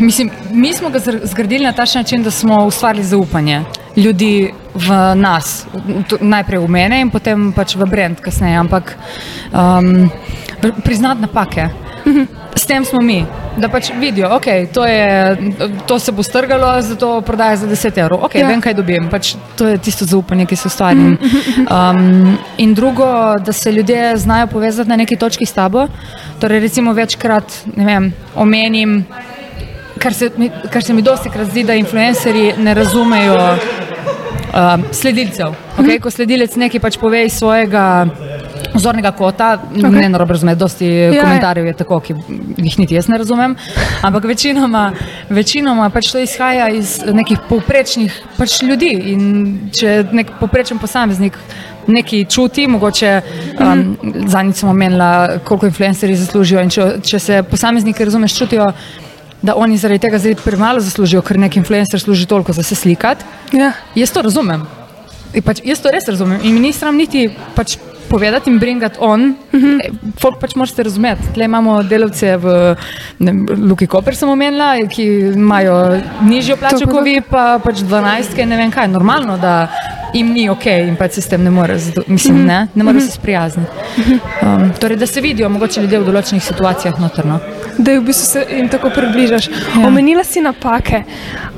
mislim, 0.00 0.30
mi 0.52 0.72
smo 0.72 0.90
ga 0.90 0.98
zgradili 1.22 1.64
na 1.64 1.72
takšen 1.72 2.00
način, 2.00 2.22
da 2.22 2.30
smo 2.30 2.64
ustvarili 2.66 3.04
zaupanje 3.04 3.62
ljudi 3.96 4.50
v 4.74 5.14
nas, 5.14 5.66
najprej 6.20 6.58
v 6.58 6.68
mene 6.68 7.00
in 7.00 7.10
potem 7.10 7.52
pač 7.54 7.76
v 7.78 7.86
brand 7.86 8.20
kasneje, 8.20 8.58
ampak 8.58 8.96
um, 9.54 10.10
priznati 10.82 11.22
napake. 11.22 11.68
S 12.54 12.66
tem 12.66 12.84
smo 12.84 13.00
mi, 13.00 13.24
da 13.56 13.68
pač 13.68 13.90
vidijo, 13.98 14.28
okay, 14.36 14.66
to, 14.72 14.84
je, 14.86 15.36
to 15.86 15.98
se 15.98 16.12
bo 16.12 16.22
strgalo, 16.22 16.82
zato 16.82 17.20
prodaja 17.20 17.56
za 17.56 17.66
10 17.66 17.98
evrov. 17.98 18.26
Okay, 18.28 18.44
Ja. 18.44 18.48
Vem, 18.48 18.60
kaj 18.60 18.74
dobim. 18.74 19.08
Pač 19.10 19.34
to 19.56 19.66
je 19.66 19.78
tisto 19.78 20.04
zaupanje, 20.04 20.46
ki 20.46 20.56
se 20.56 20.68
ustvari. 20.68 21.16
Um, 21.64 22.36
in 22.58 22.74
drugo, 22.74 23.34
da 23.40 23.52
se 23.52 23.72
ljudje 23.72 24.16
znajo 24.16 24.46
povezati 24.46 24.88
na 24.88 24.96
neki 24.96 25.16
točki 25.16 25.46
s 25.46 25.52
tabo. 25.52 25.88
Torej, 26.40 26.60
recimo, 26.60 26.92
večkrat 26.92 27.64
vem, 27.76 28.12
omenim, 28.34 29.04
kar 30.04 30.14
se, 30.14 30.30
mi- 30.36 30.50
kar 30.70 30.84
se 30.84 30.92
mi 30.92 31.02
dosti 31.02 31.30
krat 31.32 31.48
zdi, 31.48 31.64
da 31.64 31.74
influencerji 31.80 32.52
ne 32.58 32.74
razumejo 32.74 33.36
um, 34.54 34.84
sledilcev. 34.92 35.54
Okay? 35.78 36.00
Ko 36.00 36.12
sledilec 36.12 36.56
nekaj 36.60 36.80
pač 36.80 36.98
pove 37.00 37.24
iz 37.24 37.38
svojega 37.38 38.04
zornega 38.74 39.14
kota, 39.14 39.54
okay. 39.70 39.92
ne 39.94 40.08
narobe 40.10 40.34
razumeti, 40.34 40.58
dosti 40.58 40.86
ja. 40.86 41.10
ja, 41.12 41.22
komentarjev 41.22 41.66
je 41.70 41.74
tako, 41.78 42.00
ki 42.04 42.16
jih 42.58 42.78
niti 42.82 42.98
jaz 42.98 43.08
ne 43.08 43.18
razumem, 43.18 43.54
ampak 44.02 44.26
večinoma, 44.28 44.88
večinoma 45.30 45.88
pač 45.94 46.10
to 46.12 46.20
izhaja 46.22 46.68
iz 46.74 46.98
nekih 47.06 47.46
povprečnih 47.48 48.18
pač 48.36 48.60
ljudi 48.66 48.90
in 49.14 49.22
če 49.78 50.00
nek 50.12 50.34
povprečen 50.40 50.82
posameznik 50.82 51.38
nekaj 51.86 52.24
čuti, 52.32 52.66
mogoče 52.66 53.14
um, 53.60 53.82
zadnjič 54.26 54.62
sem 54.62 54.68
omenila, 54.68 55.38
koliko 55.44 55.68
influencerji 55.70 56.16
zaslužijo 56.16 56.62
in 56.64 56.72
če, 56.72 56.86
če 57.04 57.18
se 57.20 57.42
posamezniki, 57.50 58.06
razumeš, 58.08 58.38
čutijo, 58.38 58.70
da 59.44 59.54
oni 59.60 59.76
zaradi 59.78 60.00
tega 60.06 60.18
zdaj 60.18 60.38
premalo 60.40 60.80
zaslužijo, 60.80 61.20
ker 61.22 61.38
nek 61.38 61.56
influencer 61.60 62.00
služi 62.00 62.26
toliko 62.26 62.52
za 62.52 62.62
se 62.62 62.74
slikati. 62.74 63.24
Ja. 63.52 63.72
Jaz 63.94 64.12
to 64.12 64.22
razumem. 64.24 64.64
In 65.34 65.42
Pač, 65.42 65.60
jaz 65.66 65.82
to 65.82 65.90
res 65.92 66.06
razumem 66.08 66.40
in 66.46 66.54
mi 66.54 66.60
ni 66.62 66.72
sram 66.72 66.96
niti 66.96 67.26
pač 67.56 67.76
povedati 68.14 68.50
in 68.50 68.58
bringati 68.58 68.96
on. 69.00 69.20
Mm 69.52 69.60
-hmm. 69.60 69.80
Folk 70.20 70.38
pač 70.40 70.54
morate 70.54 70.82
razumeti. 70.82 71.22
Tle 71.34 71.44
imamo 71.44 71.82
delavce 71.82 72.36
v 72.36 72.76
ne, 73.18 73.32
Luki 73.68 73.86
Koper, 73.86 74.16
sem 74.16 74.28
omenila, 74.28 74.74
ki 74.88 75.04
imajo 75.34 76.00
nižjo 76.22 76.56
plačo 76.56 76.86
kot 76.86 77.04
vi, 77.04 77.20
pa 77.30 77.58
pač 77.64 77.76
12, 77.82 78.44
ne 78.46 78.56
vem 78.56 78.70
kaj. 78.70 78.88
Normalno, 78.88 79.36
da 79.38 79.68
jim 80.14 80.32
ni 80.32 80.48
ok 80.48 80.66
in 80.66 80.96
pač 80.96 81.12
se 81.12 81.20
s 81.20 81.28
tem 81.28 81.42
ne 81.44 81.50
more, 81.50 81.74
mislim, 82.06 82.36
Mhm. 82.36 82.46
ne, 82.46 82.68
ne 82.74 82.84
more 82.84 82.96
Mhm. 82.96 83.06
se 83.06 83.12
sprijazniti. 83.12 83.70
Um, 84.42 84.72
torej, 84.80 84.96
da 84.96 85.06
se 85.06 85.20
vidijo 85.20 85.48
mogoče 85.48 85.80
ljudje 85.80 85.98
v 85.98 86.04
določenih 86.04 86.42
situacijah 86.44 87.00
notrno. 87.00 87.40
da 87.78 87.92
v 87.92 88.04
bistvu 88.04 88.26
se 88.26 88.46
jim 88.56 88.68
tako 88.68 88.90
približaš. 88.90 89.48
Ja. 89.48 89.86
Omenila 89.86 90.24
si 90.24 90.40
napake. 90.40 91.02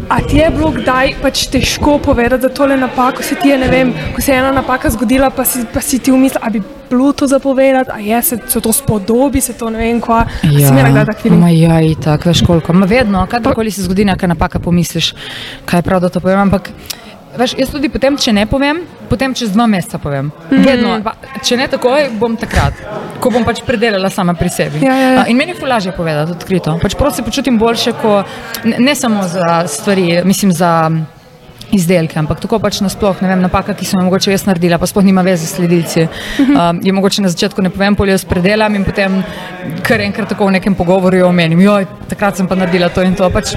A 0.09 0.21
ti 0.21 0.37
je 0.37 0.51
bilo 0.51 0.71
kdaj 0.71 1.15
pač 1.23 1.47
težko 1.47 1.99
povedati, 1.99 2.43
da 2.43 2.49
tole 2.49 2.77
napako 2.77 3.23
se 3.23 3.35
ti 3.35 3.49
je, 3.49 3.59
ne 3.59 3.69
vem, 3.69 3.93
ko 4.15 4.21
se 4.23 4.33
je 4.33 4.39
ena 4.39 4.53
napaka 4.53 4.91
zgodila, 4.91 5.31
pa 5.31 5.45
si, 5.45 5.59
pa 5.75 5.81
si 5.81 5.99
ti 5.99 6.13
umislil, 6.13 6.41
a 6.47 6.51
bi 6.51 6.63
bilo 6.91 7.13
to 7.13 7.27
zapovedati, 7.27 7.91
a 7.95 7.99
je 7.99 8.23
se, 8.23 8.39
se 8.49 8.61
to 8.61 8.73
spodobi, 8.73 9.41
se 9.41 9.53
to 9.53 9.71
ne 9.71 9.79
vem, 9.79 10.01
kva. 10.01 10.27
Ja. 10.43 10.51
Si 10.51 10.73
imela 10.73 10.91
kdaj 10.91 11.07
tak 11.07 11.23
film? 11.23 11.41
Ma 11.41 11.51
ja, 11.51 11.81
itak, 11.83 12.27
veš 12.27 12.45
koliko. 12.47 12.73
Ma 12.73 12.87
vedno, 12.87 13.27
kadarkoli 13.27 13.71
se 13.71 13.83
zgodi 13.83 14.05
neka 14.05 14.27
napaka, 14.27 14.59
pomisliš, 14.63 15.15
kaj 15.65 15.79
je 15.79 15.83
prav, 15.83 16.01
da 16.01 16.09
to 16.09 16.23
povem. 16.23 16.39
Ampak, 16.47 16.71
veš, 17.37 17.57
jaz 17.59 17.73
tudi 17.75 17.91
potem, 17.91 18.15
če 18.15 18.33
ne 18.33 18.47
povem, 18.47 18.85
potem 19.11 19.35
čez 19.35 19.51
dva 19.51 19.67
meseca 19.67 19.99
povem. 19.99 20.31
Mhm. 20.53 20.63
Vedno, 20.69 20.95
pa, 21.03 21.17
če 21.43 21.59
ne 21.59 21.67
takoj, 21.75 22.13
bom 22.21 22.39
takrat, 22.39 22.79
ko 23.19 23.35
bom 23.35 23.43
pač 23.45 23.65
predelala 23.67 24.11
sama 24.11 24.39
pri 24.39 24.55
sebi. 24.55 24.85
Ja, 24.87 24.95
ja, 24.95 25.11
ja. 25.19 25.27
In 25.27 25.43
meni 25.43 25.57
je 25.57 25.59
fulažje 25.59 25.97
povedati 25.99 26.39
odkrito. 26.39 26.79
Pač 26.83 26.95
prav 26.95 27.11
se 27.11 27.27
počutim 27.27 27.59
boljše, 27.59 27.99
ko 27.99 28.21
ne, 28.65 28.79
ne 28.79 28.95
samo 28.95 29.27
za 29.27 29.67
stvari, 29.67 30.23
mislim 30.23 30.55
za. 30.55 30.77
Izdelke, 31.75 32.19
ampak 32.21 32.41
tako 32.43 32.61
pač 32.63 32.79
nasploh, 32.85 33.19
ne 33.23 33.31
vem, 33.33 33.41
napaka, 33.43 33.75
ki 33.75 33.89
sem 33.89 33.99
jo 33.99 34.07
mogoče 34.07 34.31
jaz 34.31 34.47
naredila, 34.47 34.79
pa 34.79 34.87
sploh 34.87 35.05
nima 35.07 35.25
veze 35.27 35.49
s 35.49 35.57
sledilci. 35.59 36.07
Um, 36.47 36.81
je 36.85 36.95
mogoče 36.95 37.25
na 37.25 37.33
začetku 37.33 37.65
ne 37.65 37.73
povem, 37.75 37.97
pol 37.99 38.13
jaz 38.13 38.25
predelam 38.29 38.75
in 38.79 38.87
potem 38.87 39.19
kar 39.87 40.01
enkrat 40.05 40.31
tako 40.31 40.47
v 40.47 40.57
nekem 40.59 40.79
pogovoru 40.79 41.19
jo 41.19 41.31
omenim. 41.33 41.61
Joj, 41.61 41.89
takrat 42.11 42.39
sem 42.39 42.47
pa 42.47 42.59
naredila 42.59 42.89
to 42.95 43.03
in 43.03 43.19
to. 43.19 43.27
Pač 43.35 43.57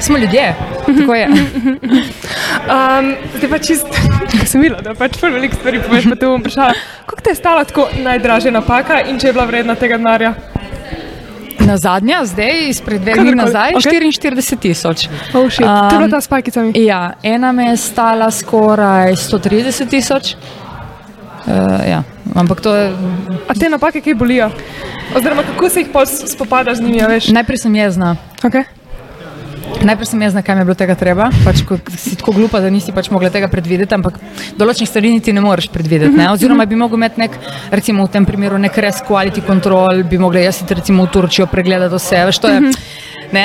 smo 0.00 0.18
ljudje, 0.18 0.54
tako 0.86 1.14
je. 1.14 1.28
Um, 2.70 3.14
zdaj 3.38 3.50
pa 3.50 3.58
čist, 3.58 3.86
sem 4.50 4.62
videla, 4.62 4.82
da 4.84 4.92
pač 4.94 5.16
ful 5.18 5.32
veliko 5.34 5.56
stvari 5.58 5.80
poveš, 5.82 6.06
pa 6.10 6.16
te 6.18 6.28
bom 6.28 6.42
vprašala, 6.42 6.74
koliko 7.08 7.24
te 7.24 7.32
je 7.32 7.38
stala 7.38 7.64
tako 7.66 7.86
najdražja 8.04 8.52
napaka 8.54 9.00
in 9.10 9.18
če 9.18 9.30
je 9.30 9.34
bila 9.34 9.46
vredna 9.48 9.74
tega 9.80 9.98
denarja? 9.98 10.34
Na 11.66 11.76
zadnja, 11.76 12.24
zdaj, 12.24 12.68
izpred 12.68 13.02
dveh 13.02 13.20
dni 13.20 13.34
nazaj, 13.36 13.74
okej. 13.76 14.00
44 14.16 14.56
tisoč. 14.58 15.08
Oh, 15.34 15.50
shit. 15.50 15.66
To 15.66 15.94
je 15.94 15.98
bila 15.98 16.08
ta 16.08 16.20
s 16.20 16.28
pajkicami. 16.28 16.72
Ja, 16.84 17.12
ena 17.22 17.52
me 17.52 17.70
je 17.70 17.76
stala 17.76 18.30
skoraj 18.30 19.12
130 19.12 19.90
tisoč. 19.90 20.34
Uh, 21.46 21.80
ja, 21.88 22.02
ampak 22.34 22.60
to 22.60 22.74
je. 22.74 22.92
A 23.48 23.54
te 23.54 23.68
napake 23.68 24.00
kaj 24.00 24.14
bolijo? 24.14 24.50
Oziroma, 25.16 25.42
kako 25.42 25.68
se 25.68 25.80
jih 25.80 25.88
spopadaš 26.26 26.76
z 26.76 26.80
njimi, 26.80 27.02
veš? 27.08 27.28
Najprej 27.28 27.58
sem 27.58 27.74
jezna. 27.76 28.16
Okay. 28.42 28.64
Najprej 29.80 30.06
sem 30.06 30.22
jezna, 30.22 30.42
kaj 30.44 30.54
mi 30.54 30.60
je 30.60 30.64
bilo 30.68 30.76
tega 30.76 30.94
treba. 30.94 31.30
Pač, 31.44 31.62
si 31.96 32.16
tako 32.20 32.34
glupa, 32.36 32.60
da 32.60 32.68
nisi 32.70 32.92
pač 32.92 33.08
mogla 33.10 33.30
tega 33.32 33.48
predvideti, 33.48 33.96
ampak 33.96 34.18
določenih 34.60 34.88
stvari 34.90 35.12
niti 35.14 35.32
ne 35.32 35.40
moreš 35.44 35.70
predvideti. 35.72 36.12
Ne? 36.16 36.28
Oziroma 36.34 36.66
bi 36.68 36.76
mogel 36.76 37.00
imeti 37.00 37.22
nek, 37.22 37.38
recimo 37.72 38.04
v 38.04 38.12
tem 38.12 38.26
primeru, 38.28 38.58
nek 38.60 38.76
res 38.76 39.00
quality 39.06 39.44
control, 39.46 40.04
bi 40.04 40.20
mogla 40.20 40.44
jaz 40.44 40.60
recimo 40.68 41.06
v 41.06 41.12
Turčijo 41.14 41.48
pregledati 41.48 41.96
vse. 41.96 42.24
Veš, 42.28 42.40
to 42.44 42.52
je, 42.52 42.60
ne, 43.32 43.44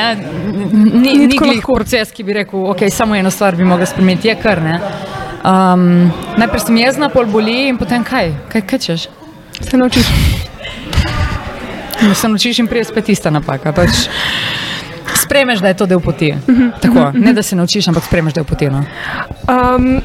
ni, 0.84 1.14
Ni 1.22 1.30
ni 1.32 1.40
glih 1.40 1.64
proces, 1.64 2.12
ki 2.12 2.28
bi 2.28 2.36
rekel, 2.42 2.68
ok, 2.74 2.88
samo 2.92 3.16
eno 3.16 3.32
stvar 3.32 3.56
bi 3.56 3.64
mogla 3.68 3.88
spremeniti, 3.88 4.28
je 4.28 4.36
kar 4.42 4.62
ne. 4.64 4.80
Um, 5.46 6.12
najprej 6.42 6.66
sem 6.66 6.82
jezna, 6.82 7.10
pol 7.14 7.30
boli 7.32 7.70
in 7.70 7.80
potem 7.80 8.04
kaj, 8.04 8.34
kaj 8.52 8.66
kečeš? 8.68 9.08
Se 9.62 9.78
naučiš. 9.78 10.12
Se 12.14 12.28
naučiš 12.28 12.60
in 12.60 12.68
prije 12.68 12.90
spet 12.92 13.10
ista 13.10 13.32
napaka. 13.32 13.72
Pač 13.72 14.10
spremeš, 15.26 15.60
da 15.60 15.68
je 15.68 15.78
to 15.78 15.86
del 15.86 16.00
poti. 16.00 16.34
Tako, 16.82 17.12
ne 17.14 17.34
da 17.34 17.44
se 17.44 17.56
naučiš, 17.56 17.88
ampak 17.88 18.04
spremeš, 18.04 18.34
da 18.34 18.42
je 18.42 18.46
poti. 18.46 18.70
No. 18.70 18.84
Um, 19.50 20.02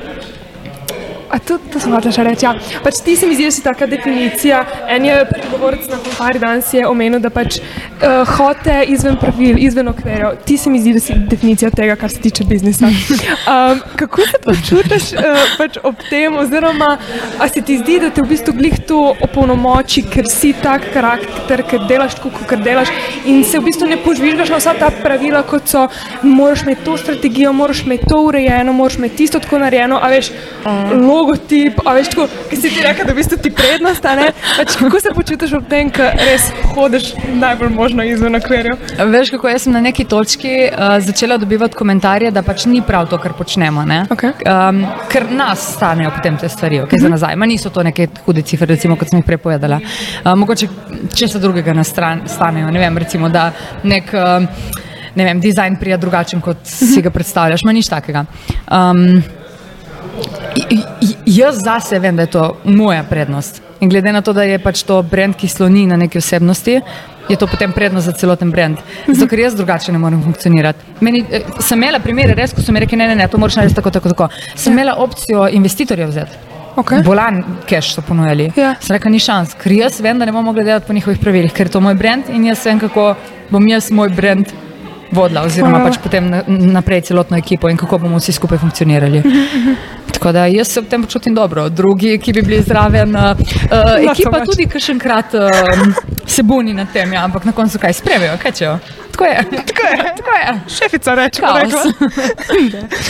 a 1.31 1.39
to, 1.39 1.59
to 1.73 1.81
sem 1.81 1.93
hotel 1.95 2.13
še 2.15 2.25
reči. 2.27 2.47
Ja. 2.47 2.55
Pač 2.83 3.01
ti 3.07 3.15
se 3.17 3.29
mi 3.31 3.37
zdi, 3.39 3.47
da 3.47 3.55
si 3.55 3.63
taka 3.63 3.87
definicija. 3.87 4.65
En 4.91 5.05
je 5.07 5.15
pregovorec 5.31 5.87
na 5.91 6.01
konfari 6.03 6.43
danes 6.43 6.73
je 6.75 6.87
omenil, 6.87 7.23
da 7.23 7.31
pač 7.31 7.61
uh, 7.61 8.27
hote 8.37 8.81
izven 8.91 9.19
pravil, 9.21 9.59
izven 9.63 9.93
okvirjev. 9.93 10.41
Ti 10.47 10.59
se 10.59 10.73
mi 10.73 10.81
zdi, 10.83 10.97
da 10.99 11.03
si 11.05 11.15
definicija 11.31 11.71
tega, 11.71 11.95
kar 12.01 12.11
se 12.11 12.21
tiče 12.27 12.45
biznisa. 12.51 12.91
Um, 13.51 13.81
kako 13.97 14.23
se 14.27 14.39
počutiš 14.45 15.05
uh, 15.19 15.39
pač 15.59 15.77
ob 15.87 15.99
tem, 16.11 16.35
oziroma 16.39 16.91
a 17.39 17.49
se 17.49 17.63
ti 17.67 17.79
zdi, 17.79 17.99
da 18.03 18.11
te 18.15 18.23
v 18.23 18.29
bistvu 18.31 18.55
glih 18.57 18.77
to 18.87 18.99
opolnomoči, 19.27 20.03
ker 20.11 20.29
si 20.31 20.53
tak 20.63 20.87
karakter, 20.95 21.63
ker 21.67 21.85
delaš 21.89 22.17
tako, 22.19 22.31
kot 22.49 22.63
delaš 22.65 22.93
in 23.29 23.43
se 23.45 23.59
v 23.59 23.69
bistvu 23.69 23.89
ne 23.91 23.99
požvižgaš 24.03 24.53
na 24.53 24.61
vsa 24.61 24.75
ta 24.79 24.91
pravila, 25.03 25.43
kot 25.49 25.71
so, 25.71 25.87
moraš 26.23 26.65
imeti 26.67 26.85
to 26.87 26.97
strategijo, 27.01 27.53
moraš 27.57 27.83
imeti 27.87 28.09
to 28.11 28.21
urejeno, 28.29 28.75
moraš 28.77 28.99
imeti 29.01 29.23
tisto 29.23 29.41
tako 29.43 29.63
narejeno, 29.65 29.99
a 30.03 30.11
veš, 30.13 30.33
logotip, 31.21 31.81
a 31.85 31.93
veš, 31.97 32.09
tako, 32.15 32.27
ki 32.51 32.57
si 32.57 32.71
ti 32.73 32.83
rekel, 32.85 33.07
da 33.07 33.13
v 33.13 33.17
bistvu 33.21 33.39
ti 33.43 33.51
prednost, 33.55 34.05
a 34.09 34.15
ne? 34.17 34.29
Pač, 34.57 34.77
kako 34.81 35.01
se 35.01 35.13
počutiš 35.15 35.53
ob 35.61 35.67
tem, 35.69 35.91
ko 35.93 36.07
res 36.17 36.49
hodiš 36.75 37.13
najbolj 37.37 37.73
možno 37.75 38.05
izven 38.09 38.39
okvirjev? 38.41 38.79
Veš, 39.13 39.31
kako 39.37 39.53
jaz 39.53 39.67
sem 39.67 39.77
na 39.77 39.81
neki 39.85 40.05
točki 40.09 40.55
uh, 40.67 40.97
začela 41.05 41.37
dobivati 41.41 41.77
komentarje, 41.77 42.31
da 42.33 42.43
pač 42.43 42.65
ni 42.71 42.83
prav 42.83 43.09
to, 43.11 43.19
kar 43.21 43.37
počnemo. 43.39 43.85
Okay. 44.11 44.33
Um, 44.45 44.83
ker 45.13 45.29
nas 45.33 45.75
stanejo 45.77 46.11
potem 46.17 46.37
te 46.41 46.49
stvari, 46.49 46.81
okay, 46.85 46.97
Mhm. 46.97 47.03
za 47.03 47.09
nazaj. 47.09 47.37
Ma 47.37 47.47
niso 47.47 47.71
to 47.71 47.83
neke 47.83 48.09
hude 48.25 48.43
cifre, 48.43 48.67
recimo, 48.67 48.97
kot 48.97 49.09
sem 49.11 49.19
jih 49.21 49.27
prej 49.27 49.39
povedala. 49.39 49.81
Uh, 50.25 50.35
mogoče 50.35 50.69
česa 51.15 51.39
drugega 51.39 51.73
nas 51.77 51.89
stran, 51.89 52.23
stanejo. 52.29 52.71
Ne 52.71 52.79
vem, 52.81 52.99
recimo, 52.99 53.29
da 53.29 53.51
nek. 53.85 54.15
Uh, 54.15 54.47
Ne 55.11 55.25
vem, 55.27 55.41
dizajn 55.43 55.75
prija 55.77 55.97
drugačen, 55.99 56.39
kot 56.41 56.57
si 56.71 57.03
ga 57.03 57.11
predstavljaš, 57.11 57.65
ima 57.65 57.73
nič 57.75 57.89
takega. 57.91 58.21
Um, 58.71 59.19
jaz 61.27 61.63
zase 61.65 61.99
vem, 61.99 62.17
da 62.17 62.23
je 62.23 62.31
to 62.31 62.57
moja 62.65 63.03
prednost. 63.03 63.63
In 63.81 63.89
glede 63.89 64.13
na 64.13 64.21
to, 64.23 64.33
da 64.33 64.43
je 64.43 64.59
pač 64.59 64.83
to 64.83 65.03
brand, 65.03 65.37
ki 65.37 65.49
sloni 65.49 65.87
na 65.87 65.97
neki 65.97 66.19
osebnosti, 66.19 66.81
je 67.29 67.37
to 67.37 67.47
potem 67.47 67.73
prednost 67.73 68.07
za 68.07 68.13
celoten 68.13 68.51
brand. 68.51 68.77
Zato, 69.07 69.29
ker 69.29 69.39
jaz 69.39 69.55
drugače 69.55 69.93
ne 69.93 69.99
morem 69.99 70.23
funkcionirati. 70.23 70.79
Meni, 71.01 71.25
eh, 71.31 71.41
sem 71.61 71.79
imela 71.79 71.99
primere, 71.99 72.35
res, 72.35 72.53
ko 72.53 72.63
so 72.63 72.73
mi 72.73 72.81
rekli, 72.81 72.99
ne, 72.99 73.07
ne, 73.07 73.15
ne, 73.15 73.29
to 73.29 73.39
moraš 73.39 73.57
narediti 73.57 73.77
tako, 73.77 73.91
tako, 73.91 74.09
tako. 74.09 74.29
Sem 74.55 74.73
imela 74.73 74.95
opcijo 74.99 75.49
investitorja 75.49 76.07
vzeti. 76.07 76.31
Okay. 76.77 77.05
Bolan 77.05 77.45
cash 77.69 77.95
so 77.95 78.03
ponujali. 78.03 78.53
Ja. 78.57 78.75
Sem 78.81 78.95
rekla, 78.97 79.11
ni 79.11 79.19
šans, 79.19 79.55
ker 79.59 79.73
jaz 79.73 80.01
vem, 80.01 80.19
da 80.19 80.25
ne 80.25 80.33
bom 80.33 80.45
mogla 80.45 80.63
delati 80.65 80.87
po 80.87 80.93
njihovih 80.93 81.19
pravilih, 81.19 81.53
ker 81.53 81.67
je 81.67 81.73
to 81.73 81.81
moj 81.81 81.95
brand 81.95 82.29
in 82.29 82.45
jaz 82.47 82.67
vem, 82.67 82.79
kako 82.79 83.15
bom 83.51 83.69
jaz 83.69 83.91
moj 83.91 84.09
brand 84.09 84.47
vodila, 85.13 85.43
oziroma 85.43 85.81
pač 85.85 85.99
potem 86.03 86.31
na- 86.31 86.43
naprej 86.47 87.01
celotno 87.01 87.37
ekipo 87.37 87.69
in 87.69 87.77
kako 87.77 87.99
bomo 87.99 88.19
vsi 88.19 88.33
skupaj 88.33 88.59
funkcionirali. 88.59 89.23
Tako 90.21 90.33
da 90.33 90.47
jaz 90.47 90.69
se 90.69 90.81
v 90.81 90.85
tem 90.85 91.03
počutim 91.03 91.35
dobro. 91.35 91.69
Drugi, 91.69 92.19
ki 92.19 92.33
bi 92.33 92.43
bili 92.43 92.63
zraven, 92.63 93.17
uh, 93.17 93.33
ekipa 94.11 94.45
tudi 94.45 94.67
kakšenkrat 94.69 95.35
uh, 95.35 95.49
se 96.27 96.43
buni 96.43 96.75
nad 96.75 96.93
tem, 96.93 97.13
ja, 97.13 97.25
ampak 97.25 97.45
na 97.45 97.53
koncu 97.53 97.79
kaj 97.79 97.93
spremijo, 97.93 98.35
kaj 98.43 98.53
čejo. 98.53 98.79
Tako 99.13 99.25
je. 99.25 99.45
Tako 99.51 99.87
je, 99.87 99.97
tako 100.17 100.31
je. 100.37 100.61
Šefica 100.77 101.15
reče, 101.15 101.41
Kaos. 101.41 101.63
rekla. 101.63 101.83